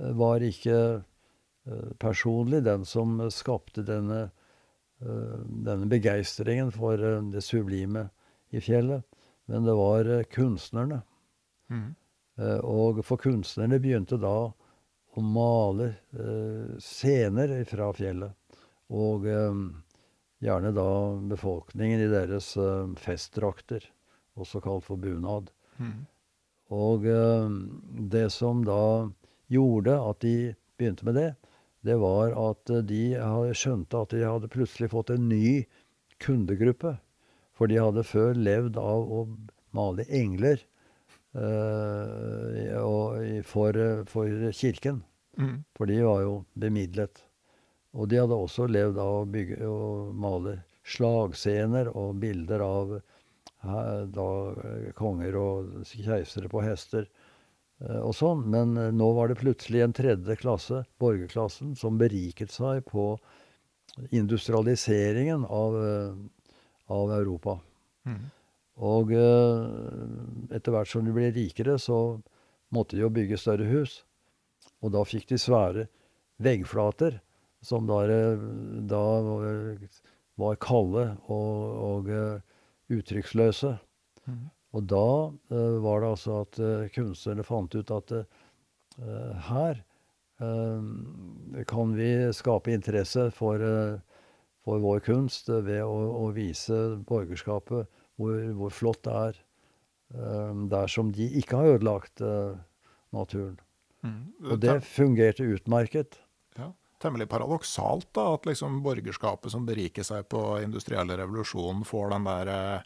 eh, 0.00 0.12
var 0.12 0.44
ikke 0.44 1.04
personlig 2.00 2.62
den 2.64 2.86
som 2.88 3.18
skapte 3.28 3.82
denne, 3.84 4.30
denne 4.96 5.88
begeistringen 5.90 6.70
for 6.72 6.96
det 7.28 7.42
sublime 7.44 8.06
i 8.56 8.62
fjellet. 8.64 9.04
Men 9.52 9.66
det 9.68 9.74
var 9.76 10.08
kunstnerne. 10.32 11.02
Mm. 11.68 11.90
Og 12.64 13.02
for 13.04 13.20
kunstnerne 13.20 13.76
begynte 13.84 14.16
da 14.16 14.32
å 14.48 15.26
male 15.28 15.90
scener 16.80 17.52
fra 17.68 17.90
fjellet. 18.00 18.56
Og 18.88 19.28
gjerne 19.28 20.72
da 20.80 20.90
befolkningen 21.36 22.06
i 22.06 22.10
deres 22.16 22.54
festdrakter, 23.04 23.84
også 24.40 24.64
kalt 24.64 24.88
for 24.88 25.04
bunad. 25.04 25.52
Mm. 25.76 26.06
Og 26.74 27.06
eh, 27.08 27.50
det 28.12 28.28
som 28.34 28.64
da 28.66 29.08
gjorde 29.48 29.94
at 29.96 30.20
de 30.24 30.54
begynte 30.78 31.06
med 31.08 31.18
det, 31.18 31.30
det 31.86 31.96
var 32.02 32.34
at 32.36 32.70
de 32.88 33.02
skjønte 33.56 34.02
at 34.02 34.12
de 34.12 34.24
hadde 34.26 34.50
plutselig 34.52 34.90
fått 34.92 35.12
en 35.14 35.28
ny 35.30 35.64
kundegruppe. 36.22 36.96
For 37.56 37.70
de 37.70 37.78
hadde 37.80 38.06
før 38.06 38.36
levd 38.38 38.76
av 38.78 39.08
å 39.10 39.22
male 39.74 40.04
engler 40.14 40.60
uh, 41.34 43.40
for, 43.46 43.78
for, 44.10 44.52
kirken. 44.54 45.02
Mm. 45.38 45.64
For 45.78 45.90
de 45.90 46.02
var 46.06 46.22
jo 46.26 46.34
bemidlet. 46.58 47.24
Og 47.98 48.10
de 48.10 48.20
hadde 48.20 48.36
også 48.36 48.68
levd 48.70 48.98
av 49.02 49.22
å 49.22 49.30
bygge 49.30 49.58
og 49.66 50.14
male 50.18 50.58
slagscener 50.88 51.90
og 51.94 52.18
bilder 52.22 52.62
av 52.64 52.98
da 53.62 54.28
eh, 54.62 54.92
konger 54.94 55.36
og 55.36 55.82
keisere 55.88 56.48
på 56.50 56.62
hester 56.62 57.08
eh, 57.82 58.00
og 58.00 58.14
sånn. 58.14 58.44
Men 58.50 58.76
eh, 58.78 58.92
nå 58.94 59.10
var 59.16 59.28
det 59.28 59.40
plutselig 59.40 59.82
en 59.82 59.96
tredje 59.96 60.36
klasse, 60.38 60.84
borgerklassen, 60.98 61.74
som 61.76 61.98
beriket 61.98 62.54
seg 62.54 62.84
på 62.86 63.16
industrialiseringen 64.14 65.44
av, 65.44 65.74
av 66.86 67.12
Europa. 67.16 67.56
Mm. 68.06 68.28
Og 68.78 69.10
etter 70.54 70.70
hvert 70.70 70.86
som 70.86 71.02
de 71.02 71.14
ble 71.16 71.32
rikere, 71.34 71.74
så 71.82 72.20
måtte 72.70 72.94
de 72.94 73.02
jo 73.02 73.10
bygge 73.10 73.40
større 73.40 73.66
hus. 73.66 74.04
Og 74.86 74.92
da 74.94 75.02
fikk 75.08 75.26
de 75.32 75.40
svære 75.40 75.88
veggflater, 76.38 77.18
som 77.58 77.88
da, 77.90 78.04
da 78.86 79.02
var 80.38 80.60
kalde 80.62 81.08
og, 81.26 81.58
og 81.88 82.12
uttrykksløse. 82.92 83.74
Mm. 84.28 84.46
Og 84.76 84.84
da 84.88 85.04
uh, 85.54 85.76
var 85.84 86.02
det 86.02 86.10
altså 86.12 86.40
at 86.44 86.60
uh, 86.60 86.88
kunstnerne 86.94 87.46
fant 87.46 87.74
ut 87.74 87.94
at 87.94 88.16
uh, 88.18 88.24
her 89.50 89.84
kan 91.66 91.94
vi 91.98 92.08
skape 92.30 92.70
interesse 92.70 93.24
for, 93.34 93.58
for 94.62 94.82
vår 94.84 95.00
kunst 95.02 95.48
ved 95.50 95.80
å, 95.82 95.96
å 96.14 96.28
vise 96.30 96.76
borgerskapet 97.08 97.88
hvor, 98.14 98.36
hvor, 98.54 98.70
flott 98.70 99.00
det 99.02 99.16
er. 99.18 99.40
dersom 100.70 101.10
de 101.10 101.26
ikke 101.40 101.58
har 101.58 101.72
ødelagt 101.72 102.22
naturen. 103.10 103.58
Mm. 104.06 104.22
Og 104.52 104.62
det 104.62 104.76
fungerte 104.86 105.42
utmerket. 105.42 106.20
Temmelig 106.98 107.28
paradoksalt 107.30 108.08
da, 108.16 108.24
at 108.34 108.46
liksom 108.48 108.82
borgerskapet 108.82 109.50
som 109.54 109.66
beriker 109.68 110.04
seg 110.06 110.20
på 110.32 110.40
industrielle 110.64 111.14
revolusjonen, 111.20 111.82
får 111.86 112.06
den 112.14 112.24
der 112.26 112.46
eh, 112.54 112.80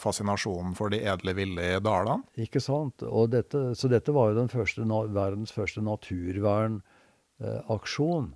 fascinasjonen 0.00 0.72
for 0.78 0.86
de 0.90 0.98
edle 1.06 1.32
ville 1.38 1.62
i 1.62 1.82
dalene. 1.82 2.22
Ikke 2.42 2.60
sant. 2.62 2.94
Dette, 3.30 3.58
så 3.78 3.86
dette 3.92 4.12
var 4.14 4.24
jo 4.32 4.40
den 4.40 4.50
første, 4.50 4.82
verdens 5.14 5.52
første 5.54 5.80
naturvernaksjon. 5.86 8.26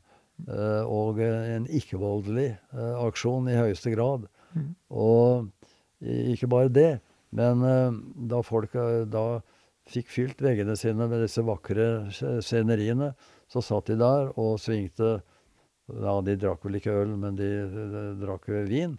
Eh, 0.49 0.85
og 0.89 1.21
en 1.25 1.67
ikke-voldelig 1.69 2.49
eh, 2.55 2.97
aksjon 3.05 3.49
i 3.51 3.59
høyeste 3.59 3.93
grad. 3.95 4.27
Mm. 4.55 4.73
Og 4.91 5.51
ikke 6.01 6.49
bare 6.51 6.73
det, 6.73 6.93
men 7.37 7.65
eh, 7.67 7.99
da 8.31 8.41
folk 8.47 8.77
da 9.11 9.25
fikk 9.91 10.11
fylt 10.13 10.43
veggene 10.45 10.77
sine 10.79 11.09
med 11.11 11.25
disse 11.25 11.43
vakre 11.45 12.11
sceneriene, 12.13 13.13
så 13.51 13.63
satt 13.65 13.91
de 13.91 13.99
der 14.01 14.33
og 14.39 14.59
svingte 14.63 15.21
Ja, 15.91 16.21
de 16.23 16.37
drakk 16.39 16.63
vel 16.63 16.79
ikke 16.79 16.93
øl, 17.03 17.17
men 17.19 17.35
de, 17.35 17.49
de, 17.67 17.85
de 17.91 18.03
drakk 18.21 18.45
vin. 18.71 18.93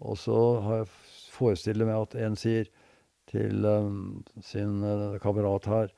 Og 0.00 0.16
så 0.16 0.36
har 0.64 0.78
jeg 0.78 0.86
forestiller 1.34 1.84
meg 1.84 2.06
at 2.06 2.14
en 2.24 2.38
sier 2.40 2.70
til 3.28 3.66
um, 3.68 4.22
sin 4.40 4.78
uh, 4.80 5.18
kamerat 5.20 5.68
her 5.68 5.90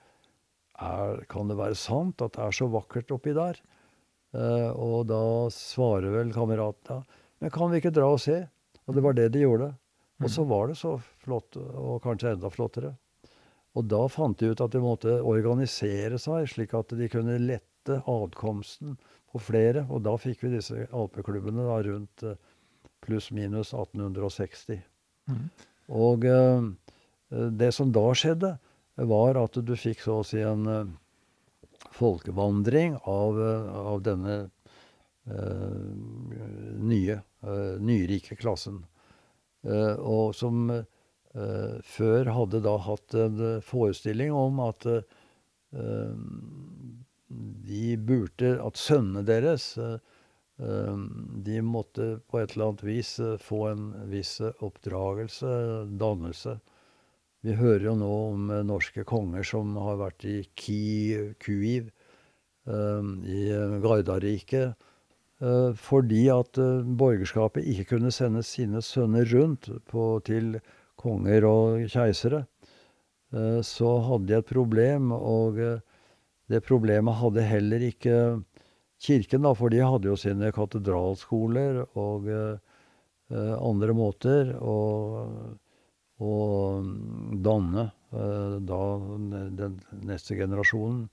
er, 0.81 1.21
Kan 1.31 1.53
det 1.53 1.59
være 1.61 1.79
sant 1.79 2.25
at 2.25 2.35
det 2.35 2.43
er 2.49 2.57
så 2.57 2.67
vakkert 2.73 3.15
oppi 3.15 3.37
der? 3.37 3.61
Uh, 4.35 4.75
og 4.75 5.07
da 5.11 5.23
svarer 5.55 6.11
vel 6.17 6.35
kameraten 6.35 6.99
ja, 6.99 7.21
men 7.41 7.55
kan 7.55 7.71
vi 7.71 7.79
ikke 7.79 7.95
dra 7.95 8.11
og 8.11 8.19
se? 8.23 8.43
Og 8.87 8.97
det 8.97 9.07
var 9.07 9.15
det 9.15 9.31
de 9.37 9.45
gjorde. 9.45 9.71
Og 10.21 10.29
så 10.29 10.43
var 10.45 10.69
det 10.69 10.77
så 10.77 10.97
flott, 11.23 11.57
og 11.57 12.03
kanskje 12.05 12.35
enda 12.35 12.51
flottere. 12.53 12.91
Og 13.79 13.87
da 13.89 14.03
fant 14.11 14.37
de 14.41 14.51
ut 14.51 14.61
at 14.61 14.75
de 14.75 14.83
måtte 14.83 15.15
organisere 15.25 16.19
seg, 16.21 16.49
slik 16.51 16.75
at 16.77 16.93
de 16.99 17.09
kunne 17.09 17.39
lette 17.41 17.70
adkomsten 17.89 18.99
på 19.33 19.41
flere. 19.41 19.87
Og 19.89 20.05
da 20.05 20.17
fikk 20.21 20.45
vi 20.45 20.57
disse 20.57 20.85
alpeklubbene 20.93 21.65
da, 21.65 21.79
rundt 21.87 22.27
uh, 22.27 22.37
pluss-minus 23.05 23.73
1860. 23.75 24.81
Og 25.91 26.25
eh, 26.29 26.63
det 27.61 27.73
som 27.77 27.93
da 27.95 28.07
skjedde, 28.17 28.55
var 29.11 29.39
at 29.41 29.57
du 29.65 29.75
fikk 29.79 30.03
så 30.05 30.21
å 30.21 30.27
si 30.27 30.43
en 30.45 30.67
eh, 30.71 30.91
folkevandring 31.97 32.99
av, 33.09 33.41
eh, 33.41 33.77
av 33.95 34.03
denne 34.07 34.41
nye, 36.91 37.15
nyrike 37.79 38.35
klassen. 38.41 38.81
og 39.63 40.33
som 40.35 40.73
før 41.87 42.31
hadde 42.35 42.61
da 42.65 42.73
hatt 42.83 43.15
en 43.15 43.61
forestilling 43.63 44.33
om 44.35 44.59
at 44.65 44.87
de 47.31 47.97
burde 47.97 48.57
At 48.65 48.81
sønnene 48.81 49.23
deres 49.27 49.77
de 50.61 51.61
måtte 51.65 52.07
på 52.29 52.37
et 52.37 52.51
eller 52.53 52.67
annet 52.67 52.83
vis 52.85 53.15
få 53.41 53.61
en 53.71 53.85
viss 54.11 54.35
oppdragelse, 54.61 55.53
dannelse. 55.97 56.59
Vi 57.41 57.55
hører 57.57 57.87
jo 57.89 57.97
nå 57.97 58.11
om 58.35 58.51
eh, 58.53 58.65
norske 58.69 59.05
konger 59.09 59.45
som 59.47 59.73
har 59.81 59.97
vært 60.01 60.27
i 60.29 60.37
Kyiv, 60.61 61.89
eh, 62.69 63.11
i 63.33 63.45
Gardarriket, 63.81 64.77
eh, 65.41 65.71
fordi 65.89 66.27
at 66.35 66.61
borgerskapet 67.01 67.65
ikke 67.65 67.95
kunne 67.95 68.13
sende 68.13 68.45
sine 68.45 68.85
sønner 68.85 69.25
rundt 69.33 69.71
på, 69.89 70.13
til 70.27 70.59
konger 71.01 71.49
og 71.49 71.87
keisere. 71.89 72.45
Så 73.65 73.89
hadde 74.03 74.27
de 74.27 74.35
et 74.37 74.49
problem, 74.49 75.13
og 75.15 75.61
det 76.51 76.65
problemet 76.67 77.19
hadde 77.21 77.47
heller 77.47 77.87
ikke 77.87 78.17
kirken, 79.01 79.47
da, 79.47 79.55
for 79.57 79.73
de 79.73 79.81
hadde 79.81 80.11
jo 80.11 80.19
sine 80.19 80.51
katedralskoler 80.53 81.85
og 81.95 82.29
andre 83.31 83.95
måter. 83.95 84.51
å, 84.59 84.79
å 86.21 86.33
danne 87.41 87.87
eh, 88.13 88.57
da 88.69 88.81
den 89.57 89.79
neste 90.05 90.37
generasjonen. 90.37 91.07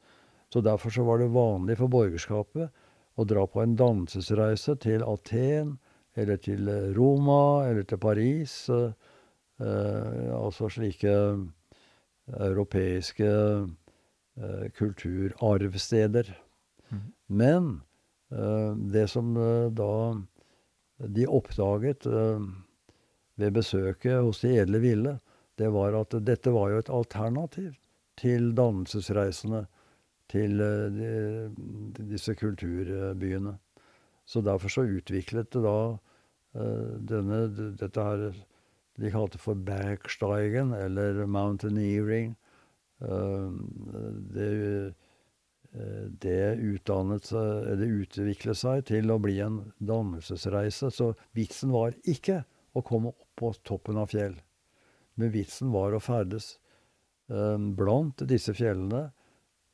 Så 0.53 0.61
derfor 0.64 0.93
så 0.93 1.03
var 1.07 1.19
det 1.22 1.31
vanlig 1.35 1.77
for 1.80 1.91
borgerskapet 1.91 2.72
å 3.18 3.26
dra 3.27 3.45
på 3.49 3.64
en 3.64 3.76
dannelsesreise 3.80 4.77
til 4.84 5.03
Aten 5.07 5.77
eller 6.18 6.39
til 6.41 6.69
Roma 6.95 7.68
eller 7.68 7.88
til 7.88 7.99
Paris. 8.01 8.59
Eh, 8.69 8.91
eh, 9.64 10.31
altså 10.38 10.69
slike 10.72 11.15
europeiske 12.27 13.27
eh, 13.27 13.68
kulturarvsteder. 14.77 16.30
Mm. 16.89 17.14
Men 17.26 17.81
eh, 18.31 18.76
det 18.76 19.07
som 19.07 19.38
eh, 19.38 19.72
da 19.72 20.22
de 20.97 21.27
oppdaget 21.30 22.07
ved 23.38 23.51
besøket 23.53 24.23
hos 24.26 24.39
De 24.41 24.55
edle 24.57 24.80
ville, 24.81 25.11
det 25.61 25.68
var 25.69 25.93
at 25.93 26.15
dette 26.26 26.49
var 26.49 26.72
jo 26.72 26.80
et 26.81 26.89
alternativ 26.89 27.76
til 28.18 28.47
dannelsesreisene 28.57 29.68
til 30.34 30.57
disse 31.99 32.34
kulturbyene. 32.34 33.53
Så 34.26 34.41
derfor 34.41 34.73
så 34.73 34.88
utviklet 34.89 35.51
det 35.53 35.61
da 35.61 35.77
denne, 37.14 37.43
dette 37.77 38.07
her 38.09 38.26
de 38.97 39.14
kalte 39.14 39.38
for 39.38 39.53
Bergsteigen, 39.53 40.73
eller 40.73 41.27
mountaineering. 41.30 42.34
Det, 42.98 44.48
det, 46.24 46.40
utdannet, 46.65 47.30
det 47.78 47.90
utviklet 48.02 48.57
seg 48.57 48.86
til 48.90 49.14
å 49.14 49.19
bli 49.22 49.36
en 49.45 49.60
dannelsesreise. 49.78 50.90
Så 50.90 51.11
vitsen 51.38 51.74
var 51.76 51.94
ikke 52.10 52.41
å 52.74 52.82
komme 52.86 53.14
opp 53.14 53.28
på 53.38 53.53
toppen 53.68 53.99
av 54.02 54.10
fjell. 54.11 54.36
Men 55.18 55.34
vitsen 55.34 55.72
var 55.74 55.94
å 55.94 56.02
ferdes 56.02 56.56
eh, 57.30 57.57
blant 57.57 58.22
disse 58.30 58.53
fjellene 58.57 59.07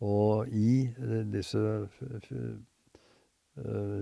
og 0.04 0.52
i 0.52 0.88
eh, 0.92 1.24
disse 1.32 1.62
eh, 1.64 2.56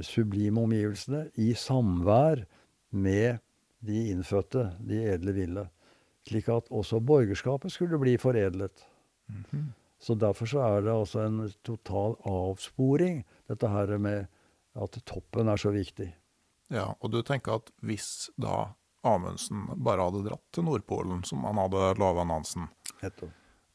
sublime 0.06 0.62
omgivelsene, 0.62 1.28
i 1.42 1.54
samvær 1.58 2.46
med 2.92 3.42
de 3.82 4.10
innfødte, 4.14 4.70
de 4.86 5.02
edle 5.14 5.34
ville. 5.36 5.66
Slik 6.30 6.50
at 6.54 6.70
også 6.70 7.02
borgerskapet 7.02 7.74
skulle 7.74 7.98
bli 8.02 8.18
foredlet. 8.22 8.86
Mm 9.32 9.46
-hmm. 9.52 9.70
Så 10.02 10.16
derfor 10.16 10.46
så 10.46 10.60
er 10.60 10.82
det 10.82 10.94
altså 10.94 11.20
en 11.20 11.54
total 11.62 12.16
avsporing, 12.26 13.24
dette 13.48 13.68
her 13.68 13.98
med 13.98 14.28
at 14.74 15.06
toppen 15.06 15.48
er 15.48 15.58
så 15.58 15.70
viktig. 15.70 16.08
Ja, 16.74 16.96
og 17.00 17.12
du 17.12 17.22
tenker 17.22 17.60
at 17.60 17.70
hvis 17.86 18.30
da 18.40 18.72
Amundsen 19.04 19.68
bare 19.76 20.08
hadde 20.08 20.24
dratt 20.26 20.48
til 20.56 20.66
Nordpolen, 20.66 21.24
som 21.28 21.44
han 21.44 21.60
hadde 21.62 21.94
lova 22.02 22.24
Nansen, 22.24 22.70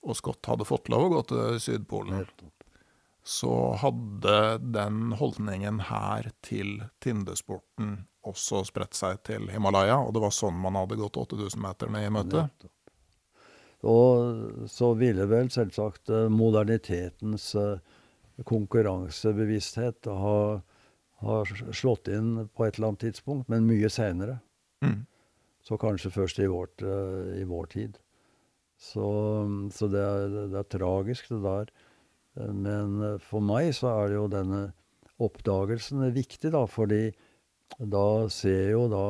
og 0.06 0.16
Scott 0.16 0.46
hadde 0.46 0.66
fått 0.66 0.90
lov 0.90 1.06
å 1.06 1.12
gå 1.16 1.22
til 1.30 1.60
Sydpolen, 1.62 2.26
så 3.26 3.74
hadde 3.82 4.36
den 4.62 5.16
holdningen 5.18 5.80
her 5.88 6.30
til 6.46 6.78
tindesporten 7.02 8.06
også 8.26 8.64
spredt 8.66 8.94
seg 8.98 9.22
til 9.26 9.48
Himalaya, 9.50 9.98
og 10.02 10.14
det 10.14 10.22
var 10.22 10.34
sånn 10.34 10.58
man 10.62 10.78
hadde 10.78 10.98
gått 10.98 11.18
8000-meterne 11.22 12.02
i 12.06 12.12
møte. 12.14 12.46
Og 13.84 14.68
så 14.72 14.92
ville 14.96 15.26
vel 15.28 15.50
selvsagt 15.52 16.10
eh, 16.10 16.30
modernitetens 16.32 17.50
eh, 17.60 17.76
konkurransebevissthet 18.44 20.08
ha, 20.12 20.38
ha 21.24 21.36
slått 21.72 22.08
inn 22.12 22.48
på 22.52 22.66
et 22.66 22.76
eller 22.76 22.92
annet 22.92 23.06
tidspunkt, 23.08 23.48
men 23.52 23.68
mye 23.68 23.90
seinere. 23.92 24.38
Mm. 24.84 25.04
Så 25.66 25.78
kanskje 25.80 26.12
først 26.14 26.38
i, 26.38 26.46
vårt, 26.46 26.82
uh, 26.84 27.32
i 27.34 27.44
vår 27.48 27.70
tid. 27.72 27.96
Så, 28.78 29.06
så 29.72 29.88
det, 29.90 30.02
er, 30.02 30.34
det, 30.52 30.58
er, 30.60 30.68
tragisk, 30.70 31.30
det 31.32 31.40
der. 31.42 31.70
Eh, 32.36 32.52
men 32.52 33.00
eh, 33.02 33.22
for 33.24 33.44
meg 33.44 33.72
så 33.76 33.94
er 33.94 34.12
det 34.12 34.18
jo 34.18 34.26
denne 34.30 34.60
oppdagelsen 35.22 36.04
viktig, 36.14 36.52
da, 36.52 36.66
fordi 36.68 37.08
da 37.80 38.28
ser 38.30 38.58
jeg 38.66 38.74
jo 38.76 38.84
da 38.92 39.06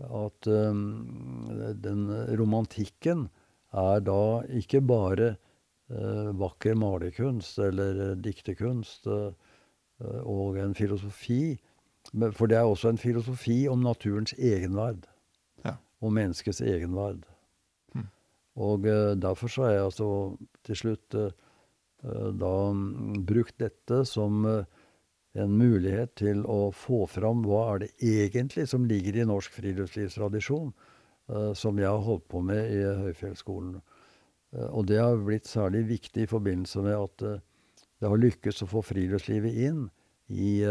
at 0.00 0.48
um, 0.48 0.82
den 1.80 2.08
romantikken 2.40 3.28
er 3.72 4.02
da 4.06 4.42
ikke 4.56 4.80
bare 4.82 5.34
uh, 5.90 6.30
vakker 6.38 6.74
malerkunst 6.78 7.58
eller 7.62 8.16
diktekunst 8.22 9.06
uh, 9.06 9.32
og 10.00 10.56
en 10.58 10.74
filosofi, 10.74 11.58
for 12.32 12.48
det 12.48 12.56
er 12.56 12.64
også 12.64 12.88
en 12.94 12.98
filosofi 12.98 13.66
om 13.68 13.82
naturens 13.84 14.32
egenverd 14.38 15.06
og 16.00 16.14
menneskets 16.16 16.62
egenverd. 16.64 17.26
Mm. 17.92 18.06
Og 18.56 18.86
derfor 19.20 19.52
så 19.52 19.66
har 19.66 19.74
jeg 19.74 19.82
altså 19.84 20.06
til 20.64 20.78
slutt 20.80 21.12
da 21.12 22.52
um, 22.72 23.18
brukt 23.28 23.58
dette 23.60 23.98
som 24.08 24.46
en 25.38 25.52
mulighet 25.58 26.14
til 26.18 26.40
å 26.48 26.70
få 26.72 27.04
fram 27.10 27.44
hva 27.44 27.74
er 27.74 27.82
det 27.84 27.90
egentlig 28.00 28.64
som 28.70 28.88
ligger 28.88 29.20
i 29.20 29.26
norsk 29.28 29.52
friluftslivstradisjon, 29.60 30.72
som 31.54 31.78
jeg 31.78 31.86
har 31.86 32.02
holdt 32.02 32.24
på 32.32 32.40
med 32.42 32.72
i 32.74 32.80
Høyfjellsskolen. 33.04 33.80
og 34.72 34.86
det 34.86 34.98
har 34.98 35.16
blitt 35.22 35.46
særlig 35.46 35.84
viktig 35.88 36.24
i 36.24 36.30
forbindelse 36.30 36.82
med 36.82 36.96
at 36.96 37.22
det 38.00 38.08
har 38.08 38.18
lykkes 38.18 38.64
å 38.64 38.70
få 38.70 38.82
friluftslivet 38.82 39.54
inn 39.68 39.84
i 40.26 40.64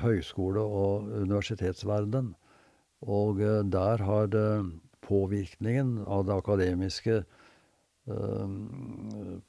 høyskole- 0.00 0.64
og 0.64 1.10
universitetsverdenen. 1.24 2.32
Og 3.04 3.40
eh, 3.44 3.62
der 3.68 4.02
har 4.04 4.36
påvirkningen 5.04 5.98
av 6.06 6.24
det 6.26 6.36
akademiske 6.38 7.16
eh, 7.20 8.54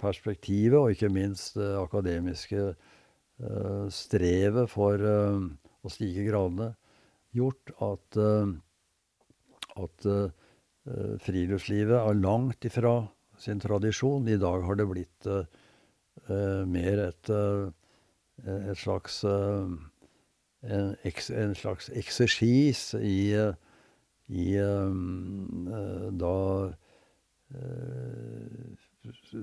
perspektivet, 0.01 0.77
og 0.80 0.91
ikke 0.95 1.11
minst 1.13 1.55
det 1.59 1.72
akademiske 1.80 2.65
eh, 2.73 3.85
strevet 3.93 4.72
for 4.72 5.05
å 5.05 5.91
stige 5.91 6.27
gradene, 6.27 6.73
gjort 7.35 7.72
at, 7.84 8.17
at 9.76 10.07
friluftslivet 11.26 11.97
er 11.97 12.19
langt 12.22 12.65
ifra 12.68 13.07
sin 13.41 13.60
tradisjon. 13.60 14.27
I 14.30 14.38
dag 14.39 14.64
har 14.64 14.77
det 14.80 14.88
blitt 14.88 15.27
mer 16.69 17.02
et, 17.07 17.31
et 18.45 18.77
slags 18.80 19.23
en, 19.26 20.95
en 21.03 21.56
slags 21.57 21.89
eksersis 21.89 22.93
i, 23.02 23.35
i 24.30 24.47
da 26.22 26.35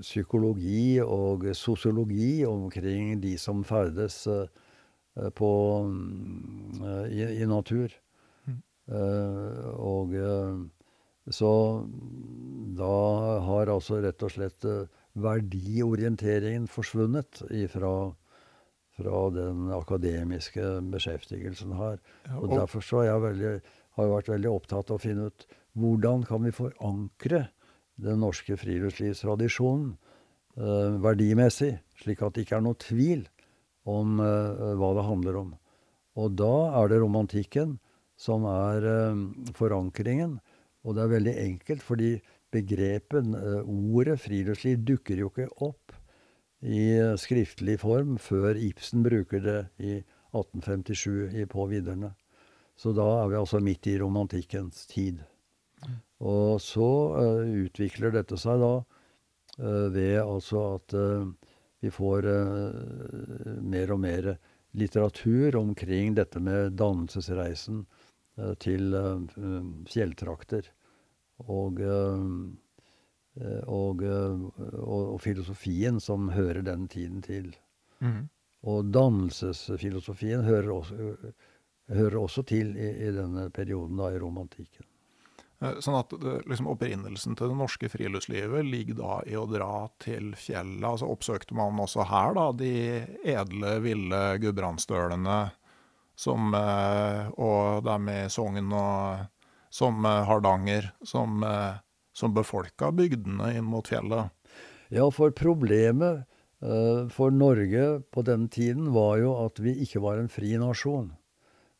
psykologi 0.03 0.99
og 1.05 1.47
sosiologi 1.55 2.45
omkring 2.49 3.21
de 3.23 3.37
som 3.39 3.63
ferdes 3.65 4.25
på, 5.37 5.51
i, 7.11 7.23
i, 7.23 7.47
natur. 7.47 7.95
Mm. 8.91 9.69
og 9.79 10.11
så 11.31 11.51
da 12.77 12.97
har 13.47 13.71
altså 13.71 14.01
rett 14.03 14.25
og 14.27 14.33
slett 14.35 14.67
verdiorienteringen 15.15 16.67
forsvunnet 16.67 17.45
ifra 17.55 17.93
fra 18.97 19.23
den 19.33 19.71
akademiske 19.73 20.65
beskjeftigelsen 20.93 21.75
her. 21.79 21.99
Og 22.39 22.51
Derfor 22.53 22.85
så 22.85 23.05
jeg 23.07 23.23
veldig, 23.25 23.53
har 23.97 24.07
jeg 24.07 24.15
vært 24.15 24.33
veldig 24.35 24.53
opptatt 24.53 24.91
av 24.93 24.99
å 24.99 25.03
finne 25.03 25.29
ut 25.31 25.47
hvordan 25.81 26.27
kan 26.29 26.43
vi 26.45 26.53
forankre 26.53 27.47
den 28.03 28.21
norske 28.21 28.57
friluftslivstradisjonen 28.61 29.95
eh, 30.57 30.99
verdimessig, 31.01 31.75
slik 32.03 32.23
at 32.25 32.37
det 32.37 32.45
ikke 32.45 32.59
er 32.59 32.67
noe 32.67 32.81
tvil 32.81 33.25
om 33.89 34.21
eh, 34.21 34.75
hva 34.77 34.93
det 34.99 35.07
handler 35.09 35.41
om. 35.41 35.55
Og 36.21 36.37
da 36.37 36.55
er 36.83 36.93
det 36.93 37.01
romantikken 37.01 37.79
som 38.23 38.47
er 38.49 38.87
eh, 38.87 39.25
forankringen. 39.57 40.39
Og 40.83 40.97
det 40.97 41.05
er 41.05 41.13
veldig 41.17 41.35
enkelt, 41.45 41.85
fordi 41.87 42.13
begrepen, 42.53 43.35
eh, 43.39 43.61
ordet 43.67 44.19
friluftsliv, 44.23 44.83
dukker 44.87 45.23
jo 45.23 45.31
ikke 45.33 45.51
opp 45.65 45.97
i 46.63 46.85
eh, 46.99 47.15
skriftlig 47.19 47.79
form 47.83 48.19
før 48.23 48.59
Ibsen 48.59 49.05
bruker 49.07 49.43
det 49.45 49.61
i 49.83 49.99
1857 50.33 51.41
i 51.43 51.47
På 51.51 51.67
vidderne. 51.71 52.15
Så 52.79 52.95
da 52.97 53.05
er 53.21 53.31
vi 53.31 53.39
altså 53.39 53.61
midt 53.63 53.87
i 53.91 53.99
romantikkens 54.01 54.87
tid. 54.91 55.21
Og 56.23 56.61
så 56.63 56.89
uh, 57.19 57.43
utvikler 57.43 58.15
dette 58.15 58.39
seg 58.39 58.61
da 58.63 58.71
uh, 58.79 59.87
ved 59.93 60.21
altså 60.23 60.63
at 60.77 60.95
uh, 60.95 61.27
vi 61.83 61.91
får 61.91 62.29
mer 63.67 63.91
og 63.91 63.99
mer 63.99 64.29
litteratur 64.79 65.57
omkring 65.59 66.15
dette 66.15 66.39
med 66.39 66.77
dannelsesreisen 66.79 67.81
til 68.63 68.95
fjelltrakter. 69.91 70.69
Og, 71.43 71.81
og, 73.67 74.05
og, 74.05 75.17
filosofien 75.21 75.99
som 76.01 76.31
hører 76.33 76.63
den 76.65 76.87
tiden 76.89 77.21
til. 77.25 77.51
Mm. 78.01 78.31
Og 78.63 78.93
dannelsesfilosofien 78.95 80.45
hører 80.47 80.71
også, 80.71 81.17
hører 81.91 82.19
også 82.21 82.45
til 82.47 82.77
i, 82.77 82.89
i, 83.09 83.13
denne 83.15 83.49
perioden, 83.51 83.99
da, 83.99 84.13
i 84.13 84.21
romantikken. 84.23 84.87
Eh, 85.63 85.79
sånn 85.83 85.99
at 85.99 86.15
liksom, 86.51 86.69
Opprinnelsen 86.73 87.37
til 87.39 87.53
det 87.53 87.59
norske 87.59 87.91
friluftslivet 87.93 88.67
ligger 88.67 88.99
da 89.01 89.17
i 89.27 89.37
å 89.39 89.47
dra 89.51 89.87
til 90.03 90.33
fjellet. 90.39 90.85
Altså 90.89 91.11
Oppsøkte 91.11 91.57
man 91.59 91.81
også 91.83 92.07
her 92.11 92.37
da, 92.39 92.49
de 92.59 92.75
edle, 93.35 93.77
ville 93.85 94.23
gudbrandsdølene 94.43 95.41
som, 96.19 96.53
eh, 96.55 97.31
og 97.37 97.85
dem 97.87 98.11
i 98.13 98.19
Sogn 98.33 98.73
og 98.73 99.25
som 99.73 100.05
eh, 100.07 100.21
Hardanger, 100.29 100.93
som, 101.07 101.45
som 102.13 102.35
befolka 102.37 102.93
bygdene 102.93 103.55
inn 103.57 103.67
mot 103.69 103.89
fjellet? 103.89 104.31
Ja, 104.93 105.09
for 105.11 105.33
problemet 105.33 106.29
for 107.11 107.33
Norge 107.35 108.05
på 108.15 108.23
den 108.23 108.45
tiden 108.53 108.93
var 108.95 109.17
jo 109.19 109.33
at 109.43 109.59
vi 109.59 109.73
ikke 109.83 109.99
var 110.05 110.21
en 110.21 110.29
fri 110.31 110.53
nasjon 110.63 111.09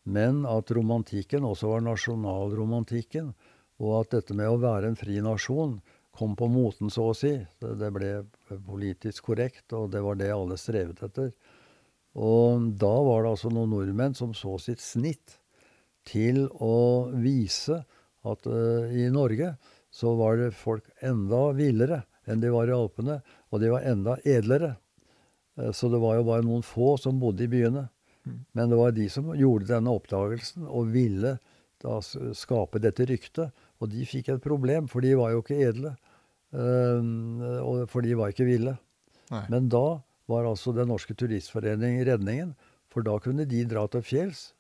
men 0.03 0.43
at 0.49 0.71
romantikken 0.75 1.47
også 1.47 1.71
var 1.71 1.85
nasjonalromantikken, 1.87 3.33
og 3.83 3.99
at 4.01 4.15
dette 4.17 4.37
med 4.37 4.51
å 4.51 4.61
være 4.63 4.91
en 4.91 4.99
fri 4.99 5.21
nasjon 5.23 5.79
kom 6.13 6.35
på 6.37 6.49
moten, 6.53 6.91
så 6.93 7.09
å 7.11 7.17
si. 7.17 7.33
Det 7.61 7.91
ble 7.95 8.13
politisk 8.67 9.31
korrekt, 9.31 9.73
og 9.73 9.91
det 9.95 10.03
var 10.05 10.19
det 10.21 10.33
alle 10.35 10.59
strevet 10.61 11.03
etter. 11.07 11.31
Og 12.19 12.73
da 12.81 12.93
var 13.07 13.25
det 13.25 13.33
altså 13.33 13.53
noen 13.53 13.73
nordmenn 13.73 14.17
som 14.17 14.35
så 14.37 14.59
sitt 14.61 14.83
snitt 14.85 15.39
til 16.09 16.45
å 16.61 17.09
vise 17.15 17.79
at 18.29 18.49
uh, 18.49 18.91
i 18.93 19.09
Norge 19.13 19.55
så 19.93 20.13
var 20.19 20.39
det 20.41 20.53
folk 20.57 20.89
enda 21.05 21.51
villere 21.57 22.03
enn 22.29 22.43
de 22.43 22.53
var 22.55 22.71
i 22.71 22.75
Alpene, 22.75 23.19
og 23.51 23.63
de 23.63 23.71
var 23.73 23.87
enda 23.89 24.17
edlere. 24.29 24.77
Uh, 25.59 25.71
så 25.75 25.89
det 25.93 26.03
var 26.03 26.19
jo 26.19 26.29
bare 26.29 26.47
noen 26.47 26.67
få 26.67 26.95
som 27.01 27.21
bodde 27.23 27.47
i 27.47 27.51
byene. 27.53 27.89
Men 28.55 28.71
det 28.71 28.79
var 28.79 28.93
de 28.95 29.09
som 29.11 29.33
gjorde 29.35 29.73
denne 29.73 29.91
oppdagelsen 29.91 30.69
og 30.69 30.93
ville 30.95 31.35
da 31.83 31.97
skape 32.39 32.79
dette 32.79 33.09
ryktet. 33.09 33.51
Og 33.83 33.91
de 33.91 34.05
fikk 34.07 34.31
et 34.31 34.45
problem, 34.45 34.87
for 34.87 35.03
de 35.03 35.17
var 35.19 35.33
jo 35.33 35.41
ikke 35.43 35.59
edle. 35.67 35.97
Uh, 36.55 37.83
for 37.91 38.05
de 38.05 38.15
var 38.19 38.31
ikke 38.31 38.47
ville. 38.47 38.77
Nei. 39.33 39.43
Men 39.51 39.67
da 39.73 40.03
var 40.31 40.47
altså 40.49 40.73
Den 40.73 40.91
norske 40.93 41.15
turistforening 41.19 42.03
redningen. 42.07 42.55
For 42.93 43.05
da 43.05 43.17
kunne 43.23 43.47
de 43.49 43.63
dra 43.65 43.87
til 43.89 44.05
fjells, 44.05 44.53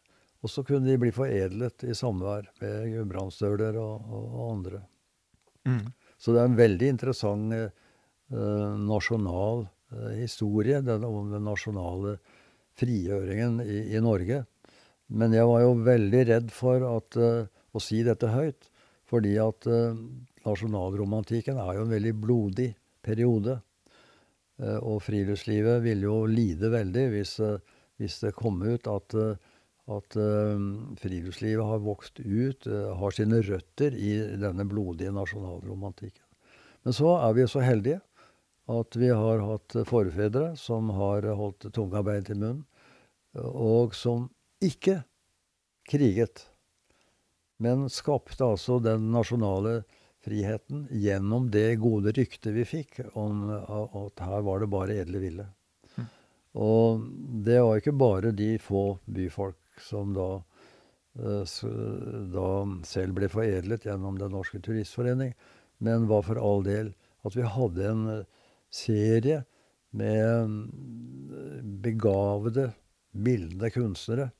og 0.43 0.51
så 0.51 0.64
kunne 0.66 0.89
de 0.89 0.98
bli 0.98 1.12
foredlet 1.14 1.84
i 1.84 1.94
samvær 1.94 2.48
med 2.62 2.89
gudbrandsdøler 2.94 3.76
og, 3.78 4.06
og, 4.09 4.39
andre. 4.48 4.80
Mm. 5.68 5.93
Så 6.18 6.32
det 6.32 6.40
er 6.40 6.48
en 6.48 6.59
veldig 6.59 6.89
interessant 6.94 7.52
eh, 7.55 7.68
nasjonal 8.89 9.66
eh, 9.93 10.14
historie 10.22 10.80
den, 10.82 11.05
om 11.05 11.30
den 11.30 11.44
nasjonale 11.47 12.16
frigjøringen 12.80 13.60
i, 13.62 13.78
i, 13.93 14.01
Norge. 14.02 14.43
Men 15.12 15.36
jeg 15.36 15.47
var 15.47 15.62
jo 15.62 15.76
veldig 15.84 16.24
redd 16.32 16.51
for 16.56 16.89
at, 16.89 17.20
eh, 17.20 17.44
å 17.47 17.84
si 17.84 18.01
dette 18.06 18.32
høyt. 18.32 18.72
Fordi 19.12 19.34
at 19.43 19.66
uh, 19.68 19.98
nasjonalromantikken 20.47 21.59
er 21.60 21.76
jo 21.76 21.82
en 21.84 21.93
veldig 21.93 22.12
blodig 22.16 22.70
periode. 23.05 23.59
Uh, 24.61 24.79
og 24.81 25.01
friluftslivet 25.07 25.81
ville 25.85 26.09
jo 26.09 26.19
lide 26.29 26.73
veldig 26.73 27.07
hvis, 27.15 27.39
hvis 28.01 28.19
det 28.24 28.35
kom 28.37 28.61
ut 28.65 28.89
at, 28.91 29.16
at 29.97 30.19
friluftslivet 31.01 31.65
har 31.66 31.81
vokst 31.85 32.20
ut, 32.20 32.69
har 32.69 33.16
sine 33.16 33.41
røtter 33.47 33.97
i 33.97 34.12
denne 34.43 34.66
blodige 34.69 35.15
nasjonalromantikken. 35.15 36.24
Men 36.83 36.97
så 36.97 37.16
er 37.23 37.37
vi 37.37 37.47
så 37.51 37.62
heldige 37.62 38.01
at 38.70 38.97
vi 38.99 39.09
har 39.11 39.43
hatt 39.43 39.74
forfedre 39.89 40.53
som 40.59 40.91
har 40.95 41.27
holdt 41.39 41.66
tunga 41.74 42.03
beint 42.07 42.31
i 42.31 42.37
munnen, 42.39 42.65
og 43.35 43.95
som 43.97 44.29
ikke 44.62 45.01
kriget, 45.89 46.47
men 47.62 47.89
skapte 47.91 48.45
altså 48.45 48.79
den 48.83 49.11
nasjonale 49.15 49.83
friheten 50.23 50.86
gjennom 50.90 51.49
det 51.51 51.81
gode 51.82 52.15
ryktet 52.15 52.55
vi 52.55 52.65
fikk 52.69 53.01
om 53.19 53.49
at 53.53 54.23
her 54.23 54.44
var 54.47 54.62
det 54.62 54.70
bare 54.73 54.99
edle 55.03 55.23
ville. 55.23 55.47
Mm. 55.97 56.09
Og 56.62 57.07
det 57.47 57.59
var 57.61 57.81
ikke 57.81 57.97
bare 57.99 58.35
de 58.36 58.55
få 58.62 58.85
byfolk 59.07 59.82
som 59.82 60.12
da, 60.15 60.28
eh, 61.19 61.57
da 62.35 62.49
selv 62.86 63.19
ble 63.19 63.31
foredlet 63.32 63.89
gjennom 63.89 64.20
Den 64.20 64.35
norske 64.36 64.61
turistforening, 64.62 65.35
men 65.78 66.07
var 66.11 66.23
for 66.28 66.39
all 66.39 66.62
del 66.66 66.93
at 67.27 67.36
vi 67.36 67.47
hadde 67.47 67.89
en 67.89 68.05
serie 68.73 69.43
med 69.93 70.49
mm, 70.49 71.81
begavede, 71.82 72.73
bildende 73.12 73.70
kunstnere. 73.70 74.31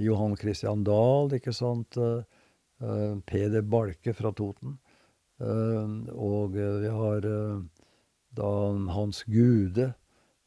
Johan 0.00 0.36
Christian 0.40 0.84
Dahl, 0.84 1.34
ikke 1.36 1.52
sant. 1.52 1.98
Uh, 2.00 3.18
Peder 3.28 3.62
Balke 3.62 4.14
fra 4.16 4.32
Toten. 4.32 4.78
Uh, 5.40 5.88
og 6.12 6.52
vi 6.54 6.88
har 6.92 7.24
uh, 7.26 7.62
da 8.36 8.50
Hans 8.94 9.24
Gude. 9.24 9.94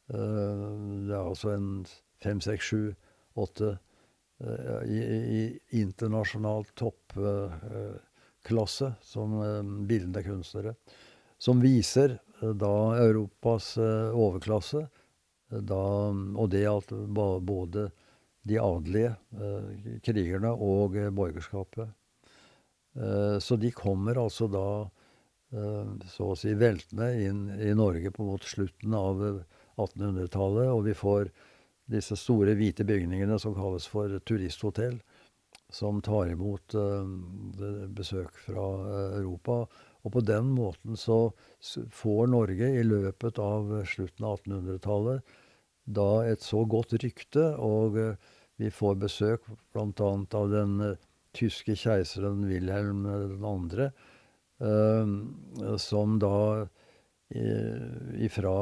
det 0.08 1.14
er 1.16 1.24
altså 1.24 1.50
en 1.56 1.86
fem, 2.22 2.42
seks, 2.44 2.66
sju, 2.70 2.94
åtte 3.40 3.78
i, 4.88 5.00
i 5.00 5.60
internasjonal 5.80 6.66
toppklasse 6.80 7.94
som 9.02 9.30
bildende 9.88 10.24
kunstnere. 10.24 10.76
Som 11.40 11.62
viser 11.64 12.20
da 12.52 12.98
Europas 12.98 13.78
eh, 13.78 14.16
overklasse. 14.16 14.88
Da, 15.54 15.82
og 16.10 16.50
det 16.50 16.64
at 16.66 16.90
både 17.46 17.90
de 18.48 18.58
adelige 18.60 19.12
eh, 19.38 20.00
krigerne 20.04 20.54
og 20.54 20.98
borgerskapet. 21.14 21.92
Eh, 22.96 23.38
så 23.40 23.58
de 23.60 23.72
kommer 23.76 24.22
altså 24.22 24.50
da 24.52 24.68
så 26.10 26.32
å 26.32 26.36
si 26.40 26.50
veltende 26.58 27.12
inn 27.22 27.42
i 27.62 27.76
Norge 27.78 28.10
på 28.10 28.24
mot 28.26 28.42
slutten 28.42 28.96
av 28.98 29.20
1800-tallet. 29.78 30.72
Og 30.74 30.80
vi 30.88 30.96
får 30.98 31.30
disse 31.94 32.18
store 32.18 32.56
hvite 32.58 32.82
bygningene 32.90 33.38
som 33.38 33.54
kalles 33.54 33.86
for 33.86 34.10
turisthotell, 34.26 34.96
som 35.70 36.02
tar 36.02 36.32
imot 36.34 36.74
besøk 37.94 38.42
fra 38.48 38.66
Europa. 39.20 39.60
Og 40.02 40.16
på 40.18 40.26
den 40.26 40.50
måten 40.58 40.98
så 40.98 41.20
får 41.94 42.34
Norge 42.34 42.74
i 42.74 42.82
løpet 42.90 43.38
av 43.38 43.76
slutten 43.94 44.26
av 44.26 44.42
1800-tallet 44.42 45.38
da 45.86 46.24
et 46.26 46.44
så 46.44 46.64
godt 46.66 46.96
rykte, 47.04 47.54
og 47.60 47.98
eh, 48.00 48.16
vi 48.62 48.70
får 48.72 49.00
besøk 49.02 49.48
bl.a. 49.74 50.12
av 50.40 50.52
den 50.52 50.78
tyske 51.36 51.76
keiseren 51.80 52.46
Wilhelm 52.50 53.06
2., 53.42 53.90
uh, 54.64 55.78
som 55.82 56.20
da 56.22 56.38
fra 58.30 58.58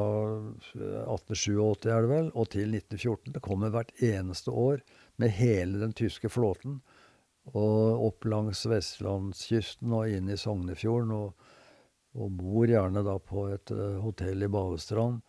1887 0.72 1.90
er 1.92 2.06
det 2.06 2.08
vel, 2.08 2.30
og 2.32 2.46
til 2.54 2.72
1914 2.72 3.34
det 3.34 3.42
kommer 3.44 3.74
hvert 3.74 3.92
eneste 4.00 4.54
år 4.54 4.80
med 5.20 5.34
hele 5.36 5.82
den 5.82 5.92
tyske 5.92 6.30
flåten 6.32 6.78
og 7.50 8.06
opp 8.06 8.26
langs 8.30 8.62
vestlandskysten 8.70 9.92
og 9.96 10.14
inn 10.14 10.30
i 10.30 10.38
Sognefjorden. 10.38 11.12
Og, 11.16 11.50
og 12.14 12.34
bor 12.38 12.70
gjerne 12.70 13.02
da 13.06 13.16
på 13.18 13.48
et 13.52 13.72
uh, 13.74 13.98
hotell 14.04 14.44
i 14.46 14.50
Balestrand. 14.52 15.22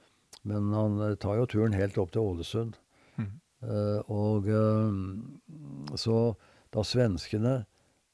Men 0.44 0.74
han 0.76 0.99
uh, 1.02 1.15
tar 1.15 1.40
jo 1.41 1.49
turen 1.49 1.78
helt 1.78 1.98
opp 1.98 2.14
til 2.14 2.28
Ålesund. 2.28 2.78
Mm. 3.18 3.32
Uh, 3.64 3.99
og 4.11 4.49
så 5.99 6.18
da 6.74 6.84
svenskene 6.88 7.62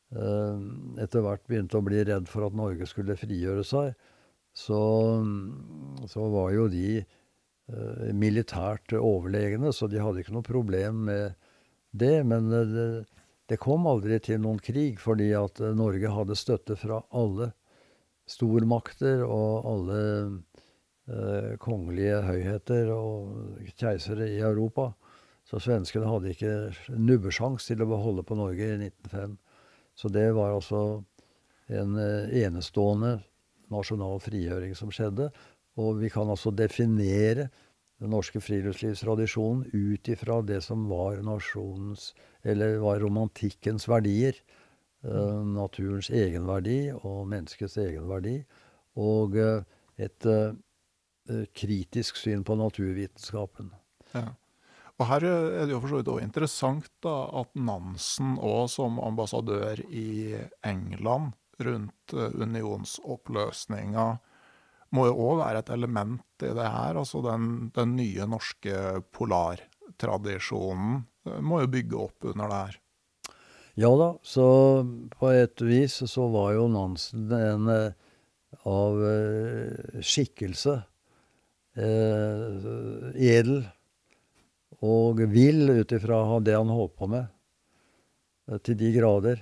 etter 0.10 1.22
hvert 1.22 1.44
begynte 1.46 1.78
å 1.78 1.86
bli 1.86 2.00
redd 2.02 2.26
for 2.32 2.48
at 2.48 2.56
Norge 2.58 2.88
skulle 2.90 3.18
frigjøre 3.20 3.62
seg, 3.68 3.92
så, 4.58 4.80
så 6.10 6.24
var 6.34 6.48
jo 6.56 6.64
de 6.74 7.04
militært 8.18 8.96
overlegne, 8.98 9.70
så 9.70 9.86
de 9.86 10.02
hadde 10.02 10.24
ikke 10.24 10.34
noe 10.34 10.48
problem 10.48 11.04
med 11.12 11.38
det, 11.94 12.24
men 12.26 12.50
det, 12.50 12.88
det 13.50 13.62
kom 13.62 13.86
aldri 13.90 14.18
til 14.26 14.42
noen 14.42 14.58
krig, 14.62 14.98
fordi 15.02 15.30
at 15.38 15.62
Norge 15.78 16.10
hadde 16.14 16.38
støtte 16.38 16.78
fra 16.78 17.04
alle 17.14 17.52
stormakter 18.30 19.24
og 19.26 19.66
alle 19.70 20.02
eh, 21.10 21.56
kongelige 21.62 22.22
høyheter 22.28 22.92
og 22.94 23.72
keisere 23.80 24.30
i 24.30 24.42
Europa. 24.46 24.92
Så 25.50 25.58
svenskene 25.64 26.06
hadde 26.06 26.30
ikke 26.36 26.52
nubbesjans 26.94 27.66
til 27.66 27.82
å 27.82 27.88
beholde 27.90 28.22
på 28.26 28.38
Norge 28.38 28.68
i 28.70 28.76
1905. 28.78 29.38
Så 29.98 30.12
det 30.14 30.28
var 30.38 30.54
altså 30.54 30.82
en 31.74 31.96
eh, 31.98 32.36
enestående 32.46 33.16
nasjonal 33.74 34.22
frigjøring 34.22 34.76
som 34.78 34.94
skjedde. 34.94 35.32
Og 35.82 35.98
vi 36.04 36.12
kan 36.14 36.30
altså 36.30 36.54
definere 36.54 37.48
den 38.00 38.14
norske 38.14 38.42
friluftslivstradisjonen 38.44 39.66
ut 39.74 40.10
ifra 40.14 40.40
det 40.46 40.62
som 40.64 40.86
var 40.90 41.20
nasjonens 41.26 42.14
Eller 42.44 42.78
var 42.80 43.02
romantikkens 43.04 43.90
verdier. 43.90 44.38
Uh, 45.00 45.44
naturens 45.48 46.10
egenverdi 46.12 46.92
og 46.92 47.28
menneskets 47.32 47.78
egenverdi. 47.80 48.38
Og 49.00 49.36
uh, 49.36 49.64
et 50.00 50.28
kritisk 51.54 52.16
syn 52.16 52.46
på 52.48 52.56
naturvitenskapen. 52.56 53.74
Ja. 54.16 54.32
Og 55.00 55.08
her 55.08 55.24
er 55.30 55.64
det 55.64 55.72
jo 55.72 55.80
for 55.80 55.94
så 55.94 56.00
vidt 56.02 56.10
også 56.12 56.26
interessant 56.26 56.90
da, 57.06 57.14
at 57.40 57.54
Nansen 57.56 58.36
òg 58.44 58.66
som 58.72 59.00
ambassadør 59.00 59.80
i 59.88 60.36
England 60.68 61.32
rundt 61.64 62.16
uh, 62.16 62.28
unionsoppløsninga 62.36 64.10
må 64.96 65.06
jo 65.06 65.16
òg 65.30 65.40
være 65.44 65.62
et 65.64 65.72
element 65.76 66.44
i 66.44 66.52
det 66.56 66.68
her. 66.68 67.00
Altså 67.00 67.22
den, 67.24 67.70
den 67.76 67.96
nye 67.96 68.28
norske 68.28 68.76
polartradisjonen 69.16 71.02
uh, 71.30 71.40
må 71.40 71.64
jo 71.64 71.74
bygge 71.78 72.04
opp 72.04 72.32
under 72.34 72.52
det 72.52 72.60
her. 72.66 72.78
Ja 73.80 73.96
da, 73.96 74.12
så 74.28 74.46
på 75.16 75.32
et 75.32 75.62
vis 75.64 76.02
så 76.12 76.28
var 76.34 76.58
jo 76.58 76.68
Nansen 76.76 77.32
en 77.32 77.72
uh, 77.72 77.96
av 78.68 78.98
skikkelse. 80.04 80.82
edel 83.16 83.62
og 84.86 85.20
vill 85.32 85.70
ut 85.70 85.92
ifra 85.92 86.40
det 86.44 86.56
han 86.56 86.72
holdt 86.72 86.96
på 87.00 87.08
med, 87.12 87.28
eh, 88.48 88.58
til 88.64 88.78
de 88.80 88.92
grader. 88.96 89.42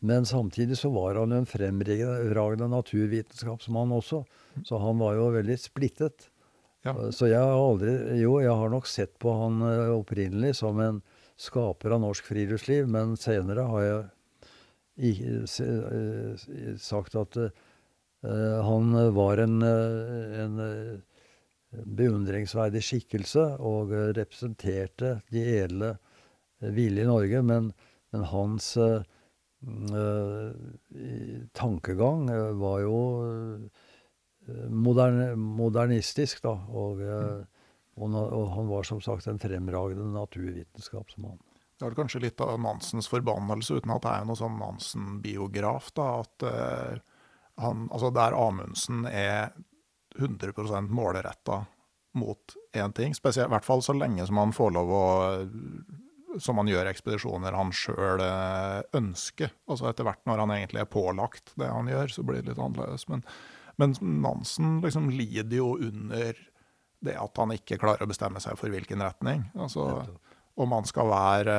Men 0.00 0.26
samtidig 0.26 0.78
så 0.78 0.90
var 0.94 1.16
han 1.16 1.32
jo 1.32 1.38
en 1.40 1.48
fremragende 1.48 2.68
naturvitenskapsmann 2.70 3.92
også. 3.92 4.24
Så 4.64 4.78
han 4.78 4.98
var 4.98 5.14
jo 5.16 5.32
veldig 5.34 5.58
splittet. 5.58 6.28
Ja. 6.84 6.92
Eh, 6.92 7.10
så 7.10 7.26
jeg 7.30 7.40
har 7.40 7.56
aldri 7.56 8.20
Jo, 8.20 8.40
jeg 8.40 8.52
har 8.52 8.68
nok 8.70 8.86
sett 8.86 9.18
på 9.18 9.32
han 9.32 9.62
eh, 9.62 9.96
opprinnelig 9.96 10.56
som 10.60 10.78
en 10.80 11.02
skaper 11.38 11.94
av 11.94 12.00
norsk 12.02 12.24
friluftsliv, 12.26 12.88
men 12.90 13.16
senere 13.16 13.62
har 13.70 13.82
jeg 13.86 14.04
sagt 16.82 17.14
at 17.14 17.36
han 18.66 18.96
var 19.14 19.38
en, 19.38 19.62
en 19.62 20.58
beundringsverdig 21.70 22.82
skikkelse 22.84 23.44
og 23.64 23.92
eh, 23.92 24.10
representerte 24.16 25.18
de 25.32 25.44
edle 25.58 25.92
eh, 25.94 26.72
ville 26.74 27.04
i 27.04 27.08
Norge. 27.08 27.42
Men, 27.44 27.72
men 28.14 28.24
hans 28.30 28.72
uh, 28.78 29.02
tankegang 31.58 32.28
var 32.60 32.78
jo 32.80 32.98
moderne, 34.70 35.32
modernistisk, 35.36 36.40
da. 36.46 36.54
Og, 36.70 37.02
og, 37.98 38.14
og, 38.14 38.44
han 38.54 38.70
var 38.70 38.86
som 38.86 39.02
sagt 39.04 39.26
en 39.28 39.40
fremragende 39.42 40.06
naturvitenskapsmann. 40.14 41.36
Det 41.78 41.86
er 41.86 41.98
kanskje 41.98 42.22
litt 42.22 42.40
av 42.42 42.56
Nansens 42.62 43.10
forbannelse, 43.10 43.82
uten 43.82 43.92
at 43.94 44.06
det 44.06 44.14
er 44.14 44.30
noe 44.30 44.38
sånn 44.38 44.56
Nansen-biograf. 44.62 45.90
da, 45.98 46.06
at 46.22 46.46
uh, 46.46 47.18
han, 47.58 47.88
altså 47.90 48.10
Der 48.14 48.38
Amundsen 48.38 49.04
er 49.10 49.52
100% 50.18 50.90
målretta 50.90 51.62
mot 52.18 52.54
én 52.76 52.92
ting. 52.92 53.14
Spesielt, 53.14 53.48
I 53.48 53.54
hvert 53.56 53.66
fall 53.66 53.82
så 53.84 53.94
lenge 53.96 54.26
som 54.26 54.40
han 54.40 54.54
får 54.56 54.74
lov 54.76 54.92
å 54.92 55.06
som 56.38 56.58
han 56.60 56.68
gjør 56.70 56.90
ekspedisjoner 56.90 57.56
han 57.56 57.70
sjøl 57.74 58.20
eh, 58.22 58.80
ønsker. 58.98 59.52
Altså 59.70 59.88
etter 59.88 60.06
hvert 60.06 60.20
når 60.28 60.42
han 60.44 60.52
egentlig 60.54 60.82
er 60.84 60.90
pålagt 60.92 61.54
det 61.58 61.70
han 61.72 61.88
gjør, 61.90 62.12
så 62.12 62.24
blir 62.26 62.42
det 62.42 62.52
litt 62.52 62.62
annerledes. 62.62 63.06
Men, 63.10 63.24
men 63.80 63.96
Nansen 64.22 64.78
liksom 64.84 65.08
lider 65.14 65.58
jo 65.58 65.72
under 65.80 66.38
det 67.04 67.14
at 67.18 67.38
han 67.38 67.54
ikke 67.54 67.78
klarer 67.80 68.04
å 68.04 68.10
bestemme 68.10 68.42
seg 68.42 68.58
for 68.60 68.72
hvilken 68.74 69.02
retning. 69.04 69.46
Altså 69.58 69.88
om 70.58 70.74
han 70.74 70.86
skal 70.88 71.10
være 71.10 71.58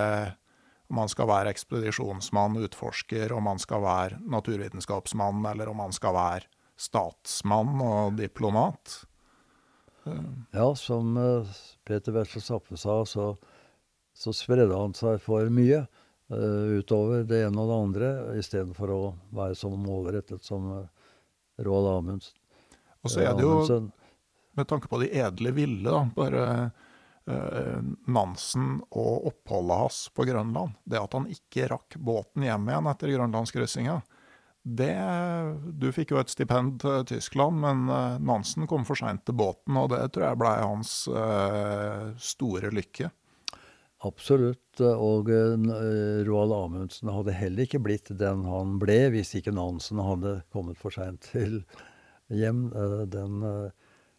om 0.89 0.97
han 0.97 1.11
skal 1.11 1.27
være 1.29 1.51
ekspedisjonsmann, 1.53 2.57
utforsker, 2.65 3.29
om 3.35 3.45
han 3.45 3.59
skal 3.61 3.83
være 3.83 4.17
naturvitenskapsmann, 4.25 5.43
eller 5.51 5.69
om 5.69 5.83
han 5.83 5.93
skal 5.93 6.15
være 6.15 6.49
statsmann 6.79 7.81
og 7.83 8.17
diplomat. 8.19 9.01
Ja, 10.51 10.75
som 10.75 11.17
uh, 11.17 11.47
Peter 11.83 12.11
Wessel 12.15 12.41
Zappe 12.41 12.77
sa, 12.77 13.05
så, 13.05 13.37
så, 14.13 14.33
spredde 14.33 14.77
han 14.77 14.95
seg 14.97 15.19
for 15.21 15.49
mye 15.53 15.83
uh, 15.83 16.79
utover 16.79 17.25
det 17.27 17.43
ene 17.45 17.61
og 17.61 17.69
det 17.69 17.79
andre, 17.83 18.11
istedenfor 18.39 18.93
å 18.95 19.01
være 19.35 19.57
så 19.59 19.71
målrettet 19.75 20.45
som 20.47 20.71
uh, 20.71 20.83
Roald 21.65 21.91
Amundsen. 21.97 22.37
Og 23.03 23.11
så 23.11 23.23
er 23.23 23.35
det 23.35 23.45
jo, 23.45 23.81
med 24.57 24.67
tanke 24.67 24.89
på 24.91 24.99
de 25.03 25.11
edle 25.21 25.53
ville, 25.55 25.87
da, 25.87 26.03
bare 26.15 26.43
Nansen 28.09 28.79
og 28.89 29.27
oppholdet 29.29 29.77
hans 29.77 29.99
på 30.17 30.25
Grønland. 30.25 30.73
Det 30.83 30.97
at 30.97 31.13
han 31.13 31.27
ikke 31.29 31.67
rakk 31.69 31.95
båten 31.95 32.43
hjem 32.43 32.65
igjen 32.71 32.89
etter 32.89 33.13
grønlandskryssinga. 33.13 33.99
Det, 34.61 34.95
du 35.79 35.87
fikk 35.95 36.11
jo 36.11 36.19
et 36.19 36.31
stipend 36.31 36.81
til 36.83 37.05
Tyskland, 37.07 37.61
men 37.63 37.87
eh, 37.89 38.17
Nansen 38.19 38.67
kom 38.67 38.83
for 38.87 38.99
seint 38.99 39.23
til 39.25 39.37
båten, 39.39 39.77
og 39.79 39.93
det 39.93 40.01
tror 40.13 40.27
jeg 40.27 40.39
blei 40.41 40.55
hans 40.59 40.91
uh, 41.07 42.11
store 42.19 42.71
lykke. 42.75 43.07
Absolutt. 44.07 44.81
Og 44.83 45.31
uh, 45.31 45.69
Roald 46.27 46.55
Amundsen 46.57 47.11
hadde 47.11 47.37
heller 47.39 47.67
ikke 47.67 47.81
blitt 47.83 48.11
den 48.19 48.43
han 48.47 48.75
ble, 48.81 49.05
hvis 49.15 49.31
ikke 49.39 49.55
Nansen 49.55 50.01
hadde 50.03 50.41
kommet 50.51 50.79
for 50.79 50.95
seint 50.95 51.31
til 51.31 51.61
hjem. 52.27 52.67
Den 53.09 53.39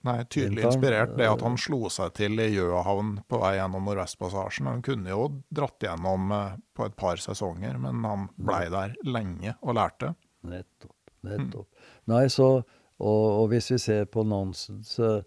Nei, 0.01 0.23
tydelig 0.33 0.65
inspirert 0.65 1.13
det 1.19 1.27
at 1.29 1.43
han 1.45 1.59
slo 1.61 1.91
seg 1.93 2.15
til 2.17 2.41
i 2.41 2.47
Gjøahavn 2.55 3.19
på 3.29 3.41
vei 3.43 3.51
gjennom 3.59 3.85
Nordvestpassasjen. 3.85 4.71
Han 4.73 4.81
kunne 4.81 5.13
jo 5.13 5.27
dratt 5.53 5.85
gjennom 5.85 6.33
på 6.73 6.89
et 6.89 6.97
par 6.97 7.21
sesonger, 7.21 7.77
men 7.85 8.01
han 8.09 8.25
blei 8.41 8.65
der 8.73 8.97
lenge 9.05 9.53
og 9.61 9.77
lærte. 9.77 10.15
Nettopp. 10.49 10.97
Nettopp. 11.27 11.69
Mm. 11.69 12.13
Nei, 12.15 12.25
så 12.33 12.49
og, 13.01 13.25
og, 13.41 13.47
hvis 13.53 13.71
vi 13.73 13.79
ser 13.81 14.09
på 14.13 14.25
Nansens 14.29 14.99
uh, 15.01 15.23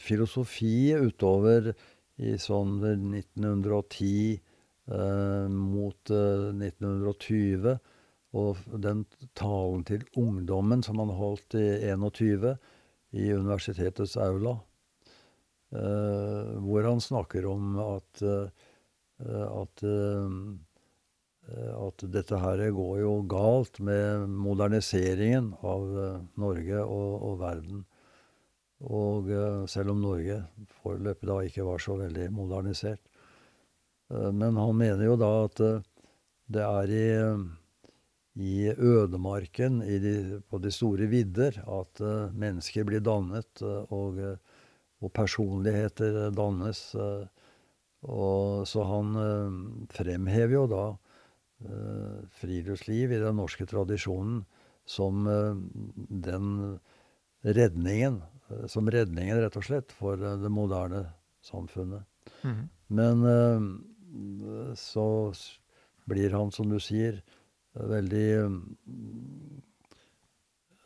filosofi 0.00 0.94
utover 0.96 1.68
i 2.16 2.32
sånn 2.40 2.78
1910 2.80 4.38
uh, 4.88 5.52
mot 5.52 6.12
uh, 6.12 6.48
1920, 6.56 7.76
og 8.36 8.62
den 8.80 9.04
talen 9.36 9.84
til 9.88 10.02
ungdommen 10.16 10.82
som 10.84 11.00
han 11.00 11.12
holdt 11.16 11.58
i 11.60 11.66
21 11.92 12.56
i 13.16 13.30
universitetets 13.32 14.16
aula, 14.20 14.58
hvor 15.72 16.84
han 16.84 17.00
snakker 17.00 17.46
om 17.48 17.78
at, 17.80 18.20
at 19.24 19.84
Eh, 19.86 20.65
at 21.46 22.02
dette 22.10 22.38
her 22.42 22.62
går 22.74 22.94
jo 23.00 23.10
galt 23.30 23.78
med 23.78 24.26
moderniseringen 24.34 25.52
av 25.62 25.98
eh, 26.02 26.24
Norge 26.42 26.80
og, 26.82 27.12
og 27.28 27.36
verden. 27.42 27.84
Og 28.86 29.30
eh, 29.30 29.60
selv 29.70 29.94
om 29.94 30.00
Norge 30.02 30.40
foreløpig 30.80 31.28
da 31.30 31.36
ikke 31.46 31.66
var 31.68 31.82
så 31.82 31.98
veldig 32.00 32.30
modernisert. 32.34 33.02
Men 34.06 34.54
han 34.54 34.76
mener 34.78 35.00
jo 35.02 35.16
da 35.18 35.28
at 35.48 35.60
det 36.54 36.62
er 36.62 36.90
i, 36.94 37.06
i 38.38 38.68
ødemarken, 38.70 39.80
i 39.82 39.96
de, 39.98 40.12
på 40.46 40.60
de 40.62 40.70
store 40.70 41.08
vidder, 41.10 41.58
at 41.66 42.02
mennesker 42.30 42.86
blir 42.86 43.02
dannet, 43.02 43.64
og, 43.90 44.20
og 45.02 45.10
personligheter 45.10 46.30
dannes. 46.38 46.84
Og, 48.06 48.62
så 48.70 48.86
han 48.92 49.10
fremhever 49.90 50.54
jo 50.54 50.64
da 50.70 50.84
Eh, 50.94 51.05
friluftsliv 52.36 53.12
i 53.12 53.20
den 53.22 53.38
norske 53.40 53.64
tradisjonen 53.68 54.42
som 54.86 55.26
eh, 55.26 55.56
den 56.08 56.78
redningen, 57.40 58.22
eh, 58.48 58.66
som 58.66 58.90
redningen, 58.90 59.40
rett 59.42 59.58
og 59.58 59.66
slett, 59.66 59.92
for 59.92 60.16
det 60.16 60.52
moderne 60.52 61.04
samfunnet. 61.44 62.06
Mm. 62.42 62.64
Men 62.86 63.22
så 64.78 65.32
blir 66.06 66.32
han, 66.34 66.50
som 66.54 66.70
du 66.70 66.78
sier, 66.82 67.20
veldig 67.74 68.28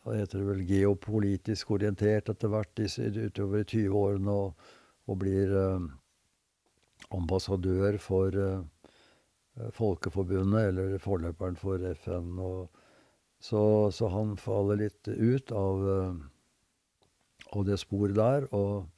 Hva 0.01 0.17
heter 0.17 0.41
det 0.41 0.47
vel 0.49 0.63
Geopolitisk 0.69 1.73
orientert 1.77 2.29
etter 2.33 2.53
hvert 2.53 2.81
utover 2.81 3.63
i 3.63 3.69
20-årene 3.69 4.33
og, 4.33 4.67
og, 5.07 5.19
blir 5.21 5.53
ambassadør 7.13 8.01
for 8.01 8.37
Folkeforbundet, 9.77 10.71
eller 10.71 10.99
forløperen 11.03 11.57
for 11.61 11.83
FN. 12.03 12.39
så, 13.41 13.63
så, 13.93 14.09
han 14.09 14.37
faller 14.37 14.81
litt 14.81 15.09
ut 15.09 15.53
av, 15.53 15.85
av 17.57 17.65
det 17.69 17.79
sporet 17.81 18.17
der, 18.17 18.49
og, 18.55 18.89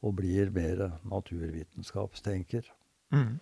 og 0.00 0.14
blir 0.16 0.52
mer 0.54 0.86
naturvitenskapstenker. 1.04 2.70
Mm. 3.12 3.38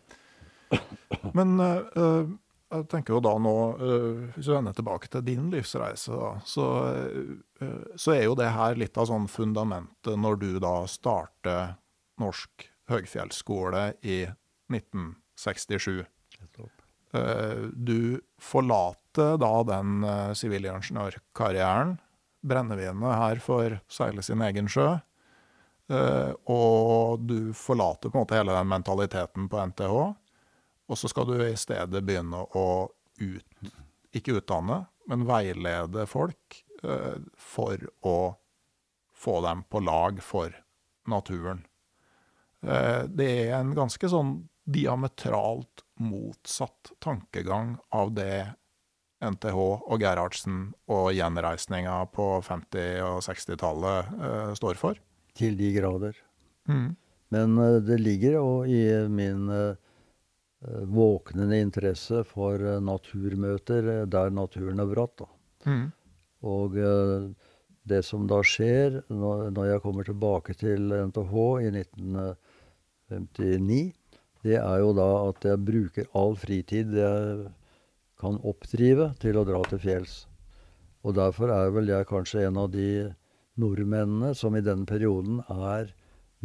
Men 1.36 1.60
uh, 1.60 2.28
jeg 2.68 2.86
tenker 2.92 3.16
jo 3.16 3.22
da 3.24 3.34
nå, 3.40 3.54
uh, 3.80 4.24
hvis 4.36 4.48
vi 4.48 4.56
vender 4.56 4.76
tilbake 4.76 5.10
til 5.12 5.24
din 5.26 5.48
livsreise, 5.52 6.12
da, 6.12 6.32
så, 6.48 6.66
uh, 7.62 7.94
så, 7.94 8.14
er 8.14 8.26
jo 8.26 8.36
det 8.38 8.50
her 8.54 8.78
litt 8.80 8.98
av 9.00 9.08
sånn 9.10 9.28
fundamentet 9.32 10.18
når 10.20 10.42
du 10.42 10.50
da 10.62 10.74
starter 10.90 11.78
Norsk 12.20 12.68
høgfjellsskole 12.90 13.92
i 14.02 14.22
1967. 14.72 16.04
Du 17.72 18.20
forlater 18.42 19.38
da 19.40 19.52
den 19.66 20.04
sivilingeniørkarrieren. 20.36 21.96
Brennevinet 22.44 23.16
her 23.18 23.40
får 23.42 23.78
seile 23.90 24.22
sin 24.22 24.42
egen 24.44 24.68
sjø. 24.70 24.90
Og 26.52 27.24
du 27.24 27.54
forlater 27.56 28.12
på 28.12 28.18
en 28.18 28.22
måte 28.26 28.36
hele 28.36 28.52
den 28.54 28.68
mentaliteten 28.68 29.48
på 29.48 29.62
NTH. 29.72 29.96
Og 30.88 31.00
så 31.00 31.08
skal 31.10 31.26
du 31.28 31.34
i 31.42 31.56
stedet 31.56 32.04
begynne 32.04 32.44
å 32.56 32.66
ut, 33.18 33.72
ikke 34.14 34.38
utdanne, 34.38 34.82
men 35.08 35.26
veilede 35.28 36.04
folk 36.08 36.60
for 37.34 37.88
å 38.06 38.18
få 39.18 39.40
dem 39.48 39.64
på 39.66 39.80
lag 39.82 40.20
for 40.22 40.52
naturen. 41.08 41.64
Det 42.60 43.28
er 43.48 43.56
en 43.58 43.74
ganske 43.74 44.08
sånn 44.12 44.48
diametralt 44.68 45.87
motsatt 46.00 46.94
tankegang 47.04 47.76
av 47.94 48.14
det 48.16 48.46
NTH 49.24 49.58
og 49.58 49.98
Gerhardsen 49.98 50.68
og 50.94 51.10
gjenreisninga 51.16 51.96
på 52.14 52.28
50- 52.46 53.02
og 53.02 53.18
60-tallet 53.26 54.12
uh, 54.14 54.52
står 54.58 54.78
for. 54.78 55.00
Til 55.38 55.58
de 55.58 55.72
grader. 55.74 56.14
Mm. 56.70 56.94
Men 57.34 57.58
det 57.84 57.98
ligger 58.00 58.38
jo 58.38 58.52
i 58.64 58.82
min 59.12 59.50
uh, 59.50 59.74
våknende 60.82 61.60
interesse 61.60 62.24
for 62.26 62.58
eh, 62.58 62.80
naturmøter 62.82 63.88
eh, 63.92 64.06
der 64.10 64.30
naturen 64.34 64.80
er 64.82 64.86
bratt. 64.90 65.22
Mm. 65.66 65.92
Og 66.48 66.74
det 67.88 68.02
som 68.06 68.26
da 68.30 68.38
skjer 68.46 69.02
når, 69.10 69.66
jeg 69.66 69.82
kommer 69.82 70.04
tilbake 70.06 70.54
til 70.54 70.92
NTH 71.10 71.34
i 71.64 71.66
1959, 71.74 73.92
det 74.46 74.58
er 74.60 74.80
jo 74.82 74.92
da 74.96 75.08
at 75.28 75.46
jeg 75.46 75.64
bruker 75.66 76.10
all 76.18 76.36
fritid 76.38 76.94
jeg 76.96 77.48
kan 78.18 78.38
oppdrive, 78.46 79.12
til 79.22 79.38
å 79.38 79.46
dra 79.46 79.62
til 79.70 79.80
fjells. 79.82 80.18
Og 81.06 81.14
derfor 81.18 81.52
er 81.54 81.70
vel 81.74 81.90
jeg 81.92 82.08
kanskje 82.10 82.44
en 82.48 82.58
av 82.58 82.72
de 82.72 82.90
nordmennene 83.58 84.34
som 84.38 84.56
i 84.58 84.64
denne 84.64 84.86
perioden 84.88 85.40
er 85.48 85.92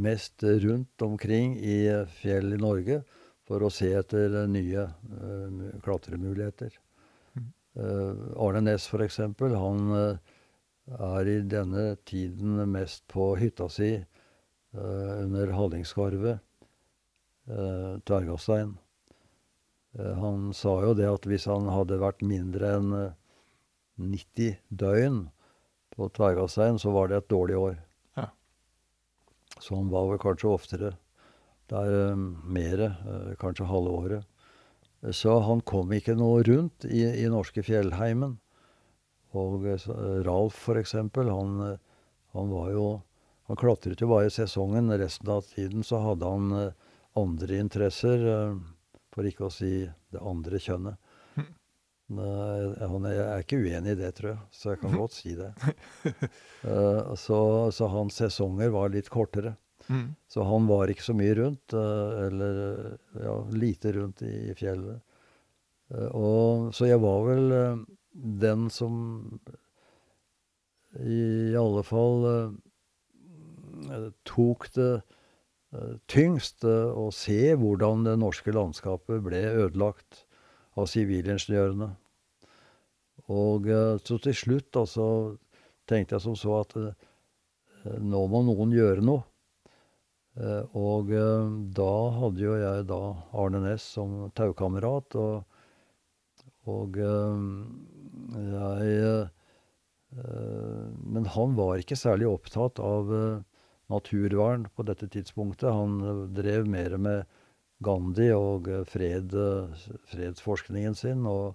mest 0.02 0.44
rundt 0.44 1.06
omkring 1.06 1.58
i 1.58 1.78
fjell 2.20 2.54
i 2.54 2.62
Norge 2.62 3.02
for 3.48 3.66
å 3.66 3.72
se 3.74 3.90
etter 3.98 4.44
nye 4.50 4.86
uh, 4.88 5.64
klatremuligheter. 5.84 6.74
Uh, 7.74 8.34
Arne 8.40 8.64
Næss, 8.64 8.88
f.eks., 8.90 9.20
han 9.20 9.84
uh, 9.94 10.18
er 10.94 11.30
i 11.30 11.38
denne 11.50 11.94
tiden 12.08 12.62
mest 12.72 13.06
på 13.12 13.34
hytta 13.40 13.70
si 13.72 13.96
under 14.74 15.52
Hallingskarvet, 15.54 16.40
uh, 17.50 18.00
Tvergastein. 18.08 18.78
han 19.94 20.54
sa 20.58 20.72
jo 20.82 20.96
det 20.98 21.06
at 21.06 21.26
hvis 21.30 21.44
han 21.46 21.68
hadde 21.70 22.00
vært 22.02 22.24
mindre 22.26 22.70
enn 22.80 22.94
90 24.02 24.56
døgn 24.74 25.20
på 25.94 26.08
Tvergastein, 26.18 26.80
så 26.82 26.90
var 26.96 27.12
det 27.12 27.20
et 27.20 27.30
dårlig 27.30 27.58
år. 27.60 27.76
Ja. 28.18 28.32
Så 29.60 29.78
han 29.78 29.92
var 29.94 30.10
vel 30.10 30.22
kanskje 30.24 30.50
oftere 30.50 30.94
der 31.70 31.90
er 31.90 32.16
uh, 32.18 32.24
mer, 32.44 32.82
kanskje 33.40 33.70
halve 33.70 33.94
året. 34.00 34.26
Så 35.12 35.36
han 35.44 35.62
kom 35.68 35.92
ikke 35.94 36.16
noe 36.16 36.42
rundt 36.48 36.86
i, 36.88 37.04
i 37.04 37.30
norske 37.32 37.64
fjellheimen. 37.66 38.38
Og 39.34 39.66
Ralf, 40.26 40.60
for 40.68 40.80
eksempel, 40.80 41.32
han, 41.34 41.78
han, 42.34 42.52
var 42.54 42.70
jo 42.72 42.86
Han 43.50 43.60
klatret 43.60 44.00
jo 44.00 44.08
bare 44.08 44.30
i 44.30 44.34
sesongen. 44.34 44.94
Resten 44.96 45.30
av 45.30 45.42
tiden 45.50 45.84
så 45.84 46.00
hadde 46.00 46.30
han 46.30 46.54
andre 47.20 47.60
interesser, 47.62 48.24
for 49.14 49.28
ikke 49.30 49.48
å 49.48 49.54
si 49.54 49.84
det 49.86 50.22
andre 50.22 50.60
kjønnet. 50.62 51.12
Hm. 51.36 51.50
Han 52.18 53.10
er, 53.10 53.44
ikke 53.44 53.62
uenig 53.62 53.96
i 53.96 54.00
det, 54.00 54.14
tror 54.18 54.34
jeg, 54.34 54.40
så 54.54 54.74
jeg 54.74 54.82
kan 54.82 54.98
godt 54.98 55.18
si 55.18 55.36
det. 55.38 55.52
så, 57.26 57.42
så 57.74 57.92
hans 57.94 58.18
sesonger 58.22 58.74
var 58.74 58.94
litt 58.94 59.12
kortere. 59.14 59.56
Mm. 59.88 60.16
Så 60.28 60.44
han 60.44 60.68
var 60.68 60.92
ikke 60.92 61.04
så 61.04 61.16
mye 61.18 61.36
rundt, 61.36 61.74
eh, 61.74 62.28
eller 62.28 62.62
ja, 63.24 63.36
lite 63.52 63.92
rundt 63.98 64.22
i 64.26 64.54
fjellet. 64.58 65.02
Eh, 65.92 66.10
og, 66.16 66.72
så 66.76 66.88
jeg 66.88 67.02
var 67.04 67.26
vel 67.28 67.56
eh, 67.58 67.84
den 68.46 68.70
som 68.72 68.96
i 71.04 71.56
alle 71.58 71.82
fall 71.84 72.54
tok 74.30 74.68
det 74.76 74.92
tyngst 76.12 76.66
å 76.68 77.08
se 77.16 77.56
hvordan 77.58 78.04
det 78.06 78.18
norske 78.22 78.54
landskapet 78.54 79.24
ble 79.26 79.42
ødelagt 79.66 80.24
av 80.78 80.86
sivilingeniørene. 80.92 81.90
Og 83.34 83.70
så 84.04 84.18
til 84.22 84.36
slutt 84.38 84.78
altså, 84.78 85.06
tenkte 85.90 86.18
jeg 86.18 86.26
som 86.28 86.38
så 86.38 86.60
at 86.60 86.76
nå 88.04 88.26
må 88.30 88.44
noen 88.46 88.76
gjøre 88.76 89.06
noe. 89.06 89.24
Eh, 90.34 90.64
og 90.74 91.12
eh, 91.14 91.50
da 91.78 91.94
hadde 92.18 92.42
jo 92.42 92.56
jeg 92.58 92.88
da 92.90 93.02
Arne 93.38 93.62
Næss 93.68 93.86
som 93.98 94.16
taukamerat, 94.38 95.18
og, 95.20 95.44
og 96.70 96.98
eh, 96.98 97.46
jeg 98.56 99.30
Men 101.10 101.26
han 101.34 101.56
var 101.58 101.80
ikke 101.82 101.98
særlig 101.98 102.28
opptatt 102.30 102.78
av 102.86 103.08
naturvern 103.94 104.68
på 104.76 104.86
dette 104.88 105.08
tidspunktet. 105.14 105.70
Han 105.72 106.28
drev 106.36 106.68
mer 106.70 106.98
med 106.98 107.40
Gandhi 107.84 108.32
og 108.36 108.68
fred, 108.90 109.34
fredsforskningen 110.12 110.98
sin. 110.98 111.24
Og, 111.30 111.54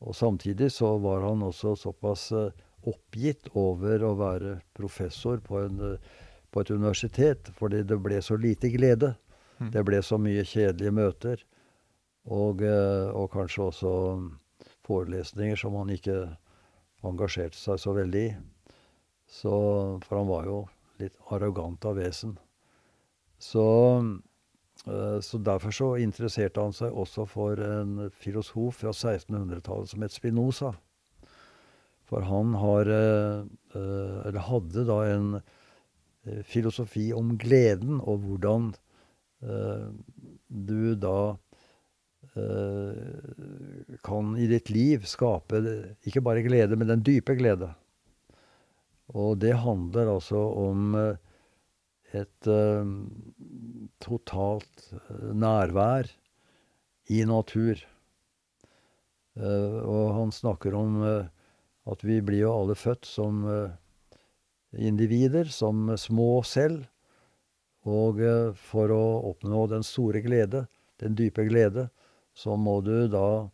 og, 0.00 0.16
samtidig 0.16 0.70
så 0.72 0.96
var 1.02 1.26
han 1.28 1.44
også 1.46 1.76
såpass 1.78 2.30
oppgitt 2.88 3.50
over 3.60 4.02
å 4.08 4.16
være 4.16 4.56
professor 4.76 5.42
på 5.44 5.60
en 5.66 5.98
på 6.50 6.62
et 6.62 6.70
universitet 6.70 7.50
fordi 7.58 7.82
det 7.86 7.98
ble 8.02 8.20
så 8.22 8.38
lite 8.40 8.70
glede. 8.74 9.14
Mm. 9.60 9.70
Det 9.74 9.84
ble 9.86 10.02
så 10.02 10.18
mye 10.20 10.46
kjedelige 10.46 10.94
møter. 10.96 11.42
Og, 12.30 12.62
eh, 12.62 13.08
og, 13.16 13.30
kanskje 13.32 13.68
også 13.70 13.92
forelesninger 14.86 15.56
som 15.56 15.76
han 15.78 15.92
ikke 15.94 16.16
engasjerte 17.06 17.58
seg 17.58 17.80
så 17.80 17.94
veldig 17.96 18.24
i. 18.28 18.34
Så, 19.30 19.52
for 20.04 20.20
han 20.20 20.28
var 20.28 20.48
jo 20.48 20.58
litt 21.00 21.16
arrogant 21.30 21.84
av 21.88 21.98
vesen. 22.00 22.36
Så, 23.40 23.66
eh, 24.86 25.18
så 25.24 25.40
derfor 25.40 25.74
så 25.74 25.94
interesserte 26.02 26.60
han 26.60 26.76
seg 26.76 26.92
også 26.92 27.26
for 27.28 27.60
en 27.64 28.10
filosof 28.12 28.82
fra 28.82 28.92
1600-tallet 28.92 29.94
som 29.94 30.04
het 30.04 30.16
Spinoza. 30.16 30.74
For 32.10 32.26
han 32.26 32.54
har, 32.58 32.88
eh, 32.90 33.46
eller 34.26 34.46
hadde 34.50 34.84
da 34.88 35.02
en 35.06 35.40
Eh, 36.28 36.42
filosofi 36.44 37.12
om 37.16 37.36
gleden, 37.40 38.00
og 38.00 38.24
hvordan 38.26 38.72
du 39.40 40.94
da 41.00 41.20
kan 44.04 44.34
i 44.36 44.48
ditt 44.50 44.68
liv 44.68 45.06
skape 45.08 45.62
ikke 46.04 46.20
bare 46.20 46.42
glede, 46.44 46.76
men 46.76 46.90
den 46.90 47.00
dype 47.06 47.38
glede. 47.38 47.70
Og 49.14 49.40
det 49.42 49.56
handler 49.62 50.12
altså 50.14 50.38
om 50.38 50.94
uh, 50.94 51.16
et 52.14 52.48
totalt 54.02 54.86
nærvær 55.34 56.08
i 57.10 57.20
natur. 57.24 57.78
og 59.38 60.14
han 60.14 60.32
snakker 60.34 60.74
om 60.74 60.96
at 61.06 62.02
vi 62.02 62.18
blir 62.20 62.42
jo 62.42 62.56
alle 62.56 62.74
født 62.74 63.06
som 63.06 63.46
individer 64.76 65.44
som 65.44 65.96
små 65.96 66.42
selv. 66.42 66.84
Og 67.88 68.20
eh, 68.20 68.50
for 68.54 68.92
å 68.92 69.04
oppnå 69.30 69.66
den 69.70 69.84
store 69.86 70.20
glede, 70.24 70.66
den 71.00 71.16
dype 71.16 71.46
glede, 71.48 71.88
så 72.36 72.56
må 72.56 72.80
du 72.84 73.08
da 73.08 73.48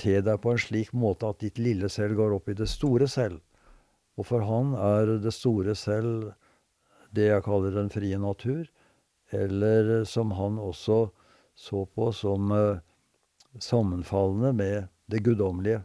te 0.00 0.20
deg 0.20 0.40
på 0.42 0.52
en 0.52 0.60
slik 0.60 0.92
måte 0.96 1.28
at 1.28 1.40
ditt 1.44 1.60
lille 1.60 1.88
selv 1.92 2.16
går 2.18 2.36
opp 2.36 2.48
i 2.52 2.56
det 2.56 2.68
store 2.68 3.08
selv. 3.08 3.40
Og 4.16 4.26
for 4.26 4.44
han 4.48 4.72
er 4.80 5.18
det 5.20 5.34
store 5.34 5.74
selv 5.76 6.32
det 7.16 7.28
jeg 7.30 7.44
kaller 7.46 7.74
den 7.76 7.92
frie 7.92 8.18
natur. 8.18 8.66
eller 9.30 10.04
som 10.04 10.30
han 10.30 10.58
også 10.58 11.10
så 11.54 11.84
på 11.84 12.12
som 12.12 12.52
uh, 12.52 12.78
sammenfallende 13.58 14.52
med 14.52 14.88
det 15.10 15.24
guddommelige. 15.24 15.82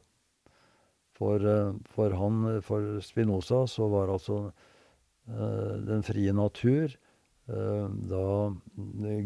For, 1.17 1.41
uh, 1.41 1.73
for 1.89 2.61
for 2.61 2.99
Spinoza, 3.01 3.65
så 3.67 3.87
var 3.87 4.13
altså 4.13 4.51
uh, 5.27 5.75
den 5.87 6.03
frie 6.03 6.33
natur 6.33 6.97
da 7.51 8.53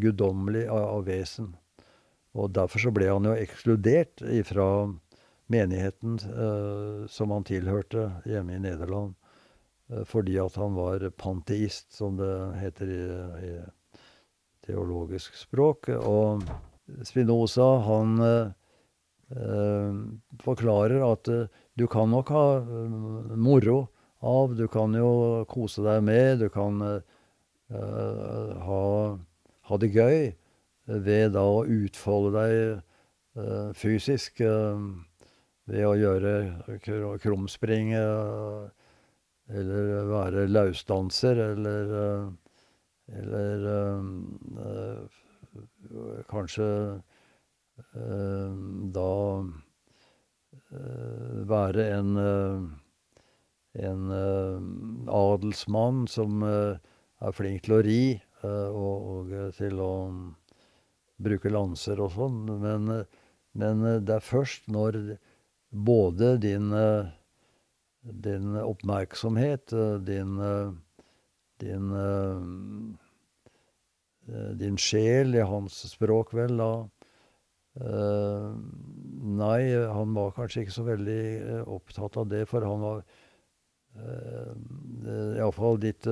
guddommelig 0.01 0.63
av, 0.71 0.83
av, 0.95 1.03
vesen. 1.05 1.51
Og 2.33 2.49
derfor 2.55 2.79
så 2.79 2.91
ble 2.95 3.09
han 3.11 3.27
jo 3.27 3.35
ekskludert 3.37 4.23
ifra 4.33 4.87
menigheten 5.51 6.17
som 7.11 7.31
han 7.31 7.45
tilhørte 7.45 8.07
hjemme 8.25 8.55
i 8.55 8.63
Nederland. 8.63 9.13
fordi 10.09 10.39
at 10.41 10.55
han 10.55 10.73
var 10.73 11.03
panteist, 11.13 11.93
som 11.93 12.17
det 12.17 12.57
heter 12.57 12.89
i, 12.89 13.03
i 13.45 13.51
teologisk 14.65 15.35
språk. 15.37 15.89
Og 15.89 16.41
Spinoza, 17.05 17.67
han 17.85 18.21
eh, 18.21 19.91
forklarer 20.43 21.05
at 21.05 21.29
eh, 21.33 21.47
du 21.77 21.87
kan 21.91 22.11
nok 22.13 22.31
ha 22.33 22.45
eh, 22.61 23.35
moro 23.37 23.87
av, 24.25 24.55
du 24.57 24.67
kan 24.71 24.95
jo 24.97 25.45
kose 25.49 25.85
deg 25.85 26.01
med, 26.05 26.39
du 26.41 26.49
kan 26.49 26.79
uh, 26.81 27.01
ha, 28.65 28.85
ha, 29.69 29.77
det 29.77 29.91
gøy 29.93 30.31
ved 30.87 31.35
da 31.35 31.43
å 31.45 31.59
utfolde 31.69 32.31
deg 32.33 32.55
uh, 33.37 33.69
fysisk 33.77 34.41
ved 35.69 35.85
å 35.87 35.93
gjøre 35.97 36.33
krumspring 37.21 37.93
eller 37.95 38.71
være 40.09 40.47
lausdanser 40.49 41.35
eller 41.51 41.93
eller 43.05 43.65
øh, 44.57 45.05
kanskje 46.29 46.69
øh, 47.93 48.51
da 48.95 49.11
være 51.51 51.83
en 51.99 52.09
en 53.75 54.11
adelsmann 55.11 56.07
som 56.07 56.43
er 56.45 57.31
flink 57.35 57.63
til 57.65 57.73
å 57.75 57.81
ri 57.83 58.21
og, 58.41 58.97
og, 59.11 59.33
til 59.57 59.79
å 59.83 59.91
bruke 61.21 61.49
lanser 61.51 61.99
og 61.99 62.11
sånn. 62.15 62.45
Men, 62.63 63.03
men, 63.51 63.83
det 64.07 64.15
er 64.15 64.23
først 64.23 64.71
når 64.71 65.19
både 65.75 66.37
din, 66.39 66.71
din 68.23 68.55
oppmerksomhet, 68.55 69.73
din 70.07 70.39
din 71.57 71.91
uh, 71.91 72.43
din 74.57 74.77
sjel, 74.77 75.35
i 75.35 75.43
hans 75.45 75.77
språk, 75.91 76.33
vel, 76.33 76.57
da. 76.57 76.71
Nei, 79.35 79.61
han 79.91 80.13
var 80.15 80.31
kanskje 80.33 80.63
ikke 80.63 80.73
så 80.73 80.85
veldig 80.87 81.23
opptatt 81.67 82.17
av 82.21 82.29
det, 82.31 82.45
for 82.49 82.65
han 82.65 82.81
var 82.81 83.03
Iallfall 85.35 85.77
ditt 85.83 86.07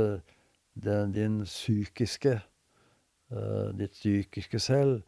Din 0.75 1.41
psykiske 1.47 2.35
Ditt 3.79 3.95
psykiske 3.95 4.59
selv. 4.59 5.01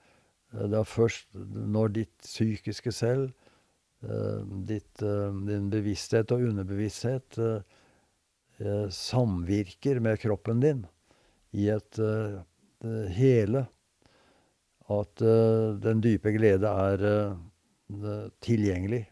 det 0.52 0.80
er 0.80 0.88
først 0.88 1.27
når 1.76 1.88
ditt 1.99 2.18
psykiske 2.23 2.91
selv, 2.91 3.34
ditt, 4.67 4.99
din 5.47 5.69
bevissthet 5.72 6.31
og 6.35 6.43
underbevissthet, 6.49 7.38
eh, 8.59 8.89
samvirker 8.89 9.99
med 10.03 10.19
kroppen 10.22 10.59
din 10.61 10.84
i 11.55 11.69
et 11.73 11.99
eh, 11.99 13.07
hele. 13.15 13.65
At 14.91 15.22
eh, 15.22 15.73
den 15.81 16.01
dype 16.03 16.34
glede 16.35 16.69
er 16.69 17.05
eh, 17.09 18.26
tilgjengelig. 18.45 19.05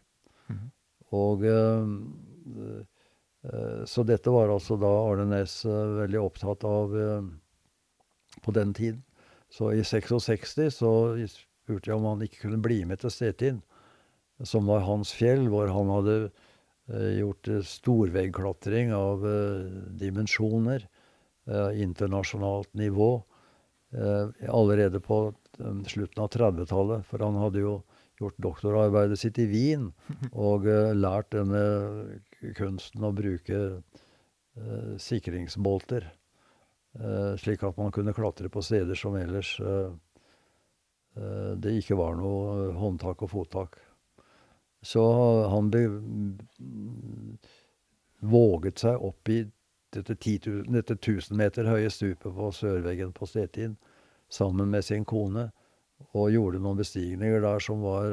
Mm. 0.48 0.66
Og 1.18 1.46
eh, 1.50 2.82
Så 3.84 4.00
dette 4.08 4.32
var 4.32 4.48
altså 4.48 4.78
da 4.80 4.88
Arne 4.88 5.26
Næss 5.28 5.66
veldig 5.68 6.16
opptatt 6.16 6.62
av 6.64 6.94
på 8.40 8.54
den 8.56 8.72
tiden. 8.72 9.02
Så 9.52 9.68
i 9.76 9.82
66 9.84 10.54
så 10.72 10.92
spurte 11.28 11.90
jeg 11.90 11.98
om 11.98 12.06
han 12.08 12.24
ikke 12.24 12.46
kunne 12.46 12.62
bli 12.64 12.78
med 12.88 13.02
til 13.02 13.12
Stettin, 13.12 13.60
som 14.48 14.68
var 14.70 14.84
hans 14.86 15.12
fjell, 15.16 15.48
hvor 15.52 15.72
han 15.72 15.92
hadde 15.92 16.18
Eh, 16.86 17.18
gjort 17.18 17.48
eh, 17.48 17.60
storveggklatring 17.60 18.94
av 18.94 19.26
eh, 19.26 19.64
dimensjoner. 20.00 20.88
internasjonalt 21.74 22.74
nivå. 22.74 23.22
allerede 24.48 25.00
på 25.00 25.34
slutten 25.86 26.22
av 26.22 26.30
30-tallet, 26.30 27.04
for 27.04 27.20
han 27.20 27.36
hadde 27.36 27.60
jo 27.60 27.74
gjort 28.18 28.38
doktorarbeidet 28.38 29.18
sitt 29.20 29.38
i 29.38 29.44
Wien 29.46 29.90
og 30.32 30.64
lært 30.96 31.34
denne 31.36 31.60
kunsten 32.56 33.04
å 33.04 33.12
bruke 33.12 33.60
sikringsbolter. 34.96 36.08
Slik 37.44 37.62
at 37.68 37.76
man 37.76 37.92
kunne 37.92 38.16
klatre 38.16 38.48
på 38.48 38.64
steder 38.64 38.96
som 38.96 39.20
ellers 39.20 39.52
det 41.60 41.76
ikke 41.76 42.00
var 42.00 42.16
noe 42.16 42.72
håndtak 42.72 43.20
og 43.20 43.34
fottak. 43.36 43.76
Så 44.84 45.02
han 45.48 45.70
be, 45.72 45.84
våget 48.20 48.84
seg 48.84 49.04
opp 49.04 49.28
i 49.32 49.40
dette, 49.94 50.16
10, 50.16 50.64
dette 50.74 50.96
1000 50.98 51.38
meter 51.38 51.68
høye 51.70 51.90
stupet 51.92 52.34
på 52.34 52.50
sørveggen 52.52 53.14
på 53.16 53.28
Stettin 53.30 53.76
sammen 54.32 54.72
med 54.72 54.84
sin 54.84 55.06
kone. 55.08 55.48
Og 56.12 56.34
gjorde 56.34 56.60
noen 56.60 56.78
bestigninger 56.80 57.40
der 57.40 57.62
som 57.62 57.80
var 57.84 58.10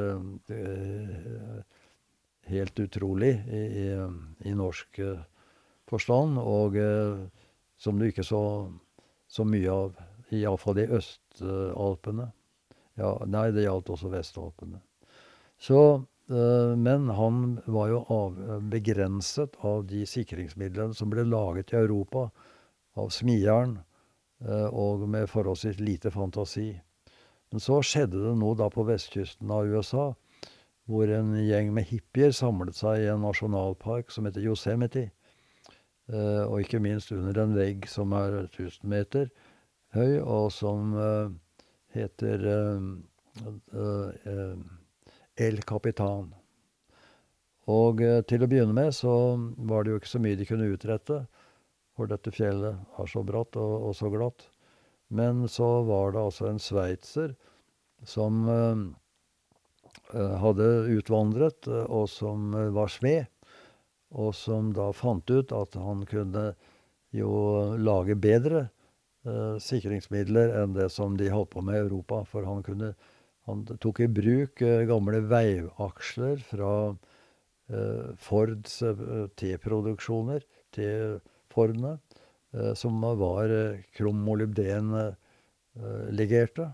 eh, 0.54 1.58
helt 2.52 2.80
utrolig 2.80 3.34
i, 3.50 3.64
i, 3.84 3.88
i 4.48 4.54
norsk 4.56 5.02
eh, 5.04 5.26
forstand. 5.90 6.38
Og 6.40 6.78
eh, 6.80 7.26
som 7.82 8.00
du 8.00 8.08
ikke 8.08 8.26
så 8.26 8.44
så 9.32 9.46
mye 9.48 9.72
av, 9.72 10.00
iallfall 10.36 10.82
i 10.84 10.90
Østalpene. 10.92 12.28
Ja, 13.00 13.14
nei, 13.32 13.48
det 13.56 13.64
gjaldt 13.64 13.92
også 13.94 14.12
Vestalpene. 14.12 14.82
Så 15.62 15.80
men 16.32 17.10
han 17.10 17.60
var 17.66 17.90
jo 17.92 18.00
av, 18.14 18.38
begrenset 18.72 19.58
av 19.68 19.84
de 19.90 20.06
sikringsmidlene 20.08 20.96
som 20.96 21.10
ble 21.12 21.26
laget 21.28 21.74
i 21.74 21.80
Europa 21.82 22.30
av 22.94 23.10
smijern, 23.10 23.80
eh, 24.46 24.68
og 24.68 25.08
med 25.10 25.30
forholdsvis 25.30 25.80
lite 25.80 26.12
fantasi. 26.12 26.74
Men 27.52 27.64
så 27.64 27.82
skjedde 27.84 28.22
det 28.24 28.36
noe 28.40 28.56
da 28.56 28.70
på 28.72 28.86
vestkysten 28.88 29.52
av 29.52 29.68
USA, 29.68 30.12
hvor 30.90 31.12
en 31.14 31.34
gjeng 31.40 31.72
med 31.76 31.88
hippier 31.92 32.34
samlet 32.36 32.76
seg 32.76 33.04
i 33.04 33.10
en 33.12 33.24
nasjonalpark 33.24 34.12
som 34.12 34.28
heter 34.28 34.44
Yosemite. 34.44 35.10
Eh, 36.12 36.44
og 36.48 36.62
ikke 36.64 36.82
minst 36.84 37.12
under 37.16 37.44
en 37.44 37.56
vegg 37.56 37.88
som 37.88 38.14
er 38.18 38.44
1000 38.46 38.88
meter 38.90 39.32
høy, 39.96 40.20
og 40.20 40.52
som 40.56 40.96
heter 41.92 42.46
El 45.40 45.62
Capitan. 45.68 46.32
Og 47.72 48.02
eh, 48.04 48.22
til 48.28 48.44
å 48.44 48.50
begynne 48.50 48.76
med 48.76 48.92
så 48.96 49.14
var 49.70 49.84
det 49.84 49.94
jo 49.94 50.02
ikke 50.02 50.14
så 50.16 50.22
mye 50.24 50.40
de 50.40 50.48
kunne 50.50 50.72
utrette, 50.74 51.22
for 51.96 52.10
dette 52.10 52.34
fjellet 52.34 53.00
er 53.00 53.12
så 53.12 53.24
bratt 53.24 53.58
og, 53.60 53.76
og 53.90 53.96
så 53.96 54.10
glatt. 54.12 54.48
Men 55.12 55.46
så 55.52 55.82
var 55.88 56.14
det 56.14 56.24
altså 56.24 56.48
en 56.50 56.60
sveitser 56.62 57.36
som 58.08 58.44
eh, 58.50 58.84
eh 60.18 60.36
hadde 60.44 60.70
utvandret, 60.98 61.68
eh, 61.68 61.88
og 61.88 62.10
som 62.10 62.52
var 62.76 62.92
smed. 62.92 63.28
Og 64.12 64.36
som 64.36 64.74
da 64.76 64.90
fant 64.92 65.30
ut 65.32 65.54
at 65.56 65.76
han 65.80 66.04
kunne 66.08 66.52
jo 67.16 67.32
lage 67.80 68.16
bedre 68.20 68.66
eh, 69.28 69.56
sikringsmidler 69.60 70.56
enn 70.62 70.76
det 70.76 70.90
som 70.92 71.16
de 71.20 71.30
holdt 71.32 71.54
på 71.54 71.64
med 71.64 71.78
i 71.78 71.84
Europa. 71.86 72.24
For 72.28 72.48
han 72.48 72.64
kunne 72.64 72.94
han 73.50 73.64
tok 73.82 73.98
i 74.04 74.08
bruk 74.12 74.62
eh, 74.66 74.88
gamle 74.90 75.20
veivaksler 75.30 76.38
fra 76.46 76.72
eh, 76.92 78.10
Fords 78.22 78.82
eh, 78.86 79.02
T-produksjoner, 79.40 80.42
T-Fordene, 80.76 81.94
som 82.76 83.00
var 83.16 83.48
krommolybden-legerte. 83.96 86.66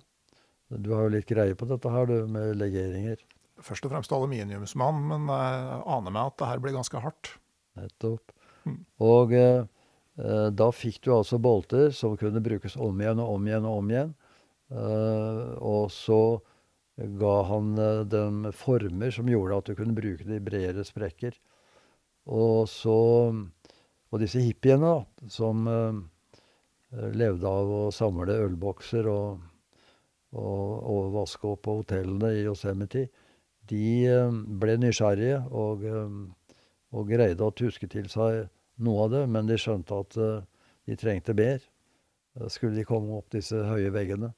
Du 0.73 0.89
har 0.95 1.02
jo 1.06 1.14
litt 1.14 1.30
greie 1.30 1.53
på 1.53 1.69
dette 1.69 1.85
her, 1.94 2.10
du, 2.10 2.26
med 2.34 2.57
legeringer. 2.57 3.22
Først 3.61 3.85
og 3.85 3.94
fremst 3.94 4.10
aluminiumsmann, 4.14 4.98
men 5.11 5.30
jeg 5.30 5.84
aner 5.94 6.11
meg 6.15 6.23
at 6.31 6.39
det 6.41 6.49
her 6.49 6.60
blir 6.64 6.73
ganske 6.80 6.98
hardt. 7.03 7.26
Nettopp. 7.77 8.34
Mm. 8.65 8.80
Og 9.06 9.34
eh, 9.38 9.65
da 10.57 10.68
fikk 10.73 11.03
du 11.06 11.14
altså 11.15 11.38
bolter 11.41 11.91
som 11.95 12.18
kunne 12.19 12.41
brukes 12.44 12.77
om 12.81 13.02
igjen 13.02 13.22
og 13.23 13.38
om 13.38 13.48
igjen 13.48 13.69
og 13.69 13.81
om 13.84 13.91
igjen. 13.94 14.14
Eh, 14.73 15.44
og 15.61 15.91
så 15.94 16.22
ga 16.98 17.44
han 17.44 17.78
eh, 17.78 18.03
dem 18.10 18.48
former 18.53 19.11
som 19.14 19.30
gjorde 19.30 19.57
at 19.57 19.69
du 19.69 19.76
kunne 19.78 19.98
bruke 19.98 20.26
det 20.26 20.40
i 20.40 20.44
bredere 20.44 20.86
sprekker. 20.86 21.38
Og 22.28 22.68
så 22.69 22.98
Og 24.07 24.22
disse 24.22 24.40
hippiene, 24.40 24.88
da, 24.88 25.28
som, 25.28 25.68
eh, 25.68 27.10
levde 27.11 27.44
av 27.44 27.68
å 27.68 27.91
samle 27.91 28.38
ølbokser 28.45 29.10
og, 29.11 29.41
og, 30.32 30.69
og 30.94 31.10
vaske 31.11 31.44
opp 31.49 31.65
på 31.68 31.76
hotellene 31.82 32.30
i 32.38 32.45
Yosemite, 32.45 33.10
de 33.68 34.07
ble 34.61 34.78
nysgjerrige 34.80 35.41
og, 35.52 35.84
og 36.95 37.11
greide 37.11 37.44
å 37.44 37.52
tuske 37.52 37.90
til 37.91 38.07
seg 38.07 38.48
noe 38.80 39.03
av 39.03 39.11
det, 39.11 39.26
men 39.28 39.52
de 39.52 39.57
skjønte 39.60 39.99
at 39.99 40.15
de 40.88 40.95
trengte 40.95 41.36
mer. 41.36 41.60
Skulle 42.48 42.80
de 42.80 42.88
komme 42.88 43.19
opp 43.19 43.28
disse 43.36 43.60
høye 43.68 43.91
veggene. 43.91 44.32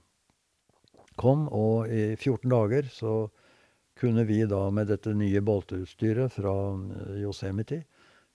kom, 1.21 1.47
og 1.49 1.89
i 1.89 2.15
14 2.17 2.49
dager 2.51 2.89
så 2.93 3.15
kunne 3.99 4.25
vi 4.27 4.41
da 4.51 4.67
med 4.75 4.91
dette 4.91 5.15
nye 5.15 5.43
bolteutstyret 5.45 6.35
fra 6.35 6.55
eh, 6.75 7.23
Yosemite, 7.23 7.85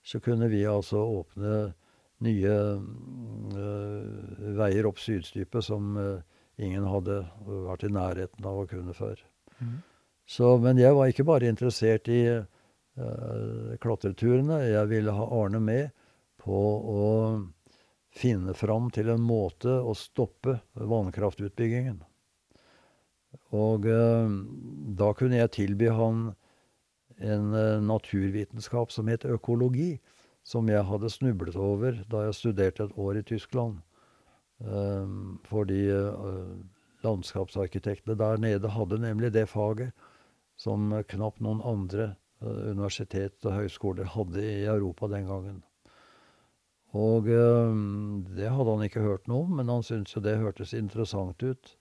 så 0.02 0.20
kunne 0.24 0.48
vi 0.48 0.64
altså 0.64 1.02
åpne 1.20 1.72
nye 2.24 2.54
øh, 3.60 4.56
veier 4.56 4.88
opp 4.88 5.00
Sydstypet 5.00 5.64
som 5.64 5.96
øh, 6.00 6.18
ingen 6.60 6.84
hadde 6.88 7.22
vært 7.46 7.84
i 7.84 7.92
nærheten 7.92 8.48
av 8.48 8.62
å 8.62 8.66
kunne 8.68 8.96
før. 8.96 9.20
Mm. 9.60 9.78
Så, 10.30 10.54
men 10.62 10.80
jeg 10.80 10.96
var 10.96 11.10
ikke 11.10 11.26
bare 11.28 11.48
interessert 11.50 12.08
i 12.12 12.22
øh, 12.30 13.72
klatreturene. 13.82 14.60
Jeg 14.68 14.90
ville 14.92 15.16
ha 15.16 15.30
Arne 15.40 15.60
med 15.64 15.90
på 16.40 16.60
å 16.94 17.08
finne 18.10 18.54
fram 18.58 18.88
til 18.94 19.10
en 19.12 19.22
måte 19.22 19.70
å 19.70 19.94
stoppe 19.96 20.58
vannkraftutbyggingen. 20.74 22.00
Og 23.54 23.86
eh, 23.86 24.32
da 24.98 25.10
kunne 25.18 25.38
jeg 25.40 25.54
tilby 25.56 25.90
han 25.94 26.30
en 27.20 27.54
eh, 27.54 27.82
naturvitenskap 27.82 28.94
som 28.94 29.10
het 29.10 29.26
økologi, 29.26 29.98
som 30.46 30.70
jeg 30.70 30.86
hadde 30.86 31.10
snublet 31.12 31.58
over 31.58 31.98
da 32.10 32.24
jeg 32.26 32.38
studerte 32.38 32.88
et 32.88 32.98
år 32.98 33.20
i 33.20 33.26
Tyskland. 33.26 33.80
Eh, 34.60 35.16
fordi 35.48 35.82
landskapsarkitektene 37.04 38.18
der 38.18 38.40
nede 38.40 38.70
hadde 38.70 39.00
nemlig 39.00 39.32
det 39.32 39.48
faget 39.48 39.94
som 40.60 40.92
knapt 41.08 41.40
noen 41.40 41.62
andre 41.64 42.14
universitet 42.40 43.40
og 43.48 43.54
høyskoler 43.56 44.08
hadde 44.12 44.42
i 44.44 44.66
Europa 44.68 45.08
den 45.08 45.26
gangen. 45.28 45.62
Og 46.92 47.24
det 47.24 48.50
hadde 48.52 48.74
han 48.74 48.84
ikke 48.84 49.04
hørt 49.04 49.28
noe 49.30 49.46
om, 49.46 49.56
men 49.56 49.72
han 49.72 49.84
syntes 49.86 50.16
jo 50.16 50.22
det 50.24 50.36
hørtes 50.40 50.74
interessant 50.76 51.40
ut. 51.40 51.72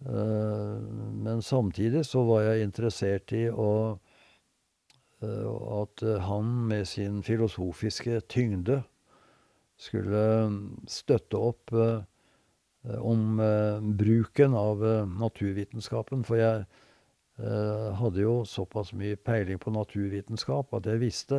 Eh, 0.00 0.80
men 1.24 1.42
samtidig 1.42 2.04
så 2.06 2.24
var 2.24 2.42
jeg 2.42 2.66
interessert 2.66 3.32
i 3.32 3.46
å 3.48 3.70
eh, 5.22 5.52
at 5.80 6.04
han 6.26 6.50
med 6.68 6.88
sin 6.88 7.22
filosofiske 7.24 8.20
tyngde 8.28 8.82
skulle 9.80 10.24
støtte 10.90 11.40
opp 11.40 11.72
eh, 11.72 12.02
om 13.00 13.40
bruken 13.96 14.52
av 14.54 14.82
naturvitenskapen. 15.08 16.20
For 16.28 16.36
jeg 16.36 16.66
hadde 17.96 18.20
jo 18.20 18.34
såpass 18.44 18.92
mye 18.92 19.16
peiling 19.16 19.56
på 19.58 19.72
naturvitenskap 19.72 20.74
at 20.76 20.84
jeg 20.86 21.00
visste 21.00 21.38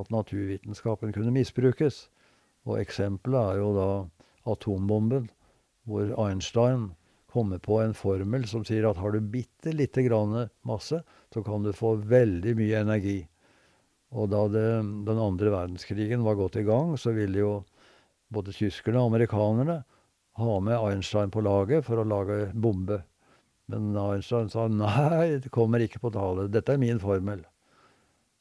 at 0.00 0.08
naturvitenskapen 0.10 1.12
kunne 1.12 1.34
misbrukes. 1.36 2.06
Og 2.64 2.80
eksempelet 2.80 3.52
er 3.52 3.60
jo 3.60 3.68
da 3.76 3.90
atombomben, 4.48 5.28
hvor 5.84 6.08
Einstein 6.24 6.88
komme 7.38 7.58
på 7.62 7.78
en 7.80 7.94
formel 7.94 8.46
som 8.50 8.64
sier 8.66 8.88
at 8.88 8.98
har 8.98 9.14
du 9.14 9.22
bitte 9.22 9.72
lite 9.72 10.02
grann 10.06 10.48
masse, 10.66 11.02
så 11.30 11.42
kan 11.46 11.62
du 11.62 11.70
få 11.76 11.94
veldig 12.10 12.54
mye 12.58 12.82
energi. 12.82 13.18
Og 14.18 14.30
da 14.32 14.46
det, 14.50 14.68
den 15.06 15.20
andre 15.20 15.52
verdenskrigen 15.52 16.24
var 16.24 16.38
godt 16.38 16.56
i 16.58 16.64
gang, 16.66 16.96
så 16.98 17.12
ville 17.14 17.42
jo 17.42 17.52
både 18.32 18.54
tyskerne 18.56 19.00
og 19.02 19.12
amerikanerne 19.12 19.82
ha 20.38 20.58
med 20.60 20.78
Einstein 20.78 21.32
på 21.34 21.42
laget 21.44 21.86
for 21.86 22.00
å 22.00 22.06
lage 22.08 22.48
bombe. 22.54 23.02
Men 23.68 23.96
Einstein 24.00 24.48
sa 24.52 24.66
nei, 24.72 25.38
det 25.42 25.52
kommer 25.52 25.82
ikke 25.84 26.00
på 26.00 26.12
tale. 26.14 26.48
Dette 26.52 26.74
er 26.74 26.80
min 26.80 27.00
formel. 27.02 27.44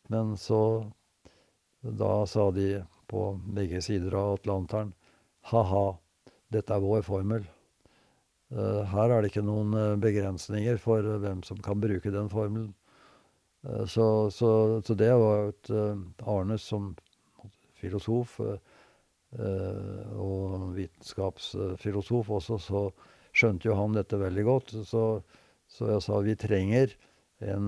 Men 0.10 0.38
så 0.40 0.62
Da 1.88 2.26
sa 2.28 2.50
de 2.52 2.82
på 3.08 3.22
begge 3.56 3.80
sider 3.86 4.16
av 4.18 4.40
Atlanteren 4.40 4.90
ha-ha, 5.52 6.00
dette 6.52 6.74
er 6.74 6.84
vår 6.84 7.06
formel. 7.06 7.46
Eh, 8.48 8.84
her 8.94 9.12
er 9.12 9.22
det 9.22 9.34
ikke 9.34 9.44
noen 9.44 9.74
eh, 9.76 9.98
begrensninger 10.00 10.78
for 10.80 11.04
eh, 11.04 11.20
hvem 11.24 11.42
som 11.44 11.58
kan 11.64 11.82
bruke 11.84 12.14
den 12.14 12.30
formelen. 12.32 12.74
Så, 13.90 14.30
så, 14.32 14.50
så 14.86 14.94
det 14.96 15.10
var 15.18 15.50
et 15.50 15.70
Arnes 16.24 16.64
som 16.70 16.92
filosof 17.76 18.38
og 18.40 18.62
vitenskapsfilosof 20.78 22.30
også, 22.38 22.58
så 22.64 22.84
skjønte 23.36 23.68
jo 23.68 23.76
han 23.76 23.98
dette 23.98 24.22
veldig 24.22 24.46
godt. 24.48 24.72
Så, 24.88 25.04
så 25.68 25.90
jeg 25.90 26.06
sa 26.06 26.22
vi 26.24 26.38
trenger 26.40 26.94
en, 27.44 27.68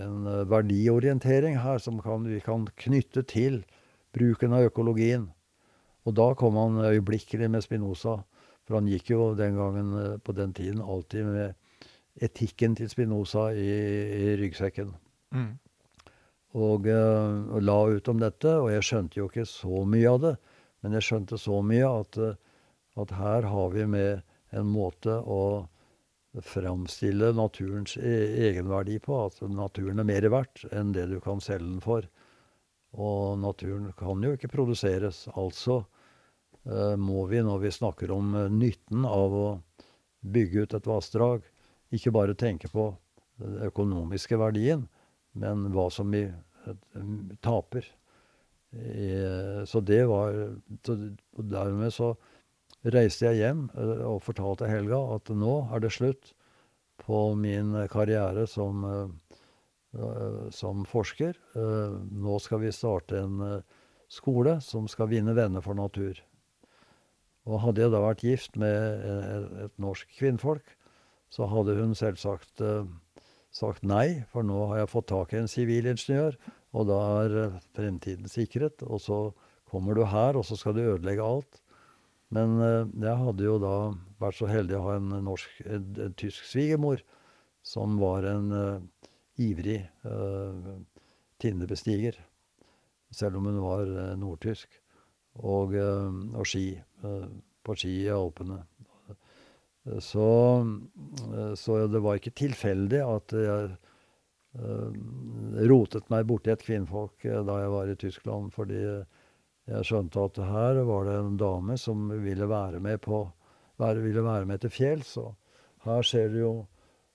en 0.00 0.26
verdiorientering 0.50 1.60
her 1.62 1.78
som 1.84 2.00
kan, 2.02 2.26
vi 2.26 2.40
kan 2.42 2.66
knytte 2.88 3.22
til 3.28 3.60
bruken 4.16 4.56
av 4.56 4.72
økologien. 4.72 5.28
Og 6.08 6.16
da 6.16 6.32
kom 6.34 6.58
han 6.58 6.80
øyeblikkelig 6.88 7.52
med 7.52 7.62
Spinoza. 7.62 8.24
For 8.66 8.80
han 8.80 8.90
gikk 8.90 9.12
jo 9.14 9.30
den 9.38 9.56
gangen, 9.58 9.92
eh, 10.00 10.16
på 10.18 10.34
den 10.34 10.52
tiden, 10.54 10.82
alltid 10.82 11.28
med 11.30 11.54
etikken 12.22 12.74
til 12.76 12.90
Spinoza 12.90 13.50
i, 13.54 13.70
i 14.26 14.34
ryggsekken. 14.40 14.90
Mm. 15.36 15.52
Og, 16.56 16.86
uh, 16.88 17.52
og, 17.52 17.60
la 17.60 17.76
ut 17.92 18.08
om 18.08 18.20
dette, 18.22 18.48
og 18.56 18.70
jeg 18.72 18.84
skjønte 18.88 19.18
jo 19.20 19.26
ikke 19.28 19.44
så 19.44 19.82
mye 19.84 20.08
av 20.08 20.20
det. 20.22 20.34
Men 20.80 20.96
jeg 20.96 21.04
skjønte 21.04 21.38
så 21.38 21.60
mye 21.60 21.90
at, 22.00 22.16
uh, 22.16 22.62
at 23.02 23.12
her 23.18 23.48
har 23.52 23.74
vi 23.74 23.84
med 23.92 24.22
en 24.56 24.70
måte 24.72 25.18
å 25.20 25.66
framstille 26.46 27.34
naturens 27.36 27.98
e 28.00 28.14
egenverdi 28.48 28.96
på. 29.04 29.18
At 29.28 29.42
naturen 29.52 30.00
er 30.00 30.08
mer 30.08 30.30
verdt 30.32 30.64
enn 30.72 30.96
det 30.96 31.10
du 31.12 31.18
kan 31.20 31.44
selge 31.44 31.68
den 31.68 31.84
for. 31.84 32.08
Og 32.96 33.36
naturen 33.42 33.92
kan 34.00 34.24
jo 34.24 34.32
ikke 34.32 34.54
produseres. 34.56 35.26
Altså 35.36 35.82
Eh, 35.82 35.95
må 36.98 37.26
vi, 37.30 37.42
når 37.46 37.60
vi 37.62 37.74
snakker 37.74 38.10
om 38.14 38.34
eh, 38.34 38.52
nytten 38.52 39.06
av 39.06 39.34
å 39.34 39.46
bygge 40.26 40.66
ut 40.66 40.74
et 40.74 40.88
vassdrag, 40.88 41.44
ikke 41.94 42.14
bare 42.14 42.34
tenke 42.38 42.70
på 42.72 42.90
den 43.40 43.60
økonomiske 43.68 44.38
verdien, 44.40 44.86
men 45.36 45.68
hva 45.74 45.88
som 45.92 46.10
vi 46.12 46.24
eh, 46.26 46.82
taper. 47.44 47.86
Så 49.64 49.80
det 49.80 50.02
var 50.10 50.34
Og 50.36 51.44
dermed 51.48 51.94
så 51.94 52.10
reiste 52.92 53.24
jeg 53.28 53.40
hjem 53.40 53.62
eh, 53.72 54.02
og 54.04 54.24
fortalte 54.26 54.68
Helga 54.68 54.98
at 55.16 55.30
nå 55.32 55.54
er 55.72 55.84
det 55.84 55.94
slutt 55.94 56.32
på 57.00 57.20
min 57.38 57.72
karriere 57.92 58.46
som, 58.50 58.84
eh, 58.90 60.46
som 60.52 60.84
forsker. 60.88 61.38
Nå 61.54 62.38
skal 62.42 62.64
vi 62.64 62.72
starte 62.74 63.20
en 63.22 63.62
skole 64.12 64.58
som 64.64 64.88
skal 64.90 65.12
vinne 65.12 65.36
venner 65.36 65.64
for 65.64 65.78
natur. 65.78 66.18
Og 67.46 67.62
hadde 67.62 67.84
jeg 67.84 67.94
da 67.94 68.02
vært 68.02 68.24
gift 68.26 68.56
med 68.58 69.04
et 69.66 69.74
norsk 69.82 70.10
kvinnfolk, 70.18 70.66
så 71.30 71.46
hadde 71.50 71.76
hun 71.78 71.94
selvsagt 71.94 72.62
sagt 73.56 73.86
nei, 73.86 74.24
for 74.32 74.44
nå 74.44 74.66
har 74.72 74.82
jeg 74.82 74.92
fått 74.92 75.08
tak 75.12 75.32
i 75.32 75.40
en 75.40 75.50
sivilingeniør, 75.50 76.36
og 76.76 76.88
da 76.90 76.98
er 77.22 77.36
fremtiden 77.76 78.28
sikret. 78.28 78.82
Og 78.84 79.00
så 79.00 79.20
kommer 79.70 79.96
du 79.96 80.04
her, 80.04 80.36
og 80.36 80.44
så 80.44 80.58
skal 80.58 80.76
du 80.76 80.82
ødelegge 80.84 81.24
alt. 81.24 81.60
Men 82.34 82.58
eh, 82.60 82.88
jeg 83.06 83.22
hadde 83.22 83.46
jo 83.46 83.58
da 83.62 83.74
vært 84.22 84.38
så 84.40 84.48
heldig 84.50 84.78
å 84.78 84.84
ha 84.88 84.96
en, 84.98 85.12
norsk, 85.26 85.60
en, 85.66 85.86
en 86.08 86.16
tysk 86.18 86.48
svigermor 86.48 87.02
som 87.66 87.96
var 87.98 88.26
en 88.30 88.52
uh, 88.54 89.06
ivrig 89.42 89.80
uh, 90.06 90.76
tinnebestiger. 91.42 92.14
Selv 93.10 93.40
om 93.40 93.48
hun 93.50 93.58
var 93.58 93.90
uh, 93.90 94.12
nordtysk. 94.18 94.70
Og, 95.44 95.74
og 95.76 96.46
ski. 96.48 96.70
på 97.66 97.74
ski 97.76 97.92
i 98.06 98.12
Alpene. 98.14 98.62
Så, 100.02 100.28
så, 101.54 101.76
det 101.86 102.00
var 102.02 102.18
ikke 102.18 102.34
tilfeldig 102.34 103.02
at 103.04 103.34
jeg 103.36 103.68
rotet 105.70 106.08
meg 106.10 106.26
borti 106.26 106.50
et 106.50 106.64
kvinnfolk 106.64 107.22
da 107.22 107.58
jeg 107.60 107.72
var 107.74 107.92
i 107.92 107.98
Tyskland. 108.00 108.52
fordi 108.54 108.80
jeg 109.66 109.86
skjønte 109.86 110.22
at 110.22 110.38
her 110.46 110.80
var 110.86 111.08
det 111.08 111.16
en 111.18 111.36
dame 111.40 111.76
som 111.78 112.08
ville 112.22 112.46
være 112.46 112.80
med, 112.80 113.00
på, 113.02 113.24
ville 113.78 114.22
være 114.22 114.46
med 114.46 114.62
til 114.62 114.70
fjells. 114.70 115.16
Her 115.82 116.02
ser 116.06 116.30
du 116.30 116.38
jo 116.38 116.52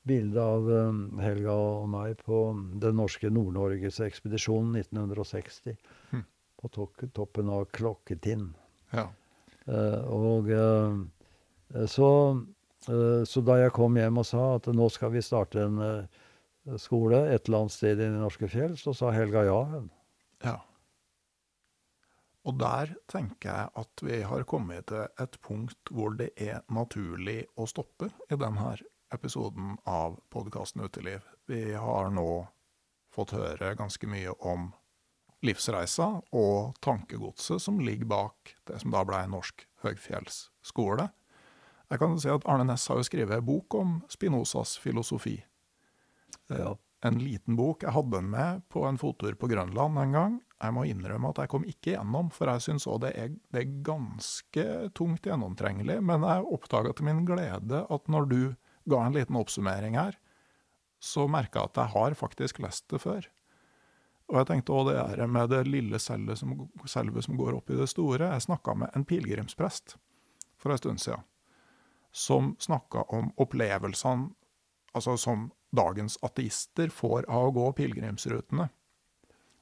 bilde 0.08 0.42
av 0.42 0.68
Helga 1.22 1.56
og 1.56 1.88
meg 1.94 2.20
på 2.26 2.42
den 2.82 2.98
norske 3.00 3.30
Nord-Norges 3.32 4.02
ekspedisjonen 4.04 4.82
1960. 4.82 5.78
På 6.62 6.70
to 6.70 6.88
toppen 7.16 7.50
av 7.50 7.66
Klokketind. 7.74 8.54
Ja. 8.94 9.08
Uh, 9.68 10.02
og 10.10 10.50
uh, 10.50 11.86
så, 11.90 12.10
uh, 12.90 13.22
så, 13.26 13.44
da 13.46 13.60
jeg 13.62 13.74
kom 13.78 13.98
hjem 13.98 14.22
og 14.22 14.28
sa 14.28 14.44
at 14.58 14.70
nå 14.74 14.90
skal 14.94 15.14
vi 15.16 15.24
starte 15.26 15.66
en 15.66 15.80
skole 16.82 17.24
et 17.32 17.48
eller 17.48 17.64
annet 17.64 17.74
sted 17.74 17.98
i 17.98 18.06
de 18.06 18.20
norske 18.22 18.50
fjell, 18.50 18.76
så 18.78 18.94
sa 18.94 19.10
Helga 19.14 19.42
ja. 19.48 19.62
ja. 20.46 20.58
Og 22.46 22.58
der 22.58 22.94
tenker 23.10 23.50
jeg 23.50 23.72
at 23.82 24.04
vi 24.06 24.22
har 24.26 24.46
kommet 24.50 24.90
til 24.90 25.06
et 25.22 25.38
punkt 25.46 25.92
hvor 25.94 26.14
det 26.18 26.32
er 26.42 26.64
naturlig 26.74 27.44
å 27.58 27.68
stoppe 27.70 28.10
i 28.30 28.38
denne 28.38 28.74
episoden 29.14 29.76
av 29.90 30.18
podkasten 30.34 30.86
Uteliv. 30.86 31.26
Vi 31.50 31.74
har 31.74 32.10
nå 32.14 32.46
fått 33.14 33.36
høre 33.36 33.76
ganske 33.78 34.10
mye 34.10 34.34
om 34.40 34.72
livsreisa 35.46 36.08
og 36.38 36.76
tankegodset 36.86 37.62
som 37.64 37.82
ligger 37.82 38.10
bak 38.10 38.56
det 38.70 38.82
som 38.82 38.94
da 38.94 39.04
ble 39.08 39.24
Norsk 39.32 39.66
høgfjellsskole. 39.86 41.10
Jeg 41.92 42.00
kan 42.00 42.16
si 42.22 42.30
at 42.32 42.46
Arne 42.48 42.68
Næss 42.70 42.88
har 42.88 43.02
jo 43.02 43.08
skrevet 43.08 43.42
en 43.42 43.48
bok 43.48 43.76
om 43.76 43.98
Spinozas 44.12 44.78
filosofi. 44.80 45.42
Ja. 46.48 46.78
En 47.04 47.18
liten 47.18 47.58
bok. 47.58 47.82
Jeg 47.82 47.96
hadde 47.96 48.14
den 48.14 48.30
med 48.30 48.62
på 48.70 48.86
en 48.86 49.00
fottur 49.02 49.34
på 49.36 49.50
Grønland 49.50 49.98
en 49.98 50.16
gang. 50.16 50.36
Jeg 50.62 50.76
må 50.76 50.86
innrømme 50.86 51.32
at 51.32 51.42
jeg 51.42 51.50
kom 51.50 51.64
ikke 51.66 51.96
gjennom, 51.96 52.30
for 52.30 52.52
jeg 52.52 52.62
syns 52.62 52.86
òg 52.86 53.02
det, 53.08 53.16
det, 53.50 53.64
er 53.64 53.80
ganske 53.84 54.66
tungt 54.94 55.26
gjennomtrengelig. 55.26 55.98
Men 56.06 56.22
jeg 56.28 56.46
oppdaga 56.46 56.94
til 56.94 57.10
min 57.10 57.24
glede 57.26 57.82
at 57.82 58.12
når 58.14 58.30
du 58.30 58.42
ga 58.92 59.02
en 59.02 59.18
liten 59.18 59.40
oppsummering 59.42 59.98
her, 59.98 60.20
så 61.02 61.26
merka 61.26 61.64
jeg 61.64 61.72
at 61.72 61.82
jeg 61.82 61.94
har 61.96 62.18
faktisk 62.20 62.62
lest 62.62 62.86
det 62.94 63.02
før. 63.02 63.26
Og 64.32 64.38
jeg 64.40 64.48
tenkte 64.48 64.76
òg 64.76 64.88
det 64.88 65.00
er 65.02 65.28
med 65.28 65.50
det 65.52 65.66
lille 65.68 66.00
selvet 66.00 66.40
som, 66.40 66.54
selve 66.88 67.24
som 67.24 67.36
går 67.40 67.58
opp 67.58 67.72
i 67.74 67.80
det 67.80 67.90
store. 67.92 68.32
Jeg 68.32 68.48
snakka 68.48 68.78
med 68.80 68.96
en 68.96 69.04
pilegrimsprest 69.08 69.98
for 70.62 70.72
en 70.72 70.80
stund 70.80 71.02
siden, 71.04 71.26
som 72.16 72.54
snakka 72.60 73.04
om 73.12 73.34
opplevelsene 73.42 74.32
altså 74.96 75.16
som 75.20 75.50
dagens 75.76 76.18
ateister 76.26 76.92
får 76.92 77.26
av 77.32 77.50
å 77.50 77.56
gå 77.56 77.68
pilegrimsrutene. 77.80 78.68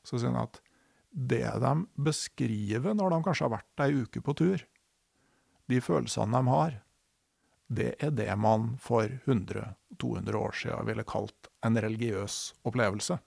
Så 0.04 0.18
sier 0.18 0.34
han 0.34 0.48
at 0.48 0.62
det 1.10 1.46
de 1.62 1.74
beskriver 1.98 2.96
når 2.98 3.14
de 3.14 3.24
kanskje 3.26 3.48
har 3.48 3.56
vært 3.58 3.84
ei 3.86 4.04
uke 4.04 4.22
på 4.26 4.36
tur, 4.38 4.64
de 5.70 5.82
følelsene 5.86 6.34
de 6.34 6.54
har, 6.54 6.78
det 7.70 7.92
er 8.02 8.14
det 8.18 8.32
man 8.42 8.72
for 8.82 9.06
100-200 9.30 10.38
år 10.38 10.56
siden 10.58 10.88
ville 10.90 11.06
kalt 11.06 11.50
en 11.66 11.78
religiøs 11.78 12.40
opplevelse. 12.66 13.20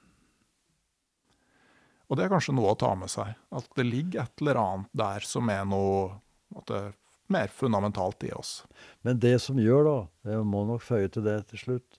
Og 2.12 2.18
det 2.18 2.26
er 2.26 2.32
kanskje 2.34 2.52
noe 2.52 2.74
å 2.74 2.76
ta 2.76 2.90
med 2.98 3.08
seg, 3.08 3.32
at 3.56 3.70
det 3.78 3.86
ligger 3.88 4.26
et 4.26 4.42
eller 4.42 4.60
annet 4.60 4.98
der 5.00 5.24
som 5.24 5.48
er 5.48 5.64
noe 5.64 6.20
er 6.68 6.92
mer 7.32 7.48
fundamentalt 7.48 8.26
i 8.28 8.34
oss. 8.36 8.66
Men 9.00 9.16
det 9.22 9.38
som 9.40 9.56
gjør, 9.56 9.86
da, 9.88 9.96
jeg 10.34 10.44
må 10.44 10.66
nok 10.68 10.84
føye 10.84 11.08
til 11.08 11.24
det 11.24 11.38
til 11.48 11.62
slutt, 11.62 11.96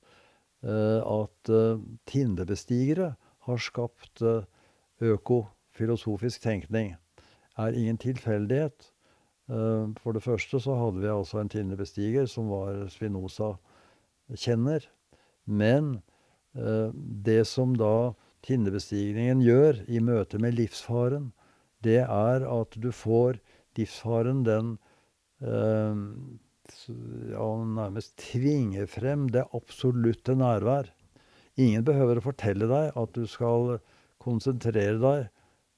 eh, 0.62 1.00
at 1.02 1.50
uh, 1.50 1.82
tindebestigere 2.06 3.16
har 3.48 3.66
skapt 3.66 4.22
økofilosofisk 4.22 4.52
øko 5.04 5.40
filosofisk 5.74 6.42
tenkning 6.42 6.94
er 7.58 7.78
ingen 7.78 7.98
tilfeldighet. 7.98 8.92
Eh, 9.50 9.86
for 10.02 10.12
det 10.14 10.24
første 10.24 10.60
så 10.62 10.76
hadde 10.78 11.02
vi 11.02 11.12
altså 11.12 11.40
en 11.42 11.50
tindebestiger 11.50 12.26
som 12.30 12.50
var 12.52 12.88
Spinoza-kjenner. 12.94 14.88
Men 15.46 16.02
eh, 16.56 16.90
det 17.26 17.48
som 17.48 17.76
da 17.76 18.14
tinnebestigningen 18.44 19.42
gjør 19.44 19.84
i 19.88 20.02
møte 20.04 20.40
med 20.42 20.58
livsfaren, 20.58 21.32
det 21.84 22.02
er 22.04 22.46
at 22.48 22.76
du 22.80 22.90
får 22.96 23.40
livsfaren 23.78 24.44
den 24.48 24.74
eh, 25.44 25.96
nærmest 27.78 28.16
tvinger 28.20 28.88
frem 28.88 29.28
det 29.34 29.46
absolutte 29.56 30.36
nærvær. 30.40 30.90
Ingen 31.60 31.86
behøver 31.86 32.20
å 32.20 32.28
fortelle 32.32 32.70
deg 32.70 32.98
at 32.98 33.16
du 33.16 33.26
skal 33.30 33.78
konsentrere 34.24 35.00
deg 35.02 35.28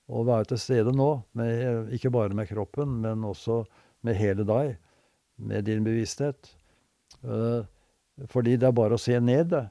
og 0.06 0.28
være 0.30 0.52
til 0.52 0.62
stede 0.62 0.94
nå, 0.94 1.10
med, 1.34 1.90
ikke 1.96 2.14
bare 2.14 2.38
med 2.38 2.50
kroppen, 2.52 3.00
men 3.02 3.26
også 3.26 3.64
med 4.06 4.18
hele 4.20 4.46
deg, 4.46 4.76
med 5.42 5.66
din 5.66 5.84
bevissthet. 5.84 6.52
Uh, 7.26 7.66
fordi 8.30 8.56
det 8.62 8.70
er 8.70 8.78
bare 8.78 8.96
å 8.96 9.02
se 9.02 9.18
ned, 9.20 9.50
det. 9.52 9.66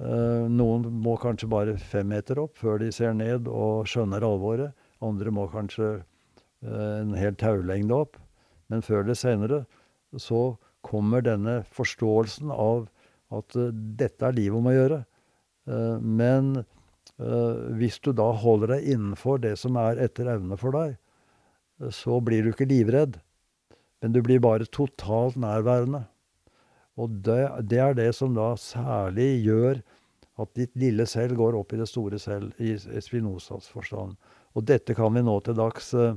Uh, 0.00 0.50
noen 0.50 0.88
må 1.04 1.14
kanskje 1.22 1.46
bare 1.50 1.76
fem 1.78 2.08
meter 2.10 2.40
opp 2.42 2.58
før 2.58 2.80
de 2.82 2.90
ser 2.92 3.14
ned 3.14 3.46
og 3.46 3.86
skjønner 3.90 4.26
alvoret. 4.26 4.74
Andre 5.04 5.30
må 5.34 5.46
kanskje 5.52 5.90
uh, 6.00 6.94
en 6.98 7.14
hel 7.18 7.36
taulengde 7.38 7.94
opp. 7.94 8.18
Men 8.72 8.82
før 8.82 9.04
eller 9.04 9.18
senere 9.18 9.64
så 10.18 10.56
kommer 10.84 11.24
denne 11.24 11.60
forståelsen 11.74 12.50
av 12.54 12.88
at 13.34 13.56
dette 13.98 14.26
er 14.26 14.36
livet 14.36 14.58
om 14.58 14.68
å 14.68 14.74
gjøre. 14.74 14.98
men 16.00 16.64
Eh, 17.20 17.58
hvis 17.78 18.00
du 18.02 18.10
da 18.16 18.26
holder 18.34 18.74
deg 18.74 18.88
innenfor 18.96 19.38
det 19.42 19.54
som 19.60 19.76
er 19.78 20.00
etter 20.02 20.26
evne 20.32 20.58
for 20.58 20.74
deg, 20.74 20.96
eh, 21.80 21.92
så 21.94 22.18
blir 22.24 22.42
du 22.42 22.50
ikke 22.50 22.70
livredd. 22.70 23.20
Men 24.02 24.12
du 24.12 24.20
blir 24.22 24.42
bare 24.42 24.66
totalt 24.66 25.36
nærværende. 25.38 26.04
Og 27.00 27.10
det, 27.26 27.42
det, 27.70 27.80
er 27.82 27.96
det 27.98 28.10
som 28.14 28.34
da 28.36 28.52
særlig 28.60 29.42
gjør 29.44 29.80
at 30.42 30.48
ditt 30.58 30.74
lille 30.78 31.06
selv 31.06 31.36
går 31.38 31.56
opp 31.58 31.72
i 31.74 31.80
det 31.80 31.88
store 31.90 32.18
selv, 32.22 32.54
i 32.58 32.76
Spinozas 32.78 33.68
forstand. 33.70 34.14
Og 34.54 34.66
dette 34.66 34.94
kan 34.94 35.14
vi 35.14 35.22
nå 35.26 35.34
til 35.42 35.58
dags 35.58 35.94
eh, 35.98 36.14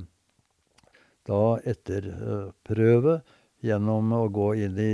da 1.28 1.58
etterprøve 1.68 3.18
gjennom 3.66 4.12
å 4.16 4.28
gå 4.32 4.52
inn 4.64 4.78
i 4.78 4.92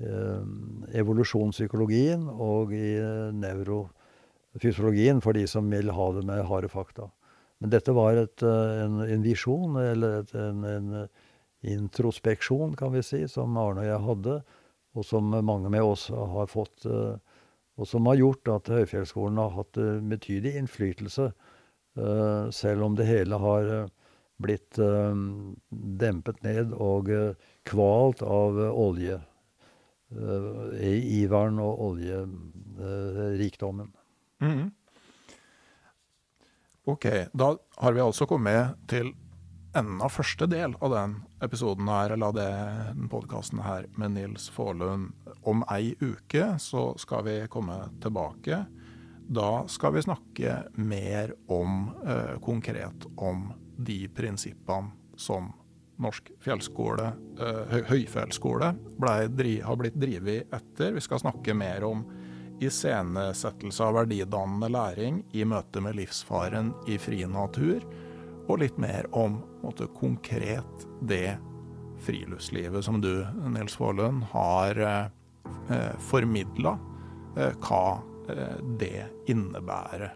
evolusjonspsykologien 0.00 2.22
og 2.30 2.72
i 2.72 2.94
nevrofysiologien 3.36 5.20
for 5.20 5.32
de 5.36 5.44
som 5.50 5.68
vil 5.70 5.90
ha 5.92 6.06
det 6.16 6.24
med 6.28 6.46
harde 6.48 6.70
fakta. 6.72 7.10
Men 7.60 7.72
dette 7.74 7.92
var 7.92 8.16
et, 8.16 8.42
eh, 8.42 8.84
en, 8.86 9.02
en 9.04 9.24
visjon, 9.24 9.76
eller 9.76 10.22
et, 10.22 10.34
en, 10.34 10.64
en, 10.64 11.08
introspeksjon, 11.60 12.72
kan 12.72 12.88
vi 12.94 13.02
si, 13.04 13.18
som 13.28 13.56
Arne 13.60 13.82
og 13.82 13.88
jeg 13.90 14.04
hadde, 14.06 14.36
og 14.96 15.04
som 15.06 15.30
mange 15.46 15.70
med 15.72 15.82
oss 15.86 16.08
har 16.10 16.46
fått. 16.50 16.86
Eh, 16.86 17.16
og 17.80 17.88
som 17.88 18.06
har 18.10 18.16
gjort 18.20 18.48
at 18.52 18.68
Høyfjellsskolen 18.74 19.38
har 19.40 19.50
hatt 19.56 19.76
eh, 19.80 20.00
betydelig 20.12 20.56
innflytelse, 20.60 21.32
selv 22.54 22.84
om 22.86 22.94
det 22.94 23.04
hele 23.08 23.34
har 23.42 23.90
blitt 24.40 24.78
dempet 24.78 26.38
ned 26.46 26.70
og 26.78 27.10
kvalt 27.66 28.22
av 28.22 28.54
olje. 28.70 29.18
Iveren 30.86 31.58
og 31.60 31.80
oljerikdommen. 32.78 33.90
Mm. 34.38 34.70
OK. 36.94 37.06
Da 37.32 37.58
har 37.76 37.92
vi 37.92 38.00
altså 38.00 38.26
kommet 38.30 38.78
til 38.88 39.12
enda 39.76 40.08
første 40.10 40.46
del 40.50 40.74
av 40.82 40.94
den 40.94 41.14
episoden 41.44 41.88
her, 41.88 42.14
eller 42.14 42.30
av 42.32 42.38
den 42.38 43.08
podkasten 43.10 43.62
her 43.64 43.86
med 43.98 44.16
Nils 44.16 44.48
Faarlund. 44.50 45.12
Om 45.46 45.64
ei 45.70 45.94
uke 46.00 46.54
så 46.58 46.90
skal 46.98 47.24
vi 47.28 47.36
komme 47.52 47.78
tilbake. 48.02 48.64
Da 49.30 49.50
skal 49.70 49.94
vi 49.94 50.02
snakke 50.02 50.56
mer 50.74 51.34
om, 51.48 51.90
eh, 52.06 52.38
konkret 52.42 53.06
om 53.16 53.52
de 53.76 54.08
prinsippene 54.08 54.90
som 55.16 55.52
Norsk 56.00 56.30
fjellskole, 56.40 57.12
eh, 57.38 57.84
høyfjellsskole, 57.84 58.74
har 59.62 59.76
blitt 59.76 60.00
drevet 60.00 60.50
etter. 60.50 60.92
Vi 60.92 61.00
skal 61.00 61.18
snakke 61.18 61.54
mer 61.54 61.84
om 61.84 62.04
iscenesettelse 62.60 63.80
av 63.80 63.94
verdidannende 63.94 64.70
læring 64.70 65.24
i 65.34 65.44
møte 65.44 65.80
med 65.80 65.96
livsfaren 65.96 66.74
i 66.88 66.96
fri 66.96 67.24
natur 67.26 67.84
og 68.50 68.60
litt 68.64 68.78
mer 68.82 69.06
om 69.16 69.38
måte, 69.62 69.86
konkret 69.94 70.86
det 71.00 71.38
friluftslivet 72.00 72.84
som 72.84 73.00
du, 73.00 73.26
Nils 73.54 73.76
Vålund, 73.80 74.24
har 74.32 74.80
eh, 74.80 75.94
formidla, 76.10 76.76
eh, 77.36 77.56
hva 77.60 77.84
eh, 78.28 78.58
det 78.80 79.06
innebærer. 79.30 80.14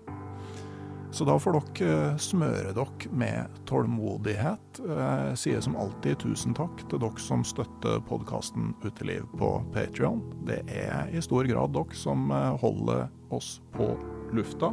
Så 1.15 1.23
da 1.28 1.36
får 1.39 1.55
dere 1.55 1.90
eh, 1.94 2.16
smøre 2.19 2.73
dere 2.74 3.11
med 3.15 3.61
tålmodighet. 3.70 4.81
Jeg 4.81 5.28
eh, 5.28 5.36
sier 5.39 5.61
som 5.62 5.77
alltid 5.78 6.24
tusen 6.24 6.56
takk 6.59 6.82
til 6.90 7.02
dere 7.05 7.23
som 7.23 7.44
støtter 7.47 8.01
podkasten 8.09 8.73
Uteliv 8.82 9.28
på 9.39 9.52
Patrion. 9.77 10.24
Det 10.48 10.65
er 10.66 11.12
i 11.15 11.23
stor 11.23 11.47
grad 11.47 11.77
dere 11.77 12.01
som 12.01 12.32
holder 12.65 13.06
oss 13.35 13.61
på 13.77 13.93
lufta. 14.35 14.73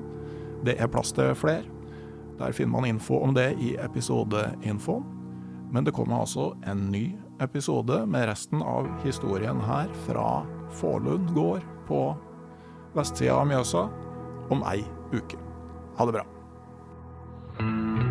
Det 0.66 0.80
er 0.82 0.90
plass 0.90 1.14
til 1.14 1.36
flere. 1.38 1.81
Der 2.42 2.56
finner 2.58 2.74
man 2.80 2.90
info 2.90 3.20
om 3.22 3.36
det 3.38 3.52
i 3.62 3.76
episodeinfoen. 3.78 5.06
Men 5.72 5.86
det 5.86 5.94
kommer 5.96 6.20
altså 6.20 6.52
en 6.68 6.90
ny 6.92 7.14
episode 7.42 8.02
med 8.06 8.28
resten 8.28 8.62
av 8.66 8.90
historien 9.06 9.62
her 9.64 9.88
fra 10.08 10.44
Forlund 10.82 11.32
gård 11.36 11.64
på 11.88 12.04
vestsida 12.98 13.38
av 13.40 13.48
Mjøsa 13.48 13.88
om 14.52 14.66
ei 14.74 14.82
uke. 15.16 15.40
Ha 15.98 16.10
det 16.10 16.18
bra. 16.20 18.11